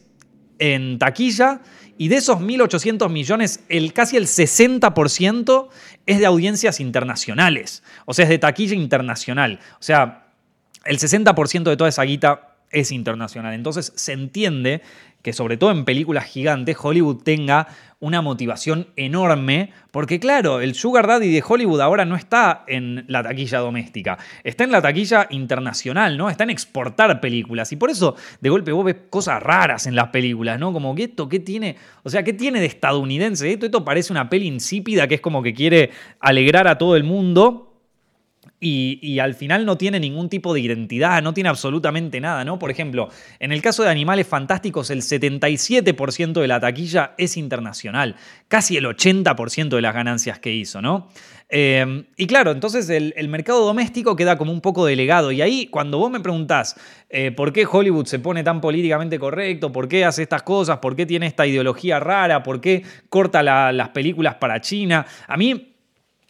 en 0.58 0.98
taquilla 0.98 1.60
y 1.98 2.08
de 2.08 2.16
esos 2.16 2.38
1.800 2.38 3.08
millones, 3.08 3.60
el, 3.68 3.92
casi 3.92 4.16
el 4.16 4.26
60% 4.26 5.68
es 6.04 6.18
de 6.18 6.26
audiencias 6.26 6.80
internacionales. 6.80 7.82
O 8.04 8.14
sea, 8.14 8.24
es 8.24 8.28
de 8.28 8.38
taquilla 8.38 8.74
internacional. 8.74 9.60
O 9.80 9.82
sea, 9.82 10.26
el 10.84 10.98
60% 10.98 11.62
de 11.64 11.76
toda 11.76 11.88
esa 11.88 12.02
guita 12.02 12.56
es 12.70 12.92
internacional. 12.92 13.54
Entonces 13.54 13.92
se 13.96 14.12
entiende 14.12 14.82
que 15.26 15.32
sobre 15.32 15.56
todo 15.56 15.72
en 15.72 15.84
películas 15.84 16.26
gigantes 16.26 16.76
Hollywood 16.80 17.24
tenga 17.24 17.66
una 17.98 18.22
motivación 18.22 18.86
enorme, 18.94 19.72
porque 19.90 20.20
claro, 20.20 20.60
el 20.60 20.76
Sugar 20.76 21.08
Daddy 21.08 21.32
de 21.32 21.42
Hollywood 21.44 21.80
ahora 21.80 22.04
no 22.04 22.14
está 22.14 22.62
en 22.68 23.04
la 23.08 23.24
taquilla 23.24 23.58
doméstica, 23.58 24.18
está 24.44 24.62
en 24.62 24.70
la 24.70 24.80
taquilla 24.80 25.26
internacional, 25.30 26.16
¿no? 26.16 26.30
Está 26.30 26.44
en 26.44 26.50
exportar 26.50 27.20
películas. 27.20 27.72
Y 27.72 27.76
por 27.76 27.90
eso, 27.90 28.14
de 28.40 28.48
golpe, 28.50 28.70
vos 28.70 28.84
ves 28.84 28.98
cosas 29.10 29.42
raras 29.42 29.88
en 29.88 29.96
las 29.96 30.10
películas, 30.10 30.60
¿no? 30.60 30.72
Como 30.72 30.94
que 30.94 31.02
esto, 31.02 31.28
¿qué 31.28 31.40
tiene? 31.40 31.74
O 32.04 32.08
sea, 32.08 32.22
¿qué 32.22 32.32
tiene 32.32 32.60
de 32.60 32.66
estadounidense? 32.66 33.50
Esto, 33.50 33.66
esto 33.66 33.84
parece 33.84 34.12
una 34.12 34.30
peli 34.30 34.46
insípida 34.46 35.08
que 35.08 35.16
es 35.16 35.20
como 35.20 35.42
que 35.42 35.54
quiere 35.54 35.90
alegrar 36.20 36.68
a 36.68 36.78
todo 36.78 36.94
el 36.94 37.02
mundo 37.02 37.65
y, 38.58 39.18
al 39.18 39.34
final 39.34 39.66
no 39.66 39.76
tiene 39.76 40.00
ningún 40.00 40.28
tipo 40.28 40.54
de 40.54 40.60
identidad, 40.60 41.22
no 41.22 41.34
tiene 41.34 41.50
absolutamente 41.50 42.20
nada, 42.20 42.44
¿no? 42.44 42.58
Por 42.58 42.70
ejemplo, 42.70 43.08
en 43.38 43.52
el 43.52 43.60
caso 43.60 43.82
de 43.82 43.90
Animales 43.90 44.26
Fantásticos, 44.26 44.90
el 44.90 45.02
77% 45.02 46.40
de 46.40 46.48
la 46.48 46.60
taquilla 46.60 47.14
es 47.18 47.36
internacional, 47.36 48.16
casi 48.48 48.76
el 48.76 48.86
80% 48.86 49.68
de 49.68 49.82
las 49.82 49.94
ganancias 49.94 50.38
que 50.38 50.52
hizo, 50.52 50.80
¿no? 50.80 51.08
Eh, 51.48 52.04
y 52.16 52.26
claro, 52.26 52.50
entonces 52.50 52.88
el, 52.90 53.28
mercado 53.28 53.64
doméstico 53.64 54.16
queda 54.16 54.36
como 54.36 54.52
un 54.52 54.60
poco 54.60 54.86
delegado. 54.86 55.30
Y 55.32 55.42
ahí, 55.42 55.66
cuando 55.66 55.98
vos 55.98 56.10
me 56.10 56.20
preguntás 56.20 56.76
eh, 57.08 57.30
por 57.30 57.52
qué 57.52 57.66
Hollywood 57.70 58.06
se 58.06 58.18
pone 58.18 58.42
tan 58.42 58.60
políticamente 58.60 59.18
correcto, 59.18 59.70
por 59.70 59.88
qué 59.88 60.04
hace 60.04 60.22
estas 60.22 60.42
cosas, 60.42 60.78
por 60.78 60.96
qué 60.96 61.06
tiene 61.06 61.26
esta 61.26 61.46
ideología 61.46 62.00
rara, 62.00 62.42
por 62.42 62.60
qué 62.60 62.82
corta 63.08 63.42
las 63.42 63.88
películas 63.90 64.36
para 64.36 64.60
China, 64.60 65.06
a 65.28 65.36
mí 65.36 65.74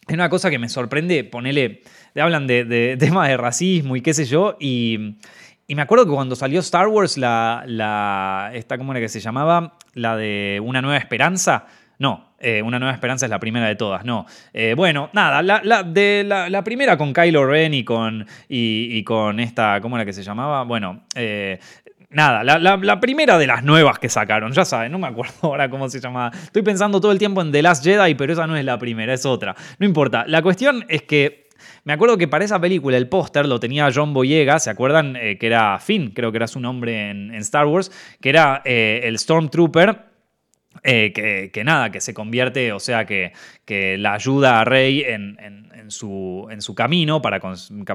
es 0.07 0.15
una 0.15 0.29
cosa 0.29 0.51
que 0.51 0.59
me 0.59 0.69
sorprende, 0.69 1.25
ponele 1.25 1.83
te 2.17 2.23
hablan 2.23 2.47
de, 2.47 2.97
temas 2.99 3.29
de 3.29 3.37
racismo 3.37 3.95
y 3.95 4.01
qué 4.01 4.15
sé 4.15 4.25
yo, 4.25 4.57
y, 4.59 5.17
me 5.69 5.83
acuerdo 5.83 6.07
que 6.07 6.13
cuando 6.13 6.35
salió 6.35 6.61
Star 6.61 6.89
Wars, 6.89 7.19
la, 7.19 7.63
la, 7.67 8.53
esta, 8.55 8.79
¿cómo 8.79 8.93
era 8.93 9.03
que 9.03 9.11
se 9.11 9.21
llamaba? 9.21 9.75
La 9.93 10.17
de 10.17 10.59
Una 10.65 10.81
Nueva 10.81 10.97
Esperanza. 10.97 11.67
No, 11.99 12.33
eh, 12.39 12.63
Una 12.63 12.79
Nueva 12.79 12.95
Esperanza 12.95 13.27
es 13.27 13.31
la 13.31 13.39
primera 13.39 13.67
de 13.67 13.75
todas, 13.75 14.07
no. 14.07 14.25
Eh, 14.55 14.73
bueno, 14.75 15.11
nada, 15.13 15.43
la, 15.43 15.61
la, 15.63 16.65
primera 16.65 16.97
con 16.97 17.13
Kylo 17.13 17.45
Ren 17.45 17.75
y 17.75 17.85
con, 17.85 18.27
y, 18.49 19.05
con 19.05 19.39
esta, 19.39 19.83
¿cómo 19.83 19.97
era 19.97 20.07
que 20.07 20.15
se 20.15 20.23
llamaba? 20.23 20.63
Bueno, 20.63 21.03
eh, 21.15 21.59
Nada, 22.09 22.45
la, 22.45 23.01
primera 23.01 23.37
de 23.37 23.47
las 23.47 23.63
nuevas 23.63 23.99
que 23.99 24.09
sacaron, 24.09 24.53
ya 24.53 24.65
saben, 24.65 24.91
no 24.91 24.99
me 24.99 25.09
acuerdo 25.09 25.35
ahora 25.43 25.69
cómo 25.69 25.91
se 25.91 26.01
llamaba. 26.01 26.31
Estoy 26.35 26.63
pensando 26.63 26.99
todo 26.99 27.13
el 27.13 27.19
tiempo 27.19 27.43
en 27.43 27.53
The 27.53 27.61
Last 27.61 27.85
Jedi, 27.85 28.15
pero 28.15 28.33
esa 28.33 28.47
no 28.47 28.57
es 28.57 28.65
la 28.65 28.79
primera, 28.79 29.13
es 29.13 29.27
otra. 29.27 29.55
No 29.79 29.85
importa. 29.85 30.25
La 30.27 30.41
cuestión 30.41 30.87
es 30.89 31.03
que 31.03 31.46
me 31.87 31.93
acuerdo 31.93 32.19
que 32.19 32.27
para 32.27 32.45
esa 32.45 32.61
película 32.61 32.97
el 32.97 33.09
póster 33.09 33.47
lo 33.47 33.61
tenía 33.61 33.89
John 33.95 34.13
Boyega, 34.13 34.59
¿se 34.59 34.71
acuerdan? 34.71 35.15
Eh, 35.15 35.39
que 35.39 35.47
era 35.47 35.79
Finn, 35.79 36.11
creo 36.11 36.33
que 36.33 36.39
era 36.39 36.49
su 36.49 36.59
nombre 36.59 37.11
en, 37.11 37.33
Star 37.37 37.67
Wars, 37.67 37.93
que 38.21 38.29
era 38.29 38.61
eh, 38.65 39.03
el 39.05 39.17
Stormtrooper. 39.17 40.16
Eh, 40.89 41.51
que, 41.53 41.65
nada, 41.65 41.91
que 41.91 42.01
se 42.01 42.15
convierte, 42.15 42.73
o 42.73 42.79
sea, 42.79 43.05
que, 43.07 43.33
que 43.65 43.99
la 43.99 44.15
ayuda 44.15 44.61
a 44.61 44.65
Rey 44.65 45.03
en 45.03 45.37
en 45.87 45.91
su, 45.93 46.49
en 46.51 46.61
su 46.61 46.75
camino 46.75 47.23
para, 47.23 47.41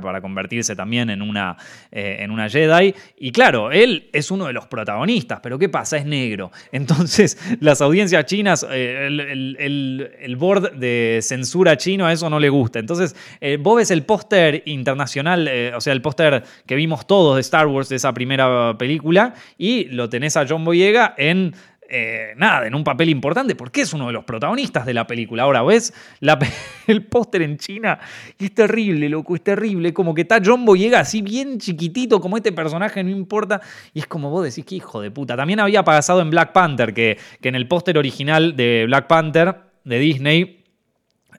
para 0.01 0.21
convertirse 0.21 0.75
también 0.75 1.09
en 1.09 1.21
una, 1.21 1.57
eh, 1.91 2.17
en 2.19 2.31
una 2.31 2.49
Jedi. 2.49 2.95
Y 3.17 3.31
claro, 3.31 3.71
él 3.71 4.09
es 4.13 4.31
uno 4.31 4.47
de 4.47 4.53
los 4.53 4.65
protagonistas, 4.67 5.41
pero 5.43 5.59
¿qué 5.59 5.67
pasa? 5.67 5.97
Es 5.97 6.05
negro. 6.05 6.51
Entonces, 6.71 7.37
las 7.59 7.81
audiencias 7.81 8.25
chinas, 8.25 8.65
eh, 8.69 9.07
el, 9.07 10.35
board 10.37 10.77
de 10.77 11.19
censura 11.21 11.75
chino 11.77 12.05
a 12.05 12.13
eso 12.13 12.29
no 12.29 12.39
le 12.39 12.49
gusta. 12.49 12.79
Entonces, 12.79 13.15
vos 13.59 13.77
ves 13.77 13.91
el 13.91 14.03
póster 14.03 14.63
internacional, 14.65 15.49
o 15.75 15.81
sea, 15.81 15.93
el 15.93 16.01
póster 16.01 16.43
que 16.65 16.75
vimos 16.75 17.05
todos 17.05 17.35
de 17.35 17.41
Star 17.41 17.67
Wars 17.67 17.89
de 17.89 17.97
esa 17.97 18.13
primera 18.13 18.75
película, 18.77 19.35
y 19.57 19.85
lo 19.85 20.09
tenés 20.09 20.37
a 20.37 20.45
John 20.47 20.63
Boyega 20.63 21.13
en 21.17 21.53
eh, 21.93 22.33
nada, 22.37 22.65
en 22.65 22.73
un 22.73 22.85
papel 22.85 23.09
importante, 23.09 23.53
porque 23.53 23.81
es 23.81 23.91
uno 23.91 24.07
de 24.07 24.13
los 24.13 24.23
protagonistas 24.23 24.85
de 24.85 24.93
la 24.93 25.05
película. 25.05 25.43
Ahora 25.43 25.61
ves 25.61 25.93
el 26.87 27.05
póster 27.05 27.41
en 27.41 27.57
China 27.57 27.99
es 28.39 28.55
terrible, 28.55 29.09
loco, 29.09 29.35
es 29.35 29.43
terrible. 29.43 29.93
Como 29.93 30.13
que 30.13 30.21
está 30.21 30.39
John 30.43 30.63
Boyega 30.63 31.01
así 31.01 31.21
bien 31.21 31.57
chiquitito, 31.57 32.21
como 32.21 32.37
este 32.37 32.53
personaje, 32.53 33.03
no 33.03 33.09
importa. 33.09 33.59
Y 33.93 33.99
es 33.99 34.07
como 34.07 34.29
vos 34.29 34.45
decís, 34.45 34.63
que 34.63 34.75
hijo 34.75 35.01
de 35.01 35.11
puta. 35.11 35.35
También 35.35 35.59
había 35.59 35.83
pasado 35.83 36.21
en 36.21 36.29
Black 36.29 36.53
Panther, 36.53 36.93
que, 36.93 37.17
que 37.41 37.49
en 37.49 37.55
el 37.55 37.67
póster 37.67 37.97
original 37.97 38.55
de 38.55 38.85
Black 38.85 39.07
Panther 39.07 39.53
de 39.83 39.99
Disney 39.99 40.63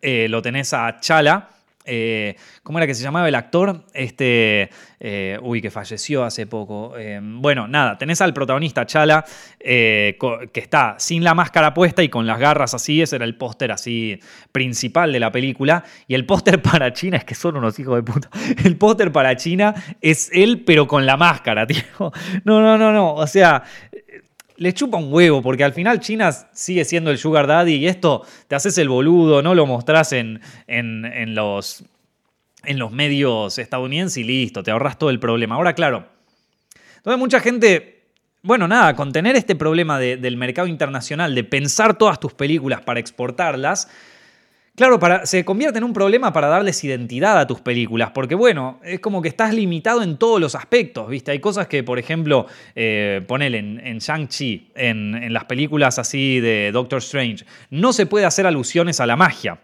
eh, 0.03 0.29
lo 0.29 0.43
tenés 0.43 0.75
a 0.75 0.99
Chala 1.01 1.49
eh, 1.85 2.37
¿Cómo 2.63 2.79
era 2.79 2.87
que 2.87 2.95
se 2.95 3.03
llamaba 3.03 3.29
el 3.29 3.35
actor? 3.35 3.85
Este, 3.93 4.71
eh, 5.01 5.39
uy, 5.43 5.61
que 5.61 5.71
falleció 5.71 6.25
hace 6.25 6.47
poco. 6.47 6.95
Eh, 6.97 7.21
bueno, 7.23 7.67
nada, 7.69 7.99
tenés 7.99 8.21
al 8.21 8.33
protagonista 8.33 8.87
Chala, 8.87 9.25
que 9.59 10.51
está 10.55 10.97
sin 10.99 11.25
la 11.25 11.35
máscara 11.35 11.75
puesta 11.75 12.03
y 12.03 12.09
con 12.09 12.27
las 12.27 12.39
garras 12.39 12.75
así. 12.75 13.03
Ese 13.03 13.17
era 13.17 13.25
el 13.25 13.37
póster 13.37 13.73
así 13.73 14.19
principal 14.53 15.13
de 15.13 15.21
la 15.21 15.33
película. 15.33 15.85
Y 16.07 16.15
el 16.15 16.27
póster 16.27 16.63
para 16.63 16.93
China, 16.93 17.17
es 17.17 17.25
que 17.25 17.35
son 17.35 17.57
unos 17.57 17.79
hijos 17.79 17.97
de 17.97 18.03
puta. 18.03 18.29
El 18.65 18.77
póster 18.77 19.13
para 19.13 19.37
China 19.37 19.75
es 20.01 20.31
él, 20.33 20.63
pero 20.65 20.87
con 20.87 21.07
la 21.07 21.17
máscara, 21.17 21.67
tío. 21.67 21.83
No, 22.45 22.61
no, 22.61 22.79
no, 22.79 22.93
no. 22.93 23.15
O 23.15 23.27
sea, 23.27 23.63
le 24.57 24.73
chupa 24.73 24.97
un 24.97 25.13
huevo, 25.13 25.43
porque 25.43 25.65
al 25.65 25.73
final 25.73 26.01
China 26.01 26.33
sigue 26.53 26.85
siendo 26.85 27.11
el 27.11 27.19
sugar 27.19 27.47
daddy 27.47 27.75
y 27.75 27.87
esto 27.87 28.25
te 28.49 28.55
haces 28.55 28.77
el 28.79 28.89
boludo, 28.89 29.43
no 29.43 29.55
lo 29.55 29.67
mostrás 29.67 30.13
en, 30.13 30.41
en, 30.67 31.35
los, 31.35 31.85
en 32.65 32.79
los 32.79 32.93
medios 32.93 33.59
estadounidenses 33.59 34.19
y 34.19 34.25
listo, 34.25 34.63
te 34.63 34.71
ahorras 34.71 34.99
todo 34.99 35.11
el 35.11 35.19
problema. 35.19 35.57
Ahora, 35.57 35.75
claro, 35.75 36.07
entonces 36.97 37.19
mucha 37.19 37.41
gente, 37.41 38.05
bueno, 38.43 38.69
nada, 38.69 38.95
con 38.95 39.13
tener 39.13 39.37
este 39.37 39.57
problema 39.57 39.99
del 39.99 40.37
mercado 40.37 40.69
internacional, 40.69 41.35
de 41.35 41.45
pensar 41.45 41.99
todas 41.99 42.21
tus 42.21 42.33
películas 42.33 42.81
para 42.83 43.01
exportarlas, 43.01 43.89
Claro, 44.75 44.99
se 45.25 45.45
convierte 45.45 45.77
en 45.77 45.85
un 45.85 45.93
problema 45.93 46.33
para 46.33 46.49
darles 46.49 46.83
identidad 46.83 47.39
a 47.39 47.47
tus 47.47 47.61
películas, 47.61 48.11
porque 48.13 48.35
bueno, 48.35 48.81
es 48.83 49.01
como 49.01 49.21
que 49.21 49.29
estás 49.29 49.53
limitado 49.53 50.03
en 50.03 50.17
todos 50.17 50.41
los 50.41 50.55
aspectos, 50.55 51.11
¿viste? 51.11 51.31
Hay 51.31 51.41
cosas 51.41 51.67
que, 51.67 51.83
por 51.85 51.99
ejemplo, 51.99 52.47
eh, 52.75 53.23
ponele 53.29 53.59
en, 53.59 53.99
Shang-Chi, 53.99 54.71
en, 54.75 55.31
las 55.31 55.45
películas 55.45 55.99
así 55.99 56.41
de 56.41 56.73
Doctor 56.73 57.01
Strange, 57.01 57.45
no 57.69 57.93
se 57.93 58.07
puede 58.07 58.25
hacer 58.25 58.47
alusiones 58.47 58.99
a 59.01 59.05
la 59.05 59.15
magia, 59.15 59.61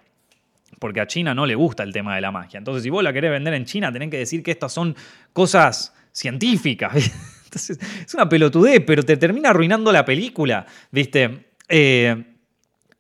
porque 0.79 1.01
a 1.01 1.07
China 1.07 1.35
no 1.35 1.47
le 1.47 1.55
gusta 1.55 1.85
el 1.85 1.93
tema 1.95 2.15
de 2.15 2.21
la 2.21 2.31
magia. 2.31 2.59
Entonces, 2.59 2.83
si 2.83 2.91
vos 2.91 3.03
la 3.03 3.15
querés 3.15 3.31
vender 3.31 3.55
en 3.55 3.65
China, 3.65 3.91
tenés 3.91 4.11
que 4.11 4.19
decir 4.19 4.43
que 4.43 4.51
estas 4.51 4.75
son 4.75 4.95
cosas 5.33 5.95
científicas, 6.13 6.93
Entonces, 7.45 7.79
es 8.05 8.13
una 8.13 8.29
pelotudez, 8.29 8.83
pero 8.87 9.03
te 9.03 9.17
termina 9.17 9.49
arruinando 9.49 9.91
la 9.91 10.05
película, 10.05 10.67
¿viste? 10.91 11.47
Eh, 11.67 12.25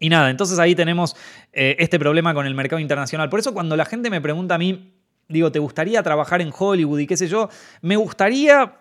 y 0.00 0.08
nada, 0.08 0.30
entonces 0.30 0.58
ahí 0.58 0.74
tenemos 0.74 1.16
eh, 1.52 1.76
este 1.78 1.98
problema 1.98 2.32
con 2.34 2.46
el 2.46 2.54
mercado 2.54 2.80
internacional. 2.80 3.28
Por 3.28 3.40
eso 3.40 3.52
cuando 3.52 3.76
la 3.76 3.84
gente 3.84 4.10
me 4.10 4.20
pregunta 4.20 4.54
a 4.54 4.58
mí, 4.58 4.94
digo, 5.28 5.50
¿te 5.50 5.58
gustaría 5.58 6.02
trabajar 6.02 6.40
en 6.40 6.52
Hollywood 6.56 7.00
y 7.00 7.06
qué 7.06 7.16
sé 7.16 7.26
yo? 7.26 7.48
Me 7.82 7.96
gustaría, 7.96 8.76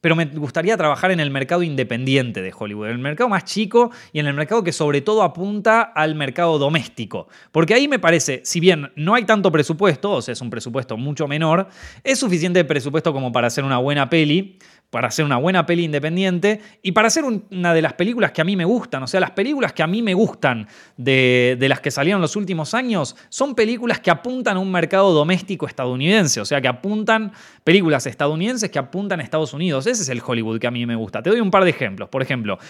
pero 0.00 0.16
me 0.16 0.24
gustaría 0.24 0.76
trabajar 0.78 1.10
en 1.10 1.20
el 1.20 1.30
mercado 1.30 1.62
independiente 1.62 2.40
de 2.40 2.52
Hollywood, 2.56 2.86
en 2.86 2.92
el 2.92 2.98
mercado 2.98 3.28
más 3.28 3.44
chico 3.44 3.90
y 4.12 4.20
en 4.20 4.26
el 4.26 4.34
mercado 4.34 4.64
que 4.64 4.72
sobre 4.72 5.02
todo 5.02 5.22
apunta 5.22 5.82
al 5.82 6.14
mercado 6.14 6.58
doméstico. 6.58 7.28
Porque 7.52 7.74
ahí 7.74 7.86
me 7.86 7.98
parece, 7.98 8.40
si 8.44 8.58
bien 8.58 8.90
no 8.96 9.14
hay 9.14 9.24
tanto 9.24 9.52
presupuesto, 9.52 10.12
o 10.12 10.22
sea, 10.22 10.32
es 10.32 10.40
un 10.40 10.48
presupuesto 10.48 10.96
mucho 10.96 11.28
menor, 11.28 11.68
es 12.02 12.18
suficiente 12.18 12.64
presupuesto 12.64 13.12
como 13.12 13.32
para 13.32 13.48
hacer 13.48 13.64
una 13.64 13.78
buena 13.78 14.08
peli, 14.08 14.58
para 14.94 15.08
hacer 15.08 15.24
una 15.24 15.38
buena 15.38 15.66
peli 15.66 15.82
independiente 15.82 16.60
y 16.80 16.92
para 16.92 17.08
hacer 17.08 17.24
una 17.24 17.74
de 17.74 17.82
las 17.82 17.94
películas 17.94 18.30
que 18.30 18.40
a 18.40 18.44
mí 18.44 18.54
me 18.54 18.64
gustan. 18.64 19.02
O 19.02 19.08
sea, 19.08 19.18
las 19.18 19.32
películas 19.32 19.72
que 19.72 19.82
a 19.82 19.88
mí 19.88 20.02
me 20.02 20.14
gustan 20.14 20.68
de, 20.96 21.56
las 21.68 21.80
que 21.80 21.90
salieron 21.90 22.20
los 22.20 22.36
últimos 22.36 22.74
años 22.74 23.16
son 23.28 23.56
películas 23.56 23.98
que 23.98 24.12
apuntan 24.12 24.56
a 24.56 24.60
un 24.60 24.70
mercado 24.70 25.12
doméstico 25.12 25.66
estadounidense. 25.66 26.40
O 26.40 26.44
sea, 26.44 26.60
que 26.60 26.68
apuntan, 26.68 27.32
películas 27.64 28.06
estadounidenses 28.06 28.70
que 28.70 28.78
apuntan 28.78 29.18
a 29.18 29.24
Estados 29.24 29.52
Unidos. 29.52 29.84
Ese 29.88 30.02
es 30.02 30.08
el 30.10 30.22
Hollywood 30.24 30.60
que 30.60 30.68
a 30.68 30.70
mí 30.70 30.86
me 30.86 30.94
gusta. 30.94 31.20
Te 31.20 31.30
doy 31.30 31.40
un 31.40 31.50
par 31.50 31.64
de 31.64 31.70
ejemplos. 31.70 32.08
Por 32.08 32.22
ejemplo, 32.22 32.60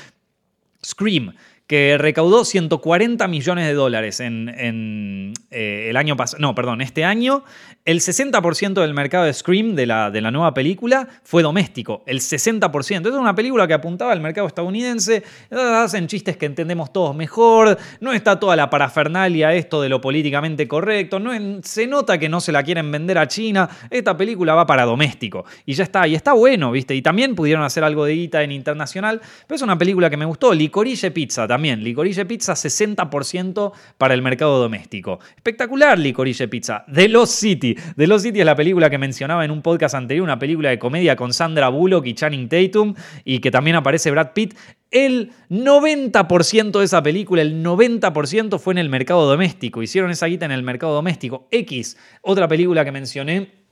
Scream 0.83 1.35
que 1.67 1.97
recaudó 1.99 2.45
140 2.45 3.27
millones 3.27 3.67
de 3.67 3.73
dólares 3.73 4.21
en, 4.21 5.33
eh, 5.51 5.87
el 5.89 5.97
año 5.97 6.15
pasado, 6.15 6.41
no, 6.41 6.55
perdón, 6.55 6.83
este 6.83 7.05
año, 7.05 7.43
el 7.87 8.01
60% 8.01 8.83
del 8.83 8.93
mercado 8.93 9.25
de 9.25 9.33
Scream 9.33 9.75
de 9.75 9.87
la, 9.87 10.11
de 10.11 10.21
la 10.21 10.31
nueva 10.31 10.53
película 10.53 11.09
fue 11.23 11.43
doméstico, 11.43 12.03
el 12.07 12.21
60%. 12.21 13.09
Es 13.09 13.15
una 13.15 13.35
película 13.35 13.67
que 13.67 13.73
apuntaba 13.73 14.13
al 14.13 14.21
mercado 14.21 14.47
estadounidense, 14.47 15.23
hacen 15.51 16.07
chistes 16.07 16.37
que 16.37 16.45
entendemos 16.45 16.93
todos 16.93 17.17
mejor, 17.17 17.79
no 18.01 18.13
está 18.13 18.39
toda 18.39 18.57
la 18.57 18.69
parafernalia 18.69 19.55
esto 19.55 19.81
de 19.81 19.89
lo 19.89 20.03
políticamente 20.03 20.69
correcto, 20.69 21.19
no, 21.19 21.33
se 21.63 21.87
nota 21.87 22.19
que 22.19 22.29
no 22.29 22.41
se 22.41 22.53
la 22.53 22.63
quieren 22.63 22.91
vender 22.93 23.17
a 23.17 23.27
China, 23.27 23.71
esta 23.89 24.15
película 24.15 24.55
va 24.55 24.67
para 24.67 24.85
doméstico 24.85 25.47
y 25.65 25.73
ya 25.73 25.85
está, 25.85 26.07
y 26.07 26.15
está 26.15 26.35
bueno, 26.35 26.73
¿viste? 26.73 26.95
Y 26.95 27.01
también 27.01 27.35
pudieron 27.35 27.65
hacer 27.65 27.85
algo 27.85 28.05
de 28.05 28.15
guita 28.15 28.43
en 28.43 28.53
internacional, 28.53 29.23
pero 29.47 29.57
es 29.57 29.63
una 29.63 29.79
película 29.79 30.11
que 30.11 30.19
me 30.19 30.27
gustó, 30.27 30.53
Licorice 30.53 31.11
Pizza 31.11 31.47
también. 31.55 31.85
Licorice 31.85 32.27
Pizza 32.27 32.55
60% 32.55 33.73
para 33.97 34.13
el 34.13 34.23
mercado 34.23 34.59
doméstico. 34.59 35.21
Espectacular 35.37 35.97
Licorice 35.97 36.49
Pizza. 36.49 36.85
The 36.93 37.09
Lost 37.09 37.35
City. 37.35 37.77
The 37.97 38.09
Lost 38.09 38.25
City 38.25 38.41
es 38.41 38.47
la 38.47 38.57
película 38.57 38.91
que 38.91 38.99
mencionaba 38.99 39.45
en 39.45 39.53
un 39.53 39.63
podcast 39.63 39.95
anterior, 39.95 40.25
una 40.25 40.37
película 40.37 40.71
de 40.71 40.81
comedia 40.81 41.15
con 41.15 41.33
Sandra 41.33 41.69
Bullock 41.69 42.07
y 42.07 42.15
Channing 42.15 42.49
Tatum 42.49 42.95
y 43.25 43.39
que 43.39 43.53
también 43.53 43.77
aparece 43.77 44.11
Brad 44.11 44.33
Pitt. 44.33 44.55
El 44.91 45.31
90% 45.49 46.77
de 46.77 46.85
esa 46.85 47.05
película, 47.05 47.43
el 47.43 47.63
90% 47.65 48.59
fue 48.59 48.75
en 48.75 48.79
el 48.79 48.89
mercado 48.89 49.25
doméstico. 49.25 49.81
Hicieron 49.81 50.11
esa 50.11 50.27
guita 50.27 50.47
en 50.47 50.51
el 50.51 50.65
mercado 50.65 50.93
doméstico. 50.93 51.47
X, 51.53 51.97
otra 52.21 52.49
película 52.49 52.85
que 52.85 52.91
mencioné 52.91 53.64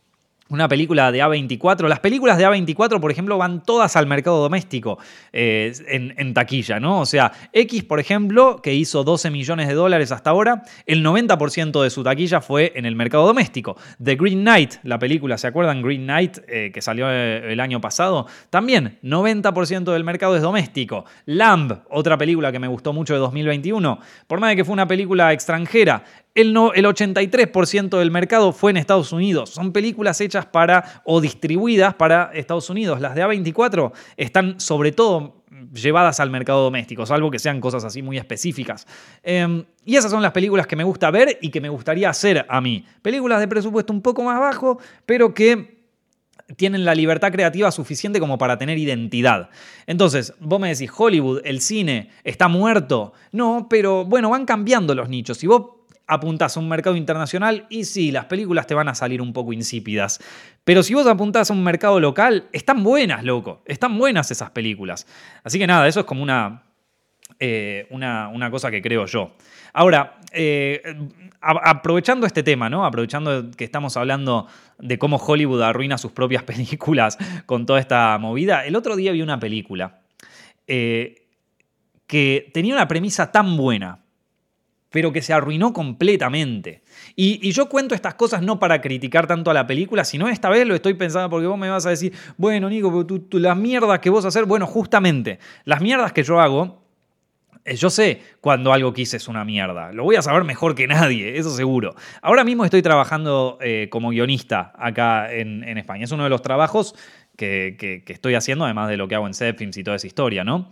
una 0.52 0.68
película 0.68 1.10
de 1.10 1.22
A24. 1.22 1.88
Las 1.88 2.00
películas 2.00 2.38
de 2.38 2.46
A24, 2.46 3.00
por 3.00 3.10
ejemplo, 3.10 3.38
van 3.38 3.62
todas 3.62 3.96
al 3.96 4.06
mercado 4.06 4.40
doméstico 4.40 4.98
eh, 5.32 5.72
en, 5.88 6.34
taquilla, 6.34 6.78
¿no? 6.78 7.00
O 7.00 7.06
sea, 7.06 7.32
X, 7.52 7.84
por 7.84 8.00
ejemplo, 8.00 8.60
que 8.62 8.74
hizo 8.74 9.04
12 9.04 9.30
millones 9.30 9.68
de 9.68 9.74
dólares 9.74 10.12
hasta 10.12 10.30
ahora, 10.30 10.62
el 10.86 11.04
90% 11.04 11.82
de 11.82 11.90
su 11.90 12.02
taquilla 12.02 12.40
fue 12.40 12.72
en 12.74 12.86
el 12.86 12.96
mercado 12.96 13.26
doméstico. 13.26 13.76
The 14.02 14.16
Green 14.16 14.42
Knight, 14.42 14.74
la 14.82 14.98
película, 14.98 15.38
¿se 15.38 15.46
acuerdan? 15.46 15.82
Green 15.82 16.04
Knight, 16.04 16.38
eh, 16.46 16.70
que 16.72 16.82
salió 16.82 17.10
eh, 17.10 17.52
el 17.52 17.60
año 17.60 17.80
pasado, 17.80 18.26
también 18.50 18.98
90% 19.02 19.92
del 19.92 20.04
mercado 20.04 20.36
es 20.36 20.42
doméstico. 20.42 21.04
Lamb, 21.26 21.80
otra 21.90 22.16
película 22.18 22.52
que 22.52 22.58
me 22.58 22.68
gustó 22.68 22.92
mucho 22.92 23.14
de 23.14 23.20
2021, 23.20 23.98
por 24.26 24.40
más 24.40 24.50
de 24.50 24.56
que 24.56 24.64
fue 24.64 24.74
una 24.74 24.86
película 24.86 25.32
extranjera, 25.32 26.04
el, 26.34 26.48
el 26.48 26.84
83% 26.86 27.98
del 27.98 28.10
mercado 28.10 28.52
fue 28.52 28.70
en 28.70 28.78
Estados 28.78 29.12
Unidos. 29.12 29.50
Son 29.50 29.72
películas 29.72 30.20
hechas 30.20 30.46
para 30.46 31.02
o 31.04 31.20
distribuidas 31.20 31.94
para 31.94 32.30
Estados 32.34 32.70
Unidos. 32.70 33.00
Las 33.00 33.14
de 33.14 33.24
A24 33.24 33.92
están 34.16 34.60
sobre 34.60 34.92
todo 34.92 35.42
llevadas 35.72 36.20
al 36.20 36.30
mercado 36.30 36.64
doméstico, 36.64 37.06
salvo 37.06 37.30
que 37.30 37.38
sean 37.38 37.60
cosas 37.60 37.84
así 37.84 38.02
muy 38.02 38.18
específicas. 38.18 38.86
Em, 39.22 39.64
y 39.84 39.96
esas 39.96 40.10
son 40.10 40.22
las 40.22 40.32
películas 40.32 40.66
que 40.66 40.76
me 40.76 40.84
gusta 40.84 41.10
ver 41.10 41.38
y 41.40 41.50
que 41.50 41.60
me 41.60 41.68
gustaría 41.68 42.10
hacer 42.10 42.46
a 42.48 42.60
mí. 42.60 42.84
Películas 43.02 43.40
de 43.40 43.48
presupuesto 43.48 43.92
un 43.92 44.02
poco 44.02 44.22
más 44.22 44.40
bajo, 44.40 44.78
pero 45.06 45.34
que 45.34 45.82
tienen 46.56 46.84
la 46.84 46.94
libertad 46.94 47.32
creativa 47.32 47.70
suficiente 47.70 48.20
como 48.20 48.38
para 48.38 48.58
tener 48.58 48.78
identidad. 48.78 49.50
Entonces, 49.86 50.34
vos 50.40 50.60
me 50.60 50.68
decís, 50.68 50.90
Hollywood, 50.94 51.40
el 51.44 51.60
cine, 51.60 52.10
está 52.24 52.48
muerto. 52.48 53.12
No, 53.30 53.66
pero 53.70 54.04
bueno, 54.04 54.30
van 54.30 54.44
cambiando 54.44 54.94
los 54.94 55.08
nichos. 55.08 55.38
Si 55.38 55.46
vos 55.46 55.81
apuntás 56.06 56.56
a 56.56 56.60
un 56.60 56.68
mercado 56.68 56.96
internacional 56.96 57.66
y 57.68 57.84
sí, 57.84 58.10
las 58.10 58.26
películas 58.26 58.66
te 58.66 58.74
van 58.74 58.88
a 58.88 58.94
salir 58.94 59.22
un 59.22 59.32
poco 59.32 59.52
insípidas. 59.52 60.20
Pero 60.64 60.82
si 60.82 60.94
vos 60.94 61.06
apuntás 61.06 61.50
a 61.50 61.54
un 61.54 61.64
mercado 61.64 62.00
local, 62.00 62.48
están 62.52 62.82
buenas, 62.82 63.24
loco. 63.24 63.62
Están 63.66 63.98
buenas 63.98 64.30
esas 64.30 64.50
películas. 64.50 65.06
Así 65.44 65.58
que 65.58 65.66
nada, 65.66 65.88
eso 65.88 66.00
es 66.00 66.06
como 66.06 66.22
una, 66.22 66.62
eh, 67.38 67.86
una, 67.90 68.50
cosa 68.50 68.70
que 68.70 68.80
creo 68.82 69.06
yo. 69.06 69.34
Ahora, 69.72 70.18
eh, 70.32 70.82
aprovechando 71.40 72.26
este 72.26 72.42
tema, 72.42 72.70
¿no? 72.70 72.84
Aprovechando 72.84 73.50
que 73.50 73.64
estamos 73.64 73.96
hablando 73.96 74.46
de 74.78 74.98
cómo 74.98 75.16
Hollywood 75.16 75.62
arruina 75.62 75.98
sus 75.98 76.12
propias 76.12 76.42
películas 76.44 77.18
con 77.46 77.66
toda 77.66 77.80
esta 77.80 78.16
movida, 78.18 78.64
el 78.64 78.76
otro 78.76 78.96
día 78.96 79.12
vi 79.12 79.22
una 79.22 79.40
película 79.40 80.00
eh, 80.66 81.26
que 82.06 82.50
tenía 82.52 82.74
una 82.74 82.86
premisa 82.86 83.32
tan 83.32 83.56
buena, 83.56 84.01
pero 84.92 85.10
que 85.10 85.22
se 85.22 85.32
arruinó 85.32 85.72
completamente. 85.72 86.82
Y, 87.16 87.50
yo 87.50 87.68
cuento 87.68 87.94
estas 87.94 88.14
cosas 88.14 88.42
no 88.42 88.60
para 88.60 88.80
criticar 88.80 89.26
tanto 89.26 89.50
a 89.50 89.54
la 89.54 89.66
película, 89.66 90.04
sino 90.04 90.28
esta 90.28 90.48
vez 90.48 90.66
lo 90.66 90.74
estoy 90.74 90.94
pensando 90.94 91.28
porque 91.28 91.46
vos 91.46 91.58
me 91.58 91.68
vas 91.68 91.86
a 91.86 91.90
decir, 91.90 92.12
bueno, 92.36 92.68
Nico, 92.68 93.04
tú, 93.04 93.26
las 93.38 93.56
mierdas 93.56 93.98
que 93.98 94.10
vos 94.10 94.24
hacer, 94.24 94.44
bueno, 94.44 94.66
justamente, 94.66 95.38
las 95.64 95.80
mierdas 95.80 96.12
que 96.12 96.22
yo 96.22 96.40
hago, 96.40 96.82
eh, 97.64 97.74
yo 97.74 97.90
sé 97.90 98.20
cuando 98.40 98.72
algo 98.72 98.92
quise 98.92 99.16
es 99.16 99.28
una 99.28 99.44
mierda. 99.44 99.92
Lo 99.92 100.04
voy 100.04 100.16
a 100.16 100.22
saber 100.22 100.44
mejor 100.44 100.74
que 100.74 100.86
nadie, 100.86 101.38
eso 101.38 101.50
seguro. 101.50 101.94
Ahora 102.20 102.44
mismo 102.44 102.64
estoy 102.64 102.82
trabajando 102.82 103.58
eh, 103.62 103.88
como 103.90 104.10
guionista 104.10 104.72
acá 104.76 105.32
en, 105.32 105.64
España. 105.78 106.04
Es 106.04 106.12
uno 106.12 106.24
de 106.24 106.30
los 106.30 106.42
trabajos 106.42 106.94
que, 107.36 108.04
estoy 108.06 108.34
haciendo, 108.34 108.66
además 108.66 108.90
de 108.90 108.98
lo 108.98 109.08
que 109.08 109.14
hago 109.14 109.26
en 109.26 109.32
Zepfilms 109.32 109.76
y 109.78 109.84
toda 109.84 109.96
esa 109.96 110.06
historia, 110.06 110.44
¿no? 110.44 110.68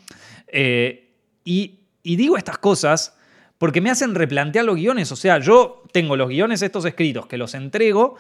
Eh, 0.46 1.06
y 1.42 2.16
digo 2.16 2.36
estas 2.36 2.58
cosas 2.58 3.16
porque 3.61 3.82
me 3.82 3.90
hacen 3.90 4.14
replantear 4.14 4.64
los 4.64 4.76
guiones. 4.76 5.12
O 5.12 5.16
sea, 5.16 5.38
yo 5.38 5.82
tengo 5.92 6.16
los 6.16 6.30
guiones 6.30 6.62
estos 6.62 6.86
escritos 6.86 7.26
que 7.26 7.36
los 7.36 7.52
entrego 7.52 8.16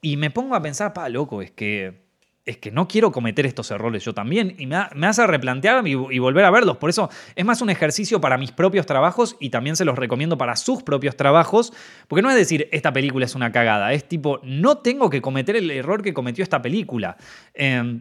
y 0.00 0.16
me 0.16 0.30
pongo 0.30 0.54
a 0.54 0.62
pensar, 0.62 0.94
pa, 0.94 1.06
loco, 1.10 1.42
es 1.42 1.50
que, 1.50 2.00
es 2.46 2.56
que 2.56 2.70
no 2.70 2.88
quiero 2.88 3.12
cometer 3.12 3.44
estos 3.44 3.70
errores 3.70 4.02
yo 4.02 4.14
también. 4.14 4.56
Y 4.56 4.64
me, 4.64 4.76
hace 5.06 5.26
replantear 5.26 5.86
y, 5.86 6.18
volver 6.18 6.46
a 6.46 6.50
verlos. 6.50 6.78
Por 6.78 6.88
eso 6.88 7.10
es 7.36 7.44
más 7.44 7.60
un 7.60 7.68
ejercicio 7.68 8.22
para 8.22 8.38
mis 8.38 8.52
propios 8.52 8.86
trabajos 8.86 9.36
y 9.38 9.50
también 9.50 9.76
se 9.76 9.84
los 9.84 9.98
recomiendo 9.98 10.38
para 10.38 10.56
sus 10.56 10.82
propios 10.82 11.14
trabajos. 11.14 11.74
Porque 12.08 12.22
no 12.22 12.30
es 12.30 12.36
decir, 12.36 12.66
esta 12.72 12.90
película 12.90 13.26
es 13.26 13.34
una 13.34 13.52
cagada. 13.52 13.92
Es 13.92 14.08
tipo, 14.08 14.40
no 14.44 14.78
tengo 14.78 15.10
que 15.10 15.20
cometer 15.20 15.56
el 15.56 15.70
error 15.70 16.00
que 16.00 16.14
cometió 16.14 16.42
esta 16.42 16.62
película. 16.62 17.18
Eh, 17.52 18.00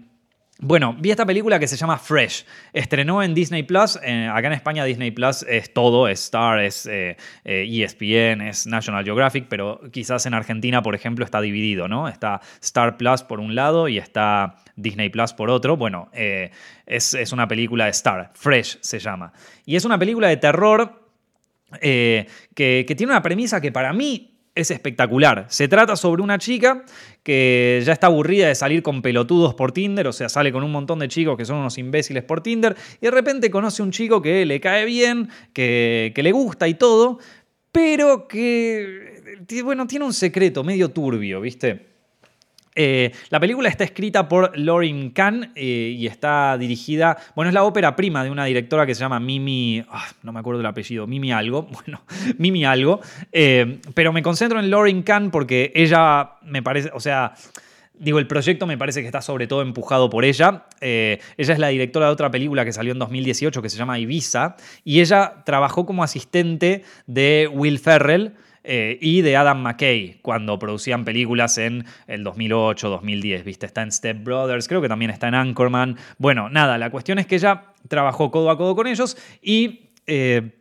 bueno, 0.62 0.94
vi 1.00 1.10
esta 1.10 1.26
película 1.26 1.58
que 1.58 1.70
se 1.70 1.78
llama 1.78 1.98
Fresh. 1.98 2.46
Estrenó 2.74 3.24
en 3.24 3.34
Disney 3.34 3.64
Plus. 3.64 3.98
Eh, 4.04 4.30
acá 4.30 4.48
en 4.48 4.54
España 4.54 4.84
Disney 4.84 5.10
Plus 5.12 5.44
es 5.44 5.74
todo, 5.74 6.10
es 6.10 6.20
Star, 6.26 6.60
es 6.60 6.86
ESPN, 6.86 6.92
eh, 7.02 7.16
eh, 7.46 8.46
e 8.46 8.50
es 8.50 8.68
National 8.68 9.06
Geographic, 9.06 9.46
pero 9.48 9.80
quizás 9.90 10.26
en 10.26 10.34
Argentina, 10.34 10.82
por 10.82 10.96
ejemplo, 10.96 11.24
está 11.24 11.40
dividido, 11.40 11.88
¿no? 11.88 12.10
Está 12.10 12.42
Star 12.62 12.98
Plus 12.98 13.24
por 13.24 13.40
un 13.40 13.56
lado 13.56 13.88
y 13.88 14.00
está 14.00 14.58
Disney 14.76 15.08
Plus 15.08 15.32
por 15.32 15.50
otro. 15.50 15.78
Bueno, 15.78 16.10
es, 16.12 17.32
una 17.32 17.48
película 17.48 17.86
de 17.86 17.92
Star, 17.92 18.32
Fresh 18.34 18.80
se 18.82 19.00
llama. 19.00 19.32
Y 19.66 19.78
es 19.78 19.86
una 19.86 19.98
película 19.98 20.28
de 20.28 20.36
terror 20.36 21.08
que 21.80 22.96
tiene 22.98 23.14
una 23.14 23.22
premisa 23.22 23.62
que 23.62 23.72
para 23.72 23.94
mí 23.94 24.39
es 24.60 24.72
espectacular. 24.72 25.46
Se 25.50 25.68
trata 25.68 25.96
sobre 25.96 26.22
una 26.22 26.38
chica 26.38 26.84
que 27.24 27.82
ya 27.86 27.94
está 27.94 28.08
aburrida 28.08 28.48
de 28.48 28.56
salir 28.56 28.84
con 28.84 29.02
pelotudos 29.02 29.54
por 29.54 29.72
Tinder, 29.72 30.08
o 30.08 30.14
sea, 30.14 30.30
sale 30.30 30.52
con 30.52 30.64
un 30.64 30.72
montón 30.72 31.00
de 31.00 31.08
chicos 31.08 31.38
que 31.38 31.46
son 31.46 31.58
unos 31.58 31.78
imbéciles 31.78 32.24
por 32.24 32.42
Tinder, 32.42 32.76
y 33.02 33.06
de 33.06 33.12
repente 33.12 33.50
conoce 33.50 33.82
un 33.82 33.92
chico 33.92 34.22
que 34.22 34.46
le 34.46 34.60
cae 34.60 34.86
bien, 34.86 35.30
que, 35.54 36.12
que 36.16 36.24
le 36.24 36.32
gusta 36.32 36.68
y 36.68 36.76
todo, 36.76 37.20
pero 37.72 38.28
que, 38.28 39.44
bueno, 39.64 39.86
tiene 39.88 40.06
un 40.06 40.14
secreto 40.14 40.64
medio 40.64 40.90
turbio, 40.90 41.42
¿viste? 41.42 41.89
Eh, 42.76 43.12
la 43.30 43.40
película 43.40 43.70
está 43.70 43.84
escrita 43.84 44.28
por 44.28 44.58
Lauren 44.58 45.10
Kahn 45.12 45.52
eh, 45.56 45.96
y 45.98 46.08
está 46.08 46.58
dirigida, 46.58 47.18
bueno, 47.36 47.50
es 47.50 47.54
la 47.54 47.64
ópera 47.64 47.96
prima 47.96 48.24
de 48.24 48.30
una 48.30 48.46
directora 48.46 48.86
que 48.86 48.96
se 48.96 49.02
llama 49.02 49.20
Mimi, 49.20 49.84
ah, 49.90 50.08
no 50.24 50.32
me 50.32 50.40
acuerdo 50.40 50.62
el 50.62 50.66
apellido, 50.66 51.08
Mimi 51.08 51.32
algo, 51.32 51.64
bueno, 51.72 52.04
Mimi 52.38 52.66
algo, 52.66 53.02
eh, 53.32 53.80
pero 53.94 54.14
me 54.14 54.22
concentro 54.22 54.60
en 54.60 54.70
Lauren 54.70 55.04
Kahn 55.04 55.32
porque 55.32 55.72
ella 55.76 56.32
me 56.44 56.64
parece, 56.64 56.90
o 56.94 57.00
sea... 57.00 57.34
Digo, 58.02 58.18
el 58.18 58.28
proyecto 58.28 58.66
me 58.66 58.78
parece 58.78 59.02
que 59.02 59.08
está 59.08 59.22
sobre 59.22 59.46
todo 59.46 59.62
empujado 59.62 60.10
por 60.10 60.24
ella. 60.24 60.68
ella 60.80 61.20
es 61.38 61.60
la 61.60 61.68
directora 61.68 62.06
de 62.06 62.14
otra 62.14 62.32
película 62.32 62.64
que 62.64 62.72
salió 62.72 62.94
en 62.94 63.00
2018 63.00 63.62
que 63.62 63.70
se 63.70 63.78
llama 63.78 64.00
Ibiza. 64.00 64.56
Y 64.86 65.02
ella 65.02 65.44
trabajó 65.46 65.86
como 65.86 66.02
asistente 66.02 66.86
de 67.08 67.50
Will 67.52 67.78
Ferrell 67.78 68.36
eh, 68.72 69.00
y 69.02 69.24
de 69.24 69.36
Adam 69.36 69.64
McKay 69.64 70.20
cuando 70.22 70.60
producían 70.60 71.04
películas 71.04 71.58
en 71.58 71.86
el 72.06 72.24
2008, 72.24 72.88
2010, 72.88 73.44
¿viste? 73.44 73.66
Está 73.66 73.82
en 73.82 73.92
Step 73.92 74.24
Brothers, 74.24 74.68
creo 74.68 74.80
que 74.80 74.88
también 74.88 75.10
está 75.10 75.28
en 75.28 75.34
Anchorman. 75.34 75.98
Bueno, 76.20 76.50
nada, 76.50 76.78
la 76.78 76.92
cuestión 76.92 77.18
es 77.18 77.26
que 77.26 77.38
ella 77.38 77.64
trabajó 77.88 78.30
codo 78.30 78.52
a 78.52 78.58
codo 78.58 78.76
con 78.76 78.86
ellos 78.86 79.18
y... 79.42 79.90
Eh, 80.06 80.56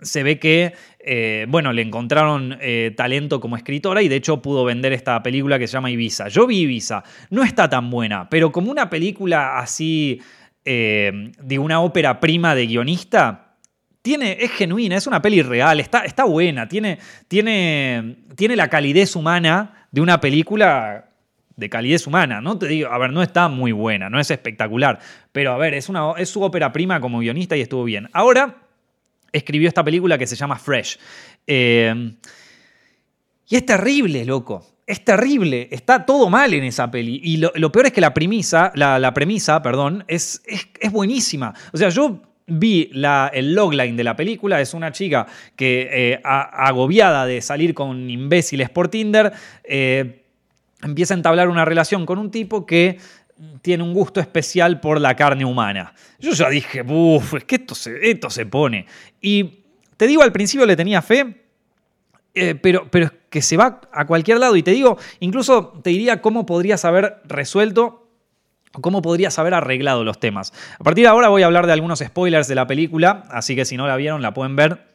se 0.00 0.24
ve 0.24 0.40
que, 0.40 0.72
eh, 0.98 1.46
bueno, 1.48 1.72
le 1.72 1.80
encontraron 1.82 2.58
talento 2.96 3.38
como 3.38 3.56
escritora 3.56 4.02
y 4.02 4.08
de 4.08 4.16
hecho 4.16 4.42
pudo 4.42 4.64
vender 4.64 4.92
esta 4.92 5.22
película 5.22 5.60
que 5.60 5.68
se 5.68 5.74
llama 5.74 5.92
Ibiza. 5.92 6.26
Yo 6.26 6.44
vi 6.48 6.62
Ibiza, 6.62 7.04
no 7.30 7.44
está 7.44 7.68
tan 7.68 7.88
buena, 7.88 8.28
pero 8.28 8.50
como 8.50 8.72
una 8.72 8.90
película 8.90 9.60
así, 9.60 10.20
de 10.64 11.58
una 11.60 11.80
ópera 11.82 12.18
prima 12.18 12.56
de 12.56 12.66
guionista, 12.66 13.51
tiene, 14.02 14.36
es 14.40 14.50
genuina, 14.50 14.96
es 14.96 15.06
una 15.06 15.22
peli 15.22 15.42
real, 15.42 15.80
está, 15.80 16.04
está 16.04 16.24
buena, 16.24 16.68
tiene, 16.68 16.98
tiene, 17.28 18.16
tiene 18.36 18.56
la 18.56 18.68
calidez 18.68 19.16
humana 19.16 19.86
de 19.90 20.00
una 20.00 20.20
película 20.20 21.08
de 21.56 21.70
calidez 21.70 22.06
humana, 22.06 22.40
¿no? 22.40 22.58
Te 22.58 22.66
digo, 22.66 22.90
a 22.90 22.98
ver, 22.98 23.12
no 23.12 23.22
está 23.22 23.48
muy 23.48 23.72
buena, 23.72 24.10
no 24.10 24.18
es 24.18 24.30
espectacular, 24.30 24.98
pero 25.30 25.52
a 25.52 25.58
ver, 25.58 25.74
es, 25.74 25.88
una, 25.88 26.12
es 26.16 26.28
su 26.28 26.42
ópera 26.42 26.72
prima 26.72 27.00
como 27.00 27.20
guionista 27.20 27.56
y 27.56 27.60
estuvo 27.60 27.84
bien. 27.84 28.08
Ahora 28.12 28.56
escribió 29.30 29.68
esta 29.68 29.84
película 29.84 30.18
que 30.18 30.26
se 30.26 30.36
llama 30.36 30.58
Fresh. 30.58 30.98
Eh, 31.46 32.14
y 33.48 33.56
es 33.56 33.66
terrible, 33.66 34.24
loco. 34.24 34.66
Es 34.86 35.04
terrible. 35.04 35.68
Está 35.70 36.06
todo 36.06 36.28
mal 36.28 36.54
en 36.54 36.64
esa 36.64 36.90
peli. 36.90 37.20
Y 37.22 37.36
lo, 37.36 37.72
peor 37.72 37.86
es 37.86 37.92
que 37.92 38.00
la 38.00 38.14
premisa, 38.14 38.72
la, 38.74 39.14
premisa, 39.14 39.62
perdón, 39.62 40.04
es, 40.08 40.42
es, 40.46 40.92
buenísima. 40.92 41.54
O 41.72 41.76
sea, 41.76 41.88
yo 41.90 42.20
vi 42.58 42.90
la, 42.92 43.30
el 43.32 43.54
logline 43.54 43.96
de 43.96 44.04
la 44.04 44.16
película, 44.16 44.60
es 44.60 44.74
una 44.74 44.92
chica 44.92 45.26
que 45.56 45.88
eh, 45.90 46.20
agobiada 46.22 47.26
de 47.26 47.40
salir 47.40 47.74
con 47.74 48.10
imbéciles 48.10 48.70
por 48.70 48.88
Tinder, 48.88 49.32
eh, 49.64 50.24
empieza 50.82 51.14
a 51.14 51.16
entablar 51.16 51.48
una 51.48 51.64
relación 51.64 52.04
con 52.04 52.18
un 52.18 52.30
tipo 52.30 52.66
que 52.66 52.98
tiene 53.62 53.82
un 53.82 53.94
gusto 53.94 54.20
especial 54.20 54.80
por 54.80 55.00
la 55.00 55.16
carne 55.16 55.44
humana. 55.44 55.94
Yo 56.18 56.32
ya 56.32 56.48
dije, 56.48 56.82
uff, 56.82 57.34
es 57.34 57.44
que 57.44 57.56
esto 57.56 57.74
se, 57.74 58.10
esto 58.10 58.30
se 58.30 58.46
pone. 58.46 58.86
Y 59.20 59.60
te 59.96 60.06
digo, 60.06 60.22
al 60.22 60.32
principio 60.32 60.66
le 60.66 60.76
tenía 60.76 61.02
fe, 61.02 61.42
eh, 62.34 62.54
pero, 62.54 62.88
pero 62.90 63.06
es 63.06 63.12
que 63.30 63.42
se 63.42 63.56
va 63.56 63.80
a 63.92 64.06
cualquier 64.06 64.38
lado. 64.38 64.56
Y 64.56 64.62
te 64.62 64.70
digo, 64.72 64.98
incluso 65.20 65.80
te 65.82 65.90
diría 65.90 66.20
cómo 66.20 66.46
podrías 66.46 66.84
haber 66.84 67.20
resuelto 67.24 68.01
cómo 68.80 69.02
podrías 69.02 69.38
haber 69.38 69.54
arreglado 69.54 70.04
los 70.04 70.18
temas. 70.18 70.52
A 70.78 70.84
partir 70.84 71.04
de 71.04 71.08
ahora 71.08 71.28
voy 71.28 71.42
a 71.42 71.46
hablar 71.46 71.66
de 71.66 71.72
algunos 71.72 72.00
spoilers 72.00 72.48
de 72.48 72.54
la 72.54 72.66
película, 72.66 73.24
así 73.30 73.54
que 73.54 73.64
si 73.64 73.76
no 73.76 73.86
la 73.86 73.96
vieron 73.96 74.22
la 74.22 74.34
pueden 74.34 74.56
ver. 74.56 74.86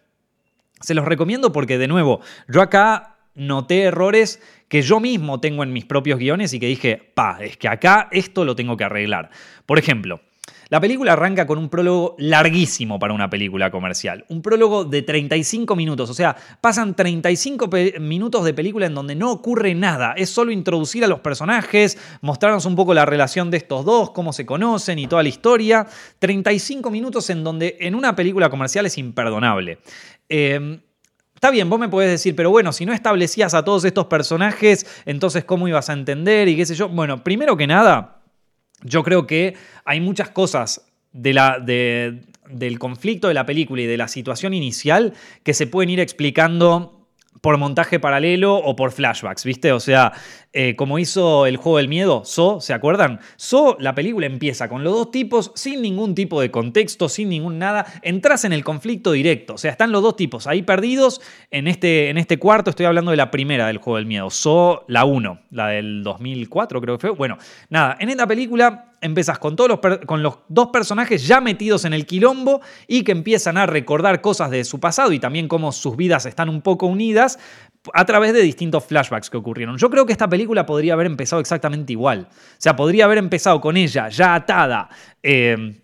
Se 0.79 0.93
los 0.93 1.05
recomiendo 1.05 1.51
porque, 1.51 1.77
de 1.77 1.87
nuevo, 1.87 2.21
yo 2.47 2.61
acá 2.61 3.17
noté 3.33 3.83
errores 3.83 4.41
que 4.67 4.81
yo 4.81 4.99
mismo 4.99 5.39
tengo 5.39 5.63
en 5.63 5.71
mis 5.73 5.85
propios 5.85 6.19
guiones 6.19 6.53
y 6.53 6.59
que 6.59 6.67
dije, 6.67 7.11
pa, 7.13 7.37
es 7.41 7.57
que 7.57 7.67
acá 7.67 8.09
esto 8.11 8.45
lo 8.45 8.55
tengo 8.55 8.77
que 8.77 8.83
arreglar. 8.83 9.29
Por 9.65 9.79
ejemplo, 9.79 10.21
la 10.69 10.79
película 10.81 11.13
arranca 11.13 11.47
con 11.47 11.57
un 11.57 11.69
prólogo 11.69 12.15
larguísimo 12.17 12.99
para 12.99 13.13
una 13.13 13.29
película 13.29 13.71
comercial. 13.71 14.25
Un 14.29 14.41
prólogo 14.41 14.83
de 14.83 15.01
35 15.01 15.75
minutos. 15.75 16.09
O 16.09 16.13
sea, 16.13 16.35
pasan 16.59 16.95
35 16.95 17.69
minutos 17.99 18.43
de 18.43 18.53
película 18.53 18.85
en 18.85 18.95
donde 18.95 19.15
no 19.15 19.31
ocurre 19.31 19.75
nada. 19.75 20.13
Es 20.13 20.29
solo 20.29 20.51
introducir 20.51 21.03
a 21.03 21.07
los 21.07 21.21
personajes, 21.21 21.97
mostrarnos 22.21 22.65
un 22.65 22.75
poco 22.75 22.93
la 22.93 23.05
relación 23.05 23.49
de 23.49 23.57
estos 23.57 23.85
dos, 23.85 24.11
cómo 24.11 24.33
se 24.33 24.45
conocen 24.45 24.99
y 24.99 25.07
toda 25.07 25.23
la 25.23 25.29
historia. 25.29 25.87
35 26.19 26.89
minutos 26.89 27.29
en 27.29 27.43
donde 27.43 27.77
en 27.79 27.95
una 27.95 28.15
película 28.15 28.49
comercial 28.49 28.85
es 28.85 28.97
imperdonable. 28.97 29.79
Eh, 30.29 30.79
Está 31.37 31.51
bien, 31.51 31.69
vos 31.69 31.79
me 31.79 31.87
podés 31.87 32.09
decir, 32.09 32.35
pero 32.35 32.49
bueno, 32.49 32.73
si 32.73 32.83
no 32.83 32.93
establecías 32.93 33.53
a 33.53 33.63
todos 33.63 33.85
estos 33.85 34.07
personajes, 34.07 34.87
entonces 35.05 35.43
¿cómo 35.43 35.67
ibas 35.67 35.87
a 35.87 35.93
entender? 35.93 36.47
Y 36.47 36.55
qué 36.55 36.65
sé 36.65 36.73
yo. 36.73 36.89
Bueno, 36.89 37.23
primero 37.23 37.55
que 37.55 37.67
nada, 37.67 38.16
yo 38.87 39.03
creo 39.03 39.27
que 39.27 39.55
hay 39.85 39.99
muchas 39.99 40.29
cosas 40.29 40.85
del 41.13 42.79
conflicto 42.79 43.27
de 43.27 43.33
la 43.33 43.45
película 43.45 43.81
y 43.81 43.85
de 43.85 43.97
la 43.97 44.07
situación 44.07 44.53
inicial 44.53 45.13
que 45.43 45.53
se 45.53 45.67
pueden 45.67 45.89
ir 45.89 45.99
explicando 45.99 46.96
por 47.41 47.57
montaje 47.57 47.99
paralelo 47.99 48.55
o 48.55 48.75
por 48.75 48.91
flashbacks, 48.91 49.43
¿viste? 49.43 49.71
O 49.71 49.79
sea, 49.79 50.13
eh, 50.53 50.75
como 50.75 50.97
hizo 50.99 51.45
el 51.45 51.57
juego 51.57 51.77
del 51.77 51.87
miedo, 51.87 52.23
So, 52.25 52.59
¿se 52.61 52.73
acuerdan? 52.73 53.19
So, 53.35 53.77
la 53.79 53.93
película 53.93 54.25
empieza 54.25 54.69
con 54.69 54.83
los 54.83 54.93
dos 54.93 55.11
tipos 55.11 55.51
sin 55.55 55.81
ningún 55.81 56.15
tipo 56.15 56.41
de 56.41 56.51
contexto, 56.51 57.09
sin 57.09 57.29
ningún 57.29 57.59
nada. 57.59 57.85
Entras 58.01 58.45
en 58.45 58.53
el 58.53 58.63
conflicto 58.63 59.11
directo. 59.11 59.55
O 59.55 59.57
sea, 59.57 59.71
están 59.71 59.91
los 59.91 60.01
dos 60.01 60.15
tipos 60.15 60.47
ahí 60.47 60.63
perdidos 60.63 61.21
en 61.51 61.67
este, 61.67 62.09
en 62.09 62.17
este 62.17 62.39
cuarto. 62.39 62.69
Estoy 62.69 62.85
hablando 62.85 63.11
de 63.11 63.17
la 63.17 63.29
primera 63.31 63.67
del 63.67 63.77
juego 63.77 63.97
del 63.97 64.05
miedo. 64.05 64.29
So, 64.29 64.85
la 64.87 65.05
1, 65.05 65.39
la 65.51 65.67
del 65.67 66.03
2004 66.03 66.81
creo 66.81 66.97
que 66.97 67.01
fue. 67.01 67.09
Bueno, 67.11 67.37
nada, 67.69 67.97
en 67.99 68.09
esta 68.09 68.25
película 68.25 68.93
empezás 69.01 69.39
con, 69.39 69.55
todos 69.55 69.69
los, 69.69 69.97
con 70.05 70.23
los 70.23 70.39
dos 70.47 70.67
personajes 70.67 71.27
ya 71.27 71.41
metidos 71.41 71.85
en 71.85 71.93
el 71.93 72.05
quilombo 72.05 72.61
y 72.87 73.03
que 73.03 73.11
empiezan 73.11 73.57
a 73.57 73.65
recordar 73.65 74.21
cosas 74.21 74.49
de 74.49 74.63
su 74.63 74.79
pasado 74.79 75.11
y 75.11 75.19
también 75.19 75.47
cómo 75.47 75.71
sus 75.71 75.95
vidas 75.95 76.25
están 76.25 76.49
un 76.49 76.61
poco 76.61 76.87
unidas, 76.87 77.39
a 77.93 78.05
través 78.05 78.33
de 78.33 78.41
distintos 78.41 78.85
flashbacks 78.85 79.29
que 79.29 79.37
ocurrieron. 79.37 79.77
Yo 79.77 79.89
creo 79.89 80.05
que 80.05 80.11
esta 80.11 80.27
película 80.27 80.65
podría 80.65 80.93
haber 80.93 81.07
empezado 81.07 81.39
exactamente 81.39 81.93
igual. 81.93 82.27
O 82.31 82.35
sea, 82.57 82.75
podría 82.75 83.05
haber 83.05 83.17
empezado 83.17 83.61
con 83.61 83.77
ella 83.77 84.09
ya 84.09 84.35
atada, 84.35 84.89
eh, 85.23 85.81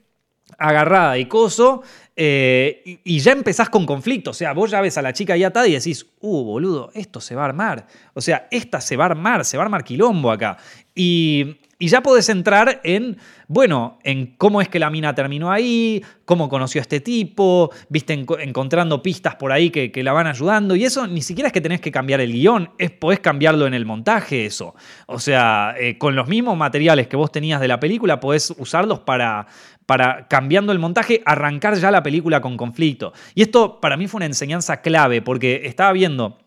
agarrada 0.57 1.17
y 1.17 1.25
coso, 1.25 1.83
eh, 2.15 2.99
y, 3.03 3.19
ya 3.19 3.31
empezás 3.31 3.69
con 3.69 3.85
conflicto. 3.85 4.31
O 4.31 4.33
sea, 4.33 4.53
vos 4.53 4.71
ya 4.71 4.81
ves 4.81 4.97
a 4.97 5.01
la 5.01 5.13
chica 5.13 5.33
ahí 5.33 5.43
atada 5.43 5.67
y 5.67 5.73
decís, 5.73 6.05
uh, 6.19 6.43
boludo, 6.43 6.91
esto 6.93 7.19
se 7.19 7.35
va 7.35 7.43
a 7.43 7.45
armar. 7.45 7.87
O 8.13 8.21
sea, 8.21 8.47
esta 8.51 8.81
se 8.81 8.97
va 8.97 9.05
a 9.05 9.07
armar, 9.07 9.45
se 9.45 9.57
va 9.57 9.63
a 9.63 9.65
armar 9.65 9.83
quilombo 9.83 10.31
acá. 10.31 10.57
Y, 10.93 11.57
y 11.83 11.89
ya 11.89 12.01
podés 12.01 12.29
entrar 12.29 12.79
en, 12.85 13.17
bueno, 13.49 13.99
en 14.05 14.35
cómo 14.37 14.61
es 14.61 14.69
que 14.69 14.79
la 14.79 14.89
mina 14.89 15.13
terminó 15.13 15.51
ahí, 15.51 16.01
cómo 16.23 16.47
conoció 16.47 16.79
a 16.79 16.83
este 16.83 17.01
tipo, 17.01 17.71
viste, 17.89 18.13
encontrando 18.13 19.03
pistas 19.03 19.35
por 19.35 19.51
ahí 19.51 19.69
que, 19.69 19.91
la 20.01 20.13
van 20.13 20.27
ayudando. 20.27 20.77
Y 20.77 20.85
eso 20.85 21.05
ni 21.07 21.21
siquiera 21.21 21.47
es 21.47 21.53
que 21.53 21.59
tenés 21.59 21.81
que 21.81 21.91
cambiar 21.91 22.21
el 22.21 22.31
guion, 22.31 22.69
es, 22.77 22.89
podés 22.89 23.19
cambiarlo 23.19 23.67
en 23.67 23.73
el 23.73 23.85
montaje, 23.85 24.45
eso. 24.45 24.75
O 25.07 25.19
sea, 25.19 25.75
eh, 25.77 25.97
con 25.97 26.15
los 26.15 26.29
mismos 26.29 26.55
materiales 26.55 27.07
que 27.07 27.17
vos 27.17 27.33
tenías 27.33 27.59
de 27.59 27.67
la 27.67 27.81
película, 27.81 28.21
podés 28.21 28.51
usarlos 28.57 28.99
para, 28.99 29.47
para, 29.85 30.29
cambiando 30.29 30.71
el 30.71 30.79
montaje, 30.79 31.21
arrancar 31.25 31.75
ya 31.75 31.91
la 31.91 32.01
película 32.01 32.39
con 32.39 32.55
conflicto. 32.55 33.11
Y 33.35 33.41
esto 33.41 33.81
para 33.81 33.97
mí 33.97 34.07
fue 34.07 34.19
una 34.19 34.27
enseñanza 34.27 34.79
clave, 34.79 35.21
porque 35.21 35.63
estaba 35.65 35.91
viendo 35.91 36.39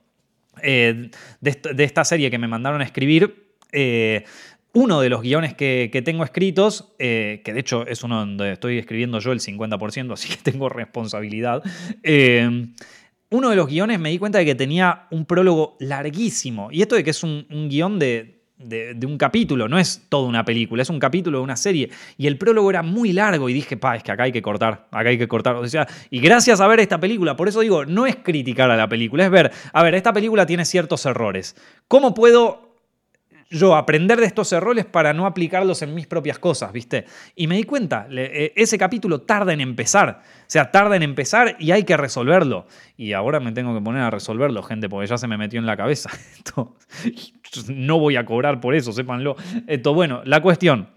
eh, 0.62 1.10
de, 1.42 1.84
esta 1.84 2.06
serie 2.06 2.30
que 2.30 2.38
me 2.38 2.48
mandaron 2.48 2.80
a 2.80 2.84
escribir. 2.84 3.54
Eh, 3.70 4.24
uno 4.76 5.00
de 5.00 5.08
los 5.08 5.22
guiones 5.22 5.54
que, 5.54 6.02
tengo 6.04 6.22
escritos, 6.22 6.92
eh, 6.98 7.40
que 7.42 7.54
de 7.54 7.60
hecho 7.60 7.86
es 7.86 8.02
uno 8.04 8.18
donde 8.18 8.52
estoy 8.52 8.76
escribiendo 8.76 9.18
yo 9.20 9.32
el 9.32 9.40
50%, 9.40 10.12
así 10.12 10.28
que 10.28 10.36
tengo 10.36 10.68
responsabilidad. 10.68 11.62
Eh, 12.02 12.66
uno 13.30 13.48
de 13.50 13.56
los 13.56 13.66
guiones 13.68 13.98
me 13.98 14.10
di 14.10 14.18
cuenta 14.18 14.38
de 14.38 14.44
que 14.44 14.54
tenía 14.54 15.06
un 15.10 15.24
prólogo 15.24 15.78
larguísimo. 15.80 16.68
Y 16.70 16.82
esto 16.82 16.94
de 16.94 17.02
que 17.02 17.10
es 17.10 17.22
un, 17.22 17.46
guion 17.70 17.98
de, 17.98 18.42
un 19.02 19.16
capítulo, 19.16 19.66
no 19.66 19.78
es 19.78 20.02
toda 20.10 20.28
una 20.28 20.44
película, 20.44 20.82
es 20.82 20.90
un 20.90 21.00
capítulo 21.00 21.38
de 21.38 21.44
una 21.44 21.56
serie. 21.56 21.88
Y 22.18 22.26
el 22.26 22.36
prólogo 22.36 22.68
era 22.68 22.82
muy 22.82 23.14
largo 23.14 23.48
y 23.48 23.54
dije, 23.54 23.78
pa, 23.78 23.96
es 23.96 24.02
que 24.02 24.12
acá 24.12 24.24
hay 24.24 24.32
que 24.32 24.42
cortar, 24.42 24.88
acá 24.90 25.08
hay 25.08 25.16
que 25.16 25.26
cortar. 25.26 25.56
O 25.56 25.66
sea, 25.66 25.88
y 26.10 26.20
gracias 26.20 26.60
a 26.60 26.68
ver 26.68 26.80
esta 26.80 27.00
película, 27.00 27.34
por 27.34 27.48
eso 27.48 27.60
digo, 27.60 27.86
no 27.86 28.06
es 28.06 28.16
criticar 28.16 28.70
a 28.70 28.76
la 28.76 28.90
película, 28.90 29.24
es 29.24 29.30
ver, 29.30 29.50
a 29.72 29.82
ver, 29.82 29.94
esta 29.94 30.12
película 30.12 30.44
tiene 30.44 30.66
ciertos 30.66 31.06
errores. 31.06 31.56
¿Cómo 31.88 32.12
puedo 32.12 32.65
yo 33.50 33.76
aprender 33.76 34.18
de 34.18 34.26
estos 34.26 34.52
errores 34.52 34.84
para 34.84 35.12
no 35.12 35.26
aplicarlos 35.26 35.82
en 35.82 35.94
mis 35.94 36.06
propias 36.06 36.38
cosas, 36.38 36.72
¿viste? 36.72 37.04
Y 37.34 37.46
me 37.46 37.56
di 37.56 37.64
cuenta, 37.64 38.08
eh, 38.10 38.52
ese 38.56 38.76
capítulo 38.78 39.20
tarda 39.20 39.52
en 39.52 39.60
empezar, 39.60 40.22
o 40.22 40.44
sea, 40.46 40.70
tarda 40.70 40.96
en 40.96 41.02
empezar 41.02 41.56
y 41.58 41.70
hay 41.70 41.84
que 41.84 41.96
resolverlo. 41.96 42.66
Y 42.96 43.12
ahora 43.12 43.40
me 43.40 43.52
tengo 43.52 43.74
que 43.74 43.80
poner 43.80 44.02
a 44.02 44.10
resolverlo, 44.10 44.62
gente, 44.62 44.88
porque 44.88 45.06
ya 45.06 45.18
se 45.18 45.28
me 45.28 45.36
metió 45.36 45.60
en 45.60 45.66
la 45.66 45.76
cabeza. 45.76 46.10
no 47.68 47.98
voy 47.98 48.16
a 48.16 48.24
cobrar 48.24 48.60
por 48.60 48.74
eso, 48.74 48.92
sépanlo. 48.92 49.36
Esto, 49.66 49.94
bueno, 49.94 50.22
la 50.24 50.40
cuestión 50.40 50.88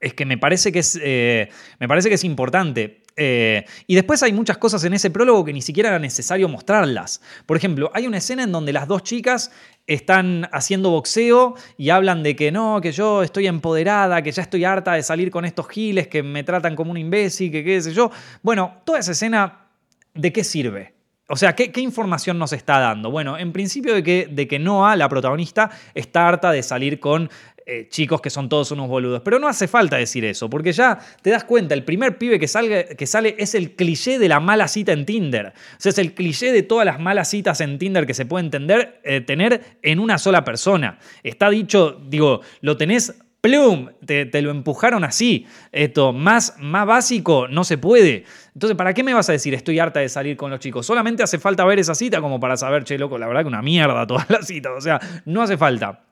es 0.00 0.14
que 0.14 0.24
me 0.24 0.38
parece 0.38 0.72
que 0.72 0.80
es, 0.80 0.98
eh, 1.02 1.48
me 1.78 1.88
parece 1.88 2.08
que 2.08 2.14
es 2.16 2.24
importante. 2.24 3.02
Eh, 3.20 3.64
y 3.88 3.96
después 3.96 4.22
hay 4.22 4.32
muchas 4.32 4.58
cosas 4.58 4.84
en 4.84 4.94
ese 4.94 5.10
prólogo 5.10 5.44
que 5.44 5.52
ni 5.52 5.60
siquiera 5.60 5.88
era 5.88 5.98
necesario 5.98 6.48
mostrarlas. 6.48 7.20
Por 7.46 7.56
ejemplo, 7.56 7.90
hay 7.92 8.06
una 8.06 8.18
escena 8.18 8.44
en 8.44 8.52
donde 8.52 8.72
las 8.72 8.86
dos 8.86 9.02
chicas 9.02 9.50
están 9.88 10.48
haciendo 10.52 10.90
boxeo 10.90 11.56
y 11.76 11.90
hablan 11.90 12.22
de 12.22 12.36
que 12.36 12.52
no, 12.52 12.80
que 12.80 12.92
yo 12.92 13.24
estoy 13.24 13.48
empoderada, 13.48 14.22
que 14.22 14.30
ya 14.30 14.42
estoy 14.42 14.64
harta 14.64 14.92
de 14.92 15.02
salir 15.02 15.32
con 15.32 15.44
estos 15.44 15.68
giles 15.68 16.06
que 16.06 16.22
me 16.22 16.44
tratan 16.44 16.76
como 16.76 16.92
un 16.92 16.96
imbécil, 16.96 17.50
que 17.50 17.64
qué 17.64 17.80
sé 17.82 17.92
yo. 17.92 18.12
Bueno, 18.42 18.82
toda 18.84 19.00
esa 19.00 19.10
escena, 19.10 19.66
¿de 20.14 20.32
qué 20.32 20.44
sirve? 20.44 20.94
O 21.30 21.36
sea, 21.36 21.54
¿qué, 21.54 21.80
información 21.80 22.38
nos 22.38 22.52
está 22.52 22.78
dando? 22.78 23.10
Bueno, 23.10 23.36
en 23.36 23.52
principio 23.52 23.94
de 23.94 24.02
que, 24.02 24.28
de 24.30 24.46
que 24.48 24.58
Noah, 24.58 24.96
la 24.96 25.08
protagonista, 25.08 25.70
está 25.94 26.26
harta 26.26 26.52
de 26.52 26.62
salir 26.62 27.00
con 27.00 27.28
eh, 27.70 27.86
chicos 27.90 28.22
que 28.22 28.30
son 28.30 28.48
todos 28.48 28.70
unos 28.70 28.88
boludos. 28.88 29.20
Pero 29.22 29.38
no 29.38 29.46
hace 29.46 29.68
falta 29.68 29.98
decir 29.98 30.24
eso, 30.24 30.48
porque 30.48 30.72
ya 30.72 30.98
te 31.20 31.28
das 31.28 31.44
cuenta, 31.44 31.74
el 31.74 31.84
primer 31.84 32.16
pibe 32.16 32.38
que, 32.38 32.48
sale 32.48 33.36
es 33.38 33.54
el 33.54 33.72
cliché 33.72 34.18
de 34.18 34.26
la 34.26 34.40
mala 34.40 34.68
cita 34.68 34.92
en 34.92 35.04
Tinder. 35.04 35.48
O 35.48 35.76
sea, 35.76 35.90
es 35.90 35.98
el 35.98 36.14
cliché 36.14 36.50
de 36.50 36.62
todas 36.62 36.86
las 36.86 36.98
malas 36.98 37.28
citas 37.28 37.60
en 37.60 37.78
Tinder 37.78 38.06
que 38.06 38.14
se 38.14 38.24
puede 38.24 38.46
entender, 38.46 39.02
eh, 39.04 39.20
tener 39.20 39.76
en 39.82 40.00
una 40.00 40.16
sola 40.16 40.44
persona. 40.44 40.98
Está 41.22 41.50
dicho, 41.50 42.00
digo, 42.08 42.40
lo 42.62 42.78
tenés 42.78 43.14
plum, 43.42 43.90
te, 44.06 44.40
lo 44.40 44.50
empujaron 44.50 45.04
así. 45.04 45.46
Esto, 45.70 46.14
más, 46.14 46.54
más 46.58 46.86
básico, 46.86 47.48
no 47.48 47.64
se 47.64 47.76
puede. 47.76 48.24
Entonces, 48.54 48.78
¿para 48.78 48.94
qué 48.94 49.04
me 49.04 49.12
vas 49.12 49.28
a 49.28 49.32
decir 49.32 49.52
estoy 49.52 49.78
harta 49.78 50.00
de 50.00 50.08
salir 50.08 50.38
con 50.38 50.50
los 50.50 50.60
chicos? 50.60 50.86
Solamente 50.86 51.22
hace 51.22 51.38
falta 51.38 51.66
ver 51.66 51.78
esa 51.78 51.94
cita 51.94 52.22
como 52.22 52.40
para 52.40 52.56
saber, 52.56 52.84
che, 52.84 52.96
loco, 52.96 53.18
la 53.18 53.26
verdad 53.26 53.42
que 53.42 53.48
una 53.48 53.60
mierda 53.60 54.06
todas 54.06 54.30
las 54.30 54.46
citas. 54.46 54.72
O 54.74 54.80
sea, 54.80 54.98
no 55.26 55.42
hace 55.42 55.58
falta. 55.58 56.07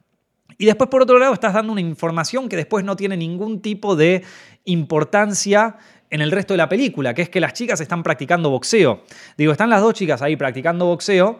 Y 0.58 0.66
después, 0.66 0.88
por 0.90 1.02
otro 1.02 1.18
lado, 1.18 1.34
estás 1.34 1.54
dando 1.54 1.72
una 1.72 1.80
información 1.80 2.48
que 2.48 2.56
después 2.56 2.84
no 2.84 2.96
tiene 2.96 3.16
ningún 3.16 3.60
tipo 3.60 3.96
de 3.96 4.22
importancia 4.64 5.76
en 6.10 6.20
el 6.20 6.30
resto 6.30 6.54
de 6.54 6.58
la 6.58 6.68
película, 6.68 7.14
que 7.14 7.22
es 7.22 7.28
que 7.28 7.40
las 7.40 7.52
chicas 7.52 7.80
están 7.80 8.02
practicando 8.02 8.50
boxeo. 8.50 9.02
Digo, 9.36 9.52
están 9.52 9.70
las 9.70 9.80
dos 9.80 9.94
chicas 9.94 10.22
ahí 10.22 10.36
practicando 10.36 10.86
boxeo. 10.86 11.38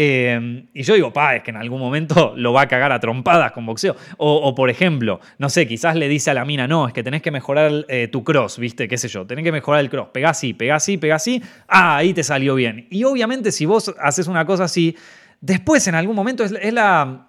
Eh, 0.00 0.64
y 0.74 0.82
yo 0.82 0.94
digo, 0.94 1.12
pa, 1.12 1.36
es 1.36 1.42
que 1.42 1.50
en 1.50 1.56
algún 1.56 1.80
momento 1.80 2.32
lo 2.36 2.52
va 2.52 2.62
a 2.62 2.68
cagar 2.68 2.92
a 2.92 3.00
trompadas 3.00 3.52
con 3.52 3.66
boxeo. 3.66 3.96
O, 4.16 4.54
por 4.54 4.70
ejemplo, 4.70 5.20
no 5.38 5.48
sé, 5.48 5.66
quizás 5.66 5.96
le 5.96 6.08
dice 6.08 6.30
a 6.30 6.34
la 6.34 6.44
mina, 6.44 6.68
no, 6.68 6.86
es 6.86 6.92
que 6.92 7.02
tenés 7.02 7.22
que 7.22 7.30
mejorar 7.30 7.86
eh, 7.88 8.08
tu 8.08 8.22
cross, 8.22 8.58
¿viste? 8.58 8.86
¿Qué 8.86 8.98
sé 8.98 9.08
yo? 9.08 9.26
Tenés 9.26 9.44
que 9.44 9.52
mejorar 9.52 9.80
el 9.80 9.90
cross. 9.90 10.08
Pegá 10.12 10.30
así, 10.30 10.52
pegá 10.52 10.76
así, 10.76 10.98
pegá 10.98 11.16
así. 11.16 11.42
Ah, 11.66 11.96
ahí 11.96 12.12
te 12.12 12.22
salió 12.22 12.54
bien. 12.54 12.86
Y 12.90 13.04
obviamente, 13.04 13.50
si 13.52 13.66
vos 13.66 13.94
haces 14.00 14.26
una 14.26 14.44
cosa 14.44 14.64
así, 14.64 14.96
después 15.40 15.86
en 15.88 15.94
algún 15.94 16.16
momento 16.16 16.44
es 16.44 16.72
la 16.72 17.27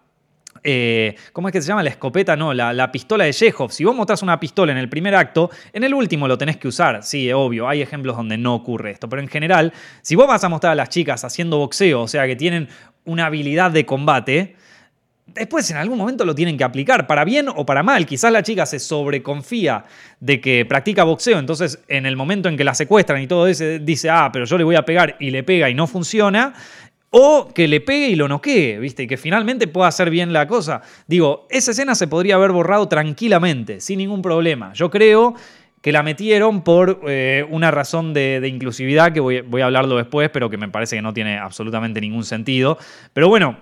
eh, 0.63 1.15
¿Cómo 1.33 1.47
es 1.47 1.51
que 1.51 1.61
se 1.61 1.67
llama? 1.67 1.83
La 1.83 1.89
escopeta, 1.89 2.35
no, 2.35 2.53
la, 2.53 2.91
pistola 2.91 3.25
de 3.25 3.33
Chekhov. 3.33 3.71
Si 3.71 3.83
vos 3.83 3.95
mostrás 3.95 4.21
una 4.21 4.39
pistola 4.39 4.71
en 4.71 4.77
el 4.77 4.89
primer 4.89 5.15
acto, 5.15 5.49
en 5.73 5.83
el 5.83 5.93
último 5.93 6.27
lo 6.27 6.37
tenés 6.37 6.57
que 6.57 6.67
usar. 6.67 7.03
Sí, 7.03 7.31
obvio, 7.31 7.67
hay 7.67 7.81
ejemplos 7.81 8.17
donde 8.17 8.37
no 8.37 8.55
ocurre 8.55 8.91
esto. 8.91 9.09
Pero 9.09 9.21
en 9.21 9.27
general, 9.27 9.73
si 10.01 10.15
vos 10.15 10.27
vas 10.27 10.43
a 10.43 10.49
mostrar 10.49 10.73
a 10.73 10.75
las 10.75 10.89
chicas 10.89 11.23
haciendo 11.23 11.57
boxeo, 11.57 12.01
o 12.01 12.07
sea, 12.07 12.25
que 12.27 12.35
tienen 12.35 12.67
una 13.05 13.25
habilidad 13.27 13.71
de 13.71 13.85
combate, 13.85 14.55
después 15.33 15.69
en 15.71 15.77
algún 15.77 15.97
momento 15.97 16.25
lo 16.25 16.35
tienen 16.35 16.57
que 16.57 16.63
aplicar, 16.63 17.07
para 17.07 17.23
bien 17.23 17.47
o 17.49 17.65
para 17.65 17.83
mal. 17.83 18.05
Quizás 18.05 18.31
la 18.31 18.43
chica 18.43 18.65
se 18.65 18.79
sobreconfía 18.79 19.85
de 20.19 20.41
que 20.41 20.65
practica 20.65 21.03
boxeo, 21.03 21.39
entonces 21.39 21.79
en 21.87 22.05
el 22.05 22.15
momento 22.15 22.49
en 22.49 22.57
que 22.57 22.63
la 22.63 22.73
secuestran 22.73 23.21
y 23.21 23.27
todo 23.27 23.47
eso, 23.47 23.63
dice, 23.79 24.09
ah, 24.09 24.29
pero 24.31 24.45
yo 24.45 24.57
le 24.57 24.63
voy 24.63 24.75
a 24.75 24.83
pegar 24.83 25.15
y 25.19 25.31
le 25.31 25.43
pega 25.43 25.69
y 25.69 25.73
no 25.73 25.87
funciona, 25.87 26.53
o 27.11 27.49
que 27.53 27.67
le 27.67 27.81
pegue 27.81 28.09
y 28.09 28.15
lo 28.15 28.27
noquee, 28.27 28.79
¿viste? 28.79 29.03
Y 29.03 29.07
que 29.07 29.17
finalmente 29.17 29.67
pueda 29.67 29.87
hacer 29.87 30.09
bien 30.09 30.31
la 30.33 30.47
cosa. 30.47 30.81
Digo, 31.07 31.47
esa 31.49 31.71
escena 31.71 31.95
se 31.95 32.07
podría 32.07 32.35
haber 32.35 32.51
borrado 32.51 32.87
tranquilamente, 32.87 33.81
sin 33.81 33.97
ningún 33.97 34.21
problema. 34.21 34.73
Yo 34.73 34.89
creo 34.89 35.35
que 35.81 35.91
la 35.91 36.03
metieron 36.03 36.63
por 36.63 37.01
eh, 37.07 37.45
una 37.49 37.71
razón 37.71 38.13
de, 38.13 38.45
inclusividad, 38.45 39.13
que 39.13 39.19
voy, 39.19 39.41
voy, 39.41 39.61
a 39.61 39.65
hablarlo 39.65 39.95
después, 39.95 40.29
pero 40.29 40.49
que 40.49 40.57
me 40.57 40.69
parece 40.69 40.97
que 40.97 41.01
no 41.01 41.13
tiene 41.13 41.37
absolutamente 41.37 42.01
ningún 42.01 42.25
sentido. 42.25 42.77
Pero 43.13 43.29
bueno, 43.29 43.57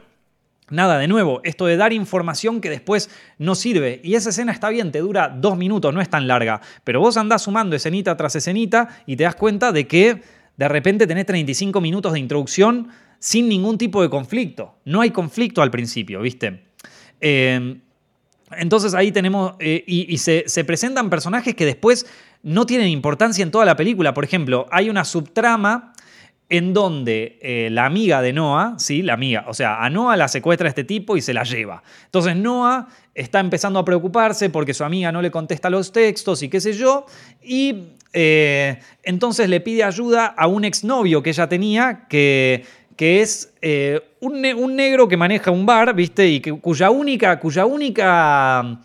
nada, 0.70 0.98
de 0.98 1.08
nuevo, 1.08 1.42
esto 1.44 1.66
de 1.66 1.78
dar 1.78 1.94
información 1.94 2.60
que 2.60 2.70
después 2.70 3.10
no 3.38 3.56
sirve. 3.56 4.02
Y 4.04 4.16
esa 4.16 4.30
escena 4.30 4.52
está 4.52 4.70
bien, 4.70 4.92
te 4.92 5.00
dura 5.00 5.30
dos 5.30 5.58
minutos, 5.58 5.94
no 5.94 6.02
es 6.02 6.10
tan 6.10 6.28
larga. 6.28 6.60
Pero 6.84 7.00
vos 7.00 7.18
andás 7.18 7.44
sumando 7.44 7.76
escenita 7.76 8.18
tras 8.18 8.36
escenita 8.36 8.90
y 9.06 9.16
te 9.16 9.24
das 9.24 9.36
cuenta 9.36 9.72
de 9.72 9.88
que 9.88 10.22
de 10.58 10.68
repente 10.68 11.08
tenés 11.08 11.26
35 11.26 11.80
minutos 11.80 12.14
de 12.14 12.20
introducción 12.20 12.90
sin 13.20 13.48
ningún 13.48 13.78
tipo 13.78 14.02
de 14.02 14.10
conflicto. 14.10 14.76
No 14.86 15.02
hay 15.02 15.12
conflicto 15.12 15.62
al 15.62 15.72
principio, 15.72 16.22
¿viste? 16.22 16.66
Eh, 17.22 17.80
entonces 18.52 18.94
ahí 18.94 19.12
tenemos, 19.12 19.56
eh, 19.60 19.84
y, 19.86 20.18
se, 20.18 20.44
presentan 20.66 21.10
personajes 21.10 21.56
que 21.56 21.66
después 21.66 22.06
no 22.44 22.66
tienen 22.66 22.88
importancia 22.88 23.44
en 23.44 23.52
toda 23.52 23.66
la 23.66 23.76
película. 23.76 24.14
Por 24.14 24.24
ejemplo, 24.24 24.68
hay 24.72 24.90
una 24.90 25.04
subtrama 25.04 25.94
en 26.50 26.74
donde 26.74 27.40
eh, 27.42 27.68
la 27.72 27.86
amiga 27.86 28.22
de 28.22 28.32
Noah, 28.32 28.76
sí, 28.78 29.02
la 29.02 29.14
amiga, 29.14 29.44
o 29.50 29.54
sea, 29.54 29.84
a 29.84 29.90
Noah 29.90 30.16
la 30.16 30.30
secuestra 30.30 30.70
este 30.70 30.86
tipo 30.86 31.18
y 31.18 31.22
se 31.22 31.34
la 31.34 31.44
lleva. 31.44 31.84
Entonces 32.06 32.38
Noah 32.38 32.88
está 33.14 33.42
empezando 33.42 33.80
a 33.80 33.86
preocuparse 33.86 34.50
porque 34.50 34.74
su 34.74 34.86
amiga 34.86 35.12
no 35.12 35.22
le 35.22 35.30
contesta 35.30 35.70
los 35.70 35.92
textos 35.92 36.42
y 36.44 36.48
qué 36.48 36.62
sé 36.62 36.72
yo, 36.72 37.06
y 37.44 37.97
entonces 38.14 39.50
le 39.50 39.60
pide 39.62 39.84
ayuda 39.84 40.26
a 40.26 40.48
un 40.48 40.66
exnovio 40.66 41.22
que 41.22 41.30
ella 41.30 41.48
tenía 41.48 42.08
que 42.10 42.64
que 42.98 43.22
es 43.22 43.54
eh, 43.62 44.02
un, 44.20 44.42
negro 44.76 45.08
que 45.08 45.16
maneja 45.16 45.52
un 45.52 45.66
bar, 45.66 45.94
¿viste? 45.94 46.28
Y 46.28 46.42
cuya 46.42 46.90
única, 46.90 47.40
cuya 47.40 47.66
única, 47.66 48.82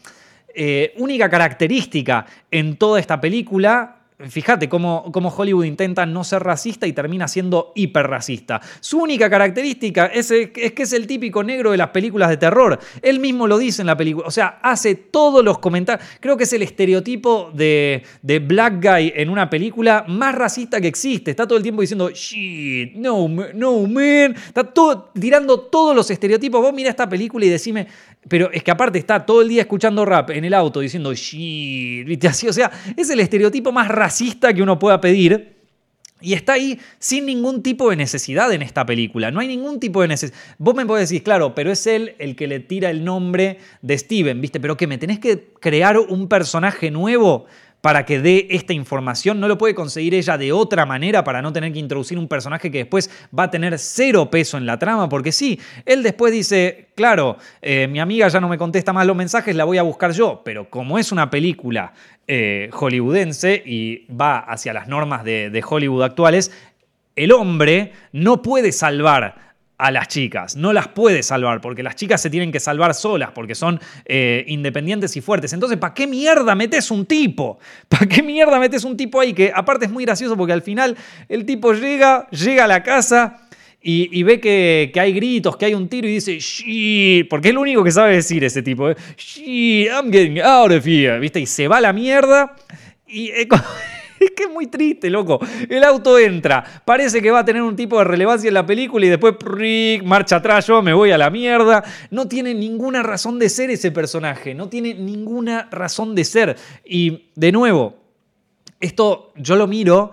eh, 0.55 0.93
única 0.99 1.31
característica 1.31 2.27
en 2.51 2.77
toda 2.77 3.01
esta 3.01 3.21
película 3.21 4.02
Fíjate 4.29 4.69
cómo, 4.69 5.11
Hollywood 5.13 5.65
intenta 5.65 6.07
no 6.07 6.23
ser 6.23 6.43
racista 6.43 6.87
y 6.87 6.93
termina 6.93 7.27
siendo 7.27 7.73
hiperracista. 7.75 8.61
Su 8.81 8.99
única 8.99 9.29
característica 9.29 10.07
es, 10.07 10.29
que 10.29 10.73
es 10.77 10.93
el 10.93 11.07
típico 11.07 11.43
negro 11.43 11.73
de 11.73 11.77
las 11.77 11.89
películas 11.89 12.29
de 12.29 12.37
terror. 12.37 12.79
Él 13.01 13.19
mismo 13.19 13.47
lo 13.47 13.59
dice 13.59 13.83
en 13.83 13.87
la 13.87 13.97
película. 13.97 14.27
O 14.27 14.31
sea, 14.31 14.61
hace 14.63 14.95
todos 14.95 15.45
los 15.45 15.59
comentarios. 15.59 16.09
Creo 16.21 16.37
que 16.37 16.45
es 16.45 16.53
el 16.53 16.63
estereotipo 16.63 17.51
de, 17.53 18.05
black 18.23 18.83
guy 18.83 19.13
en 19.17 19.29
una 19.29 19.51
película 19.51 20.05
más 20.07 20.35
racista 20.35 20.81
que 20.81 20.89
existe. 20.89 21.31
Está 21.33 21.47
todo 21.47 21.57
el 21.57 21.63
tiempo 21.63 21.81
diciendo, 21.81 22.11
shit, 22.11 22.95
no, 22.95 23.29
no, 23.55 23.87
man. 23.87 24.37
Está 24.47 24.73
tirando 25.19 25.61
todos 25.61 25.97
los 25.97 26.11
estereotipos. 26.11 26.61
Vos 26.61 26.73
mira 26.73 26.91
esta 26.91 27.09
película 27.09 27.45
y 27.45 27.49
decime, 27.49 27.89
pero 28.29 28.51
es 28.53 28.63
que 28.63 28.71
aparte 28.71 28.99
está 28.99 29.27
todo 29.27 29.43
el 29.43 29.49
día 29.49 29.63
escuchando 29.63 30.05
rap 30.05 30.31
en 30.31 30.45
el 30.45 30.55
auto 30.55 30.81
diciendo 30.81 31.13
shit. 31.13 32.25
Así, 32.25 32.47
o 32.47 32.53
sea, 32.53 32.71
es 32.97 33.11
el 33.11 33.19
estereotipo 33.19 33.73
más 33.73 33.89
racista 33.89 34.12
que 34.55 34.63
uno 34.63 34.79
pueda 34.79 35.01
pedir. 35.01 35.53
Y 36.21 36.35
está 36.35 36.53
ahí 36.53 36.79
sin 37.01 37.27
ningún 37.27 37.63
tipo 37.63 37.91
de 37.91 37.97
necesidad 37.97 38.53
en 38.53 38.63
esta 38.63 38.87
película. 38.87 39.33
No 39.33 39.41
hay 39.41 39.49
ningún 39.49 39.81
tipo 39.81 40.03
de 40.03 40.09
necesidad. 40.09 40.39
Vos 40.57 40.75
me 40.75 40.87
podés 40.87 41.09
decir, 41.09 41.25
claro, 41.25 41.55
pero 41.55 41.73
es 41.73 41.85
él 41.87 42.15
el 42.19 42.37
que 42.37 42.47
le 42.47 42.61
tira 42.61 42.91
el 42.91 43.05
nombre 43.05 43.59
de 43.83 43.99
Steven, 43.99 44.41
¿viste? 44.41 44.61
Pero 44.61 44.77
que 44.77 44.87
me 44.87 44.99
tenés 44.99 45.19
que 45.19 45.53
crear 45.59 45.99
un 45.99 46.29
personaje 46.29 46.93
nuevo 46.93 47.47
para 47.83 48.07
que 48.07 48.21
dé 48.21 48.47
esta 48.51 48.73
información. 48.73 49.39
No 49.39 49.49
lo 49.49 49.59
puede 49.59 49.75
conseguir 49.75 50.15
ella 50.15 50.39
de 50.39 50.53
otra 50.53 50.87
manera 50.87 51.23
para 51.25 51.43
no 51.43 51.53
tener 51.53 51.73
que 51.73 51.81
introducir 51.81 52.17
un 52.17 52.29
personaje 52.29 52.71
que 52.71 52.79
después 52.79 53.11
va 53.39 53.45
a 53.45 53.51
tener 53.51 53.79
cero 53.79 54.31
peso 54.31 54.57
en 54.57 54.65
la 54.65 54.79
trama. 54.79 55.11
Porque 55.11 55.33
sí, 55.33 55.61
él 55.85 56.03
después 56.03 56.33
dice, 56.33 56.89
claro, 56.95 57.37
eh, 57.61 57.89
mi 57.91 58.01
amiga 58.01 58.29
ya 58.29 58.41
no 58.41 58.49
me 58.49 58.57
contesta 58.57 58.95
más 58.95 59.07
los 59.07 59.17
mensajes, 59.17 59.55
la 59.55 59.65
voy 59.65 59.77
a 59.77 59.83
buscar 59.83 60.13
yo. 60.13 60.41
Pero 60.45 60.71
como 60.71 60.99
es 60.99 61.13
una 61.13 61.29
película 61.29 61.93
eh, 62.27 62.71
hollywoodense 62.73 63.63
y 63.67 64.07
va 64.07 64.39
hacia 64.39 64.73
las 64.73 64.87
normas 64.87 65.25
de 65.25 65.65
Hollywood 65.69 66.05
actuales, 66.05 66.53
el 67.17 67.33
hombre 67.33 67.93
no 68.13 68.43
puede 68.43 68.73
salvar 68.73 69.52
a 69.83 69.91
las 69.91 70.07
chicas. 70.07 70.55
No 70.55 70.73
las 70.73 70.87
puede 70.87 71.25
salvar 71.25 71.61
porque 71.61 71.83
las 71.83 71.97
chicas 71.97 72.23
se 72.23 72.31
tienen 72.31 72.53
que 72.53 72.61
salvar 72.61 72.95
solas 72.95 73.33
porque 73.33 73.57
son 73.57 73.81
eh, 74.05 74.45
independientes 74.47 75.17
y 75.17 75.21
fuertes. 75.21 75.53
Entonces, 75.53 75.77
¿para 75.77 75.93
qué 75.93 76.07
mierda 76.07 76.55
metes 76.55 76.93
un 76.93 77.05
tipo? 77.05 77.59
¿Para 77.89 78.07
qué 78.07 78.23
mierda 78.23 78.61
metes 78.61 78.85
un 78.85 78.97
tipo 78.97 79.19
ahí? 79.19 79.33
Que 79.33 79.51
aparte 79.53 79.87
es 79.87 79.91
muy 79.91 80.05
gracioso 80.05 80.37
porque 80.37 80.53
al 80.53 80.63
final 80.63 80.97
el 81.29 81.45
tipo 81.45 81.73
llega, 81.73 82.29
llega 82.31 82.65
a 82.65 82.69
la 82.69 82.85
casa. 82.85 83.41
Y, 83.85 84.23
ve 84.23 84.39
que, 84.39 84.93
hay 84.95 85.13
gritos, 85.13 85.57
que 85.57 85.65
hay 85.65 85.75
un 85.75 85.89
tiro 85.89 86.07
y 86.07 86.13
dice, 86.13 86.39
shit, 86.39 87.29
porque 87.29 87.49
es 87.49 87.55
lo 87.55 87.63
único 87.63 87.83
que 87.83 87.91
sabe 87.91 88.15
decir 88.15 88.45
ese 88.45 88.63
tipo. 88.63 88.89
¿eh? 88.89 88.97
Shit, 89.17 89.89
I'm 89.89 90.13
getting 90.13 90.41
out 90.41 90.71
of 90.71 90.87
here, 90.87 91.19
¿viste? 91.19 91.41
Y 91.41 91.47
se 91.47 91.67
va 91.67 91.79
a 91.79 91.81
la 91.81 91.93
mierda. 91.93 92.55
Y 93.09 93.33
Es 94.27 94.31
que 94.33 94.45
es 94.45 94.51
muy 94.51 94.67
triste, 94.67 95.11
loco. 95.11 95.41
El 95.69 95.85
auto 95.85 96.19
entra, 96.19 96.65
parece 96.85 97.21
que 97.21 97.31
va 97.31 97.41
a 97.41 97.45
tener 97.45 97.63
un 97.63 97.77
tipo 97.77 97.99
de 97.99 98.05
relevancia 98.05 98.49
en 98.49 98.55
la 98.55 98.65
película 98.65 99.05
y 99.07 99.09
después 99.09 99.35
marcha 100.05 100.37
atrás, 100.37 100.67
yo 100.67 100.83
me 100.83 100.93
voy 100.93 101.11
a 101.11 101.19
la 101.19 101.31
mierda. 101.31 101.83
No 102.11 102.29
tiene 102.29 102.55
ninguna 102.55 103.03
razón 103.03 103.39
de 103.39 103.49
ser 103.49 103.71
ese 103.71 103.91
personaje, 103.91 104.55
no 104.55 104.69
tiene 104.69 104.95
ninguna 104.95 105.69
razón 105.71 106.15
de 106.15 106.25
ser. 106.25 106.57
Y 106.85 107.31
de 107.35 107.53
nuevo, 107.53 107.97
esto 108.81 109.33
yo 109.37 109.57
lo 109.57 109.67
miro 109.67 110.13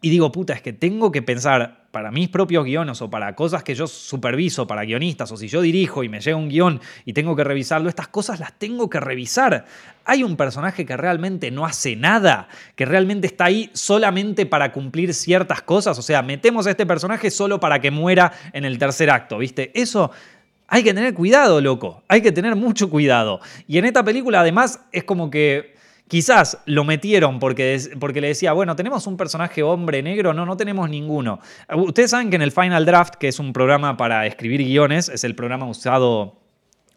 y 0.00 0.10
digo, 0.10 0.30
puta, 0.32 0.54
es 0.54 0.62
que 0.62 0.72
tengo 0.72 1.12
que 1.12 1.22
pensar, 1.22 1.83
para 1.94 2.10
mis 2.10 2.28
propios 2.28 2.64
guiones 2.64 3.00
o 3.02 3.08
para 3.08 3.36
cosas 3.36 3.62
que 3.62 3.76
yo 3.76 3.86
superviso, 3.86 4.66
para 4.66 4.82
guionistas, 4.82 5.30
o 5.30 5.36
si 5.36 5.46
yo 5.46 5.60
dirijo 5.60 6.02
y 6.02 6.08
me 6.08 6.18
llega 6.18 6.36
un 6.36 6.48
guion 6.48 6.80
y 7.04 7.12
tengo 7.12 7.36
que 7.36 7.44
revisarlo, 7.44 7.88
estas 7.88 8.08
cosas 8.08 8.40
las 8.40 8.52
tengo 8.58 8.90
que 8.90 8.98
revisar. 8.98 9.64
Hay 10.04 10.24
un 10.24 10.36
personaje 10.36 10.84
que 10.84 10.96
realmente 10.96 11.52
no 11.52 11.64
hace 11.64 11.94
nada, 11.94 12.48
que 12.74 12.84
realmente 12.84 13.28
está 13.28 13.44
ahí 13.44 13.70
solamente 13.74 14.44
para 14.44 14.72
cumplir 14.72 15.14
ciertas 15.14 15.62
cosas, 15.62 15.96
o 15.96 16.02
sea, 16.02 16.20
metemos 16.22 16.66
a 16.66 16.72
este 16.72 16.84
personaje 16.84 17.30
solo 17.30 17.60
para 17.60 17.80
que 17.80 17.92
muera 17.92 18.32
en 18.52 18.64
el 18.64 18.76
tercer 18.76 19.08
acto, 19.10 19.38
¿viste? 19.38 19.70
Eso... 19.72 20.10
Hay 20.66 20.82
que 20.82 20.94
tener 20.94 21.12
cuidado, 21.12 21.60
loco. 21.60 22.02
Hay 22.08 22.22
que 22.22 22.32
tener 22.32 22.56
mucho 22.56 22.88
cuidado. 22.88 23.38
Y 23.68 23.76
en 23.76 23.84
esta 23.84 24.02
película, 24.02 24.40
además, 24.40 24.80
es 24.92 25.04
como 25.04 25.30
que 25.30 25.73
Quizás 26.08 26.58
lo 26.66 26.84
metieron 26.84 27.38
porque, 27.38 27.80
porque 27.98 28.20
le 28.20 28.28
decía, 28.28 28.52
bueno, 28.52 28.76
tenemos 28.76 29.06
un 29.06 29.16
personaje 29.16 29.62
hombre 29.62 30.02
negro, 30.02 30.34
no, 30.34 30.44
no 30.44 30.56
tenemos 30.56 30.90
ninguno. 30.90 31.40
Ustedes 31.74 32.10
saben 32.10 32.28
que 32.28 32.36
en 32.36 32.42
el 32.42 32.52
Final 32.52 32.84
Draft, 32.84 33.14
que 33.14 33.28
es 33.28 33.38
un 33.38 33.52
programa 33.52 33.96
para 33.96 34.26
escribir 34.26 34.62
guiones, 34.62 35.08
es 35.08 35.24
el 35.24 35.34
programa 35.34 35.66
usado 35.66 36.40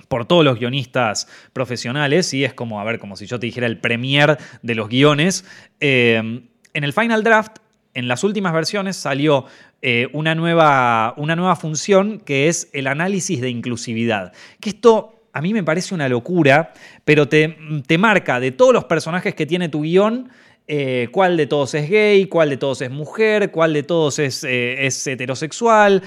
por 0.07 0.25
todos 0.25 0.43
los 0.43 0.59
guionistas 0.59 1.27
profesionales 1.53 2.33
y 2.33 2.43
es 2.43 2.53
como, 2.53 2.79
a 2.79 2.83
ver, 2.83 2.99
como 2.99 3.15
si 3.15 3.25
yo 3.25 3.39
te 3.39 3.45
dijera 3.45 3.67
el 3.67 3.79
premier 3.79 4.37
de 4.61 4.75
los 4.75 4.89
guiones. 4.89 5.45
Eh, 5.79 6.43
en 6.73 6.83
el 6.83 6.93
Final 6.93 7.23
Draft, 7.23 7.57
en 7.93 8.07
las 8.07 8.23
últimas 8.23 8.53
versiones, 8.53 8.95
salió 8.95 9.45
eh, 9.81 10.07
una, 10.13 10.35
nueva, 10.35 11.13
una 11.17 11.35
nueva 11.35 11.55
función 11.55 12.19
que 12.19 12.47
es 12.47 12.69
el 12.73 12.87
análisis 12.87 13.41
de 13.41 13.49
inclusividad. 13.49 14.33
Que 14.59 14.69
esto 14.69 15.16
a 15.37 15.41
mí 15.41 15.53
me 15.53 15.63
parece 15.63 15.93
una 15.93 16.09
locura, 16.09 16.73
pero 17.05 17.27
te, 17.27 17.55
marca 17.99 18.39
de 18.39 18.49
todos 18.49 18.73
los 18.73 18.85
personajes 18.85 19.35
que 19.35 19.45
tiene 19.45 19.69
tu 19.69 19.83
guion, 19.83 20.29
eh, 20.67 21.09
cuál 21.11 21.37
de 21.37 21.45
todos 21.45 21.75
es 21.75 21.87
gay, 21.87 22.25
cuál 22.25 22.49
de 22.49 22.57
todos 22.57 22.81
es 22.81 22.89
mujer, 22.89 23.51
cuál 23.51 23.73
de 23.73 23.83
todos 23.83 24.17
es, 24.17 24.43
eh, 24.43 24.89
heterosexual, 25.05 26.01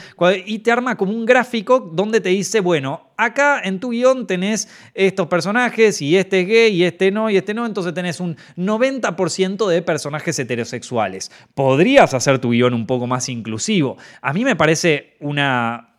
y 0.44 0.58
te 0.58 0.72
arma 0.72 0.96
como 0.96 1.12
un 1.12 1.26
gráfico 1.26 1.78
donde 1.78 2.20
te 2.20 2.30
dice, 2.30 2.58
bueno, 2.58 3.12
acá 3.16 3.60
en 3.62 3.78
tu 3.78 3.90
guion 3.90 4.26
tenés 4.26 4.68
estos 4.94 5.28
personajes 5.28 6.02
y 6.02 6.16
este 6.16 6.40
es 6.40 6.48
gay 6.48 6.74
y 6.74 6.82
este 6.82 7.12
no 7.12 7.30
y 7.30 7.36
este 7.36 7.54
no, 7.54 7.66
entonces 7.66 7.94
tenés 7.94 8.18
un 8.18 8.36
90% 8.56 9.68
de 9.68 9.80
personajes 9.82 10.36
heterosexuales. 10.40 11.30
Podrías 11.54 12.14
hacer 12.14 12.40
tu 12.40 12.50
guion 12.50 12.74
un 12.74 12.88
poco 12.88 13.06
más 13.06 13.28
inclusivo. 13.28 13.96
A 14.22 14.32
mí 14.32 14.44
me 14.44 14.56
parece 14.56 15.14
una, 15.20 15.89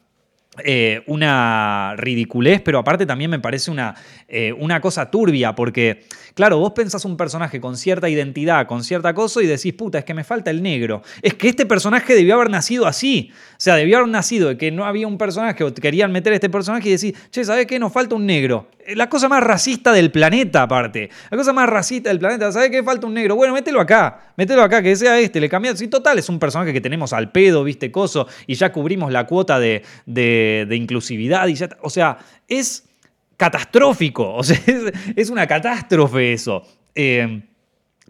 eh, 0.66 1.03
una 1.07 1.95
ridiculez, 1.97 2.62
pero 2.62 2.80
aparte 2.80 3.05
también 3.05 3.30
me 3.32 3.39
parece 3.39 3.72
una, 3.72 3.95
eh, 4.28 4.53
una, 4.53 4.82
cosa 4.82 5.09
turbia, 5.09 5.53
porque, 5.55 6.03
claro, 6.34 6.57
vos 6.59 6.72
pensás 6.72 7.05
un 7.05 7.18
personaje 7.18 7.59
con 7.59 7.78
cierta 7.78 8.09
identidad, 8.09 8.68
con 8.68 8.84
cierta 8.84 9.14
cosa, 9.14 9.41
y 9.41 9.47
decís, 9.47 9.74
puta, 9.74 9.99
es 9.99 10.05
que 10.05 10.14
me 10.14 10.24
falta 10.24 10.51
el 10.51 10.64
negro. 10.64 11.03
Es 11.22 11.34
que 11.34 11.49
este 11.49 11.66
personaje 11.66 12.16
debió 12.16 12.36
haber 12.36 12.49
nacido 12.49 12.88
así. 12.88 13.32
O 13.34 13.55
sea, 13.57 13.76
debió 13.76 13.97
haber 13.97 14.09
nacido 14.09 14.49
de 14.49 14.57
que 14.57 14.72
no 14.72 14.86
había 14.86 15.07
un 15.07 15.18
personaje, 15.18 15.64
o 15.64 15.74
querían 15.74 16.12
meter 16.12 16.34
este 16.34 16.49
personaje 16.49 16.89
y 16.89 16.91
decir, 16.91 17.16
che, 17.32 17.43
¿sabes 17.43 17.66
qué? 17.68 17.80
Nos 17.80 17.93
falta 17.93 18.16
un 18.16 18.26
negro. 18.26 18.68
Eh, 18.86 18.95
la 18.95 19.09
cosa 19.09 19.30
más 19.30 19.43
racista 19.43 19.91
del 19.91 20.12
planeta, 20.12 20.64
aparte. 20.64 21.09
La 21.30 21.38
cosa 21.38 21.53
más 21.53 21.70
racista 21.70 22.09
del 22.09 22.20
planeta. 22.20 22.51
¿Sabes 22.51 22.70
qué? 22.70 22.84
Falta 22.84 23.07
un 23.07 23.14
negro. 23.14 23.36
Bueno, 23.36 23.53
mételo 23.53 23.80
acá. 23.80 24.32
Mételo 24.38 24.64
acá, 24.64 24.82
que 24.82 24.95
sea 24.95 25.20
este. 25.20 25.39
Le 25.39 25.49
cambias. 25.49 25.78
Sí, 25.78 25.88
total, 25.88 26.20
es 26.20 26.30
un 26.30 26.39
personaje 26.39 26.74
que 26.74 26.82
tenemos 26.82 27.14
al 27.14 27.32
pedo, 27.32 27.64
viste, 27.64 27.91
coso, 27.91 28.28
y 28.47 28.55
ya 28.55 28.72
cubrimos 28.72 29.12
la 29.12 29.26
cuota 29.26 29.59
de, 29.59 29.84
inclusividad. 30.72 31.47
Y 31.47 31.56
ya, 31.56 31.70
o 31.82 31.89
sea, 31.89 32.18
es 32.47 32.88
catastrófico. 33.38 34.36
O 34.41 34.43
sea, 34.43 34.60
es, 35.16 35.30
una 35.30 35.47
catástrofe 35.47 36.34
eso. 36.34 36.64
Eh, 36.95 37.41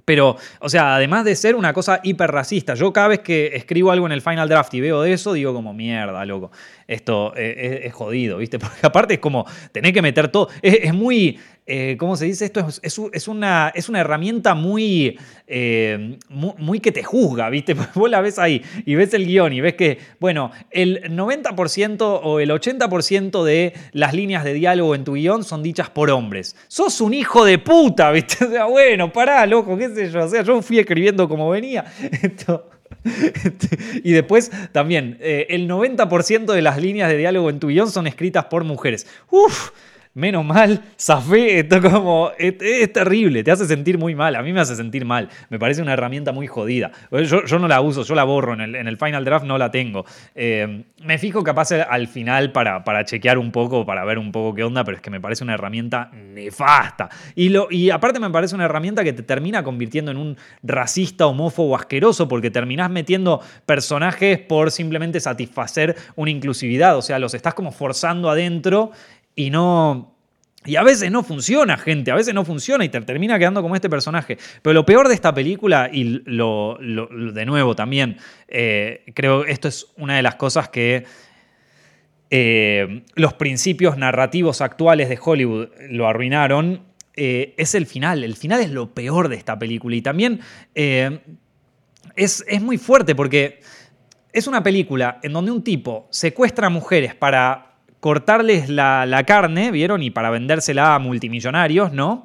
pero, 0.05 0.35
o 0.59 0.69
sea, 0.69 0.95
además 0.95 1.25
de 1.25 1.35
ser 1.35 1.55
una 1.55 1.73
cosa 1.73 1.99
hiper 2.03 2.31
racista, 2.31 2.73
yo 2.73 2.91
cada 2.91 3.09
vez 3.09 3.19
que 3.19 3.51
escribo 3.53 3.91
algo 3.91 4.05
en 4.05 4.11
el 4.11 4.21
final 4.21 4.49
draft 4.49 4.73
y 4.73 4.81
veo 4.81 5.01
de 5.01 5.13
eso, 5.13 5.33
digo 5.33 5.53
como 5.53 5.73
mierda, 5.73 6.25
loco. 6.25 6.51
Esto 6.91 7.33
eh, 7.37 7.83
es, 7.85 7.93
jodido, 7.93 8.37
¿viste? 8.37 8.59
Porque 8.59 8.79
aparte 8.83 9.13
es 9.15 9.19
como 9.19 9.45
tener 9.71 9.93
que 9.93 10.01
meter 10.01 10.27
todo. 10.27 10.49
es 10.61 10.93
muy. 10.93 11.39
Eh, 11.67 11.95
¿cómo 11.97 12.17
se 12.17 12.25
dice 12.25 12.45
esto? 12.45 12.67
Es, 12.81 13.27
una, 13.27 13.71
es 13.73 13.87
una 13.87 14.01
herramienta 14.01 14.55
muy, 14.55 15.17
eh, 15.47 16.17
muy, 16.27 16.79
que 16.79 16.91
te 16.91 17.03
juzga, 17.03 17.49
¿viste? 17.49 17.75
Vos 17.95 18.09
la 18.09 18.19
ves 18.19 18.39
ahí 18.39 18.61
y 18.85 18.95
ves 18.95 19.13
el 19.13 19.25
guion 19.25 19.53
y 19.53 19.61
ves 19.61 19.75
que, 19.75 19.99
bueno, 20.19 20.51
el 20.71 21.03
90% 21.15 22.19
o 22.23 22.39
el 22.39 22.49
80% 22.49 23.43
de 23.43 23.73
las 23.93 24.13
líneas 24.13 24.43
de 24.43 24.53
diálogo 24.53 24.95
en 24.95 25.03
tu 25.03 25.13
guion 25.13 25.43
son 25.43 25.61
dichas 25.61 25.89
por 25.89 26.09
hombres. 26.09 26.55
Sos 26.67 26.99
un 26.99 27.13
hijo 27.13 27.45
de 27.45 27.57
puta, 27.59 28.11
¿viste? 28.11 28.45
O 28.51 28.53
sea, 28.53 28.65
bueno, 28.65 29.13
pará, 29.13 29.45
loco, 29.45 29.77
qué 29.77 29.87
sé 29.89 30.11
yo. 30.11 30.25
O 30.25 30.27
sea, 30.27 30.41
yo 30.41 30.61
fui 30.61 30.79
escribiendo 30.79 31.29
como 31.29 31.49
venía. 31.49 31.85
Esto... 32.21 32.70
y 34.03 34.11
después 34.11 34.51
también, 34.71 35.17
eh, 35.19 35.47
el 35.49 35.69
90% 35.69 36.53
de 36.53 36.61
las 36.61 36.81
líneas 36.81 37.09
de 37.09 37.17
diálogo 37.17 37.49
en 37.49 37.59
tu 37.59 37.67
guion 37.67 37.89
son 37.89 38.07
escritas 38.07 38.45
por 38.45 38.63
mujeres. 38.63 39.07
Uf, 39.29 39.71
menos 40.13 40.43
mal, 40.43 40.81
zafé, 40.99 41.59
esto 41.59 41.81
como, 41.81 42.31
es, 42.37 42.91
terrible, 42.91 43.43
te 43.43 43.51
hace 43.51 43.65
sentir 43.65 43.97
muy 43.97 44.13
mal, 44.13 44.35
a 44.35 44.41
mí 44.41 44.51
me 44.51 44.59
hace 44.59 44.75
sentir 44.75 45.05
mal, 45.05 45.29
me 45.49 45.57
parece 45.57 45.81
una 45.81 45.93
herramienta 45.93 46.31
muy 46.31 46.47
jodida. 46.47 46.91
Yo, 47.11 47.59
no 47.59 47.67
la 47.67 47.81
uso, 47.81 48.03
yo 48.03 48.15
la 48.15 48.23
borro, 48.23 48.53
en 48.53 48.75
el, 48.75 48.97
Final 48.97 49.23
Draft 49.23 49.45
no 49.45 49.57
la 49.57 49.71
tengo. 49.71 50.05
Eh, 50.35 50.83
me 51.03 51.17
fijo 51.17 51.43
capaz 51.43 51.71
al 51.71 52.07
final 52.07 52.51
para, 52.51 52.83
para 52.83 53.05
chequear 53.05 53.37
un 53.37 53.51
poco, 53.51 53.85
para 53.85 54.03
ver 54.03 54.19
un 54.19 54.31
poco 54.31 54.53
qué 54.53 54.63
onda, 54.63 54.83
pero 54.83 54.97
es 54.97 55.01
que 55.01 55.09
me 55.09 55.21
parece 55.21 55.43
una 55.43 55.53
herramienta 55.53 56.11
nefasta. 56.13 57.09
Y, 57.35 57.49
lo, 57.49 57.67
y 57.71 57.89
aparte 57.89 58.19
me 58.19 58.29
parece 58.29 58.53
una 58.55 58.65
herramienta 58.65 59.03
que 59.03 59.13
te 59.13 59.23
termina 59.23 59.63
convirtiendo 59.63 60.11
en 60.11 60.17
un 60.17 60.37
racista, 60.61 61.25
homófobo, 61.25 61.75
asqueroso, 61.75 62.27
porque 62.27 62.51
terminás 62.51 62.89
metiendo 62.89 63.41
personajes 63.65 64.39
por 64.39 64.71
simplemente 64.71 65.19
satisfacer 65.19 65.95
una 66.15 66.31
inclusividad, 66.31 66.97
o 66.97 67.01
sea, 67.01 67.19
los 67.19 67.33
estás 67.33 67.53
como 67.53 67.71
forzando 67.71 68.29
adentro 68.29 68.91
y 69.35 69.49
no... 69.49 70.11
Y 70.63 70.75
a 70.75 70.83
veces 70.83 71.09
no 71.09 71.23
funciona, 71.23 71.75
gente, 71.75 72.11
a 72.11 72.15
veces 72.15 72.35
no 72.35 72.45
funciona 72.45 72.85
y 72.85 72.89
te 72.89 73.01
termina 73.01 73.39
quedando 73.39 73.63
como 73.63 73.73
este 73.73 73.89
personaje. 73.89 74.37
Pero 74.61 74.75
lo 74.75 74.85
peor 74.85 75.07
de 75.07 75.15
esta 75.15 75.33
película, 75.33 75.89
y 75.91 76.21
lo, 76.25 76.77
de 76.79 77.45
nuevo 77.47 77.75
también, 77.75 78.17
eh, 78.47 79.03
creo 79.15 79.43
esto 79.43 79.67
es 79.67 79.87
una 79.97 80.15
de 80.15 80.21
las 80.21 80.35
cosas 80.35 80.69
que 80.69 81.05
eh, 82.29 83.03
los 83.15 83.33
principios 83.33 83.97
narrativos 83.97 84.61
actuales 84.61 85.09
de 85.09 85.17
Hollywood 85.19 85.69
lo 85.89 86.07
arruinaron, 86.07 86.83
eh, 87.15 87.55
es 87.57 87.73
el 87.73 87.87
final. 87.87 88.23
El 88.23 88.35
final 88.35 88.59
es 88.59 88.69
lo 88.69 88.93
peor 88.93 89.29
de 89.29 89.37
esta 89.37 89.57
película. 89.57 89.95
Y 89.95 90.03
también 90.03 90.41
es, 90.75 92.45
es 92.47 92.61
muy 92.61 92.77
fuerte 92.77 93.15
porque 93.15 93.61
es 94.31 94.45
una 94.45 94.61
película 94.61 95.19
en 95.23 95.33
donde 95.33 95.51
un 95.51 95.63
tipo 95.63 96.07
secuestra 96.11 96.67
a 96.67 96.69
mujeres 96.69 97.15
para 97.15 97.70
cortarles 98.01 98.67
la, 98.67 99.23
carne, 99.25 99.71
¿vieron? 99.71 100.03
Y 100.03 100.09
para 100.09 100.29
vendérsela 100.29 100.95
a 100.95 100.99
multimillonarios, 100.99 101.93
¿no? 101.93 102.23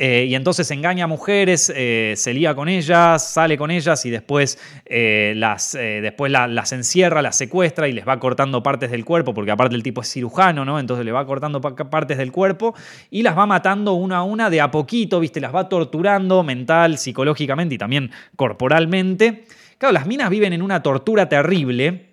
Eh, 0.00 0.26
y 0.28 0.36
entonces 0.36 0.70
engaña 0.70 1.04
a 1.04 1.06
mujeres, 1.08 1.72
eh, 1.74 2.14
se 2.16 2.32
lía 2.32 2.54
con 2.54 2.68
ellas, 2.68 3.32
sale 3.32 3.58
con 3.58 3.72
ellas 3.72 4.06
y 4.06 4.10
después, 4.10 4.56
eh, 4.86 5.32
las, 5.34 5.72
después 5.72 6.30
las 6.30 6.72
encierra, 6.72 7.20
las 7.20 7.36
secuestra 7.36 7.88
y 7.88 7.92
les 7.92 8.06
va 8.06 8.20
cortando 8.20 8.62
partes 8.62 8.92
del 8.92 9.04
cuerpo, 9.04 9.34
porque 9.34 9.50
aparte 9.50 9.74
el 9.74 9.82
tipo 9.82 10.02
es 10.02 10.12
cirujano, 10.12 10.64
¿no? 10.64 10.78
Entonces 10.78 11.04
le 11.04 11.10
va 11.10 11.26
cortando 11.26 11.60
partes 11.60 12.16
del 12.16 12.30
cuerpo 12.30 12.76
y 13.10 13.22
las 13.22 13.36
va 13.36 13.44
matando 13.44 13.94
una 13.94 14.18
a 14.18 14.22
una 14.22 14.50
de 14.50 14.60
a 14.60 14.70
poquito, 14.70 15.18
¿viste? 15.18 15.40
Las 15.40 15.52
va 15.52 15.68
torturando 15.68 16.44
mental, 16.44 16.96
psicológicamente 16.96 17.74
y 17.74 17.78
también 17.78 18.12
corporalmente. 18.36 19.46
Claro, 19.78 19.94
las 19.94 20.06
minas 20.06 20.30
viven 20.30 20.52
en 20.52 20.62
una 20.62 20.80
tortura 20.80 21.28
terrible 21.28 22.10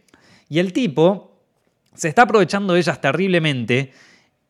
y 0.50 0.58
el 0.58 0.74
tipo 0.74 1.35
se 1.96 2.08
está 2.08 2.24
aprovechando 2.24 2.74
de 2.74 2.80
ellas 2.80 3.02
terriblemente 3.02 3.92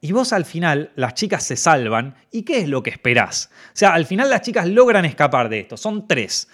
y 0.06 0.12
vos 0.12 0.34
al 0.34 0.46
final, 0.46 0.92
las 0.96 1.16
chicas 1.16 1.44
se 1.44 1.56
salvan. 1.56 2.14
¿Y 2.32 2.44
qué 2.44 2.60
es 2.60 2.70
lo 2.70 2.84
que 2.84 2.92
esperás? 2.92 3.50
O 3.70 3.72
sea, 3.74 3.96
al 3.96 4.06
final 4.06 4.30
las 4.30 4.42
chicas 4.42 4.68
logran 4.68 5.04
escapar 5.04 5.50
de 5.50 5.62
esto. 5.62 5.78
Son 5.78 6.08
tres. 6.08 6.48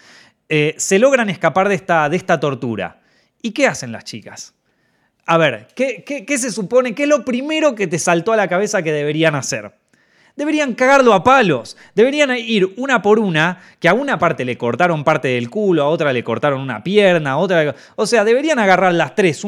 Eh, 0.47 0.73
se 0.77 0.99
logran 0.99 1.29
escapar 1.29 1.67
de 1.67 1.75
esta, 1.75 2.07
de 2.07 2.15
esta 2.15 2.39
tortura. 2.39 3.01
¿Y 3.41 3.51
qué 3.51 3.67
hacen 3.67 3.91
las 3.91 4.05
chicas? 4.05 4.53
A 5.25 5.37
ver, 5.37 5.67
¿qué, 5.75 6.05
¿qué, 6.05 6.37
se 6.37 6.49
supone? 6.49 6.95
¿Qué 6.95 7.03
es 7.03 7.09
lo 7.09 7.25
primero 7.25 7.75
que 7.75 7.87
te 7.87 7.99
saltó 7.99 8.31
a 8.31 8.37
la 8.37 8.47
cabeza 8.47 8.83
que 8.83 8.93
deberían 8.93 9.35
hacer? 9.35 9.73
Deberían 10.37 10.73
cagarlo 10.73 11.13
a 11.13 11.23
palos. 11.23 11.75
Deberían 11.93 12.31
ir 12.37 12.73
una 12.77 13.01
por 13.01 13.19
una, 13.19 13.59
que 13.79 13.89
a 13.89 13.93
una 13.93 14.17
parte 14.17 14.45
le 14.45 14.57
cortaron 14.57 15.03
parte 15.03 15.27
del 15.27 15.49
culo, 15.49 15.83
a 15.83 15.89
otra 15.89 16.13
le 16.13 16.23
cortaron 16.23 16.61
una 16.61 16.83
pierna, 16.83 17.31
a 17.31 17.37
otra... 17.37 17.75
O 17.97 18.05
sea, 18.05 18.23
deberían 18.23 18.59
agarrar 18.59 18.93
las 18.93 19.13
tres 19.13 19.43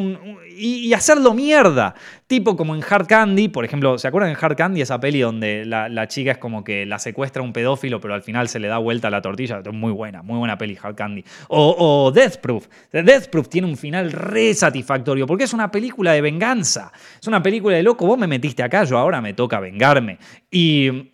y, 0.57 0.93
hacerlo 0.93 1.33
mierda. 1.33 1.95
Tipo 2.27 2.55
como 2.55 2.75
en 2.75 2.83
Hard 2.87 3.07
Candy, 3.07 3.47
por 3.47 3.65
ejemplo, 3.65 3.97
¿se 3.97 4.07
acuerdan 4.07 4.31
en 4.31 4.37
Hard 4.39 4.55
Candy 4.55 4.81
esa 4.81 4.99
peli 4.99 5.21
donde 5.21 5.65
la, 5.65 6.07
chica 6.07 6.31
es 6.31 6.37
como 6.37 6.63
que 6.63 6.85
la 6.85 6.99
secuestra 6.99 7.41
un 7.41 7.53
pedófilo, 7.53 7.99
pero 7.99 8.13
al 8.13 8.21
final 8.21 8.47
se 8.47 8.59
le 8.59 8.67
da 8.67 8.77
vuelta 8.77 9.09
la 9.09 9.21
tortilla? 9.21 9.61
Muy 9.71 9.91
buena, 9.91 10.21
muy 10.21 10.37
buena 10.37 10.57
peli 10.57 10.77
Hard 10.81 10.95
Candy. 10.95 11.23
O, 11.47 11.75
o 11.77 12.11
Death 12.11 12.37
Proof. 12.37 12.67
Death 12.91 13.29
Proof 13.29 13.49
tiene 13.49 13.67
un 13.67 13.77
final 13.77 14.11
re 14.11 14.53
satisfactorio 14.53 15.27
porque 15.27 15.43
es 15.43 15.53
una 15.53 15.71
película 15.71 16.13
de 16.13 16.21
venganza. 16.21 16.91
Es 17.19 17.27
una 17.27 17.41
película 17.41 17.75
de 17.75 17.83
loco, 17.83 18.05
vos 18.05 18.17
me 18.17 18.27
metiste 18.27 18.63
acá, 18.63 18.83
yo 18.83 18.97
ahora 18.97 19.21
me 19.21 19.33
toca 19.33 19.59
vengarme. 19.59 20.17
Y 20.49 21.13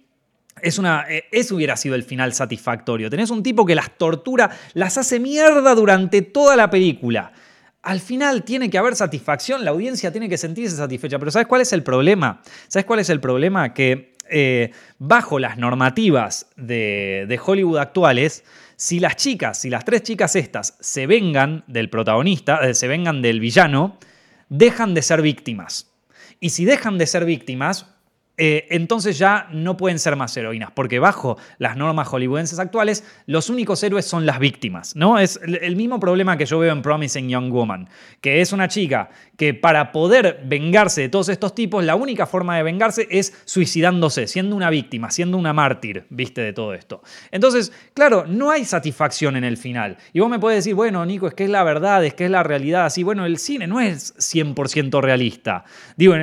es 0.61 0.79
una, 0.79 1.05
eh, 1.09 1.25
eso 1.31 1.55
hubiera 1.55 1.75
sido 1.77 1.95
el 1.95 2.03
final 2.03 2.33
satisfactorio. 2.33 3.09
Tenés 3.09 3.29
un 3.29 3.43
tipo 3.43 3.65
que 3.65 3.75
las 3.75 3.97
tortura, 3.97 4.49
las 4.73 4.97
hace 4.97 5.19
mierda 5.19 5.75
durante 5.75 6.21
toda 6.21 6.55
la 6.55 6.69
película. 6.69 7.31
Al 7.81 8.01
final 8.01 8.43
tiene 8.43 8.69
que 8.69 8.77
haber 8.77 8.95
satisfacción, 8.95 9.63
la 9.63 9.71
audiencia 9.71 10.11
tiene 10.11 10.27
que 10.27 10.37
sentirse 10.37 10.75
satisfecha. 10.75 11.17
Pero 11.17 11.31
¿sabes 11.31 11.47
cuál 11.47 11.61
es 11.61 11.71
el 11.71 11.83
problema? 11.83 12.41
¿Sabes 12.67 12.85
cuál 12.85 12.99
es 12.99 13.09
el 13.09 13.21
problema? 13.21 13.73
Que 13.73 14.15
eh, 14.29 14.71
bajo 14.99 15.39
las 15.39 15.57
normativas 15.57 16.47
de, 16.55 17.39
Hollywood 17.43 17.79
actuales, 17.79 18.43
si 18.75 18.99
las 18.99 19.15
chicas, 19.15 19.59
si 19.59 19.69
las 19.69 19.85
tres 19.85 20.03
chicas 20.03 20.35
estas 20.35 20.77
se 20.79 21.07
vengan 21.07 21.63
del 21.67 21.89
protagonista, 21.89 22.67
eh, 22.67 22.73
se 22.73 22.87
vengan 22.87 23.21
del 23.21 23.39
villano, 23.39 23.97
dejan 24.49 24.93
de 24.93 25.01
ser 25.01 25.21
víctimas. 25.21 25.91
Y 26.39 26.49
si 26.49 26.65
dejan 26.65 26.97
de 26.97 27.07
ser 27.07 27.25
víctimas, 27.25 27.87
eh, 28.41 28.67
entonces 28.69 29.17
ya 29.17 29.49
no 29.51 29.75
pueden 29.75 29.99
ser 29.99 30.15
más 30.15 30.35
heroínas, 30.37 30.71
porque 30.71 30.97
bajo 30.97 31.37
las 31.57 31.75
normas 31.75 32.07
hollywoodenses 32.07 32.57
actuales, 32.57 33.03
los 33.25 33.49
únicos 33.49 33.83
héroes 33.83 34.05
son 34.05 34.25
las 34.25 34.39
víctimas, 34.39 34.95
¿no? 34.95 35.19
Es 35.19 35.41
el 35.43 35.75
mismo 35.75 35.99
problema 35.99 36.37
que 36.37 36.45
yo 36.45 36.57
veo 36.57 36.71
en 36.71 36.81
Promising 36.81 37.27
Young 37.27 37.51
Woman, 37.51 37.89
que 38.21 38.39
es 38.39 38.53
una 38.53 38.69
chica 38.69 39.09
que 39.35 39.53
para 39.53 39.91
poder 39.91 40.41
vengarse 40.45 41.01
de 41.01 41.09
todos 41.09 41.27
estos 41.27 41.53
tipos, 41.53 41.83
la 41.83 41.95
única 41.95 42.25
forma 42.25 42.55
de 42.55 42.63
vengarse 42.63 43.07
es 43.11 43.33
suicidándose, 43.43 44.25
siendo 44.27 44.55
una 44.55 44.69
víctima, 44.69 45.11
siendo 45.11 45.37
una 45.37 45.51
mártir, 45.51 46.05
viste, 46.09 46.39
de 46.39 46.53
todo 46.53 46.73
esto. 46.73 47.01
Entonces, 47.31 47.73
claro, 47.93 48.25
no 48.25 48.51
hay 48.51 48.63
satisfacción 48.63 49.35
en 49.35 49.43
el 49.43 49.57
final. 49.57 49.97
Y 50.13 50.21
vos 50.21 50.29
me 50.29 50.39
puedes 50.39 50.59
decir, 50.59 50.75
bueno, 50.75 51.05
Nico, 51.05 51.27
es 51.27 51.33
que 51.33 51.43
es 51.43 51.49
la 51.49 51.63
verdad, 51.63 52.05
es 52.05 52.13
que 52.13 52.25
es 52.25 52.31
la 52.31 52.43
realidad, 52.43 52.85
así, 52.85 53.03
bueno, 53.03 53.25
el 53.25 53.37
cine 53.37 53.67
no 53.67 53.81
es 53.81 54.15
100% 54.15 55.01
realista. 55.01 55.65
Digo, 55.97 56.15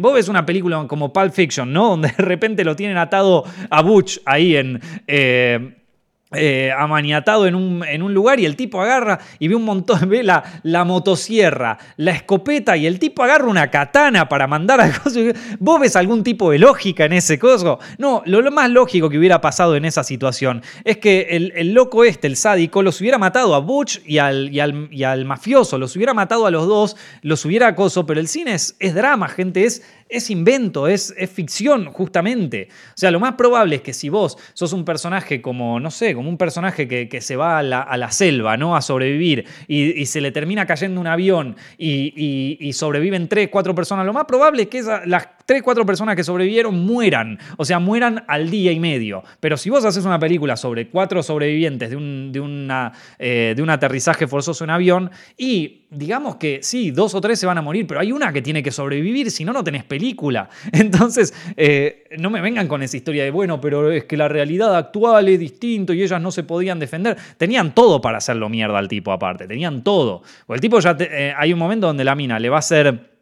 vos 0.00 0.14
ves 0.14 0.28
una 0.28 0.44
película 0.44 0.84
como 0.86 1.14
Pulp 1.14 1.32
Fiction, 1.32 1.45
¿no? 1.72 1.88
Donde 1.90 2.08
de 2.08 2.22
repente 2.22 2.64
lo 2.64 2.76
tienen 2.76 2.98
atado 2.98 3.44
a 3.70 3.82
Butch 3.82 4.20
ahí 4.24 4.56
en... 4.56 4.80
Eh, 5.06 5.76
eh, 6.34 6.72
amaniatado 6.76 7.46
en 7.46 7.54
un, 7.54 7.84
en 7.84 8.02
un, 8.02 8.12
lugar 8.12 8.40
y 8.40 8.46
el 8.46 8.56
tipo 8.56 8.82
agarra 8.82 9.20
y 9.38 9.46
ve 9.46 9.54
un 9.54 9.62
montón, 9.62 10.00
ve 10.08 10.24
la, 10.24 10.42
la, 10.64 10.84
motosierra, 10.84 11.78
la 11.98 12.10
escopeta 12.10 12.76
y 12.76 12.84
el 12.84 12.98
tipo 12.98 13.22
agarra 13.22 13.46
una 13.46 13.70
katana 13.70 14.28
para 14.28 14.48
mandar 14.48 14.80
a 14.80 14.92
¿Vos 15.60 15.80
ves 15.80 15.94
algún 15.94 16.24
tipo 16.24 16.50
de 16.50 16.58
lógica 16.58 17.04
en 17.04 17.12
ese 17.12 17.38
coso? 17.38 17.78
No, 17.98 18.22
lo, 18.26 18.50
más 18.50 18.68
lógico 18.70 19.08
que 19.08 19.18
hubiera 19.18 19.40
pasado 19.40 19.76
en 19.76 19.84
esa 19.84 20.02
situación 20.02 20.62
es 20.82 20.96
que 20.98 21.28
el, 21.30 21.72
loco 21.72 22.04
este, 22.04 22.26
el 22.26 22.36
sádico, 22.36 22.82
los 22.82 23.00
hubiera 23.00 23.18
matado 23.18 23.54
a 23.54 23.60
Butch 23.60 24.00
y 24.04 24.18
al, 24.18 24.52
y 24.52 24.58
al, 24.58 24.88
y 24.90 25.04
al 25.04 25.26
mafioso, 25.26 25.78
los 25.78 25.94
hubiera 25.94 26.12
matado 26.12 26.46
a 26.46 26.50
los 26.50 26.66
dos, 26.66 26.96
los 27.22 27.44
hubiera 27.44 27.68
acoso, 27.68 28.04
pero 28.04 28.18
el 28.18 28.26
cine 28.26 28.54
es, 28.54 28.74
es 28.80 28.96
drama, 28.96 29.28
gente, 29.28 29.64
es 29.64 29.80
es 30.08 30.30
invento, 30.30 30.86
es, 30.86 31.14
es, 31.16 31.30
ficción, 31.30 31.86
justamente. 31.92 32.68
O 32.90 32.96
sea, 32.96 33.10
lo 33.10 33.20
más 33.20 33.34
probable 33.34 33.76
es 33.76 33.82
que 33.82 33.92
si 33.92 34.08
vos 34.08 34.38
sos 34.54 34.72
un 34.72 34.84
personaje 34.84 35.42
como, 35.42 35.80
no 35.80 35.90
sé, 35.90 36.14
como 36.14 36.28
un 36.28 36.38
personaje 36.38 36.88
que, 36.88 37.20
se 37.20 37.36
va 37.36 37.58
a 37.58 37.62
la, 37.62 38.10
selva, 38.10 38.56
¿no? 38.56 38.76
A 38.76 38.82
sobrevivir 38.82 39.46
y, 39.66 40.06
se 40.06 40.20
le 40.20 40.30
termina 40.30 40.66
cayendo 40.66 41.00
un 41.00 41.06
avión 41.06 41.56
y, 41.78 42.70
sobreviven 42.72 43.28
tres, 43.28 43.48
cuatro 43.50 43.74
personas, 43.74 44.06
lo 44.06 44.12
más 44.12 44.26
probable 44.26 44.62
es 44.62 44.68
que 44.68 44.82
las 45.06 45.28
tres, 45.46 45.62
cuatro 45.62 45.86
personas 45.86 46.16
que 46.16 46.24
sobrevivieron 46.24 46.84
mueran. 46.84 47.38
O 47.56 47.64
sea, 47.64 47.78
mueran 47.78 48.24
al 48.28 48.50
día 48.50 48.72
y 48.72 48.80
medio. 48.80 49.22
Pero 49.40 49.56
si 49.56 49.70
vos 49.70 49.84
haces 49.84 50.04
una 50.04 50.18
película 50.18 50.56
sobre 50.56 50.88
cuatro 50.88 51.22
sobrevivientes 51.22 51.88
de 51.90 51.96
un, 51.96 52.32
de 52.32 52.40
una, 52.40 52.92
eh, 53.18 53.54
de 53.56 53.62
un 53.62 53.70
aterrizaje 53.70 54.26
forzoso 54.26 54.64
en 54.64 54.70
avión 54.70 55.10
y 55.36 55.86
digamos 55.90 56.36
que 56.36 56.60
sí, 56.62 56.90
dos 56.90 57.14
o 57.14 57.20
tres 57.20 57.38
se 57.38 57.46
van 57.46 57.58
a 57.58 57.62
morir, 57.62 57.86
pero 57.86 58.00
hay 58.00 58.12
una 58.12 58.32
que 58.32 58.42
tiene 58.42 58.62
que 58.62 58.72
sobrevivir, 58.72 59.30
si 59.30 59.44
no, 59.44 59.52
no 59.52 59.62
tenés 59.62 59.84
película. 59.84 60.48
Entonces, 60.72 61.32
eh, 61.56 62.04
no 62.18 62.30
me 62.30 62.40
vengan 62.40 62.68
con 62.68 62.82
esa 62.82 62.96
historia 62.96 63.24
de, 63.24 63.30
bueno, 63.30 63.60
pero 63.60 63.90
es 63.90 64.04
que 64.04 64.16
la 64.16 64.28
realidad 64.28 64.76
actual 64.76 65.28
es 65.28 65.38
distinto 65.38 65.92
y 65.92 66.02
ellas 66.02 66.20
no 66.20 66.30
se 66.30 66.42
podían 66.42 66.78
defender. 66.78 67.16
Tenían 67.38 67.74
todo 67.74 68.00
para 68.00 68.18
hacerlo 68.18 68.48
mierda 68.48 68.78
al 68.78 68.88
tipo 68.88 69.12
aparte, 69.12 69.46
tenían 69.46 69.82
todo. 69.82 70.22
O 70.46 70.54
el 70.54 70.60
tipo 70.60 70.80
ya, 70.80 70.96
eh, 70.98 71.32
hay 71.36 71.52
un 71.52 71.58
momento 71.58 71.86
donde 71.86 72.04
la 72.04 72.14
mina 72.14 72.38
le 72.38 72.48
va 72.48 72.56
a 72.56 72.60
hacer 72.60 73.15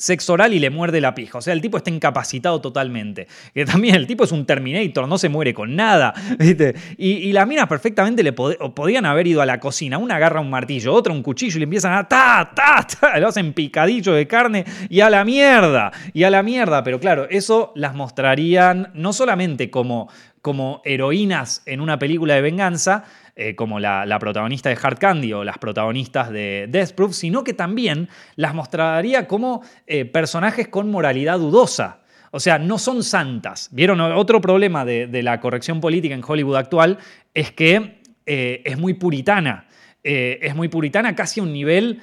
sexo 0.00 0.32
oral 0.32 0.54
y 0.54 0.58
le 0.58 0.70
muerde 0.70 1.00
la 1.00 1.14
pija. 1.14 1.38
O 1.38 1.42
sea, 1.42 1.52
el 1.52 1.60
tipo 1.60 1.76
está 1.76 1.90
incapacitado 1.90 2.60
totalmente. 2.60 3.28
Que 3.54 3.64
también 3.64 3.94
el 3.94 4.06
tipo 4.06 4.24
es 4.24 4.32
un 4.32 4.46
Terminator, 4.46 5.06
no 5.06 5.18
se 5.18 5.28
muere 5.28 5.52
con 5.52 5.76
nada. 5.76 6.14
¿viste? 6.38 6.74
Y, 6.96 7.30
las 7.32 7.46
minas 7.46 7.68
perfectamente 7.68 8.22
le 8.22 8.32
podían 8.32 9.06
haber 9.06 9.26
ido 9.26 9.42
a 9.42 9.46
la 9.46 9.60
cocina. 9.60 9.98
Una 9.98 10.16
agarra 10.16 10.40
un 10.40 10.50
martillo, 10.50 10.94
otra 10.94 11.12
un 11.12 11.22
cuchillo 11.22 11.56
y 11.56 11.60
le 11.60 11.64
empiezan 11.64 11.92
a 11.92 12.08
ta, 12.08 12.50
ta, 12.54 12.86
ta. 12.86 13.18
Lo 13.20 13.28
hacen 13.28 13.52
picadillo 13.52 14.14
de 14.14 14.26
carne 14.26 14.64
y 14.88 15.00
a 15.00 15.10
la 15.10 15.24
mierda. 15.24 15.92
Y 16.14 16.24
a 16.24 16.30
la 16.30 16.42
mierda. 16.42 16.82
Pero 16.82 16.98
claro, 16.98 17.28
eso 17.28 17.72
las 17.76 17.94
mostrarían 17.94 18.90
no 18.94 19.12
solamente 19.12 19.70
como, 19.70 20.08
como 20.40 20.80
heroínas 20.84 21.62
en 21.66 21.80
una 21.80 21.98
película 21.98 22.34
de 22.34 22.40
venganza, 22.40 23.04
eh, 23.42 23.54
como 23.54 23.80
la, 23.80 24.18
protagonista 24.20 24.68
de 24.68 24.76
Hard 24.82 24.98
Candy 24.98 25.32
o 25.32 25.44
las 25.44 25.56
protagonistas 25.56 26.28
de 26.28 26.66
Death 26.68 26.92
Proof, 26.92 27.14
sino 27.14 27.42
que 27.42 27.54
también 27.54 28.10
las 28.36 28.54
mostraría 28.54 29.26
como 29.26 29.62
eh, 29.86 30.04
personajes 30.04 30.68
con 30.68 30.90
moralidad 30.90 31.38
dudosa. 31.38 32.00
O 32.32 32.38
sea, 32.38 32.58
no 32.58 32.76
son 32.76 33.02
santas. 33.02 33.70
¿Vieron? 33.72 33.98
Otro 33.98 34.42
problema 34.42 34.84
de, 34.84 35.22
la 35.22 35.40
corrección 35.40 35.80
política 35.80 36.14
en 36.14 36.22
Hollywood 36.22 36.56
actual 36.56 36.98
es 37.32 37.50
que 37.50 38.02
eh, 38.26 38.60
es 38.66 38.76
muy 38.76 38.92
puritana. 38.92 39.68
es 40.02 40.54
muy 40.54 40.68
puritana 40.68 41.16
casi 41.16 41.40
a 41.40 41.42
un 41.42 41.54
nivel 41.54 42.02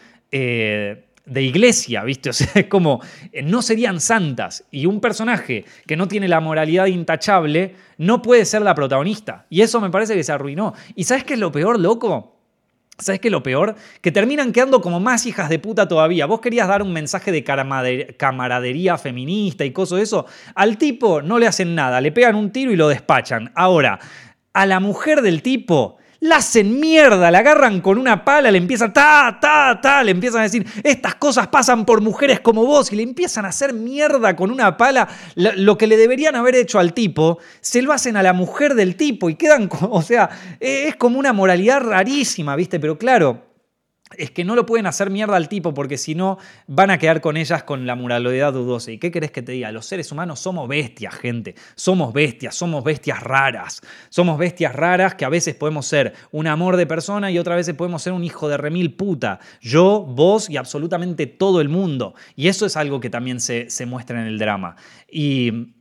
de 1.27 1.43
iglesia, 1.43 2.03
¿viste? 2.03 2.29
O 2.29 2.33
sea, 2.33 2.49
es 2.55 2.67
como, 2.67 3.01
eh, 3.31 3.41
no 3.41 3.61
serían 3.61 3.99
santas. 3.99 4.65
Y 4.71 4.85
un 4.85 4.99
personaje 4.99 5.65
que 5.85 5.95
no 5.95 6.07
tiene 6.07 6.27
la 6.27 6.39
moralidad 6.39 6.87
intachable 6.87 7.75
no 7.97 8.21
puede 8.21 8.45
ser 8.45 8.61
la 8.61 8.75
protagonista. 8.75 9.45
Y 9.49 9.61
eso 9.61 9.79
me 9.79 9.89
parece 9.89 10.15
que 10.15 10.23
se 10.23 10.31
arruinó. 10.31 10.73
¿Y 10.95 11.03
sabes 11.03 11.23
qué 11.23 11.33
es 11.33 11.39
lo 11.39 11.51
peor, 11.51 11.79
loco? 11.79 12.33
¿Sabes 12.99 13.19
qué 13.19 13.27
es 13.27 13.31
lo 13.31 13.43
peor? 13.43 13.75
Que 14.01 14.11
terminan 14.11 14.51
quedando 14.51 14.81
como 14.81 14.99
más 14.99 15.27
hijas 15.27 15.49
de 15.49 15.59
puta 15.59 15.87
todavía. 15.87 16.25
Vos 16.25 16.41
querías 16.41 16.67
dar 16.67 16.81
un 16.81 16.91
mensaje 16.91 17.31
de 17.31 17.43
camaradería 17.43 18.97
feminista 18.97 19.65
y 19.65 19.71
cosas 19.71 19.97
de 19.97 20.03
eso. 20.03 20.25
Al 20.55 20.77
tipo 20.79 21.21
no 21.21 21.37
le 21.37 21.45
hacen 21.45 21.75
nada, 21.75 22.01
le 22.01 22.11
pegan 22.11 22.35
un 22.35 22.51
tiro 22.51 22.71
y 22.71 22.75
lo 22.75 22.87
despachan. 22.87 23.51
Ahora, 23.53 23.99
a 24.53 24.65
la 24.65 24.79
mujer 24.79 25.21
del 25.21 25.43
tipo 25.43 25.96
la 26.19 26.37
hacen 26.37 26.79
mierda, 26.79 27.31
la 27.31 27.39
agarran 27.39 27.81
con 27.81 27.97
una 27.97 28.23
pala, 28.23 28.51
le 28.51 28.57
empiezan 28.57 28.93
ta, 28.93 29.37
ta, 29.39 29.79
ta, 29.81 30.03
le 30.03 30.11
empiezan 30.11 30.41
a 30.41 30.43
decir, 30.43 30.65
estas 30.83 31.15
cosas 31.15 31.47
pasan 31.47 31.85
por 31.85 32.01
mujeres 32.01 32.39
como 32.39 32.65
vos, 32.65 32.91
y 32.91 32.95
le 32.95 33.03
empiezan 33.03 33.45
a 33.45 33.49
hacer 33.49 33.73
mierda 33.73 34.35
con 34.35 34.51
una 34.51 34.77
pala. 34.77 35.07
Lo 35.35 35.77
que 35.77 35.87
le 35.87 35.97
deberían 35.97 36.35
haber 36.35 36.55
hecho 36.55 36.79
al 36.79 36.93
tipo, 36.93 37.39
se 37.61 37.81
lo 37.81 37.93
hacen 37.93 38.17
a 38.17 38.23
la 38.23 38.33
mujer 38.33 38.75
del 38.75 38.95
tipo 38.95 39.29
y 39.29 39.35
quedan, 39.35 39.69
o 39.89 40.01
sea, 40.01 40.29
es 40.59 40.95
como 40.95 41.19
una 41.19 41.33
moralidad 41.33 41.81
rarísima, 41.81 42.55
¿viste? 42.55 42.79
Pero 42.79 42.97
claro, 42.97 43.46
es 44.15 44.31
que 44.31 44.45
no 44.45 44.55
lo 44.55 44.65
pueden 44.65 44.85
hacer 44.85 45.09
mierda 45.09 45.35
al 45.35 45.49
tipo 45.49 45.73
porque 45.73 45.97
si 45.97 46.15
no 46.15 46.37
van 46.67 46.91
a 46.91 46.97
quedar 46.97 47.21
con 47.21 47.37
ellas 47.37 47.63
con 47.63 47.85
la 47.85 47.95
moralidad 47.95 48.53
dudosa. 48.53 48.91
¿Y 48.91 48.97
qué 48.97 49.11
querés 49.11 49.31
que 49.31 49.41
te 49.41 49.51
diga? 49.51 49.71
Los 49.71 49.85
seres 49.85 50.11
humanos 50.11 50.39
somos 50.39 50.67
bestias, 50.67 51.15
gente. 51.15 51.55
Somos 51.75 52.13
bestias, 52.13 52.55
somos 52.55 52.83
bestias 52.83 53.21
raras. 53.21 53.81
Somos 54.09 54.37
bestias 54.37 54.75
raras 54.75 55.15
que 55.15 55.25
a 55.25 55.29
veces 55.29 55.55
podemos 55.55 55.85
ser 55.85 56.13
un 56.31 56.47
amor 56.47 56.77
de 56.77 56.87
persona 56.87 57.31
y 57.31 57.39
otras 57.39 57.57
veces 57.57 57.75
podemos 57.75 58.01
ser 58.01 58.13
un 58.13 58.23
hijo 58.23 58.47
de 58.47 58.57
remil 58.57 58.93
puta. 58.93 59.39
Yo, 59.61 60.05
vos 60.07 60.49
y 60.49 60.57
absolutamente 60.57 61.27
todo 61.27 61.61
el 61.61 61.69
mundo. 61.69 62.15
Y 62.35 62.47
eso 62.47 62.65
es 62.65 62.77
algo 62.77 62.99
que 62.99 63.09
también 63.09 63.39
se, 63.39 63.69
se 63.69 63.85
muestra 63.85 64.21
en 64.21 64.27
el 64.27 64.39
drama. 64.39 64.75
Y 65.09 65.76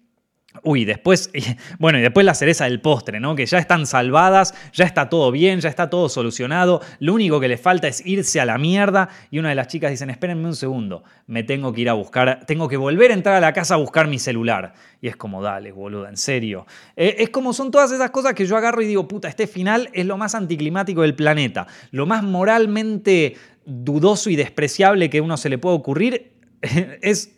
Uy, 0.63 0.85
después, 0.85 1.31
bueno, 1.79 1.99
y 1.99 2.03
después 2.03 2.25
la 2.25 2.35
cereza 2.35 2.65
del 2.65 2.81
postre, 2.81 3.21
¿no? 3.21 3.35
Que 3.35 3.47
ya 3.47 3.59
están 3.59 3.87
salvadas, 3.87 4.55
ya 4.73 4.85
está 4.85 5.09
todo 5.09 5.31
bien, 5.31 5.61
ya 5.61 5.69
está 5.69 5.91
todo 5.91 6.09
solucionado, 6.09 6.81
lo 6.99 7.15
único 7.15 7.41
que 7.41 7.49
le 7.49 7.57
falta 7.57 7.89
es 7.89 8.05
irse 8.07 8.41
a 8.41 8.45
la 8.45 8.59
mierda 8.59 9.09
y 9.31 9.39
una 9.39 9.51
de 9.51 9.55
las 9.55 9.69
chicas 9.69 9.91
dicen, 9.91 10.11
espérenme 10.11 10.47
un 10.47 10.57
segundo, 10.57 11.05
me 11.27 11.43
tengo 11.43 11.73
que 11.73 11.83
ir 11.83 11.89
a 11.89 11.95
buscar, 11.95 12.45
tengo 12.47 12.69
que 12.69 12.77
volver 12.77 13.11
a 13.11 13.15
entrar 13.15 13.37
a 13.37 13.41
la 13.41 13.53
casa 13.53 13.75
a 13.75 13.79
buscar 13.79 14.09
mi 14.09 14.19
celular. 14.19 14.75
Y 15.01 15.09
es 15.09 15.17
como, 15.17 15.43
dale, 15.43 15.73
boluda, 15.73 16.09
en 16.09 16.17
serio. 16.17 16.67
Eh, 16.97 17.17
es 17.19 17.31
como 17.31 17.53
son 17.53 17.71
todas 17.71 17.93
esas 17.93 18.11
cosas 18.11 18.35
que 18.35 18.47
yo 18.47 18.57
agarro 18.57 18.83
y 18.83 18.87
digo, 18.87 19.07
puta, 19.07 19.29
este 19.29 19.47
final 19.47 19.91
es 19.93 20.07
lo 20.07 20.17
más 20.17 20.35
anticlimático 20.35 21.03
del 21.03 21.15
planeta, 21.15 21.67
lo 21.91 22.07
más 22.07 22.23
moralmente 22.23 23.37
dudoso 23.65 24.31
y 24.31 24.37
despreciable 24.37 25.11
que 25.11 25.21
uno 25.21 25.37
se 25.37 25.49
le 25.49 25.59
puede 25.59 25.77
ocurrir, 25.77 26.33
es 27.03 27.37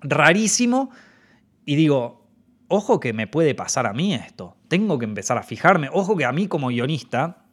rarísimo 0.00 0.90
y 1.64 1.76
digo, 1.76 2.23
ojo 2.68 3.00
que 3.00 3.12
me 3.12 3.26
puede 3.26 3.54
pasar 3.54 3.86
a 3.86 3.92
mí 3.92 4.14
esto. 4.14 4.56
Tengo 4.68 4.98
que 4.98 5.04
empezar 5.04 5.38
a 5.38 5.42
fijarme. 5.42 5.88
Ojo 5.92 6.16
que 6.16 6.24
a 6.24 6.32
mí 6.32 6.48
como 6.48 6.68
guionista 6.68 7.44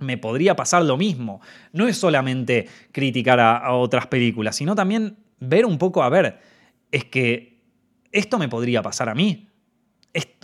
me 0.00 0.16
podría 0.16 0.56
pasar 0.56 0.84
lo 0.84 0.96
mismo. 0.96 1.40
No 1.72 1.88
es 1.88 1.96
solamente 1.96 2.68
criticar 2.92 3.40
a, 3.40 3.72
otras 3.72 4.06
películas, 4.06 4.56
sino 4.56 4.74
también 4.74 5.18
ver 5.40 5.66
un 5.66 5.78
poco, 5.78 6.02
a 6.02 6.08
ver, 6.08 6.40
es 6.90 7.04
que 7.04 7.62
esto 8.12 8.38
me 8.38 8.48
podría 8.48 8.82
pasar 8.82 9.08
a 9.08 9.14
mí. 9.14 9.48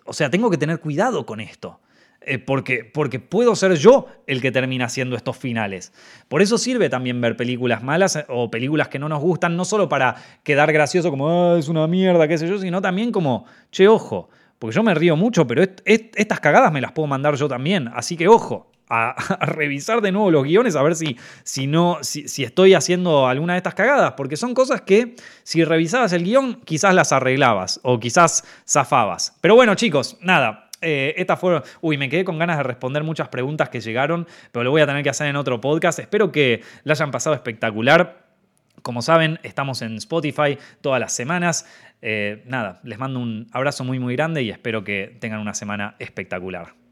o 0.04 0.12
sea, 0.12 0.30
tengo 0.30 0.50
que 0.50 0.58
tener 0.58 0.80
cuidado 0.80 1.24
con 1.26 1.40
esto. 1.40 1.80
Eh, 2.26 2.38
porque, 2.38 2.84
porque 2.84 3.20
puedo 3.20 3.54
ser 3.54 3.74
yo 3.74 4.06
el 4.26 4.40
que 4.40 4.50
termina 4.50 4.86
haciendo 4.86 5.14
estos 5.14 5.36
finales. 5.36 5.92
Por 6.28 6.40
eso 6.40 6.56
sirve 6.56 6.88
también 6.88 7.20
ver 7.20 7.36
películas 7.36 7.82
malas 7.82 8.16
eh, 8.16 8.24
o 8.28 8.50
películas 8.50 8.88
que 8.88 8.98
no 8.98 9.10
nos 9.10 9.20
gustan, 9.20 9.56
no 9.56 9.66
solo 9.66 9.90
para 9.90 10.16
quedar 10.42 10.72
gracioso 10.72 11.10
como 11.10 11.28
ah, 11.28 11.58
es 11.58 11.68
una 11.68 11.86
mierda, 11.86 12.26
qué 12.26 12.38
sé 12.38 12.48
yo, 12.48 12.58
sino 12.58 12.80
también 12.80 13.12
como, 13.12 13.44
che, 13.70 13.88
ojo, 13.88 14.30
porque 14.58 14.74
yo 14.74 14.82
me 14.82 14.94
río 14.94 15.16
mucho, 15.16 15.46
pero 15.46 15.62
estas 15.84 16.40
cagadas 16.40 16.72
me 16.72 16.80
las 16.80 16.92
puedo 16.92 17.06
mandar 17.06 17.34
yo 17.34 17.46
también, 17.46 17.90
así 17.94 18.16
que 18.16 18.28
ojo. 18.28 18.70
A, 18.90 19.16
revisar 19.40 20.02
de 20.02 20.12
nuevo 20.12 20.30
los 20.30 20.44
guiones 20.44 20.76
a 20.76 20.82
ver 20.82 20.94
si, 20.94 21.16
si, 21.42 21.66
no, 21.66 21.98
si, 22.02 22.28
si 22.28 22.44
estoy 22.44 22.74
haciendo 22.74 23.26
alguna 23.26 23.54
de 23.54 23.56
estas 23.56 23.74
cagadas, 23.74 24.12
porque 24.12 24.36
son 24.36 24.52
cosas 24.52 24.82
que 24.82 25.16
si 25.42 25.64
revisabas 25.64 26.12
el 26.12 26.22
guion 26.22 26.60
quizás 26.66 26.94
las 26.94 27.10
arreglabas 27.10 27.80
o 27.82 27.98
quizás 27.98 28.44
zafabas. 28.68 29.38
Pero 29.40 29.54
bueno 29.54 29.74
chicos, 29.74 30.18
nada, 30.20 30.63
eh, 30.84 31.14
estas 31.16 31.40
fueron. 31.40 31.62
Uy, 31.80 31.96
me 31.96 32.08
quedé 32.08 32.24
con 32.24 32.38
ganas 32.38 32.58
de 32.58 32.62
responder 32.62 33.02
muchas 33.02 33.28
preguntas 33.28 33.68
que 33.68 33.80
llegaron, 33.80 34.26
pero 34.52 34.64
lo 34.64 34.70
voy 34.70 34.82
a 34.82 34.86
tener 34.86 35.02
que 35.02 35.10
hacer 35.10 35.26
en 35.26 35.36
otro 35.36 35.60
podcast. 35.60 35.98
Espero 35.98 36.30
que 36.30 36.62
la 36.84 36.92
hayan 36.92 37.10
pasado 37.10 37.34
espectacular. 37.34 38.24
Como 38.82 39.00
saben, 39.00 39.40
estamos 39.42 39.82
en 39.82 39.96
Spotify 39.96 40.58
todas 40.80 41.00
las 41.00 41.12
semanas. 41.12 41.66
Eh, 42.02 42.42
nada, 42.46 42.80
les 42.84 42.98
mando 42.98 43.18
un 43.18 43.48
abrazo 43.52 43.82
muy 43.82 43.98
muy 43.98 44.14
grande 44.14 44.42
y 44.42 44.50
espero 44.50 44.84
que 44.84 45.16
tengan 45.20 45.40
una 45.40 45.54
semana 45.54 45.96
espectacular. 45.98 46.83